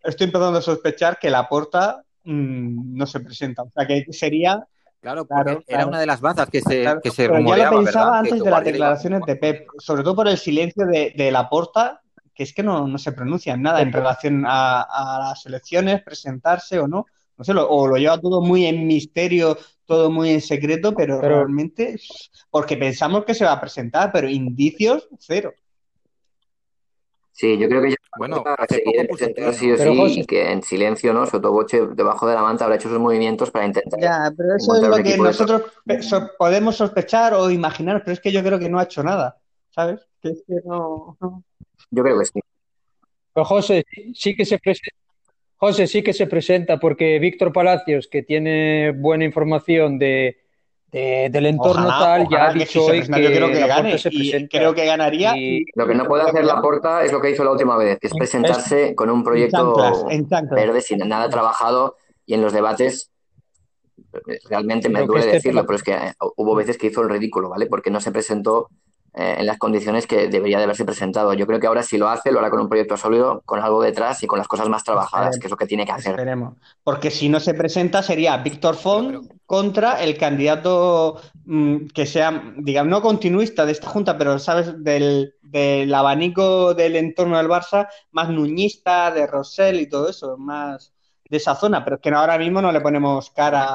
estoy 0.04 0.26
empezando 0.26 0.60
a 0.60 0.62
sospechar 0.62 1.18
que 1.18 1.32
la 1.32 1.50
porta 1.50 2.04
mm, 2.24 2.98
no 2.98 3.06
se 3.06 3.20
presenta. 3.20 3.64
O 3.64 3.72
sea, 3.72 3.86
que 3.86 4.06
sería 4.12 4.66
Claro, 5.02 5.26
porque 5.26 5.64
era 5.68 5.88
una 5.88 6.00
de 6.00 6.06
las 6.06 6.22
bazas 6.22 6.48
que 6.48 6.62
se, 6.62 6.86
que 7.02 7.10
se 7.10 7.28
Pero 7.28 7.56
ya 7.58 7.72
lo 7.72 7.78
pensaba 7.80 8.20
antes 8.20 8.44
de 8.44 8.52
las 8.52 8.64
declaraciones 8.64 9.22
de 9.26 9.36
Pep, 9.36 9.68
sobre 9.80 10.04
todo 10.04 10.16
por 10.16 10.28
el 10.28 10.38
silencio 10.38 10.86
de, 10.86 11.12
de 11.18 11.32
Laporta, 11.32 12.02
que 12.36 12.44
es 12.44 12.54
que 12.54 12.62
no, 12.62 12.88
no 12.88 13.00
se 13.00 13.12
pronuncia 13.12 13.58
nada 13.58 13.82
en 13.82 13.92
relación 13.92 14.44
a, 14.48 15.28
las 15.30 15.46
elecciones, 15.48 16.04
presentarse 16.04 16.80
o 16.80 16.88
no. 16.88 17.08
No 17.36 17.44
sé, 17.44 17.54
o 17.54 17.88
lo 17.88 17.98
lleva 17.98 18.20
todo 18.20 18.42
muy 18.42 18.68
en 18.68 18.86
misterio, 18.86 19.58
todo 19.88 20.12
muy 20.12 20.30
en 20.30 20.42
secreto, 20.42 20.94
pero, 20.94 21.20
pero, 21.20 21.38
realmente, 21.38 22.00
porque 22.52 22.78
pensamos 22.78 23.26
que 23.26 23.34
se 23.34 23.46
va 23.46 23.54
a 23.54 23.62
presentar, 23.62 24.12
pero 24.12 24.30
indicios, 24.30 25.10
cero. 25.18 25.52
Sí, 27.42 27.58
yo 27.58 27.68
creo 27.68 27.82
que 27.82 27.90
ya 27.90 27.96
bueno, 28.20 28.44
seguir 28.70 29.08
presentando 29.08 29.52
sí 29.54 29.72
o 29.72 29.76
sí, 29.76 30.20
y 30.20 30.26
que 30.26 30.52
en 30.52 30.62
silencio, 30.62 31.12
¿no? 31.12 31.26
Sotoboche, 31.26 31.88
debajo 31.96 32.28
de 32.28 32.36
la 32.36 32.44
manta, 32.44 32.66
habrá 32.66 32.76
hecho 32.76 32.88
sus 32.88 33.00
movimientos 33.00 33.50
para 33.50 33.66
intentar. 33.66 34.00
Ya, 34.00 34.32
pero 34.38 34.56
eso 34.56 34.76
es 34.76 34.88
lo 34.88 34.98
que 34.98 35.18
nosotros 35.18 35.64
podemos 36.38 36.76
sospechar 36.76 37.34
o 37.34 37.50
imaginar, 37.50 38.04
pero 38.04 38.14
es 38.14 38.20
que 38.20 38.32
yo 38.32 38.44
creo 38.44 38.60
que 38.60 38.70
no 38.70 38.78
ha 38.78 38.84
hecho 38.84 39.02
nada, 39.02 39.40
¿sabes? 39.72 40.08
Que 40.22 40.30
es 40.30 40.44
que 40.46 40.54
no. 40.64 41.18
Yo 41.90 42.04
creo 42.04 42.20
que 42.20 42.26
sí. 42.26 42.40
Pero 43.34 43.44
José, 43.44 43.86
sí 44.14 44.36
que 44.36 44.46
se 44.46 44.60
presenta. 44.60 44.96
José 45.56 45.88
sí 45.88 46.04
que 46.04 46.14
se 46.14 46.28
presenta 46.28 46.80
porque 46.80 47.18
Víctor 47.18 47.52
Palacios, 47.52 48.08
que 48.08 48.22
tiene 48.22 48.92
buena 48.92 49.26
información 49.26 49.98
de, 49.98 50.44
del 50.92 51.46
entorno 51.46 51.88
tal, 51.88 52.28
ya 52.30 52.48
ha 52.48 52.54
dicho 52.54 52.86
hoy 52.86 53.02
que, 53.02 53.24
yo 53.24 53.30
creo 53.30 53.48
que 53.50 53.68
gane 53.68 53.96
y 54.10 54.48
creo 54.48 54.74
que 54.74 54.86
ganaría. 54.86 55.38
Y... 55.38 55.66
Lo 55.76 55.88
que 55.88 55.96
no 55.96 56.06
puede 56.06 56.24
hacer 56.24 56.44
la 56.44 56.62
porta 56.62 57.04
es 57.04 57.12
lo 57.12 57.22
que 57.22 57.32
hizo 57.32 57.44
la 57.44 57.52
última 57.52 57.78
vez, 57.78 57.98
que 58.00 58.08
es 58.08 58.14
presentarse 58.14 58.94
con 58.96 59.10
un 59.10 59.24
proyecto 59.24 59.76
verde 60.52 60.82
sin 60.82 61.00
nada 61.00 61.30
trabajado 61.30 61.96
y 62.26 62.34
en 62.34 62.42
los 62.42 62.54
debates 62.54 63.12
realmente 64.50 64.90
me 64.90 65.06
duele 65.06 65.26
este 65.26 65.36
decirlo, 65.38 65.66
pero 65.66 65.76
es 65.76 65.84
que 65.84 65.94
eh, 65.94 66.14
hubo 66.36 66.56
veces 66.56 66.78
que 66.78 66.88
hizo 66.88 67.02
el 67.02 67.10
ridículo, 67.10 67.50
¿vale? 67.50 67.68
Porque 67.68 67.92
no 67.92 68.02
se 68.02 68.12
presentó 68.12 68.70
eh, 69.14 69.36
en 69.40 69.46
las 69.46 69.58
condiciones 69.58 70.08
que 70.08 70.30
debería 70.30 70.58
de 70.58 70.64
haberse 70.64 70.86
presentado. 70.86 71.34
Yo 71.34 71.46
creo 71.46 71.60
que 71.60 71.68
ahora 71.68 71.84
si 71.84 71.98
lo 71.98 72.08
hace, 72.08 72.32
lo 72.32 72.40
hará 72.40 72.50
con 72.50 72.62
un 72.62 72.70
proyecto 72.70 72.96
sólido, 72.96 73.42
con 73.46 73.60
algo 73.60 73.82
detrás 73.82 74.24
y 74.24 74.28
con 74.28 74.40
las 74.40 74.48
cosas 74.48 74.70
más 74.70 74.86
trabajadas, 74.86 75.38
que 75.38 75.48
es 75.48 75.52
lo 75.52 75.58
que 75.58 75.66
tiene 75.66 75.86
que 75.86 75.92
hacer. 75.92 76.12
Esperemos. 76.12 76.56
Porque 76.82 77.12
si 77.12 77.28
no 77.28 77.42
se 77.42 77.54
presenta 77.54 78.04
sería 78.04 78.38
Víctor 78.38 78.76
Font 78.76 79.30
contra 79.46 80.02
el 80.02 80.18
candidato 80.18 81.20
mm, 81.44 81.88
que 81.88 82.06
sea, 82.06 82.54
digamos, 82.58 82.90
no 82.90 83.02
continuista 83.02 83.66
de 83.66 83.74
esta 83.74 83.90
junta, 83.90 84.18
pero, 84.18 84.40
¿sabes? 84.40 84.82
Del, 84.82 85.34
del 85.42 85.94
abanico 85.94 86.74
del 86.74 86.96
entorno 86.96 87.38
del 87.38 87.50
Barça, 87.50 87.90
más 88.12 88.30
nuñista, 88.30 89.12
de 89.12 89.28
Rosell 89.28 89.82
y 89.82 89.90
todo 89.90 90.08
eso, 90.08 90.38
más 90.38 90.94
de 91.30 91.38
esa 91.38 91.56
zona, 91.56 91.84
pero 91.84 91.98
es 91.98 92.02
que 92.02 92.10
ahora 92.12 92.38
mismo 92.38 92.62
no 92.62 92.72
le 92.72 92.80
ponemos 92.80 93.30
cara 93.32 93.66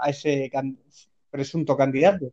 a 0.00 0.10
ese 0.10 0.50
presunto 1.30 1.76
candidato. 1.76 2.26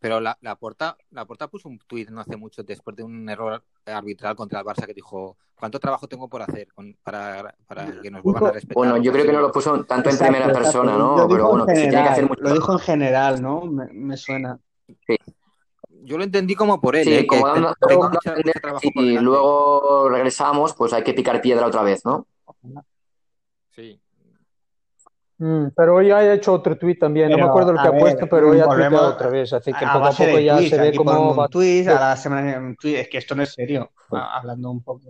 Pero 0.00 0.18
la, 0.18 0.36
la, 0.40 0.56
Porta, 0.56 0.96
la 1.10 1.26
Porta 1.26 1.48
puso 1.48 1.68
un 1.68 1.78
tuit 1.78 2.08
no 2.08 2.20
hace 2.20 2.36
mucho 2.36 2.62
después 2.62 2.96
de 2.96 3.02
un 3.02 3.28
error 3.28 3.62
arbitral 3.86 4.34
contra 4.34 4.60
el 4.60 4.66
Barça 4.66 4.86
que 4.86 4.94
dijo 4.94 5.36
¿cuánto 5.60 5.78
trabajo 5.78 6.08
tengo 6.08 6.28
por 6.28 6.42
hacer 6.42 6.68
para, 7.02 7.54
que 8.02 8.10
nos 8.10 8.22
vuelvan 8.22 8.46
a 8.46 8.52
respetar? 8.52 8.74
Bueno, 8.74 8.96
yo 8.96 9.12
creo 9.12 9.26
que 9.26 9.32
no 9.32 9.42
lo 9.42 9.52
puso 9.52 9.84
tanto 9.84 10.08
en 10.08 10.18
primera 10.18 10.50
persona, 10.52 10.96
¿no? 10.96 11.28
Pero 11.28 11.48
bueno, 11.50 11.66
tiene 11.66 11.90
que 11.90 11.96
hacer 11.96 12.26
mucho 12.26 12.42
Lo 12.42 12.54
dijo 12.54 12.72
en 12.72 12.78
general, 12.78 13.42
¿no? 13.42 13.66
Me, 13.66 14.16
suena. 14.16 14.58
Sí. 15.06 15.16
Yo 16.02 16.16
lo 16.16 16.24
entendí 16.24 16.54
como 16.54 16.80
por 16.80 16.96
él. 16.96 17.04
Sí, 17.04 17.12
¿eh? 17.12 17.26
como 17.26 17.46
dando, 17.46 17.74
y 18.94 19.18
luego 19.18 20.08
regresamos, 20.08 20.74
pues 20.74 20.94
hay 20.94 21.04
que 21.04 21.12
picar 21.12 21.42
piedra 21.42 21.66
otra 21.66 21.82
vez, 21.82 22.04
¿no? 22.04 22.26
Sí. 23.68 24.00
Mm, 25.42 25.68
pero 25.74 25.94
hoy 25.94 26.10
ha 26.10 26.34
hecho 26.34 26.52
otro 26.52 26.76
tuit 26.76 26.98
también, 26.98 27.30
no 27.30 27.38
me 27.38 27.44
acuerdo 27.44 27.72
lo 27.72 27.80
que 27.80 27.88
ha 27.88 27.98
puesto, 27.98 28.28
pero 28.28 28.50
hoy 28.50 28.60
ha 28.60 28.66
tuiteado 28.66 29.08
otra 29.08 29.30
vez, 29.30 29.50
así 29.54 29.72
que 29.72 29.86
poco 29.86 30.04
a 30.04 30.10
poco 30.10 30.38
ya 30.38 30.58
se 30.58 30.78
ve 30.78 30.94
como... 30.94 31.32
Un 31.32 31.48
tweet, 31.48 31.88
a 31.88 31.94
la 31.94 32.16
semana 32.16 32.74
es 32.82 33.08
que 33.08 33.16
esto 33.16 33.34
no 33.34 33.42
es 33.42 33.54
serio, 33.54 33.90
hablando 34.10 34.70
un 34.70 34.82
poco... 34.82 35.00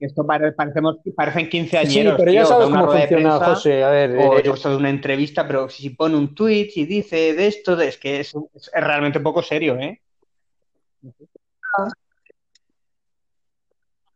Esto 0.00 0.26
parecemos, 0.26 0.96
parecen 1.14 1.48
15 1.50 1.78
años. 1.78 1.92
Sí, 1.92 2.04
pero 2.16 2.32
ya 2.32 2.46
sabes 2.46 2.68
cómo 2.68 2.90
funciona, 2.90 3.38
José. 3.38 3.84
A 3.84 3.90
ver, 3.90 4.16
o 4.16 4.38
eh, 4.38 4.42
yo 4.42 4.54
de 4.54 4.76
una 4.76 4.90
entrevista, 4.90 5.46
pero 5.46 5.68
si 5.68 5.90
pone 5.90 6.16
un 6.16 6.34
tweet 6.34 6.70
y 6.74 6.86
dice 6.86 7.34
de 7.34 7.46
esto, 7.46 7.78
es 7.80 7.98
que 7.98 8.20
es, 8.20 8.34
es 8.54 8.70
realmente 8.72 9.20
poco 9.20 9.42
serio, 9.42 9.78
¿eh? 9.78 10.00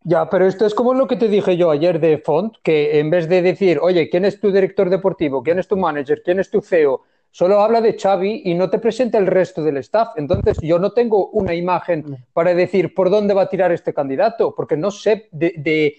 Ya, 0.09 0.31
pero 0.31 0.47
esto 0.47 0.65
es 0.65 0.75
como 0.75 0.95
lo 0.95 1.07
que 1.07 1.17
te 1.17 1.29
dije 1.29 1.59
yo 1.59 1.71
ayer 1.71 2.01
de 2.01 2.17
Font, 2.17 2.57
que 2.63 2.99
en 2.99 3.11
vez 3.11 3.29
de 3.29 3.43
decir, 3.43 3.79
oye, 3.83 4.09
¿quién 4.09 4.25
es 4.25 4.41
tu 4.41 4.51
director 4.51 4.89
deportivo? 4.89 5.43
¿Quién 5.43 5.59
es 5.59 5.69
tu 5.69 5.77
manager? 5.77 6.23
¿Quién 6.25 6.41
es 6.41 6.51
tu 6.51 6.63
CEO? 6.63 7.03
Solo 7.31 7.61
habla 7.61 7.83
de 7.83 7.93
Xavi 7.93 8.41
y 8.47 8.55
no 8.55 8.71
te 8.71 8.79
presenta 8.79 9.19
el 9.19 9.27
resto 9.27 9.63
del 9.63 9.77
staff. 9.77 10.15
Entonces, 10.17 10.57
yo 10.63 10.79
no 10.79 10.93
tengo 10.93 11.29
una 11.33 11.55
imagen 11.55 12.07
mm. 12.09 12.15
para 12.33 12.55
decir 12.55 12.95
por 12.95 13.11
dónde 13.11 13.35
va 13.35 13.43
a 13.43 13.49
tirar 13.51 13.71
este 13.71 13.93
candidato, 13.93 14.55
porque 14.55 14.79
no 14.79 14.91
sé 14.91 15.29
de, 15.31 15.99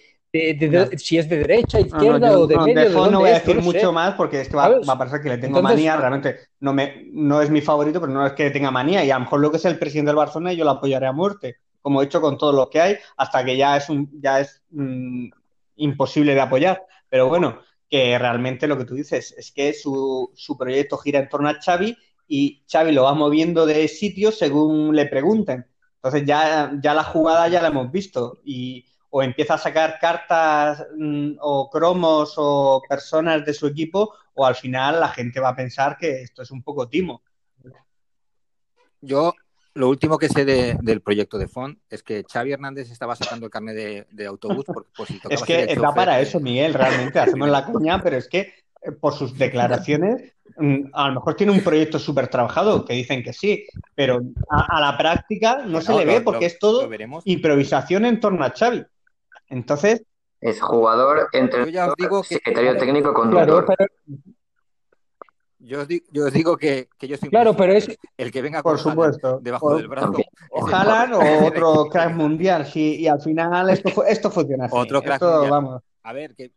si 0.98 1.20
es 1.20 1.30
de 1.30 1.38
derecha, 1.38 1.80
izquierda 1.80 2.40
o 2.40 2.48
de 2.48 2.58
medio. 2.58 2.82
De, 2.82 2.90
Font 2.90 3.12
no 3.12 3.20
voy 3.20 3.30
a 3.30 3.34
decir 3.34 3.62
mucho 3.62 3.94
más 3.94 4.16
porque 4.16 4.42
es 4.42 4.50
que 4.50 4.56
va, 4.56 4.80
a 4.88 4.98
parecer 4.98 5.22
que 5.22 5.30
le 5.30 5.38
tengo 5.38 5.62
manía. 5.62 5.96
Realmente 5.98 6.36
no, 6.62 6.74
me, 6.74 7.06
no 7.12 7.44
es 7.44 7.52
mi 7.52 7.62
favorito, 7.62 8.02
pero 8.02 8.12
no 8.12 8.26
es 8.26 8.34
que 8.34 8.46
le 8.46 8.50
tenga 8.50 8.72
manía. 8.72 9.06
Y 9.06 9.12
a 9.12 9.20
lo 9.20 9.26
mejor 9.26 9.40
lo 9.40 9.52
que 9.52 9.58
es 9.58 9.66
el 9.66 9.78
presidente 9.78 10.10
del 10.10 10.16
Barcelona 10.16 10.52
yo 10.54 10.66
lo 10.66 10.72
apoyaré 10.72 11.06
a 11.06 11.12
muerte 11.12 11.58
como 11.82 12.02
he 12.02 12.06
hecho 12.06 12.22
con 12.22 12.38
todo 12.38 12.54
lo 12.54 12.70
que 12.70 12.82
hay, 12.82 12.98
hasta 13.18 13.44
que 13.44 13.58
ya 13.58 13.78
es, 13.78 13.90
un, 13.90 14.10
ya 14.22 14.40
es 14.42 14.62
mm, 14.72 15.30
imposible 15.78 16.34
de 16.34 16.42
apoyar. 16.42 16.84
Pero 17.10 17.28
bueno, 17.28 17.60
que 17.90 18.18
realmente 18.20 18.68
lo 18.68 18.78
que 18.78 18.86
tú 18.86 18.96
dices 18.96 19.34
es 19.38 19.52
que 19.52 19.74
su, 19.74 20.32
su 20.36 20.58
proyecto 20.58 20.98
gira 20.98 21.20
en 21.20 21.30
torno 21.30 21.50
a 21.50 21.60
Xavi 21.60 21.98
y 22.28 22.64
Xavi 22.72 22.92
lo 22.92 23.04
va 23.04 23.14
moviendo 23.14 23.66
de 23.66 23.88
sitio 23.88 24.32
según 24.32 24.96
le 24.96 25.08
pregunten. 25.08 25.66
Entonces 25.96 26.26
ya, 26.26 26.72
ya 26.82 26.94
la 26.94 27.04
jugada 27.04 27.48
ya 27.48 27.62
la 27.62 27.70
hemos 27.70 27.92
visto 27.92 28.40
y 28.46 28.86
o 29.10 29.24
empieza 29.24 29.56
a 29.56 29.58
sacar 29.58 29.98
cartas 30.00 30.86
mm, 30.96 31.38
o 31.42 31.70
cromos 31.70 32.34
o 32.38 32.82
personas 32.88 33.44
de 33.44 33.54
su 33.54 33.68
equipo 33.68 34.14
o 34.36 34.46
al 34.46 34.56
final 34.56 35.00
la 35.00 35.10
gente 35.10 35.40
va 35.40 35.50
a 35.50 35.56
pensar 35.56 35.98
que 35.98 36.22
esto 36.22 36.44
es 36.44 36.52
un 36.52 36.62
poco 36.62 36.88
timo. 36.88 37.24
Yo 39.02 39.34
lo 39.80 39.88
último 39.88 40.18
que 40.18 40.28
sé 40.28 40.44
del 40.44 41.02
proyecto 41.02 41.38
de 41.38 41.48
Font 41.48 41.80
es 41.90 42.04
que 42.04 42.26
Xavi 42.30 42.52
Hernández 42.52 42.92
estaba 42.92 43.16
sacando 43.16 43.46
el 43.46 43.52
carnet 43.52 44.08
de, 44.10 44.26
autobús 44.26 44.66
por, 44.66 44.86
si 45.08 45.22
Es 45.30 45.42
que 45.42 45.74
da 45.74 45.94
para 45.94 46.20
eso, 46.20 46.42
Miguel, 46.42 46.74
realmente. 46.74 47.18
Hacemos 47.20 47.48
la 47.48 47.66
coña, 47.66 48.04
pero 48.04 48.18
es 48.18 48.28
que 48.28 48.40
eh, 48.82 48.92
por 48.92 49.14
sus 49.14 49.38
declaraciones, 49.38 50.34
mm, 50.58 50.90
a 50.92 51.08
lo 51.08 51.14
mejor 51.14 51.36
tiene 51.36 51.54
un 51.54 51.62
proyecto 51.62 51.98
súper 51.98 52.28
trabajado, 52.28 52.84
que 52.84 52.94
dicen 52.94 53.24
que 53.24 53.32
sí, 53.32 53.66
pero 53.96 54.20
a, 54.50 54.82
la 54.82 54.98
práctica 54.98 55.64
no, 55.66 55.80
se 55.80 55.94
le 55.94 56.04
ve 56.04 56.20
porque 56.20 56.48
es 56.48 56.60
todo 56.60 56.90
improvisación 57.24 58.04
en 58.04 58.20
torno 58.20 58.44
a 58.44 58.52
Xavi. 58.52 58.86
Entonces... 59.48 60.04
Es 60.42 60.60
jugador, 60.62 61.30
entre 61.32 61.66
secretario 62.24 62.78
técnico, 62.78 63.14
conductor. 63.14 63.66
Yo 65.62 65.82
os, 65.82 65.88
digo, 65.88 66.06
yo 66.12 66.26
os 66.26 66.34
digo 66.34 66.56
que, 66.56 66.88
que, 66.98 67.08
yo 67.08 67.18
soy 67.18 67.30
claro, 67.30 67.54
pero 67.56 67.74
es 67.74 67.98
el 68.18 68.32
que 68.32 68.42
venga 68.42 68.64
por 68.64 68.80
supuesto 68.80 69.40
debajo 69.42 69.76
del 69.76 69.90
brazo. 69.90 70.14
Ojalá 70.52 71.10
o 71.14 71.48
otro 71.48 71.86
crack 71.92 72.16
mundial, 72.16 72.66
sí, 72.66 72.96
y 73.02 73.08
al 73.08 73.20
final 73.20 73.70
esto, 73.70 74.06
esto 74.06 74.32
funciona 74.32 74.66
así. 74.66 74.76
Otro 74.78 75.02
crack 75.02 75.22
mundial. 75.22 75.52
Vamos. 75.52 75.82
A 76.04 76.14
ver, 76.14 76.34
que, 76.34 76.52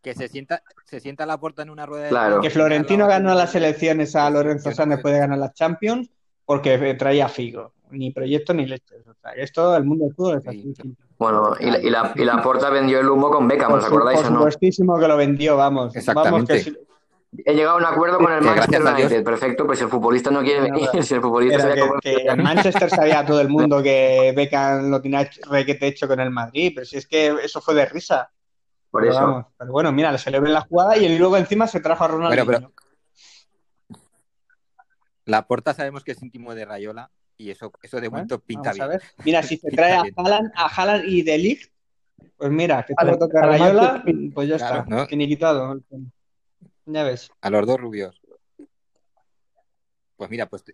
que 0.00 0.14
se 0.14 0.28
sienta 0.28 0.62
se 0.84 1.00
sienta 1.00 1.26
la 1.26 1.38
puerta 1.38 1.62
en 1.62 1.70
una 1.70 1.84
rueda 1.84 2.10
claro. 2.10 2.36
de 2.36 2.42
Que 2.42 2.50
Florentino 2.50 3.08
ganó 3.08 3.34
las 3.34 3.54
elecciones 3.56 4.14
a 4.14 4.30
Lorenzo 4.30 4.70
Sánchez 4.70 5.00
puede 5.02 5.18
ganar 5.18 5.38
las 5.38 5.54
Champions 5.54 6.08
porque 6.44 6.94
traía 6.94 7.28
Figo. 7.28 7.72
Ni 7.90 8.10
proyecto 8.10 8.54
ni 8.54 8.66
leche. 8.66 8.96
O 9.00 9.14
sea, 9.20 9.32
esto, 9.32 9.76
el 9.76 9.84
mundo 9.84 10.04
del 10.04 10.14
fútbol 10.14 10.38
es 10.38 10.46
así. 10.46 10.74
Bueno, 11.18 11.54
y 11.58 11.70
la, 11.70 11.78
y, 11.78 11.90
la, 11.90 12.12
y 12.14 12.24
la 12.24 12.42
Porta 12.42 12.70
vendió 12.70 13.00
el 13.00 13.08
humo 13.08 13.30
con 13.30 13.46
Beckham, 13.46 13.72
¿os 13.72 13.84
acordáis 13.84 14.20
o 14.20 14.22
no? 14.22 14.28
Por 14.28 14.38
supuestísimo 14.38 14.98
que 14.98 15.08
lo 15.08 15.16
vendió, 15.16 15.56
vamos. 15.56 15.94
Exactamente. 15.94 16.52
Vamos, 16.52 16.64
que 16.64 16.91
He 17.38 17.54
llegado 17.54 17.76
a 17.76 17.78
un 17.78 17.86
acuerdo 17.86 18.18
con 18.18 18.30
el 18.30 18.42
Manchester 18.42 18.82
United. 18.82 19.24
Perfecto, 19.24 19.66
pues 19.66 19.80
el 19.80 19.88
futbolista 19.88 20.30
no 20.30 20.42
quiere 20.42 20.60
venir. 20.60 20.88
Si 21.02 21.14
el 21.14 21.22
futbolista 21.22 21.74
que, 21.74 21.90
que 22.02 22.26
en 22.26 22.42
Manchester 22.42 22.90
sabía 22.90 23.24
todo 23.24 23.40
el 23.40 23.48
mundo 23.48 23.82
que 23.82 24.32
Beckham 24.36 24.90
lo 24.90 25.00
tenía 25.00 25.28
requete 25.48 25.86
hecho 25.86 26.06
con 26.06 26.20
el 26.20 26.30
Madrid, 26.30 26.72
pero 26.74 26.84
si 26.84 26.98
es 26.98 27.06
que 27.06 27.34
eso 27.42 27.60
fue 27.60 27.74
de 27.74 27.86
risa. 27.86 28.30
Por 28.90 29.06
eso. 29.06 29.50
pero 29.56 29.72
bueno, 29.72 29.90
mira, 29.90 30.16
se 30.18 30.30
le 30.30 30.38
ve 30.38 30.50
la 30.50 30.60
jugada 30.60 30.98
y 30.98 31.16
luego 31.16 31.38
encima 31.38 31.66
se 31.66 31.80
trajo 31.80 32.04
a 32.04 32.08
Ronaldo. 32.08 32.44
Pero, 32.46 32.72
La 35.24 35.46
Porta 35.46 35.72
sabemos 35.72 36.04
que 36.04 36.12
es 36.12 36.22
íntimo 36.22 36.54
de 36.54 36.66
Rayola 36.66 37.10
y 37.38 37.50
eso, 37.50 37.72
eso 37.82 37.98
de 37.98 38.10
momento 38.10 38.38
pinta 38.40 38.74
bien. 38.74 39.00
Mira, 39.24 39.42
si 39.42 39.56
se 39.58 39.70
trae 39.70 39.94
a 39.94 40.04
Haaland, 40.14 40.52
a 40.54 40.66
Haaland 40.66 41.04
y 41.06 41.22
De 41.22 41.38
Ligt, 41.38 41.72
pues 42.36 42.50
mira, 42.50 42.84
que 42.84 42.94
te 42.94 43.16
toca 43.16 43.40
Rayola, 43.40 44.04
pues 44.34 44.48
ya 44.48 44.56
está, 44.56 44.84
¿no? 44.86 45.06
que 45.06 45.16
ni 45.16 45.26
quitado. 46.84 46.94
Ya 46.94 47.04
ves. 47.04 47.30
A 47.40 47.50
los 47.50 47.66
dos 47.66 47.78
rubios. 47.78 48.20
Pues 50.16 50.30
mira, 50.30 50.46
pues. 50.46 50.64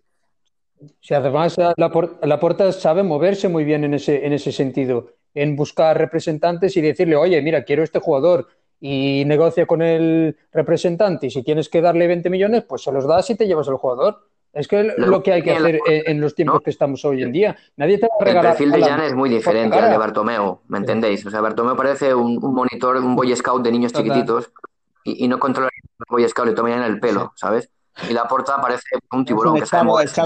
Si 1.01 1.13
además 1.13 1.57
la, 1.75 2.39
puerta 2.39 2.71
sabe 2.71 3.03
moverse 3.03 3.49
muy 3.49 3.63
bien 3.63 3.83
en 3.83 3.95
ese, 3.95 4.25
en 4.25 4.33
ese 4.33 4.51
sentido, 4.51 5.13
en 5.33 5.55
buscar 5.55 5.97
representantes 5.97 6.77
y 6.77 6.81
decirle, 6.81 7.15
oye, 7.15 7.41
mira, 7.41 7.63
quiero 7.63 7.83
este 7.83 7.99
jugador 7.99 8.47
y 8.79 9.23
negocia 9.25 9.65
con 9.65 9.81
el 9.81 10.37
representante 10.53 11.27
y 11.27 11.31
si 11.31 11.43
tienes 11.43 11.67
que 11.67 11.81
darle 11.81 12.07
20 12.07 12.29
millones, 12.29 12.63
pues 12.63 12.83
se 12.83 12.91
los 12.91 13.07
das 13.07 13.29
y 13.29 13.35
te 13.35 13.45
llevas 13.45 13.67
al 13.67 13.75
jugador. 13.75 14.29
Es 14.53 14.67
que 14.67 14.79
es 14.81 14.97
lo 14.97 15.21
que 15.21 15.33
hay 15.33 15.43
que 15.43 15.51
hacer 15.51 15.79
en 15.87 16.21
los 16.21 16.33
tiempos 16.33 16.61
que 16.61 16.71
estamos 16.71 17.03
hoy 17.05 17.21
en 17.21 17.31
día. 17.31 17.55
Nadie 17.75 17.99
te 17.99 18.07
va 18.07 18.15
a 18.19 18.23
regalar. 18.23 18.45
El 18.45 18.57
perfil 18.57 18.71
de 18.71 18.81
Jan 18.81 19.01
es 19.01 19.13
muy 19.13 19.29
diferente 19.29 19.77
al 19.77 19.91
de 19.91 19.97
Bartomeu, 19.97 20.61
¿me 20.67 20.79
entendéis? 20.79 21.25
O 21.25 21.29
sea, 21.29 21.41
Bartomeu 21.41 21.75
parece 21.75 22.13
un, 22.15 22.37
monitor, 22.37 22.97
un 22.97 23.15
boy 23.15 23.35
scout 23.35 23.63
de 23.63 23.71
niños 23.71 23.93
chiquititos 23.93 24.51
y, 25.03 25.27
no 25.27 25.39
controla 25.39 25.69
el 25.73 26.05
Boy 26.09 26.27
Scout, 26.27 26.47
le 26.47 26.53
toma 26.53 26.73
en 26.73 26.83
el 26.83 26.99
pelo, 26.99 27.33
¿sabes? 27.35 27.69
Y 28.07 28.13
la 28.13 28.27
porta 28.27 28.61
parece 28.61 28.83
un 29.11 29.25
tiburón 29.25 29.55
que 29.55 29.63
está 29.63 29.83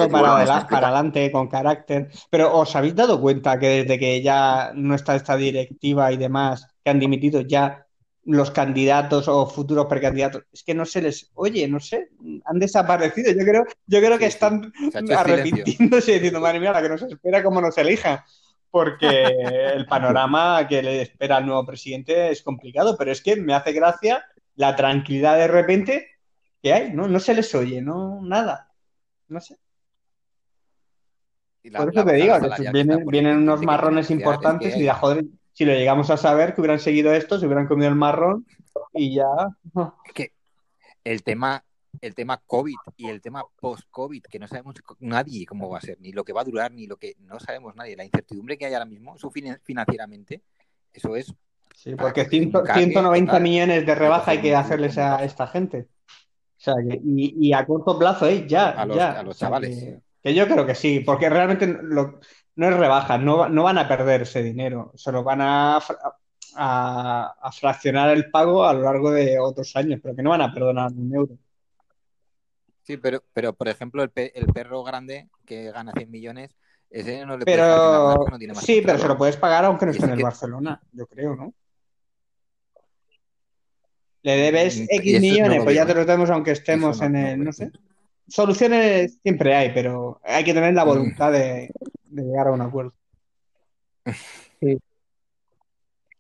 para, 0.07 0.35
adelante, 0.35 0.67
para 0.69 0.87
adelante, 0.87 1.31
con 1.31 1.47
carácter. 1.47 2.11
Pero 2.29 2.55
¿os 2.55 2.75
habéis 2.75 2.95
dado 2.95 3.19
cuenta 3.19 3.57
que 3.57 3.83
desde 3.83 3.97
que 3.97 4.21
ya 4.21 4.71
no 4.75 4.93
está 4.93 5.15
esta 5.15 5.35
directiva 5.35 6.11
y 6.11 6.17
demás, 6.17 6.67
que 6.83 6.91
han 6.91 6.99
dimitido 6.99 7.41
ya 7.41 7.85
los 8.25 8.51
candidatos 8.51 9.27
o 9.27 9.45
futuros 9.47 9.87
precandidatos, 9.87 10.43
es 10.51 10.63
que 10.63 10.73
no 10.73 10.85
se 10.85 11.01
les 11.01 11.31
oye, 11.33 11.67
no 11.67 11.79
sé, 11.79 12.09
han 12.45 12.59
desaparecido. 12.59 13.31
Yo 13.31 13.45
creo, 13.45 13.65
yo 13.87 13.99
creo 13.99 14.17
que 14.17 14.27
están 14.27 14.71
arrepintiéndose 15.15 16.11
y 16.11 16.15
diciendo, 16.15 16.39
madre 16.39 16.59
mía, 16.59 16.71
la 16.71 16.81
que 16.81 16.89
nos 16.89 17.01
espera, 17.01 17.43
cómo 17.43 17.59
nos 17.59 17.77
elija. 17.77 18.25
Porque 18.69 19.27
el 19.75 19.85
panorama 19.85 20.67
que 20.67 20.81
le 20.81 21.01
espera 21.03 21.37
al 21.37 21.45
nuevo 21.45 21.65
presidente 21.65 22.31
es 22.31 22.41
complicado, 22.41 22.95
pero 22.97 23.11
es 23.11 23.21
que 23.21 23.35
me 23.35 23.53
hace 23.53 23.71
gracia 23.71 24.25
la 24.55 24.75
tranquilidad 24.75 25.37
de 25.37 25.47
repente 25.47 26.09
¿Qué 26.61 26.71
hay? 26.71 26.93
No, 26.93 27.09
no 27.09 27.19
se 27.19 27.33
les 27.33 27.53
oye, 27.55 27.81
no, 27.81 28.21
nada. 28.21 28.71
No 29.27 29.41
sé. 29.41 29.57
La- 31.63 31.79
Por 31.79 31.89
eso 31.89 32.05
te 32.05 32.13
digo, 32.13 32.33
que 32.39 32.71
vienen, 33.11 33.37
unos 33.37 33.59
que 33.59 33.65
marrones 33.65 34.09
importantes 34.11 34.73
que 34.73 34.79
y 34.79 34.83
ya, 34.85 34.93
joder, 34.95 35.25
si 35.53 35.65
lo 35.65 35.73
llegamos 35.73 36.09
a 36.09 36.15
saber, 36.17 36.53
que 36.53 36.61
hubieran 36.61 36.79
seguido 36.79 37.13
esto, 37.13 37.37
se 37.39 37.45
hubieran 37.45 37.67
comido 37.67 37.89
el 37.89 37.95
marrón 37.95 38.45
y 38.93 39.15
ya. 39.15 39.25
Es 40.05 40.13
que 40.13 40.31
el 41.03 41.23
tema, 41.23 41.65
el 42.01 42.15
tema 42.15 42.41
COVID 42.45 42.75
y 42.95 43.09
el 43.09 43.21
tema 43.21 43.43
post-COVID, 43.59 44.23
que 44.23 44.39
no 44.39 44.47
sabemos 44.47 44.75
nadie 44.99 45.45
cómo 45.45 45.69
va 45.69 45.79
a 45.79 45.81
ser, 45.81 45.99
ni 45.99 46.11
lo 46.13 46.23
que 46.23 46.31
va 46.33 46.41
a 46.41 46.45
durar, 46.45 46.71
ni 46.71 46.87
lo 46.87 46.95
que 46.97 47.15
no 47.19 47.39
sabemos 47.39 47.75
nadie. 47.75 47.95
La 47.97 48.05
incertidumbre 48.05 48.57
que 48.57 48.65
hay 48.67 48.73
ahora 48.73 48.85
mismo, 48.85 49.15
eso 49.15 49.29
fin- 49.29 49.59
financieramente, 49.63 50.43
eso 50.93 51.15
es 51.17 51.33
Sí, 51.73 51.95
porque 51.95 52.23
coger 52.23 52.25
un 52.25 52.29
ciento- 52.51 52.63
cague 52.63 52.79
190 52.85 53.31
total 53.31 53.43
millones 53.43 53.85
de 53.85 53.95
rebaja 53.95 54.31
hay 54.31 54.41
que 54.41 54.55
hacerles 54.55 54.97
a 54.97 55.23
esta 55.23 55.47
gente. 55.47 55.87
O 56.57 56.59
sea, 56.63 56.75
que- 56.87 57.01
y, 57.03 57.47
y 57.49 57.53
a 57.53 57.65
corto 57.65 57.99
plazo, 57.99 58.25
¿eh? 58.27 58.45
Ya, 58.47 58.69
A 58.69 58.85
los- 58.85 58.95
ya. 58.95 59.19
a 59.19 59.23
los 59.23 59.35
O 59.35 59.37
sea, 59.37 59.47
chavales. 59.47 59.69
Que, 59.79 59.99
que 60.21 60.33
yo 60.33 60.47
creo 60.47 60.65
que 60.65 60.75
sí, 60.75 61.01
porque 61.01 61.29
realmente 61.29 61.67
lo- 61.67 62.19
no 62.55 62.69
es 62.69 62.77
rebaja, 62.77 63.17
no, 63.17 63.49
no 63.49 63.63
van 63.63 63.77
a 63.79 63.87
perder 63.87 64.21
ese 64.21 64.41
dinero, 64.43 64.91
se 64.95 65.11
lo 65.11 65.23
van 65.23 65.41
a, 65.41 65.79
a, 66.55 67.35
a 67.41 67.51
fraccionar 67.51 68.11
el 68.11 68.29
pago 68.29 68.63
a 68.65 68.73
lo 68.73 68.81
largo 68.83 69.11
de 69.11 69.39
otros 69.39 69.75
años, 69.75 69.99
pero 70.01 70.15
que 70.15 70.21
no 70.23 70.29
van 70.29 70.41
a 70.43 70.53
perdonar 70.53 70.91
un 70.93 71.13
euro. 71.13 71.37
Sí, 72.83 72.97
pero, 72.97 73.23
pero 73.33 73.53
por 73.53 73.67
ejemplo, 73.69 74.03
el, 74.03 74.09
pe- 74.11 74.37
el 74.37 74.45
perro 74.47 74.83
grande 74.83 75.29
que 75.45 75.71
gana 75.71 75.91
100 75.93 76.11
millones, 76.11 76.55
ese 76.89 77.25
no 77.25 77.37
le 77.37 77.45
puedes 77.45 77.59
Pero 77.59 78.13
porque 78.17 78.31
no 78.31 78.37
tiene 78.37 78.53
más 78.53 78.63
sí, 78.63 78.81
pero 78.85 78.99
se 78.99 79.07
lo 79.07 79.17
puedes 79.17 79.37
pagar 79.37 79.65
aunque 79.65 79.85
no 79.85 79.91
esté 79.91 80.05
en 80.05 80.11
el 80.11 80.17
que- 80.17 80.23
Barcelona, 80.23 80.81
yo 80.91 81.07
creo, 81.07 81.35
¿no? 81.35 81.53
Le 84.23 84.35
debes 84.37 84.85
X 84.89 85.13
no 85.15 85.19
millones, 85.19 85.57
lo 85.59 85.63
pues 85.65 85.75
ya 85.75 85.85
te 85.85 85.93
los 85.93 86.07
demos 86.07 86.29
aunque 86.29 86.51
estemos 86.51 86.99
no- 86.99 87.05
en 87.05 87.15
el, 87.15 87.39
lo 87.39 87.45
no 87.45 87.51
sé. 87.53 87.71
Soluciones 88.27 89.19
siempre 89.21 89.53
hay, 89.53 89.71
pero 89.73 90.19
hay 90.23 90.43
que 90.43 90.53
tener 90.53 90.73
la 90.73 90.85
Mm. 90.85 90.87
voluntad 90.87 91.31
de, 91.31 91.69
de 92.05 92.23
llegar 92.23 92.47
a 92.47 92.51
un 92.51 92.61
acuerdo. 92.61 92.93
Sí. 94.61 94.77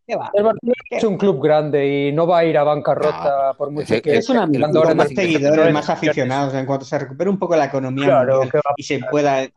¿Qué 0.05 0.17
va? 0.17 0.29
El 0.33 0.43
Barcelona 0.43 0.73
es 0.89 1.03
un 1.05 1.17
club 1.17 1.41
grande 1.41 1.87
y 1.87 2.11
no 2.11 2.27
va 2.27 2.39
a 2.39 2.45
ir 2.45 2.57
a 2.57 2.63
bancarrota 2.65 3.53
por 3.57 3.71
mucho 3.71 3.93
ese- 3.93 4.01
que 4.01 4.17
Es 4.17 4.27
una 4.29 4.41
con 4.41 4.97
más 4.97 5.07
seguidores, 5.07 5.73
más 5.73 5.89
aficionados. 5.89 6.53
En 6.55 6.65
cuanto 6.65 6.83
se 6.85 6.99
recupere 6.99 7.29
un 7.29 7.39
poco 7.39 7.55
la 7.55 7.65
economía 7.65 8.05
Claro, 8.07 8.33
mundial 8.39 8.51
¿qué 8.51 8.57
va 8.57 8.71
a 8.71 8.73
y 8.75 8.83
se 8.83 8.99
pueda. 9.09 9.43
Es 9.43 9.51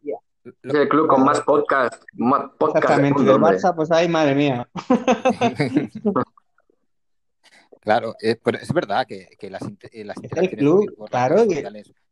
el 0.62 0.88
club 0.88 1.08
con 1.08 1.24
más 1.24 1.40
podcast, 1.40 2.00
más 2.14 2.42
podcast 2.56 2.74
del 2.96 3.06
Exactamente, 3.06 3.22
del. 3.24 3.40
Barça, 3.42 3.74
pues 3.74 3.90
ay, 3.90 4.06
madre 4.08 4.34
mía. 4.36 4.68
Claro, 7.86 8.16
es, 8.18 8.36
pero 8.42 8.58
es 8.58 8.72
verdad 8.72 9.06
que, 9.06 9.28
que 9.38 9.48
las, 9.48 9.62
eh, 9.92 10.04
las 10.04 10.16
el 10.20 10.50
club, 10.50 10.92
por- 10.96 11.08
claro, 11.08 11.46
que- 11.46 11.64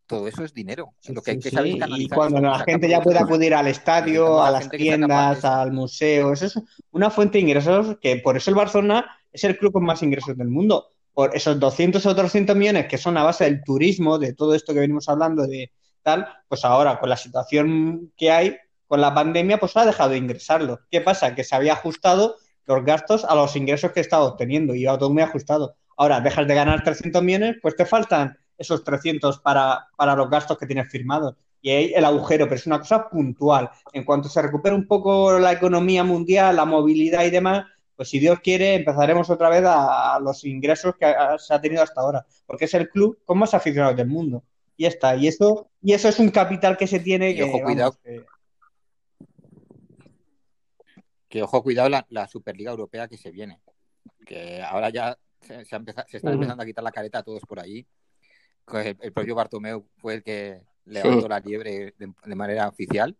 todo 0.07 0.29
eso 0.29 0.45
es 0.45 0.55
dinero. 0.55 0.95
Sí, 1.01 1.13
Lo 1.13 1.21
que 1.21 1.33
hay 1.33 1.37
sí, 1.39 1.43
que 1.43 1.51
sí, 1.51 1.57
saber 1.57 1.73
es 1.73 1.89
Y 1.99 2.09
cuando 2.09 2.41
la 2.41 2.61
gente 2.61 2.89
ya 2.89 3.03
provecho. 3.03 3.25
acudir 3.25 3.55
al 3.55 3.67
estadio, 3.67 4.41
a 4.41 4.53
la 4.53 4.61
las 4.61 4.71
tiendas, 4.71 5.45
al 5.45 5.73
museo, 5.73 6.33
eso 6.33 6.47
es 6.47 6.55
una 6.93 7.11
fuente 7.11 7.39
de 7.39 7.43
ingresos 7.43 7.99
que 8.01 8.19
por 8.19 8.37
eso 8.37 8.51
el 8.51 8.57
Barcelona 8.57 9.05
es 9.33 9.43
el 9.43 9.59
club 9.59 9.73
con 9.73 9.85
más 9.85 10.01
ingresos 10.05 10.37
del 10.37 10.47
mundo. 10.49 10.91
Por 11.13 11.35
esos 11.35 11.59
200 11.59 12.07
o 12.07 12.15
300 12.15 12.55
millones 12.55 12.87
que 12.87 12.97
son 12.99 13.17
a 13.17 13.25
base 13.25 13.43
del 13.43 13.65
turismo, 13.65 14.19
de 14.19 14.33
todo 14.33 14.55
esto 14.55 14.75
que 14.75 14.81
venimos 14.81 15.09
hablando 15.09 15.45
de 15.45 15.73
tal, 16.03 16.29
pues 16.47 16.65
ahora 16.65 17.01
con 17.01 17.09
la 17.09 17.17
situación 17.17 18.13
que 18.17 18.31
hay, 18.31 18.57
con 18.87 19.01
la 19.01 19.13
pandemia, 19.13 19.59
pues 19.59 19.77
ha 19.77 19.85
dejado 19.87 20.11
de 20.11 20.19
ingresarlo. 20.19 20.79
¿Qué 20.89 21.01
pasa? 21.01 21.35
Que 21.35 21.43
se 21.43 21.57
había 21.57 21.73
ajustado 21.73 22.37
los 22.67 22.85
gastos 22.85 23.25
a 23.25 23.35
los 23.35 23.55
ingresos 23.57 23.93
que 23.93 24.01
estaba 24.01 24.25
obteniendo 24.25 24.75
y 24.75 24.83
iba 24.83 24.99
todo 24.99 25.11
muy 25.11 25.23
ajustado. 25.23 25.77
Ahora 25.97 26.21
dejas 26.21 26.47
de 26.49 26.55
ganar 26.55 26.83
300 26.83 27.23
millones, 27.23 27.57
pues 27.63 27.77
te 27.77 27.85
faltan 27.87 28.37
esos 28.59 28.83
300 28.85 29.41
para, 29.41 29.87
para 29.97 30.15
los 30.17 30.31
gastos 30.31 30.59
que 30.59 30.67
tienes 30.67 30.89
firmados. 30.91 31.35
Y 31.61 31.71
ahí 31.71 31.93
el 31.95 32.05
agujero, 32.05 32.45
pero 32.45 32.57
es 32.57 32.67
una 32.67 32.79
cosa 32.79 33.09
puntual. 33.09 33.71
En 33.93 34.05
cuanto 34.05 34.29
se 34.29 34.43
recupere 34.43 34.75
un 34.75 34.87
poco 34.87 35.39
la 35.39 35.53
economía 35.53 36.05
mundial, 36.05 36.57
la 36.57 36.65
movilidad 36.65 37.25
y 37.25 37.31
demás, 37.31 37.65
pues 37.97 38.09
si 38.09 38.19
Dios 38.19 38.41
quiere, 38.41 38.75
empezaremos 38.75 39.31
otra 39.31 39.49
vez 39.49 39.65
a, 39.65 40.17
a 40.17 40.21
los 40.21 40.45
ingresos 40.45 40.95
que 40.99 41.15
se 41.39 41.55
ha 41.55 41.61
tenido 41.61 41.83
hasta 41.83 42.01
ahora. 42.01 42.27
Porque 42.47 42.67
es 42.67 42.75
el 42.75 42.89
club 42.91 43.19
con 43.25 43.39
más 43.39 43.55
aficionados 43.55 43.97
del 43.97 44.09
mundo. 44.09 44.43
Y 44.77 44.83
ya 44.83 44.89
está. 44.89 45.15
Y 45.17 45.29
eso, 45.29 45.69
y 45.81 45.93
eso 45.95 46.09
es 46.09 46.19
un 46.19 46.31
capital 46.31 46.77
que 46.77 46.87
se 46.87 46.99
tiene 47.01 47.31
Y 47.31 47.37
que, 47.37 47.45
ojo, 47.45 47.53
vamos, 47.53 47.65
cuidado. 47.73 47.97
que- 48.03 48.25
Que 51.35 51.43
ojo, 51.43 51.65
cuidado 51.65 51.89
la, 51.89 52.07
la 52.11 52.29
Superliga 52.29 52.71
Europea 52.71 53.09
que 53.09 53.17
se 53.17 53.33
viene. 53.33 53.59
Que 54.25 54.63
ahora 54.63 54.91
ya 54.91 55.19
se, 55.41 55.65
se 55.65 56.17
está 56.17 56.31
empezando 56.31 56.63
a 56.63 56.65
quitar 56.65 56.85
la 56.85 56.93
careta 56.93 57.19
a 57.19 57.23
todos 57.25 57.43
por 57.43 57.59
allí. 57.59 57.85
Que 58.65 58.91
El, 58.91 58.99
el 59.01 59.13
propio 59.13 59.35
Bartomeu 59.35 59.85
fue 59.97 60.15
el 60.15 60.23
que 60.23 60.63
levantó 60.85 61.27
la 61.27 61.41
liebre 61.41 61.93
de, 61.99 62.13
de 62.25 62.35
manera 62.37 62.69
oficial. 62.69 63.19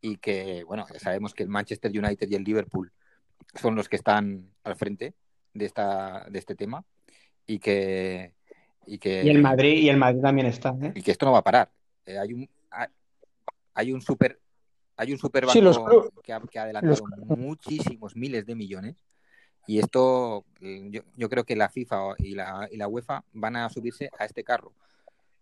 Y 0.00 0.16
que, 0.16 0.64
bueno, 0.64 0.84
sabemos 0.98 1.32
que 1.32 1.44
el 1.44 1.48
Manchester 1.48 1.92
United 1.96 2.28
y 2.28 2.34
el 2.34 2.42
Liverpool 2.42 2.92
son 3.54 3.76
los 3.76 3.88
que 3.88 3.94
están 3.94 4.50
al 4.64 4.74
frente 4.74 5.14
de, 5.52 5.64
esta, 5.64 6.26
de 6.28 6.40
este 6.40 6.56
tema. 6.56 6.84
Y 7.46 7.60
que. 7.60 8.34
Y, 8.84 8.98
que, 8.98 9.22
y 9.22 9.28
el 9.28 9.40
Madrid, 9.40 9.74
y 9.74 9.90
el 9.90 9.96
Madrid 9.96 10.22
también 10.22 10.48
está, 10.48 10.74
¿eh? 10.82 10.92
y 10.96 11.02
que 11.02 11.12
esto 11.12 11.24
no 11.24 11.30
va 11.30 11.38
a 11.38 11.44
parar. 11.44 11.70
Eh, 12.04 12.18
hay 12.18 12.32
un 12.32 12.50
hay 13.74 13.92
un 13.92 14.02
super 14.02 14.40
hay 14.96 15.12
un 15.12 15.18
super 15.18 15.48
Sí, 15.48 15.60
los 15.60 15.76
que 16.22 16.32
ha, 16.32 16.40
que 16.40 16.58
ha 16.58 16.62
adelantado 16.62 17.06
los- 17.26 17.38
muchísimos 17.38 18.16
miles 18.16 18.46
de 18.46 18.54
millones 18.54 18.96
y 19.66 19.78
esto 19.78 20.44
eh, 20.60 20.88
yo, 20.90 21.02
yo 21.16 21.28
creo 21.28 21.44
que 21.44 21.56
la 21.56 21.68
FIFA 21.68 22.14
y 22.18 22.34
la, 22.34 22.68
y 22.70 22.76
la 22.76 22.86
UEFA 22.88 23.24
van 23.32 23.56
a 23.56 23.68
subirse 23.70 24.10
a 24.18 24.24
este 24.24 24.44
carro 24.44 24.72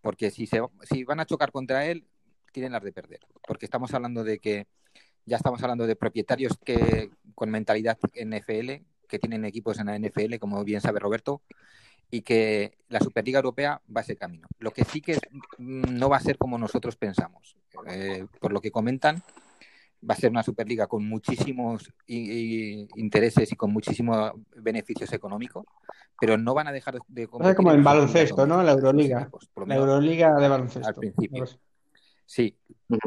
porque 0.01 0.31
si 0.31 0.47
se 0.47 0.61
si 0.83 1.03
van 1.03 1.19
a 1.19 1.25
chocar 1.25 1.51
contra 1.51 1.85
él 1.85 2.05
tienen 2.51 2.71
las 2.71 2.83
de 2.83 2.91
perder 2.91 3.19
porque 3.47 3.65
estamos 3.65 3.93
hablando 3.93 4.23
de 4.23 4.39
que 4.39 4.67
ya 5.25 5.37
estamos 5.37 5.61
hablando 5.63 5.85
de 5.87 5.95
propietarios 5.95 6.57
que 6.63 7.09
con 7.35 7.49
mentalidad 7.49 7.97
NFL 8.13 8.83
que 9.07 9.19
tienen 9.19 9.45
equipos 9.45 9.79
en 9.79 9.87
la 9.87 9.95
NFL 9.97 10.39
como 10.39 10.63
bien 10.63 10.81
sabe 10.81 10.99
Roberto 10.99 11.41
y 12.09 12.21
que 12.21 12.77
la 12.89 12.99
Superliga 12.99 13.39
Europea 13.39 13.81
va 13.95 14.01
a 14.01 14.03
ese 14.03 14.15
camino. 14.15 14.47
Lo 14.59 14.71
que 14.71 14.83
sí 14.85 15.01
que 15.01 15.13
es- 15.13 15.21
mm, 15.57 15.97
no 15.97 16.09
va 16.09 16.17
a 16.17 16.19
ser 16.19 16.37
como 16.37 16.57
nosotros 16.59 16.95
pensamos. 16.95 17.55
Eh, 17.87 18.27
por 18.39 18.53
lo 18.53 18.61
que 18.61 18.69
comentan, 18.69 19.23
va 20.09 20.13
a 20.15 20.17
ser 20.17 20.29
una 20.31 20.43
Superliga 20.43 20.87
con 20.87 21.07
muchísimos 21.07 21.91
i- 22.07 22.31
i- 22.81 22.87
intereses 22.95 23.51
y 23.51 23.55
con 23.55 23.71
muchísimos 23.71 24.33
beneficios 24.57 25.11
económicos, 25.13 25.65
pero 26.19 26.37
no 26.37 26.53
van 26.53 26.67
a 26.67 26.71
dejar 26.71 26.99
de 27.07 27.27
competir 27.27 27.55
como 27.55 27.71
en 27.71 27.83
baloncesto, 27.83 28.45
¿no? 28.45 28.61
La 28.63 28.73
Euroliga. 28.73 29.29
La 29.65 29.75
Euroliga 29.75 30.35
de 30.35 30.47
baloncesto. 30.47 30.87
al 30.87 30.95
principio. 30.95 31.45
Sí, 32.25 32.55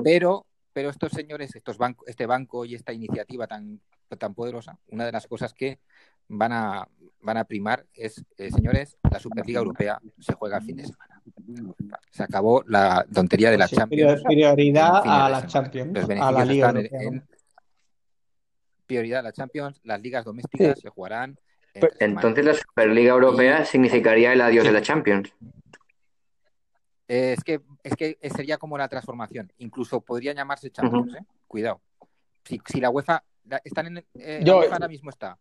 pero, 0.02 0.46
pero 0.72 0.90
estos 0.90 1.12
señores, 1.12 1.54
estos 1.54 1.78
banco, 1.78 2.04
este 2.06 2.26
banco 2.26 2.64
y 2.64 2.74
esta 2.74 2.92
iniciativa 2.92 3.46
tan, 3.46 3.80
tan 4.18 4.34
poderosa, 4.34 4.78
una 4.88 5.04
de 5.06 5.12
las 5.12 5.26
cosas 5.26 5.52
que 5.54 5.80
van 6.28 6.52
a, 6.52 6.88
van 7.26 7.36
a 7.38 7.44
primar 7.44 7.84
es, 7.92 8.24
eh, 8.38 8.50
señores, 8.50 8.96
la 9.10 9.18
Superliga 9.18 9.58
Europea 9.58 10.00
se 10.18 10.32
juega 10.32 10.58
el 10.58 10.64
fin 10.64 10.76
de 10.76 10.84
semana. 10.86 11.20
Se 12.10 12.22
acabó 12.22 12.62
la 12.66 13.04
tontería 13.12 13.50
de 13.50 13.58
la 13.58 13.66
sí, 13.68 13.76
Champions. 13.76 14.22
Prioridad 14.22 15.02
a 15.04 15.28
la. 15.28 15.46
Champions, 15.46 15.92
Los 15.92 16.08
a 16.08 16.32
la 16.32 16.44
Liga 16.44 16.68
están 16.68 16.76
en, 16.78 16.84
Europea. 16.94 17.08
en 17.08 17.28
prioridad 18.86 19.20
a 19.20 19.22
la 19.24 19.32
Champions, 19.32 19.80
las 19.82 20.00
ligas 20.00 20.24
domésticas 20.24 20.78
se 20.80 20.88
jugarán. 20.88 21.36
Entonces 21.74 22.44
la 22.44 22.54
Superliga 22.54 23.12
Europea 23.12 23.64
significaría 23.64 24.32
el 24.32 24.40
adiós 24.40 24.62
Sí. 24.62 24.68
de 24.68 24.72
la 24.74 24.82
Champions. 24.82 25.32
Eh, 27.08 27.34
es 27.36 27.44
que 27.44 27.60
es 27.82 27.94
que 27.96 28.18
sería 28.34 28.56
como 28.58 28.78
la 28.78 28.88
transformación. 28.88 29.52
Incluso 29.58 30.00
podría 30.00 30.32
llamarse 30.32 30.70
Champions, 30.70 31.14
¿eh? 31.14 31.24
Cuidado. 31.46 31.80
Si, 32.44 32.60
si 32.66 32.80
la 32.80 32.90
UEFA 32.90 33.22
la- 33.44 33.60
están 33.64 33.86
en, 33.88 33.98
eh, 34.14 34.40
Yo- 34.44 34.54
la 34.54 34.60
UEFA 34.60 34.72
ahora 34.74 34.88
mismo 34.88 35.10
está 35.10 35.38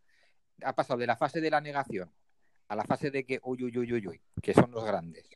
ha 0.62 0.74
pasado 0.74 0.98
de 0.98 1.06
la 1.06 1.16
fase 1.16 1.40
de 1.40 1.50
la 1.50 1.60
negación 1.60 2.10
a 2.68 2.74
la 2.76 2.84
fase 2.84 3.10
de 3.10 3.24
que 3.24 3.38
uy 3.44 3.62
uy 3.62 3.78
uy 3.78 3.92
uy 3.92 4.08
uy, 4.08 4.20
que 4.42 4.52
son 4.52 4.70
los 4.72 4.84
grandes, 4.84 5.28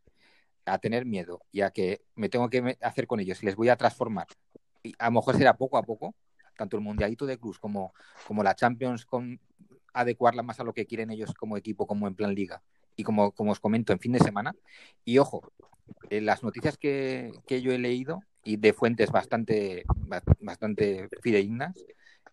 a 0.65 0.79
tener 0.79 1.07
miedo 1.07 1.41
y 1.53 1.61
a 1.61 1.71
que 1.71 2.03
me 2.17 2.29
tengo 2.29 2.49
que 2.51 2.77
hacer 2.81 3.07
con 3.07 3.21
ellos 3.21 3.43
y 3.43 3.47
les 3.47 3.55
voy 3.55 3.69
a 3.69 3.77
transformar. 3.77 4.27
Y 4.83 4.95
a 4.99 5.07
lo 5.07 5.13
mejor 5.13 5.37
será 5.37 5.57
poco 5.57 5.79
a 5.79 5.83
poco, 5.83 6.15
tanto 6.57 6.77
el 6.77 6.83
mundialito 6.83 7.27
de 7.27 7.39
clubs 7.39 7.59
como 7.59 7.95
como 8.27 8.43
la 8.43 8.55
Champions 8.55 9.05
con 9.07 9.41
adecuarla 9.93 10.43
más 10.43 10.59
a 10.61 10.65
lo 10.65 10.73
que 10.73 10.87
quieren 10.87 11.11
ellos 11.11 11.33
como 11.35 11.57
equipo, 11.57 11.87
como 11.87 12.07
en 12.09 12.15
plan 12.15 12.35
liga. 12.35 12.63
Y 12.97 13.05
como, 13.05 13.33
como 13.33 13.53
os 13.53 13.61
comento, 13.61 13.93
en 13.93 14.01
fin 14.01 14.13
de 14.13 14.19
semana. 14.19 14.55
Y 15.05 15.19
ojo, 15.19 15.53
eh, 16.11 16.21
las 16.21 16.43
noticias 16.43 16.77
que, 16.77 17.33
que 17.47 17.63
yo 17.63 17.73
he 17.73 17.79
leído 17.79 18.23
y 18.45 18.57
de 18.57 18.73
fuentes 18.73 19.11
bastante, 19.11 19.85
ba- 19.97 20.23
bastante 20.41 21.09
fidedignas 21.23 21.75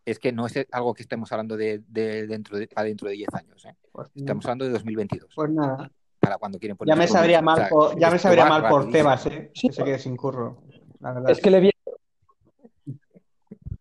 es 0.07 0.19
que 0.19 0.31
no 0.31 0.45
es 0.45 0.53
algo 0.71 0.93
que 0.93 1.03
estemos 1.03 1.29
hablando 1.33 1.57
de, 1.57 1.83
de 1.89 2.27
dentro 2.27 2.57
de, 2.57 2.69
para 2.69 2.87
dentro 2.87 3.09
de 3.09 3.15
10 3.15 3.33
años. 3.33 3.65
¿eh? 3.65 3.75
Pues, 3.91 4.09
Estamos 4.15 4.45
hablando 4.45 4.63
de 4.63 4.71
2022, 4.71 5.33
pues 5.35 5.51
nada. 5.51 5.91
para 6.17 6.37
cuando 6.37 6.57
quieren 6.57 6.77
poner 6.77 6.95
Ya 6.95 6.97
me 6.97 7.07
sabría 7.09 7.41
mal, 7.41 7.55
O 7.55 7.59
sea, 7.59 7.69
por, 7.69 7.99
ya 7.99 8.09
me 8.09 8.17
sabría 8.17 8.45
mal 8.45 8.61
por 8.61 8.85
rapidísimo. 8.85 8.91
Tebas, 8.93 9.25
¿eh? 9.25 9.51
Sí. 9.53 9.67
Que 9.67 9.73
se 9.73 9.83
quede 9.83 9.99
sin 9.99 10.15
curro. 10.15 10.63
La 11.01 11.11
verdad. 11.11 11.31
Es 11.31 11.41
que 11.41 11.51
le 11.51 11.59
viene, 11.59 11.77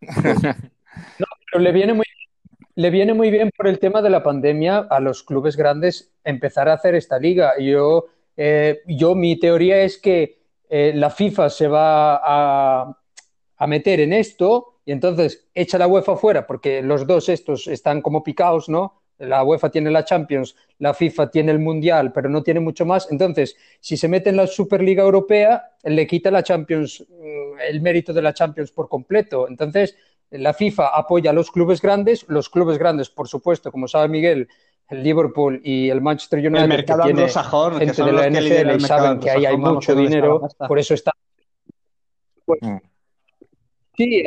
pero 1.51 1.63
le 1.63 1.71
viene 1.71 1.93
muy 1.93 2.05
le 2.75 2.91
viene 2.91 3.13
muy 3.15 3.31
bien 3.31 3.49
por 3.57 3.67
el 3.67 3.79
tema 3.79 4.03
de 4.03 4.09
la 4.11 4.21
pandemia 4.21 4.79
a 4.79 4.99
los 4.99 5.23
clubes 5.23 5.55
grandes 5.55 6.11
empezar 6.23 6.69
a 6.69 6.73
hacer 6.73 6.93
esta 6.93 7.17
liga. 7.17 7.53
Yo 7.59 8.05
eh, 8.35 8.81
yo 8.85 9.15
mi 9.15 9.39
teoría 9.39 9.81
es 9.81 9.97
que 9.97 10.43
eh, 10.69 10.91
la 10.93 11.09
FIFA 11.09 11.49
se 11.49 11.67
va 11.67 12.17
a, 12.17 12.97
a, 13.55 13.67
meter 13.67 14.01
en 14.01 14.13
esto 14.13 14.76
y 14.87 14.93
entonces 14.93 15.49
echa 15.53 15.77
la 15.77 15.85
UEFA 15.85 16.15
fuera 16.15 16.47
porque 16.47 16.81
los 16.81 17.05
dos 17.05 17.27
estos 17.27 17.67
están 17.67 18.01
como 18.01 18.23
picados, 18.23 18.69
¿no? 18.69 19.01
La 19.17 19.43
UEFA 19.43 19.69
tiene 19.69 19.91
la 19.91 20.05
Champions, 20.05 20.55
la 20.79 20.93
FIFA 20.93 21.29
tiene 21.29 21.51
el 21.51 21.59
Mundial, 21.59 22.13
pero 22.13 22.29
no 22.29 22.41
tiene 22.41 22.61
mucho 22.61 22.85
más. 22.85 23.11
Entonces, 23.11 23.57
si 23.81 23.97
se 23.97 24.07
mete 24.07 24.29
en 24.29 24.37
la 24.37 24.47
Superliga 24.47 25.03
Europea, 25.03 25.71
le 25.83 26.07
quita 26.07 26.31
la 26.31 26.41
Champions, 26.41 27.05
mm, 27.09 27.59
el 27.67 27.81
mérito 27.81 28.13
de 28.13 28.21
la 28.21 28.33
Champions 28.33 28.71
por 28.71 28.87
completo. 28.87 29.49
Entonces, 29.49 29.97
la 30.29 30.53
FIFA 30.53 30.87
apoya 30.95 31.31
a 31.31 31.33
los 31.33 31.51
clubes 31.51 31.81
grandes, 31.81 32.23
los 32.29 32.47
clubes 32.49 32.77
grandes, 32.77 33.09
por 33.09 33.27
supuesto, 33.27 33.73
como 33.73 33.89
sabe 33.89 34.07
Miguel, 34.07 34.47
el 34.87 35.03
Liverpool 35.03 35.59
y 35.65 35.89
el 35.89 35.99
Manchester 35.99 36.39
United, 36.39 36.63
el 36.63 36.69
mercado 36.69 36.99
que 36.99 37.07
tiene 37.07 37.21
anglosajón, 37.23 37.77
gente 37.79 38.03
de 38.03 38.11
la 38.13 38.29
NFL 38.29 38.75
y 38.77 38.79
saben 38.79 39.19
que 39.19 39.31
ahí 39.31 39.45
hay 39.45 39.57
mucho 39.57 39.93
dinero, 39.93 40.47
por 40.65 40.79
eso 40.79 40.93
está. 40.93 41.11
Pues, 42.45 42.61
mm. 42.61 42.77
sí, 43.97 44.23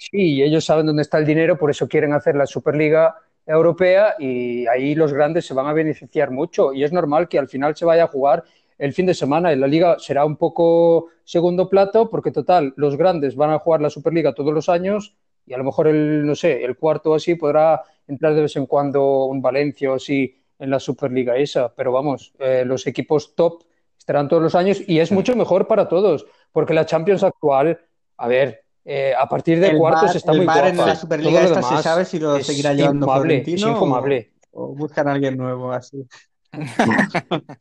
sí, 0.00 0.42
ellos 0.42 0.64
saben 0.64 0.86
dónde 0.86 1.02
está 1.02 1.18
el 1.18 1.26
dinero, 1.26 1.58
por 1.58 1.70
eso 1.70 1.86
quieren 1.86 2.12
hacer 2.12 2.34
la 2.34 2.46
Superliga 2.46 3.16
Europea 3.46 4.14
y 4.18 4.66
ahí 4.66 4.94
los 4.94 5.12
grandes 5.12 5.46
se 5.46 5.54
van 5.54 5.66
a 5.66 5.72
beneficiar 5.72 6.30
mucho 6.30 6.72
y 6.72 6.84
es 6.84 6.92
normal 6.92 7.28
que 7.28 7.38
al 7.38 7.48
final 7.48 7.76
se 7.76 7.84
vaya 7.84 8.04
a 8.04 8.08
jugar 8.08 8.44
el 8.78 8.92
fin 8.92 9.06
de 9.06 9.14
semana. 9.14 9.52
En 9.52 9.60
la 9.60 9.66
liga 9.66 9.98
será 9.98 10.24
un 10.24 10.36
poco 10.36 11.08
segundo 11.24 11.68
plato 11.68 12.08
porque 12.08 12.30
total, 12.30 12.72
los 12.76 12.96
grandes 12.96 13.36
van 13.36 13.50
a 13.50 13.58
jugar 13.58 13.80
la 13.80 13.90
Superliga 13.90 14.34
todos 14.34 14.54
los 14.54 14.68
años 14.68 15.14
y 15.46 15.52
a 15.52 15.58
lo 15.58 15.64
mejor 15.64 15.88
el, 15.88 16.24
no 16.26 16.34
sé, 16.34 16.64
el 16.64 16.76
cuarto 16.76 17.14
así 17.14 17.34
podrá 17.34 17.82
entrar 18.06 18.34
de 18.34 18.42
vez 18.42 18.56
en 18.56 18.66
cuando 18.66 19.24
un 19.26 19.42
Valencia 19.42 19.90
o 19.90 19.94
así 19.96 20.36
en 20.58 20.70
la 20.70 20.80
Superliga 20.80 21.36
esa, 21.36 21.74
pero 21.74 21.92
vamos, 21.92 22.32
eh, 22.38 22.64
los 22.66 22.86
equipos 22.86 23.34
top 23.34 23.64
estarán 23.98 24.28
todos 24.28 24.42
los 24.42 24.54
años 24.54 24.82
y 24.86 24.98
es 24.98 25.10
mucho 25.10 25.34
mejor 25.36 25.66
para 25.66 25.88
todos, 25.88 26.26
porque 26.52 26.74
la 26.74 26.86
Champions 26.86 27.22
actual, 27.22 27.80
a 28.16 28.28
ver, 28.28 28.64
eh, 28.92 29.14
a 29.16 29.28
partir 29.28 29.60
de 29.60 29.78
cuartos 29.78 30.16
está 30.16 30.32
muy 30.32 30.44
bar 30.44 30.66
en 30.66 30.76
la 30.76 30.96
Superliga 30.96 31.44
esta 31.44 31.62
se 31.62 31.80
sabe 31.80 32.04
si 32.04 32.18
lo 32.18 32.42
seguirá 32.42 32.74
llevando 32.74 33.06
Florentino 33.06 33.56
es 33.56 33.72
infumable. 33.72 34.32
O, 34.50 34.64
o, 34.64 34.74
buscan 34.74 35.06
a 35.06 35.12
alguien 35.12 35.36
nuevo 35.36 35.70
así. 35.70 36.04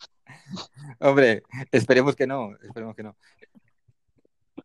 Hombre, 1.00 1.44
esperemos 1.72 2.16
que 2.16 2.26
no, 2.26 2.50
esperemos 2.64 2.96
que 2.96 3.04
no. 3.04 3.16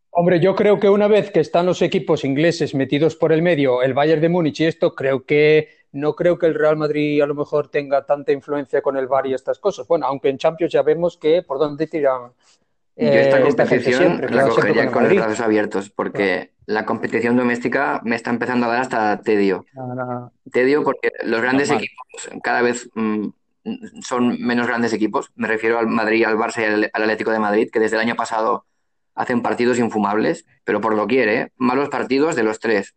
Hombre, 0.08 0.40
yo 0.40 0.54
creo 0.54 0.80
que 0.80 0.88
una 0.88 1.06
vez 1.06 1.30
que 1.30 1.40
están 1.40 1.66
los 1.66 1.82
equipos 1.82 2.24
ingleses 2.24 2.74
metidos 2.74 3.14
por 3.14 3.32
el 3.32 3.42
medio, 3.42 3.82
el 3.82 3.92
Bayern 3.92 4.22
de 4.22 4.30
Múnich 4.30 4.60
y 4.60 4.64
esto, 4.64 4.94
creo 4.94 5.26
que 5.26 5.68
no 5.92 6.14
creo 6.14 6.38
que 6.38 6.46
el 6.46 6.54
Real 6.54 6.78
Madrid 6.78 7.20
a 7.20 7.26
lo 7.26 7.34
mejor 7.34 7.68
tenga 7.68 8.06
tanta 8.06 8.32
influencia 8.32 8.80
con 8.80 8.96
el 8.96 9.06
VAR 9.06 9.26
y 9.26 9.34
estas 9.34 9.58
cosas. 9.58 9.86
Bueno, 9.86 10.06
aunque 10.06 10.30
en 10.30 10.38
Champions 10.38 10.72
ya 10.72 10.80
vemos 10.80 11.18
que 11.18 11.42
por 11.42 11.58
dónde 11.58 11.86
tiran. 11.86 12.32
Eh, 12.96 13.06
yo 13.06 13.20
esta 13.20 13.40
competición 13.40 13.98
siempre, 13.98 14.30
la 14.30 14.48
cogería 14.48 14.90
con, 14.90 15.04
los 15.04 15.14
brazos 15.14 15.40
abiertos 15.40 15.90
porque 15.90 16.52
la 16.66 16.86
competición 16.86 17.36
doméstica 17.36 18.00
me 18.04 18.14
está 18.14 18.30
empezando 18.30 18.66
a 18.66 18.68
dar 18.68 18.80
hasta 18.80 19.20
tedio. 19.20 19.66
No, 19.74 19.94
no. 19.94 20.32
Tedio 20.52 20.84
porque 20.84 21.10
los 21.24 21.40
grandes 21.40 21.70
equipos 21.70 22.30
cada 22.42 22.62
vez 22.62 22.88
mm, 22.94 23.28
son 24.00 24.40
menos 24.40 24.66
grandes 24.66 24.92
equipos. 24.92 25.30
Me 25.34 25.48
refiero 25.48 25.78
al 25.78 25.88
Madrid, 25.88 26.24
al 26.24 26.36
Barça 26.36 26.60
y 26.60 26.64
al, 26.64 26.90
Atlético 26.92 27.30
de 27.30 27.38
Madrid, 27.38 27.68
que 27.72 27.80
desde 27.80 27.96
el 27.96 28.02
año 28.02 28.14
pasado 28.14 28.66
hacen 29.14 29.42
partidos 29.42 29.78
infumables, 29.78 30.44
pero 30.64 30.80
por 30.80 30.94
lo 30.94 31.06
quiere, 31.06 31.40
¿eh? 31.40 31.52
malos 31.56 31.88
partidos 31.88 32.36
de 32.36 32.42
los 32.42 32.60
tres. 32.60 32.94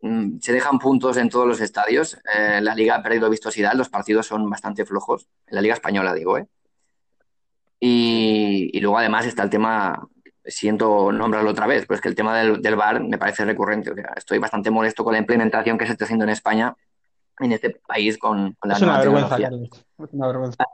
Mm, 0.00 0.38
se 0.40 0.52
dejan 0.52 0.78
puntos 0.78 1.16
en 1.16 1.28
todos 1.28 1.46
los 1.46 1.60
estadios. 1.60 2.18
Eh, 2.36 2.60
la 2.60 2.74
liga 2.74 2.96
ha 2.96 3.02
perdido 3.02 3.30
vistosidad, 3.30 3.74
los 3.74 3.88
partidos 3.88 4.26
son 4.26 4.48
bastante 4.48 4.84
flojos. 4.84 5.28
En 5.46 5.56
la 5.56 5.62
liga 5.62 5.74
española, 5.74 6.14
digo, 6.14 6.38
¿eh? 6.38 6.46
Y, 7.80 8.70
y 8.72 8.80
luego 8.80 8.98
además 8.98 9.26
está 9.26 9.42
el 9.44 9.50
tema, 9.50 10.08
siento 10.44 11.12
nombrarlo 11.12 11.50
otra 11.50 11.66
vez, 11.66 11.84
pero 11.86 11.96
es 11.96 12.00
que 12.00 12.08
el 12.08 12.14
tema 12.14 12.38
del, 12.38 12.60
del 12.60 12.76
VAR 12.76 13.02
me 13.02 13.18
parece 13.18 13.44
recurrente. 13.44 13.90
O 13.90 13.94
sea, 13.94 14.12
estoy 14.16 14.38
bastante 14.38 14.70
molesto 14.70 15.04
con 15.04 15.12
la 15.12 15.20
implementación 15.20 15.78
que 15.78 15.86
se 15.86 15.92
está 15.92 16.04
haciendo 16.04 16.24
en 16.24 16.30
España 16.30 16.74
en 17.40 17.52
este 17.52 17.70
país 17.70 18.18
con, 18.18 18.54
con 18.54 18.68
la 18.68 18.76
es 18.76 18.82
una 18.82 18.98
vergüenza, 18.98 19.38
Carlos. 19.38 19.70
Es 19.72 20.12
una 20.12 20.26
vergüenza. 20.26 20.64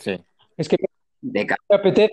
Sí. 0.00 0.24
Es 0.56 0.68
que 0.68 0.76
me 1.22 1.46
apetece, 1.70 2.12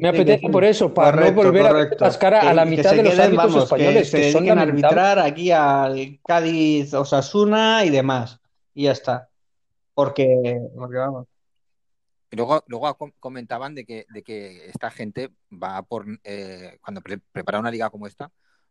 me 0.00 0.08
apetece 0.08 0.48
por 0.48 0.64
eso, 0.64 0.92
para 0.92 1.12
correcto, 1.12 1.42
no 1.42 1.48
volver 1.48 1.66
correcto. 1.68 2.04
a 2.04 2.08
cascar 2.08 2.34
a 2.34 2.54
la 2.54 2.64
mitad 2.64 2.90
de 2.92 3.02
los 3.02 3.12
queden, 3.12 3.26
árbitros 3.26 3.52
vamos, 3.52 3.64
españoles. 3.64 4.10
Que, 4.10 4.16
que 4.16 4.22
se 4.30 4.38
dediquen 4.38 4.58
a 4.58 4.62
arbitrar 4.62 5.18
aquí 5.18 5.50
al 5.50 6.18
Cádiz, 6.26 6.94
Osasuna 6.94 7.84
y 7.84 7.90
demás. 7.90 8.40
Y 8.74 8.84
ya 8.84 8.92
está. 8.92 9.28
Porque, 9.94 10.60
porque 10.76 10.96
vamos. 10.96 11.26
Luego, 12.30 12.62
luego 12.66 12.96
comentaban 13.20 13.74
de 13.74 13.84
que, 13.84 14.06
de 14.10 14.22
que 14.22 14.66
esta 14.66 14.90
gente 14.90 15.30
va 15.50 15.82
por, 15.82 16.06
eh, 16.24 16.78
cuando 16.82 17.00
pre 17.00 17.18
prepara 17.18 17.58
una 17.58 17.70
liga 17.70 17.90
como 17.90 18.06
esta, 18.06 18.30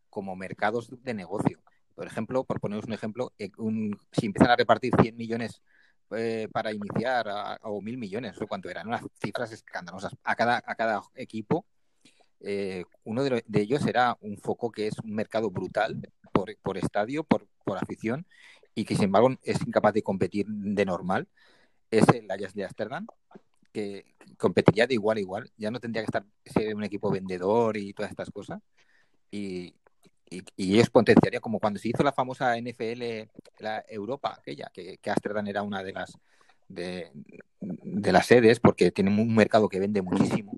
como 0.10 0.36
mercados 0.36 0.90
de 1.04 1.14
negocio. 1.14 1.60
Por 1.96 2.06
ejemplo, 2.06 2.44
por 2.44 2.60
poneros 2.60 2.86
un 2.86 2.94
ejemplo, 2.94 3.34
eh, 3.40 3.50
si 4.12 4.28
empiezan 4.28 4.52
a 4.52 4.56
repartir 4.56 4.94
100 5.02 5.18
millones 5.18 5.62
eh, 6.12 6.48
para 6.52 6.72
iniciar 6.72 7.28
o 7.64 7.82
mil 7.82 7.98
millones, 7.98 8.40
o 8.42 8.48
cuánto 8.48 8.70
eran, 8.70 8.88
unas 8.88 9.04
cifras 9.20 9.52
escandalosas 9.52 10.16
a 10.24 10.36
cada, 10.36 10.58
a 10.66 10.76
cada 10.76 11.02
equipo, 11.16 11.66
eh, 12.40 12.86
uno 13.04 13.24
de, 13.24 13.44
ellos 13.54 13.82
será 13.82 14.18
un 14.22 14.38
foco 14.38 14.72
que 14.72 14.88
es 14.88 15.00
un 15.00 15.14
mercado 15.14 15.50
brutal 15.50 16.12
por, 16.32 16.56
por 16.60 16.78
estadio, 16.78 17.24
por, 17.24 17.48
por, 17.64 17.78
afición, 17.78 18.26
y 18.76 18.86
que 18.86 18.96
sin 18.96 19.06
embargo 19.06 19.32
es 19.44 19.60
incapaz 19.66 19.94
de 19.94 20.04
competir 20.04 20.46
de 20.48 20.86
normal, 20.86 21.28
es 21.92 22.08
el 22.10 22.30
Ajax 22.30 22.54
de 22.54 22.66
Ámsterdam, 22.66 23.08
competiría 24.38 24.88
de 24.88 24.96
igual 24.96 25.18
a 25.18 25.22
igual, 25.22 25.52
ya 25.58 25.72
no 25.72 25.80
tendría 25.80 26.04
que 26.04 26.08
estar 26.08 26.26
ser 26.46 26.76
un 26.76 26.84
equipo 26.84 27.12
vendedor 27.12 27.78
y 27.78 27.94
todas 27.94 28.12
estas 28.12 28.30
cosas. 28.30 28.62
Y, 29.32 29.76
y, 30.30 30.44
y 30.56 30.76
ellos 30.76 30.90
potenciaría 30.90 31.40
como 31.40 31.60
cuando 31.60 31.80
se 31.80 31.90
hizo 31.90 32.04
la 32.04 32.12
famosa 32.12 32.58
NFL, 32.58 33.30
la 33.60 33.84
Europa, 33.88 34.36
aquella, 34.38 34.70
que, 34.74 34.98
que 34.98 35.14
era 35.48 35.64
una 35.64 35.84
de 35.84 35.94
las 35.94 36.18
de, 36.68 37.12
de, 37.62 38.12
las 38.12 38.26
sedes, 38.26 38.60
porque 38.60 38.92
tiene 38.92 39.10
un 39.10 39.34
mercado 39.34 39.70
que 39.70 39.80
vende 39.80 40.02
muchísimo. 40.02 40.54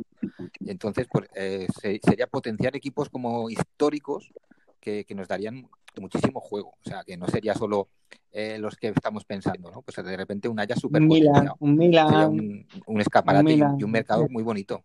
Entonces, 0.66 1.08
pues, 1.12 1.30
eh, 1.36 1.68
se, 1.82 2.00
sería 2.04 2.28
potenciar 2.28 2.76
equipos 2.76 3.10
como 3.10 3.50
históricos 3.50 4.32
que, 4.80 5.06
que, 5.06 5.16
nos 5.16 5.28
darían 5.28 5.68
muchísimo 6.00 6.40
juego. 6.40 6.76
O 6.86 6.90
sea, 6.90 7.04
que 7.04 7.18
no 7.18 7.28
sería 7.28 7.54
solo 7.54 7.90
eh, 8.32 8.58
los 8.60 8.76
que 8.76 8.90
estamos 8.90 9.26
pensando, 9.26 9.72
¿no? 9.72 9.82
Pues 9.82 9.96
de 10.06 10.18
repente 10.18 10.48
un 10.48 10.60
haya 10.60 10.76
súper 10.76 11.02
un 11.02 11.08
Milan, 11.08 11.50
un, 11.60 11.76
Milan 11.76 12.30
un, 12.30 12.68
un, 12.86 13.02
escaparate 13.02 13.46
un 13.46 13.52
Milan. 13.52 13.78
y 13.80 13.84
un 13.84 13.92
mercado 13.92 14.28
muy 14.30 14.44
bonito. 14.44 14.84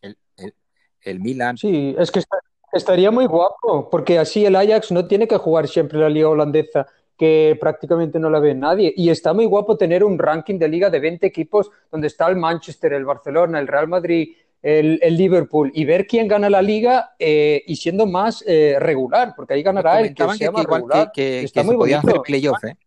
El, 0.00 0.16
el, 0.36 0.54
el 1.02 1.20
Milan. 1.20 1.56
Sí, 1.56 1.94
es 1.98 2.10
que 2.10 2.20
está, 2.20 2.38
Estaría 2.74 3.12
muy 3.12 3.26
guapo, 3.26 3.88
porque 3.88 4.18
así 4.18 4.44
el 4.44 4.56
Ajax 4.56 4.90
no 4.90 5.06
tiene 5.06 5.28
que 5.28 5.36
jugar 5.36 5.68
siempre 5.68 5.96
la 5.96 6.08
liga 6.08 6.28
holandesa, 6.28 6.88
que 7.16 7.56
prácticamente 7.60 8.18
no 8.18 8.28
la 8.28 8.40
ve 8.40 8.52
nadie. 8.52 8.92
Y 8.96 9.10
está 9.10 9.32
muy 9.32 9.44
guapo 9.44 9.76
tener 9.76 10.02
un 10.02 10.18
ranking 10.18 10.58
de 10.58 10.66
liga 10.66 10.90
de 10.90 10.98
20 10.98 11.24
equipos 11.24 11.70
donde 11.92 12.08
está 12.08 12.26
el 12.26 12.34
Manchester, 12.34 12.92
el 12.94 13.04
Barcelona, 13.04 13.60
el 13.60 13.68
Real 13.68 13.86
Madrid, 13.86 14.34
el, 14.64 14.98
el 15.02 15.16
Liverpool, 15.18 15.70
y 15.74 15.84
ver 15.84 16.06
quién 16.06 16.26
gana 16.26 16.48
la 16.48 16.62
liga 16.62 17.10
eh, 17.18 17.62
y 17.66 17.76
siendo 17.76 18.06
más 18.06 18.42
eh, 18.46 18.76
regular, 18.80 19.34
porque 19.36 19.52
ahí 19.52 19.62
ganará 19.62 20.00
el 20.00 20.14
que, 20.14 20.26
sea 20.36 20.50
más 20.50 20.64
regular. 20.64 21.12
Que, 21.12 21.22
que, 21.22 21.44
está 21.44 21.60
que 21.60 21.66
muy 21.66 21.74
se 21.74 21.78
podían 21.78 21.98
hacer 21.98 22.22
playoff, 22.22 22.64
¿eh? 22.64 22.78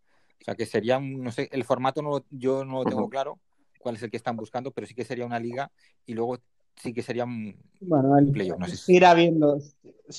O 0.41 0.43
sea, 0.43 0.55
que 0.55 0.65
sería, 0.65 0.97
un, 0.97 1.23
no 1.23 1.31
sé, 1.31 1.47
el 1.51 1.63
formato 1.63 2.01
no, 2.01 2.25
yo 2.31 2.65
no 2.65 2.83
lo 2.83 2.85
tengo 2.89 3.07
claro 3.09 3.37
cuál 3.77 3.95
es 3.95 4.01
el 4.01 4.09
que 4.09 4.17
están 4.17 4.35
buscando, 4.35 4.71
pero 4.71 4.87
sí 4.87 4.95
que 4.95 5.05
sería 5.05 5.25
una 5.25 5.39
liga 5.39 5.69
y 6.07 6.15
luego 6.15 6.39
sí 6.75 6.93
que 6.93 7.03
sería 7.03 7.25
un 7.25 7.55
bueno, 7.79 8.17
el, 8.17 8.31
playoff. 8.31 8.57
No 8.57 8.65
sé 8.65 8.75
si... 8.75 8.95
irá 8.95 9.13
viendo. 9.13 9.59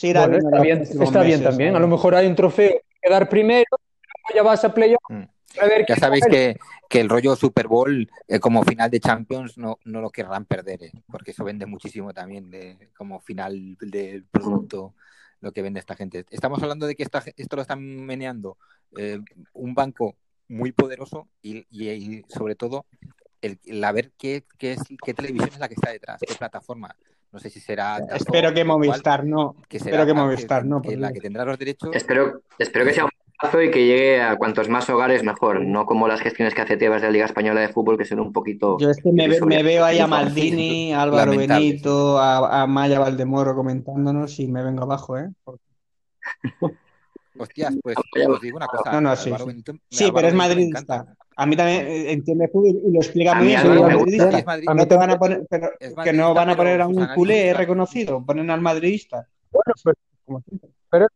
Irá 0.02 0.28
bueno, 0.28 0.62
viendo 0.62 0.84
está 0.84 0.92
bien, 0.92 1.02
está 1.02 1.22
bien 1.22 1.42
también. 1.42 1.74
A 1.74 1.80
lo 1.80 1.88
mejor 1.88 2.14
hay 2.14 2.28
un 2.28 2.36
trofeo 2.36 2.80
quedar 3.02 3.28
primero, 3.28 3.66
ya 4.32 4.44
vas 4.44 4.64
a 4.64 4.72
playoff. 4.72 5.02
Mm. 5.08 5.24
A 5.60 5.66
ver 5.66 5.86
ya 5.88 5.96
sabéis 5.96 6.24
que, 6.30 6.56
que, 6.88 7.00
el 7.00 7.08
rollo 7.08 7.34
Super 7.34 7.68
Bowl 7.68 8.10
eh, 8.26 8.38
como 8.38 8.62
final 8.64 8.90
de 8.90 9.00
Champions 9.00 9.56
no, 9.56 9.78
no 9.84 10.00
lo 10.00 10.10
querrán 10.10 10.44
perder, 10.44 10.84
eh, 10.84 10.92
porque 11.10 11.30
eso 11.30 11.44
vende 11.44 11.66
muchísimo 11.66 12.12
también 12.12 12.50
de, 12.50 12.90
como 12.96 13.20
final 13.20 13.76
del 13.80 14.24
producto 14.24 14.94
lo 15.40 15.52
que 15.52 15.62
vende 15.62 15.80
esta 15.80 15.94
gente. 15.94 16.26
Estamos 16.30 16.62
hablando 16.62 16.86
de 16.86 16.94
que 16.94 17.02
esta, 17.02 17.22
esto 17.36 17.56
lo 17.56 17.62
están 17.62 17.80
meneando 17.80 18.58
eh, 18.96 19.20
un 19.54 19.74
banco 19.74 20.16
muy 20.48 20.72
poderoso 20.72 21.28
y, 21.42 21.66
y, 21.70 21.90
y 21.90 22.24
sobre 22.28 22.54
todo 22.54 22.86
el, 23.40 23.58
el 23.64 23.82
a 23.84 23.92
ver 23.92 24.12
qué, 24.18 24.44
qué, 24.58 24.72
es, 24.72 24.82
qué 25.04 25.14
televisión 25.14 25.50
es 25.52 25.58
la 25.58 25.68
que 25.68 25.74
está 25.74 25.90
detrás, 25.90 26.20
qué 26.26 26.34
plataforma. 26.34 26.94
No 27.30 27.38
sé 27.38 27.50
si 27.50 27.60
será. 27.60 27.98
Espero 28.14 28.54
que 28.54 28.64
Movistar 28.64 29.24
no. 29.24 29.54
Que 29.68 29.78
será, 29.78 29.90
espero 29.90 30.06
que 30.06 30.14
Movistar 30.14 30.62
que, 30.62 30.68
no. 30.68 30.80
Que 30.80 30.96
la 30.96 31.12
que 31.12 31.20
tendrá 31.20 31.44
los 31.44 31.58
derechos. 31.58 31.90
Espero, 31.94 32.42
espero 32.58 32.86
que 32.86 32.94
sea 32.94 33.04
un 33.04 33.10
plazo 33.38 33.62
y 33.62 33.70
que 33.70 33.86
llegue 33.86 34.20
a 34.20 34.36
cuantos 34.36 34.68
más 34.68 34.88
hogares 34.90 35.22
mejor. 35.22 35.64
No 35.64 35.86
como 35.86 36.08
las 36.08 36.20
gestiones 36.20 36.54
que 36.54 36.62
hace 36.62 36.76
Tebas 36.76 37.02
de 37.02 37.08
la 37.08 37.12
Liga 37.12 37.26
Española 37.26 37.60
de 37.60 37.68
Fútbol, 37.68 37.98
que 37.98 38.04
son 38.04 38.20
un 38.20 38.32
poquito. 38.32 38.78
Yo 38.78 38.90
es 38.90 39.02
que 39.02 39.12
me, 39.12 39.28
me 39.28 39.62
veo 39.62 39.84
ahí 39.84 39.98
a 39.98 40.06
Maldini, 40.06 40.92
a 40.92 41.02
Álvaro 41.02 41.32
Lamentable. 41.32 41.66
Benito, 41.66 42.18
a, 42.18 42.62
a, 42.62 42.66
Maya 42.66 42.98
Valdemoro 42.98 43.54
comentándonos 43.54 44.38
y 44.40 44.48
me 44.48 44.62
vengo 44.62 44.82
abajo, 44.82 45.18
¿eh? 45.18 45.28
Porque... 45.44 45.64
Hostias, 47.38 47.74
pues 47.82 47.96
os 47.96 48.40
digo 48.40 48.56
una 48.56 48.66
cosa. 48.66 48.92
No, 48.92 49.00
no, 49.00 49.16
sí. 49.16 49.32
Sí, 49.90 50.10
pero 50.12 50.28
es 50.28 50.34
madridista. 50.34 51.14
A 51.36 51.46
mí 51.46 51.54
también 51.56 51.86
eh, 51.86 52.12
entiende 52.12 52.48
fútbol 52.48 52.80
y 52.84 52.92
lo 52.92 52.98
explica 52.98 53.32
A 53.32 53.34
muy 53.36 53.46
mí 53.46 53.56
bien. 53.56 54.66
No 54.74 54.88
te 54.88 54.96
van 54.96 55.10
a 55.10 55.18
poner, 55.18 55.46
pero 55.48 55.70
que 56.02 56.12
no 56.12 56.34
van 56.34 56.50
a 56.50 56.56
poner 56.56 56.80
a 56.80 56.88
un 56.88 57.06
culé 57.14 57.54
reconocido, 57.54 58.24
ponen 58.24 58.50
al 58.50 58.60
madridista. 58.60 59.28
Bueno, 59.52 59.72
pues, 59.82 59.94
como 60.24 60.40
siempre. 60.40 60.70
Pero 60.90 61.06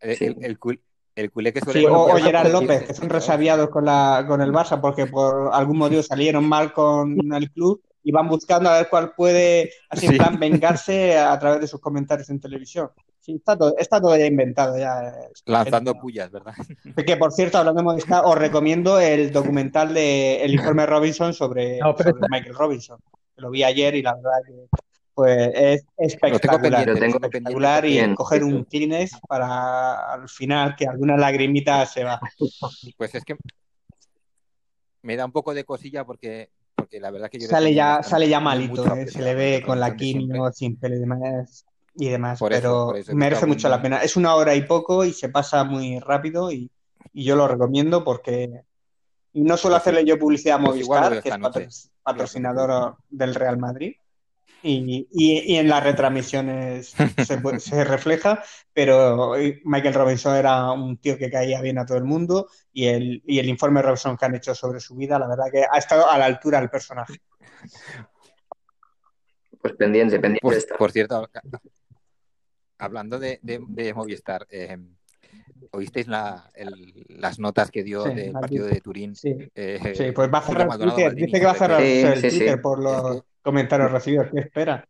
El, 0.00 0.16
Sí. 0.16 0.24
el, 0.26 0.36
el 0.44 0.58
cul- 0.60 0.80
el 1.16 1.30
culé 1.30 1.52
que 1.52 1.60
suele 1.60 1.80
Sí, 1.80 1.86
o, 1.88 2.08
Gerard 2.16 2.50
López, 2.50 2.82
que 2.84 2.94
son 2.94 3.08
resabiados 3.08 3.68
con, 3.70 3.84
la, 3.84 4.24
con 4.26 4.40
el 4.42 4.52
Barça 4.52 4.80
porque 4.80 5.06
por 5.06 5.50
algún 5.52 5.78
motivo 5.78 6.02
salieron 6.02 6.44
mal 6.48 6.72
con 6.72 7.16
el 7.32 7.50
club 7.52 7.80
y 8.02 8.10
van 8.12 8.28
buscando 8.28 8.68
a 8.68 8.78
ver 8.78 8.88
cuál 8.90 9.12
puede, 9.14 9.70
así 9.88 10.06
en 10.06 10.12
Sí. 10.12 10.18
plan, 10.18 10.38
vengarse 10.40 11.16
a 11.18 11.38
través 11.38 11.60
de 11.60 11.66
sus 11.68 11.80
comentarios 11.80 12.28
en 12.30 12.40
televisión. 12.40 12.90
Sí, 13.20 13.36
está 13.36 13.56
todo, 13.56 13.74
está 13.78 14.00
todo 14.02 14.14
ya 14.18 14.26
inventado. 14.26 14.76
Ya, 14.76 15.14
Lanzando 15.46 15.92
gente. 15.92 16.00
pullas, 16.02 16.30
¿verdad? 16.30 16.52
Que 17.06 17.16
por 17.16 17.32
cierto, 17.32 17.56
hablando 17.56 17.80
de 17.80 17.84
Movistar, 17.84 18.22
os 18.26 18.36
recomiendo 18.36 19.00
el 19.00 19.32
documental 19.32 19.94
de 19.94 20.42
El 20.44 20.52
informe 20.52 20.84
Robinson 20.84 21.32
sobre, 21.32 21.78
No, 21.78 21.94
pero 21.96 22.10
sobre 22.10 22.26
Michael 22.28 22.54
Robinson. 22.54 22.98
Lo 23.36 23.50
vi 23.50 23.62
ayer 23.64 23.94
y 23.94 24.02
la 24.02 24.14
verdad 24.16 24.30
que 24.46 24.52
pues, 25.14 25.50
es 25.54 25.86
espectacular. 25.96 26.60
pendiente, 26.60 26.86
lo 26.92 26.98
tengo 26.98 27.16
espectacular 27.24 27.82
pendiente 27.82 27.96
y 27.96 28.00
también. 28.00 28.16
coger 28.16 28.44
un 28.44 28.64
Kleenex 28.64 29.20
para 29.28 30.12
al 30.14 30.28
final 30.28 30.74
que 30.76 30.86
alguna 30.86 31.16
lagrimita 31.16 31.86
se 31.86 32.04
va. 32.04 32.20
Pues 32.96 33.14
es 33.14 33.24
que 33.24 33.36
me 35.02 35.16
da 35.16 35.24
un 35.24 35.32
poco 35.32 35.54
de 35.54 35.64
cosilla 35.64 36.04
porque, 36.04 36.50
porque 36.74 36.98
la 37.00 37.10
verdad 37.10 37.28
que 37.30 37.38
yo 37.38 37.46
le 37.46 37.50
Sale 37.50 37.74
ya, 37.74 38.02
sale 38.02 38.28
ya 38.28 38.40
malito, 38.40 38.84
eh, 38.94 39.06
se 39.06 39.22
le 39.22 39.34
ve 39.34 39.62
con 39.64 39.78
la 39.78 39.94
quimio, 39.94 40.50
sin 40.52 40.76
pelo 40.76 40.96
y 40.96 41.00
demás, 41.00 41.64
y 41.94 42.08
demás, 42.08 42.38
Por 42.38 42.52
eso, 42.52 42.62
pero 42.62 42.86
por 42.86 42.96
eso 42.96 43.12
he 43.12 43.14
merece 43.14 43.46
mucho 43.46 43.68
la 43.68 43.80
pena. 43.82 43.98
Es 43.98 44.16
una 44.16 44.34
hora 44.34 44.54
y 44.54 44.62
poco 44.62 45.04
y 45.04 45.12
se 45.12 45.28
pasa 45.28 45.62
muy 45.64 45.98
rápido 46.00 46.50
y, 46.50 46.70
y 47.12 47.24
yo 47.24 47.36
lo 47.36 47.46
recomiendo 47.46 48.02
porque 48.02 48.62
no 49.34 49.56
suelo 49.56 49.74
Pues 49.76 49.82
hacerle 49.82 50.04
yo 50.04 50.18
publicidad 50.18 50.56
a 50.56 50.58
Pues 50.64 50.86
Movistar, 50.86 51.22
que 51.22 51.28
es 51.28 51.38
patro- 51.38 51.66
patrocinador 52.02 52.96
del 53.10 53.34
Real 53.34 53.58
Madrid. 53.58 53.94
Y, 54.66 55.06
y- 55.12 55.52
y 55.52 55.56
en 55.56 55.68
las 55.68 55.84
retransmisiones 55.84 56.94
se, 57.18 57.60
se 57.60 57.84
refleja, 57.84 58.42
pero 58.72 59.34
Michael 59.64 59.92
Robinson 59.92 60.34
era 60.36 60.72
un 60.72 60.96
tío 60.96 61.18
que 61.18 61.30
caía 61.30 61.60
bien 61.60 61.78
a 61.78 61.84
todo 61.84 61.98
el 61.98 62.04
mundo 62.04 62.48
y 62.72 62.86
el, 62.86 63.22
y 63.26 63.38
el 63.40 63.48
informe 63.50 63.82
Robinson 63.82 64.16
que 64.16 64.24
han 64.24 64.34
hecho 64.34 64.54
sobre 64.54 64.80
su 64.80 64.96
vida, 64.96 65.18
la 65.18 65.28
verdad 65.28 65.44
que 65.52 65.64
ha 65.70 65.76
estado 65.76 66.08
a 66.08 66.16
la 66.16 66.24
altura 66.24 66.60
del 66.60 66.70
personaje. 66.70 67.20
Pues 69.60 69.74
pendiente, 69.74 70.18
pendiente 70.18 70.66
Por, 70.78 70.90
cierto, 70.90 71.28
hablando 72.78 73.18
de, 73.18 73.40
de- 73.42 73.60
de 73.68 73.92
Movistar, 73.92 74.46
eh, 74.48 74.78
¿oísteis 75.72 76.08
la- 76.08 76.50
el- 76.54 77.04
las 77.08 77.38
notas 77.38 77.70
que 77.70 77.82
dio 77.82 78.02
Sí, 78.04 78.14
del 78.14 78.32
partido 78.32 78.64
de 78.64 78.80
Turín? 78.80 79.14
Sí, 79.14 79.36
Eh, 79.54 79.92
sí, 79.94 80.12
pues 80.12 80.32
va 80.32 80.38
a 80.38 80.42
cerrar 80.42 80.78
Twitter. 80.78 81.14
Dice 81.14 81.38
que 81.38 81.44
va 81.44 81.52
a 81.52 81.54
cerrar 81.54 81.82
el 81.82 82.20
sí, 82.22 82.30
sí. 82.30 82.38
Twitter 82.38 82.62
por 82.62 82.82
los 82.82 83.22
comentarios 83.44 83.92
recibidos. 83.92 84.28
¿Qué 84.32 84.40
espera? 84.40 84.88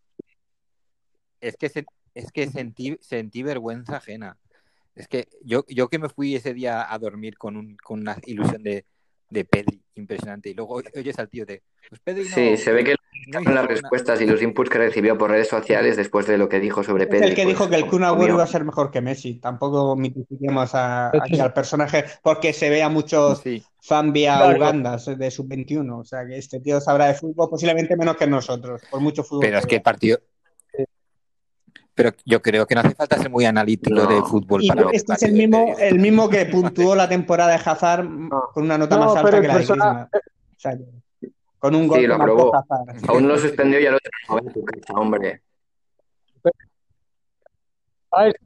Es 1.40 1.56
que, 1.56 1.68
se- 1.68 1.85
es 2.14 2.32
que 2.32 2.47
sentí, 2.48 2.97
sentí 3.01 3.43
vergüenza 3.43 3.97
ajena. 3.98 4.39
Es 4.94 5.09
que 5.09 5.28
yo, 5.43 5.64
yo 5.68 5.89
que 5.89 5.98
me 5.98 6.09
fui 6.09 6.35
ese 6.36 6.55
día 6.55 6.90
a 6.93 6.98
dormir 6.98 7.36
con, 7.36 7.56
un, 7.56 7.76
con 7.76 8.01
una 8.01 8.16
ilusión 8.24 8.62
de, 8.62 8.86
de 9.28 9.44
Pedri 9.44 9.82
impresionante 9.97 10.51
y 10.51 10.55
luego 10.55 10.81
oyes 10.94 11.18
al 11.18 11.28
tío 11.28 11.44
de, 11.44 11.62
pues 11.89 12.01
Pedri 12.01 12.22
no, 12.28 12.36
Sí, 12.36 12.56
se 12.56 12.72
ve 12.72 12.85
que 12.85 12.94
son 13.32 13.55
las 13.55 13.66
respuestas 13.66 14.20
y 14.20 14.27
los 14.27 14.43
inputs 14.43 14.69
que 14.70 14.78
recibió 14.78 15.16
por 15.16 15.31
redes 15.31 15.49
sociales 15.49 15.97
después 15.97 16.27
de 16.27 16.36
lo 16.39 16.49
que 16.49 16.61
dijo 16.61 16.82
sobre 16.82 17.05
Es 17.05 17.09
Pedri. 17.11 17.28
el 17.28 17.35
que 17.35 17.43
pues, 17.45 17.55
dijo 17.55 17.70
que 17.70 17.77
el 17.77 17.86
Kun 17.86 18.05
Agüero 18.05 18.35
iba 18.35 18.43
a 18.43 18.47
ser 18.47 18.65
mejor 18.65 18.91
que 18.91 19.01
Messi. 19.01 19.35
Tampoco 19.41 19.97
mitifiquemos 19.97 20.70
a- 20.74 21.11
De 21.12 21.19
aquí 21.23 21.41
al 21.41 21.53
personaje 21.53 22.05
porque 22.23 22.53
se 22.53 22.69
ve 22.70 22.82
a 22.82 22.89
muchos 22.89 23.41
Sí, 23.41 23.62
fan 23.81 24.12
vía 24.12 24.36
Claro. 24.36 24.57
Ugandas 24.59 25.07
de 25.19 25.31
sub-21. 25.31 26.01
O 26.01 26.05
sea 26.05 26.27
que 26.27 26.36
este 26.39 26.61
tío 26.61 26.81
sabrá 26.81 27.07
de 27.07 27.15
fútbol 27.15 27.49
posiblemente 27.49 27.97
menos 27.97 28.16
que 28.16 28.27
nosotros, 28.27 28.82
por 28.91 29.01
mucho 29.01 29.23
fútbol 29.24 29.41
pero 29.43 29.59
es 29.59 29.66
que 29.66 29.77
el 29.77 29.81
vea. 29.81 29.82
partido... 29.85 30.19
Pero 31.97 32.11
yo 32.27 32.43
creo 32.43 32.66
que 32.66 32.74
no 32.74 32.81
hace 32.81 32.95
falta 32.97 33.16
ser 33.19 33.31
muy 33.31 33.45
analítico 33.45 33.95
No. 33.95 34.07
de 34.07 34.20
fútbol 34.23 34.65
Y 34.65 34.69
para 34.69 34.91
este 34.93 35.12
es 35.12 35.23
el 35.23 35.32
de 35.35 35.39
mismo, 35.47 35.77
el 35.78 35.99
mismo 36.01 36.28
que 36.28 36.45
puntuó 36.47 36.97
la 36.97 37.09
temporada 37.09 37.53
de 37.53 37.61
Hazard 37.65 38.05
con 38.53 38.65
una 38.65 38.77
nota 38.77 38.97
No, 38.97 39.05
más 39.07 39.16
alta 39.16 39.41
que 39.41 39.47
la 39.47 39.53
de 39.55 39.59
persona- 39.61 39.85
Griezmann. 39.85 40.09
O 40.57 40.59
sea, 40.59 40.78
con 41.65 41.74
un 41.74 41.86
gol 41.89 41.99
Sí, 42.01 42.07
lo 42.07 42.15
aprobó. 42.16 42.53
No 43.09 43.20
lo 43.20 43.39
suspendió 43.39 43.81
y 43.81 43.85
lo 43.85 43.99
tu 44.53 44.62
casa, 44.65 44.93
hombre. 45.01 45.41
A 48.11 48.28
este, 48.28 48.41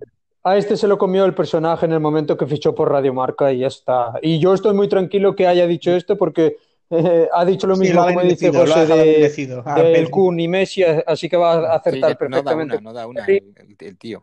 a 0.44 0.56
este 0.56 0.76
se 0.76 0.86
lo 0.86 0.96
comió 0.98 1.24
el 1.24 1.34
personaje 1.34 1.84
en 1.86 1.92
el 1.92 1.98
momento 2.00 2.36
que 2.36 2.46
fichó 2.46 2.76
por 2.76 2.92
Radio 2.92 3.12
Marca 3.12 3.52
y 3.52 3.58
ya 3.58 3.66
está. 3.66 4.12
Y 4.22 4.38
yo 4.38 4.54
estoy 4.54 4.72
muy 4.72 4.88
tranquilo 4.88 5.34
que 5.34 5.48
haya 5.48 5.66
dicho 5.66 5.90
esto 5.90 6.16
porque 6.16 6.58
eh, 6.90 7.28
ha 7.32 7.44
dicho 7.44 7.66
lo 7.66 7.74
Sí, 7.74 7.80
mismo 7.80 7.96
lo 7.96 8.02
ha 8.02 8.14
como 8.14 8.22
dice 8.22 8.52
lo 8.52 8.60
José 8.60 8.86
de. 8.86 9.58
Ah. 9.66 9.82
Kun 10.12 10.38
y 10.38 10.46
Messi, 10.46 10.84
así 10.84 11.28
que 11.28 11.36
va 11.36 11.74
a 11.74 11.82
Sí, 11.82 11.88
acertar 11.90 12.00
no 12.02 12.08
da 12.08 12.16
perfectamente. 12.18 12.74
una, 12.76 12.82
no 12.82 12.92
da 12.92 13.06
una 13.08 13.26
Sí. 13.26 13.40
el 13.80 13.98
tío. 13.98 14.22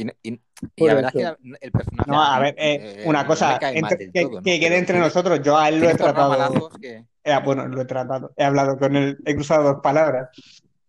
Y, 0.00 0.28
y- 0.30 0.32
y 0.32 0.68
Por 0.76 0.88
la 0.88 0.94
verdad 0.94 1.12
es 1.14 1.36
que 1.38 1.56
el 1.60 1.72
personaje 1.72 2.10
No, 2.10 2.22
a 2.22 2.38
ver, 2.38 2.54
eh, 2.58 3.00
eh, 3.00 3.04
una 3.06 3.26
cosa, 3.26 3.58
entre- 3.72 4.10
que, 4.10 4.22
todo, 4.22 4.36
¿no? 4.36 4.42
que 4.42 4.60
quede 4.60 4.78
entre 4.78 4.98
nosotros, 4.98 5.40
yo 5.42 5.56
a 5.56 5.68
él 5.68 5.78
lo 5.80 5.88
he 5.90 5.94
tratado, 5.94 6.70
que... 6.80 7.04
eh, 7.24 7.38
bueno, 7.44 7.66
lo 7.66 7.80
he 7.80 7.84
tratado, 7.84 8.32
he 8.36 8.44
hablado 8.44 8.78
con 8.78 8.96
él, 8.96 9.18
he 9.24 9.34
cruzado 9.34 9.64
dos 9.64 9.82
palabras, 9.82 10.28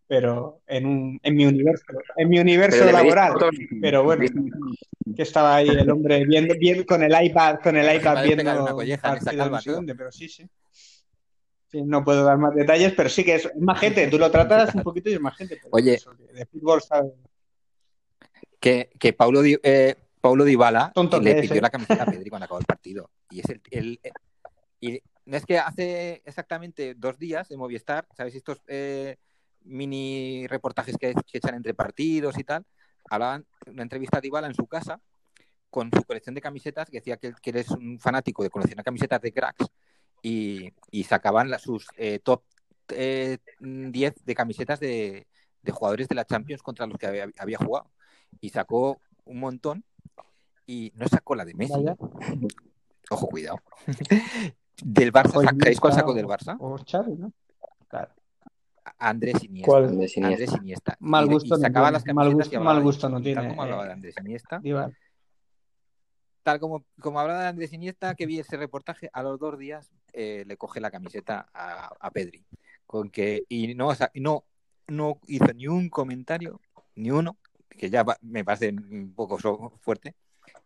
pero 0.07 0.61
en 0.67 0.85
un, 0.85 1.19
en 1.23 1.35
mi 1.35 1.45
universo, 1.45 1.85
en 2.17 2.29
mi 2.29 2.39
universo 2.39 2.79
Pero 2.79 2.91
laboral, 2.91 3.33
pero 3.79 4.03
bueno, 4.03 4.23
que 5.15 5.21
estaba 5.23 5.55
ahí 5.55 5.69
el 5.69 5.89
hombre 5.89 6.25
viendo, 6.25 6.53
viendo 6.59 6.85
con 6.85 7.03
el 7.03 7.25
iPad, 7.25 7.59
con 7.63 7.77
el 7.77 7.95
iPad 7.95 8.23
viendo 8.23 8.63
una 8.63 8.73
colleja 8.73 9.17
pero 9.97 10.11
sí, 10.11 10.27
sí. 10.29 10.49
Sí, 11.71 11.81
no 11.83 12.03
puedo 12.03 12.25
dar 12.25 12.37
más 12.37 12.53
detalles, 12.53 12.93
pero 12.97 13.07
sí 13.07 13.23
que 13.23 13.35
es, 13.35 13.49
más 13.57 13.79
gente, 13.79 14.05
tú 14.07 14.19
lo 14.19 14.29
tratas 14.29 14.75
un 14.75 14.83
poquito 14.83 15.09
y 15.09 15.13
es 15.13 15.21
más 15.21 15.37
gente, 15.37 15.57
Oye. 15.69 15.97
de 16.33 16.45
fútbol 16.45 16.81
sabe. 16.81 17.13
Que, 18.61 18.91
que 18.99 19.11
Paulo, 19.11 19.41
Di- 19.41 19.59
eh, 19.63 19.95
Paulo 20.21 20.45
Dybala 20.45 20.91
Tonto 20.93 21.19
le 21.19 21.41
pidió 21.41 21.55
¿eh? 21.55 21.61
la 21.61 21.69
camiseta 21.69 22.03
a 22.03 22.05
Pedri 22.23 22.29
cuando 22.29 22.45
acabó 22.45 22.59
el 22.59 22.65
partido. 22.65 23.09
Y 23.29 23.39
es 23.41 23.49
el, 23.49 23.61
el- 23.71 23.99
el- 24.03 24.13
y 24.79 25.01
no 25.25 25.35
es 25.37 25.45
que 25.45 25.59
hace 25.59 26.21
exactamente 26.25 26.93
dos 26.95 27.17
días 27.19 27.51
en 27.51 27.59
Movistar, 27.59 28.07
¿sabéis 28.15 28.35
estos 28.35 28.61
eh, 28.67 29.17
mini 29.63 30.47
reportajes 30.47 30.95
que, 30.97 31.13
que 31.13 31.37
echan 31.37 31.55
entre 31.55 31.73
partidos 31.73 32.37
y 32.39 32.43
tal? 32.43 32.65
Hablaban 33.09 33.45
una 33.67 33.83
entrevista 33.83 34.19
a 34.19 34.21
Dybala 34.21 34.47
en 34.47 34.55
su 34.55 34.65
casa 34.67 35.01
con 35.69 35.89
su 35.93 36.03
colección 36.03 36.35
de 36.35 36.41
camisetas 36.41 36.89
que 36.89 36.97
decía 36.97 37.17
que, 37.17 37.33
que 37.41 37.49
eres 37.49 37.69
un 37.71 37.99
fanático 37.99 38.43
de 38.43 38.49
coleccionar 38.49 38.83
camisetas 38.85 39.21
de 39.21 39.31
cracks 39.31 39.65
y, 40.21 40.71
y 40.91 41.03
sacaban 41.03 41.49
las- 41.49 41.61
sus 41.63 41.87
eh, 41.97 42.19
top 42.23 42.43
eh, 42.89 43.37
10 43.59 44.13
de 44.25 44.35
camisetas 44.35 44.79
de, 44.79 45.27
de 45.61 45.71
jugadores 45.71 46.07
de 46.09 46.15
la 46.15 46.25
Champions 46.25 46.61
contra 46.61 46.85
los 46.87 46.97
que 46.97 47.07
había, 47.07 47.27
había 47.37 47.57
jugado. 47.57 47.89
Y 48.39 48.49
sacó 48.49 48.99
un 49.25 49.39
montón 49.39 49.83
y 50.65 50.91
no 50.95 51.07
sacó 51.07 51.35
la 51.35 51.45
de 51.45 51.53
Messi. 51.53 51.73
Vaya. 51.73 51.95
Ojo, 53.09 53.27
cuidado. 53.27 53.57
Del 54.83 55.11
Barça, 55.13 55.43
¿sabéis 55.43 55.79
cuál 55.79 55.93
sacó 55.93 56.13
del 56.13 56.25
Barça? 56.25 56.55
O 56.59 56.75
Xavi, 56.77 57.13
¿no? 57.15 57.31
Claro. 57.87 58.13
Andrés 58.97 59.43
Iniesta. 59.43 59.69
¿Cuál? 59.69 59.85
Andrés 59.89 60.17
Iniesta. 60.17 60.43
Andrés 60.43 60.61
Iniesta. 60.61 60.97
Mal 60.99 61.27
gusto 61.27 61.55
y 61.55 61.61
sacaba 61.61 61.91
las 61.91 62.03
mal 62.05 62.15
camisetas 62.15 62.35
gusto- 62.47 62.57
hablaba 62.57 62.73
mal 62.75 62.83
gusto 62.83 63.09
no 63.09 63.21
tiene, 63.21 63.41
Tal 63.41 63.49
como 63.49 63.61
hablaba 63.61 63.83
eh, 63.83 63.87
de 63.87 63.93
Andrés 63.93 64.15
Iniesta. 64.19 64.61
Tal 66.43 66.59
como, 66.59 66.83
como 66.99 67.19
hablaba 67.19 67.41
de 67.43 67.47
Andrés 67.49 67.73
Iniesta, 67.73 68.15
que 68.15 68.25
vi 68.25 68.39
ese 68.39 68.57
reportaje, 68.57 69.09
a 69.13 69.21
los 69.21 69.39
dos 69.39 69.59
días 69.59 69.91
eh, 70.13 70.43
le 70.47 70.57
coge 70.57 70.79
la 70.79 70.89
camiseta 70.89 71.47
a, 71.53 71.93
a 71.99 72.09
Pedri. 72.11 72.43
Con 72.87 73.11
que, 73.11 73.43
y 73.47 73.75
no, 73.75 73.89
o 73.89 73.95
sea, 73.95 74.09
no, 74.15 74.43
no 74.87 75.19
hizo 75.27 75.53
ni 75.53 75.67
un 75.67 75.89
comentario, 75.89 76.59
ni 76.95 77.11
uno, 77.11 77.37
que 77.77 77.89
ya 77.89 78.05
me 78.21 78.43
parece 78.43 78.69
un 78.69 79.13
poco 79.15 79.37
fuerte, 79.79 80.15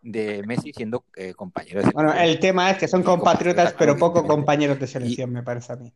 de 0.01 0.43
Messi 0.43 0.71
siendo 0.73 1.05
eh, 1.15 1.33
compañero 1.33 1.81
de 1.81 1.91
Bueno, 1.91 2.13
el 2.13 2.39
tema 2.39 2.71
es 2.71 2.77
que 2.77 2.87
son 2.87 3.03
compatriotas, 3.03 3.73
compatriotas, 3.73 3.73
pero 3.79 3.97
poco 3.97 4.27
compañeros 4.27 4.79
de 4.79 4.87
selección, 4.87 5.31
me 5.31 5.43
parece 5.43 5.73
a 5.73 5.75
mí. 5.77 5.93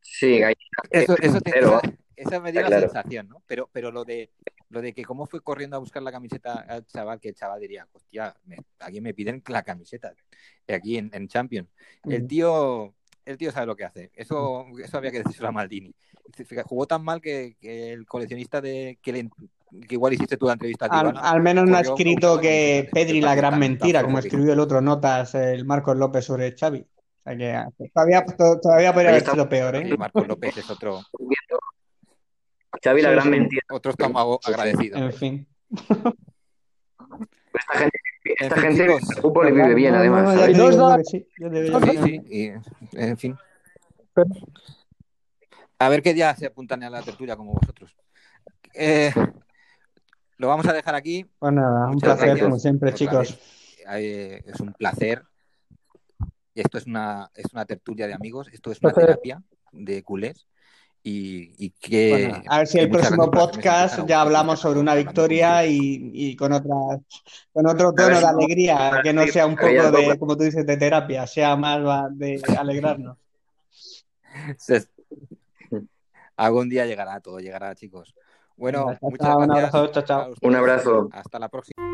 Sí, 0.00 0.38
Gallina, 0.38 0.56
Eso, 0.90 1.16
eso 1.20 1.40
te- 1.40 1.50
pero- 1.50 1.78
esa, 1.80 1.92
esa 2.16 2.40
me 2.40 2.52
dio 2.52 2.62
la 2.62 2.68
claro. 2.68 2.88
sensación, 2.88 3.28
¿no? 3.28 3.42
Pero, 3.46 3.68
pero 3.72 3.90
lo 3.90 4.04
de 4.04 4.30
lo 4.68 4.80
de 4.82 4.92
que 4.92 5.04
cómo 5.04 5.26
fue 5.26 5.40
corriendo 5.42 5.76
a 5.76 5.80
buscar 5.80 6.02
la 6.02 6.10
camiseta 6.10 6.58
al 6.60 6.84
chaval, 6.86 7.20
que 7.20 7.28
el 7.28 7.34
chaval 7.34 7.60
diría, 7.60 7.86
hostia, 7.92 8.34
me, 8.46 8.56
aquí 8.80 9.00
me 9.00 9.14
piden 9.14 9.42
la 9.46 9.62
camiseta, 9.62 10.12
aquí 10.66 10.98
en, 10.98 11.10
en 11.12 11.28
Champions. 11.28 11.68
El 12.04 12.22
Ujú. 12.22 12.26
tío, 12.26 12.94
el 13.26 13.36
tío 13.36 13.52
sabe 13.52 13.66
lo 13.66 13.76
que 13.76 13.84
hace. 13.84 14.10
Eso, 14.14 14.64
eso 14.82 14.96
había 14.96 15.10
que 15.10 15.22
decirlo 15.22 15.48
a 15.48 15.52
Maldini. 15.52 15.94
Jugó 16.64 16.86
tan 16.86 17.02
mal 17.04 17.20
que, 17.20 17.56
que 17.60 17.92
el 17.92 18.06
coleccionista 18.06 18.60
de 18.60 18.98
que, 19.02 19.12
le- 19.12 19.30
que 19.86 19.94
igual 19.94 20.14
hiciste 20.14 20.36
tú 20.36 20.46
la 20.46 20.54
entrevista 20.54 20.86
a 20.86 21.00
Al, 21.00 21.14
al 21.16 21.42
menos 21.42 21.68
no 21.68 21.76
ha 21.76 21.80
escrito 21.80 22.40
que. 22.40 22.88
Pedri 22.92 23.20
la 23.20 23.34
gran 23.34 23.52
tan- 23.52 23.60
tan 23.60 23.60
mentira, 23.60 24.02
como 24.02 24.18
escribió 24.18 24.52
el 24.52 24.60
otro 24.60 24.80
notas, 24.80 25.34
el 25.34 25.64
Marcos 25.64 25.96
López 25.96 26.24
sobre 26.24 26.56
Xavi. 26.56 26.80
O 26.80 27.30
sea 27.30 27.36
que 27.76 27.88
todavía, 27.92 28.24
to- 28.24 28.60
todavía 28.60 28.92
podría 28.92 29.10
haber 29.10 29.24
sido 29.26 29.48
peor, 29.48 29.74
¿eh? 29.76 29.96
Marcos 29.98 30.26
López 30.28 30.56
es 30.56 30.70
otro, 30.70 31.00
Xavi 32.82 33.02
la 33.02 33.08
Sí, 33.08 33.14
gran 33.14 33.24
sí. 33.24 33.30
mentira. 33.30 33.62
otro 33.72 33.90
estómago 33.90 34.38
agradecido. 34.44 34.98
En 34.98 35.12
fin. 35.12 35.46
esta 37.58 37.78
gente, 37.78 37.98
esta 38.24 38.54
En 38.56 38.60
gente 38.60 38.84
chicos. 38.86 39.10
el 39.16 39.22
fútbol 39.22 39.46
le 39.46 39.52
vive 39.52 39.74
bien, 39.74 39.94
además. 39.94 40.38
sí, 41.06 41.26
Sí, 42.04 42.22
y, 42.28 42.52
en 42.98 43.16
fin. 43.16 43.36
A 45.78 45.88
ver 45.88 46.02
qué 46.02 46.14
día 46.14 46.34
se 46.34 46.46
apuntan 46.46 46.82
a 46.82 46.90
la 46.90 47.02
tertulia 47.02 47.36
como 47.36 47.52
vosotros. 47.52 47.94
Eh, 48.74 49.12
lo 50.38 50.48
vamos 50.48 50.66
a 50.66 50.72
dejar 50.72 50.94
aquí. 50.94 51.26
Pues 51.38 51.52
nada, 51.52 51.86
un 51.86 51.94
Muchas 51.94 52.08
placer 52.10 52.26
gracias 52.28 52.44
como 52.46 52.58
siempre, 52.58 52.88
otra 52.90 52.98
chicos. 52.98 53.30
vez. 53.30 53.76
Eh, 53.98 54.42
es 54.46 54.60
un 54.60 54.72
placer. 54.72 55.22
Esto 56.54 56.78
es 56.78 56.86
una, 56.86 57.30
es 57.34 57.52
una 57.52 57.66
tertulia 57.66 58.06
de 58.06 58.14
amigos, 58.14 58.48
esto 58.50 58.72
es 58.72 58.80
una 58.82 58.92
terapia 58.92 59.42
de 59.72 60.02
culés. 60.02 60.46
Y, 61.08 61.54
y 61.56 61.70
que. 61.70 62.10
Bueno, 62.10 62.42
a 62.48 62.58
ver 62.58 62.66
si 62.66 62.80
el 62.80 62.90
próximo 62.90 63.30
gracias 63.30 63.30
podcast 63.30 64.08
ya 64.08 64.22
hablamos 64.22 64.58
sobre 64.58 64.80
una 64.80 64.96
victoria 64.96 65.64
y, 65.64 66.10
y 66.12 66.34
con 66.34 66.52
otras, 66.52 67.00
con 67.52 67.64
otro 67.64 67.92
tono 67.92 68.18
de 68.18 68.26
alegría, 68.26 68.98
que 69.04 69.12
no 69.12 69.24
sea 69.28 69.46
un 69.46 69.54
poco 69.54 69.68
de, 69.68 70.18
como 70.18 70.36
tú 70.36 70.42
dices, 70.42 70.66
de 70.66 70.76
terapia, 70.76 71.24
sea 71.28 71.54
más 71.54 71.78
de 72.18 72.42
alegrarnos. 72.58 73.18
Algún 76.36 76.68
día 76.68 76.86
llegará, 76.86 77.20
todo 77.20 77.38
llegará, 77.38 77.72
chicos. 77.76 78.12
Bueno, 78.56 78.86
chao, 78.86 78.98
muchas 79.02 79.28
chao, 79.28 79.38
un 79.38 79.46
gracias. 79.46 79.74
abrazo, 79.74 79.92
chao, 79.92 80.02
chao. 80.02 80.34
Un 80.42 80.56
abrazo. 80.56 81.08
Hasta 81.12 81.38
la 81.38 81.48
próxima. 81.48 81.86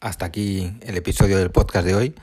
Hasta 0.00 0.26
aquí 0.26 0.76
el 0.80 0.96
episodio 0.96 1.38
del 1.38 1.52
podcast 1.52 1.86
de 1.86 1.94
hoy. 1.94 2.14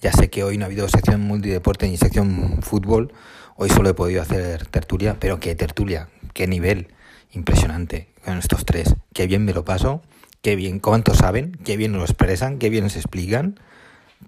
Ya 0.00 0.12
sé 0.12 0.30
que 0.30 0.44
hoy 0.44 0.56
no 0.56 0.64
ha 0.64 0.66
habido 0.66 0.88
sección 0.88 1.20
multideporte 1.20 1.86
ni 1.86 1.98
sección 1.98 2.62
fútbol. 2.62 3.12
Hoy 3.56 3.68
solo 3.68 3.90
he 3.90 3.94
podido 3.94 4.22
hacer 4.22 4.66
tertulia, 4.66 5.18
pero 5.20 5.40
qué 5.40 5.54
tertulia, 5.54 6.08
qué 6.32 6.46
nivel 6.46 6.88
impresionante 7.32 8.08
con 8.24 8.38
estos 8.38 8.64
tres. 8.64 8.94
Qué 9.12 9.26
bien 9.26 9.44
me 9.44 9.52
lo 9.52 9.64
paso, 9.66 10.00
qué 10.40 10.56
bien, 10.56 10.80
cuánto 10.80 11.14
saben, 11.14 11.52
qué 11.64 11.76
bien 11.76 11.92
lo 11.92 12.02
expresan, 12.02 12.58
qué 12.58 12.70
bien 12.70 12.88
se 12.88 12.98
explican. 12.98 13.60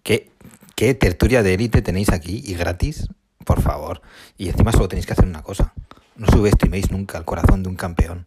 Qué, 0.03 0.31
qué 0.77 0.95
tertulia 0.95 1.43
de 1.43 1.55
élite 1.55 1.81
tenéis 1.81 2.11
aquí 2.11 2.43
y 2.45 2.55
gratis, 2.55 3.09
por 3.45 3.63
favor. 3.63 4.03
Y 4.37 4.51
encima 4.51 4.73
solo 4.73 4.89
tenéis 4.89 5.07
que 5.07 5.15
hacer 5.15 5.27
una 5.27 5.43
cosa. 5.43 5.73
No 6.17 6.27
subestiméis 6.27 6.91
nunca 6.91 7.17
el 7.17 7.25
corazón 7.25 7.63
de 7.63 7.71
un 7.71 7.77
campeón. 7.77 8.27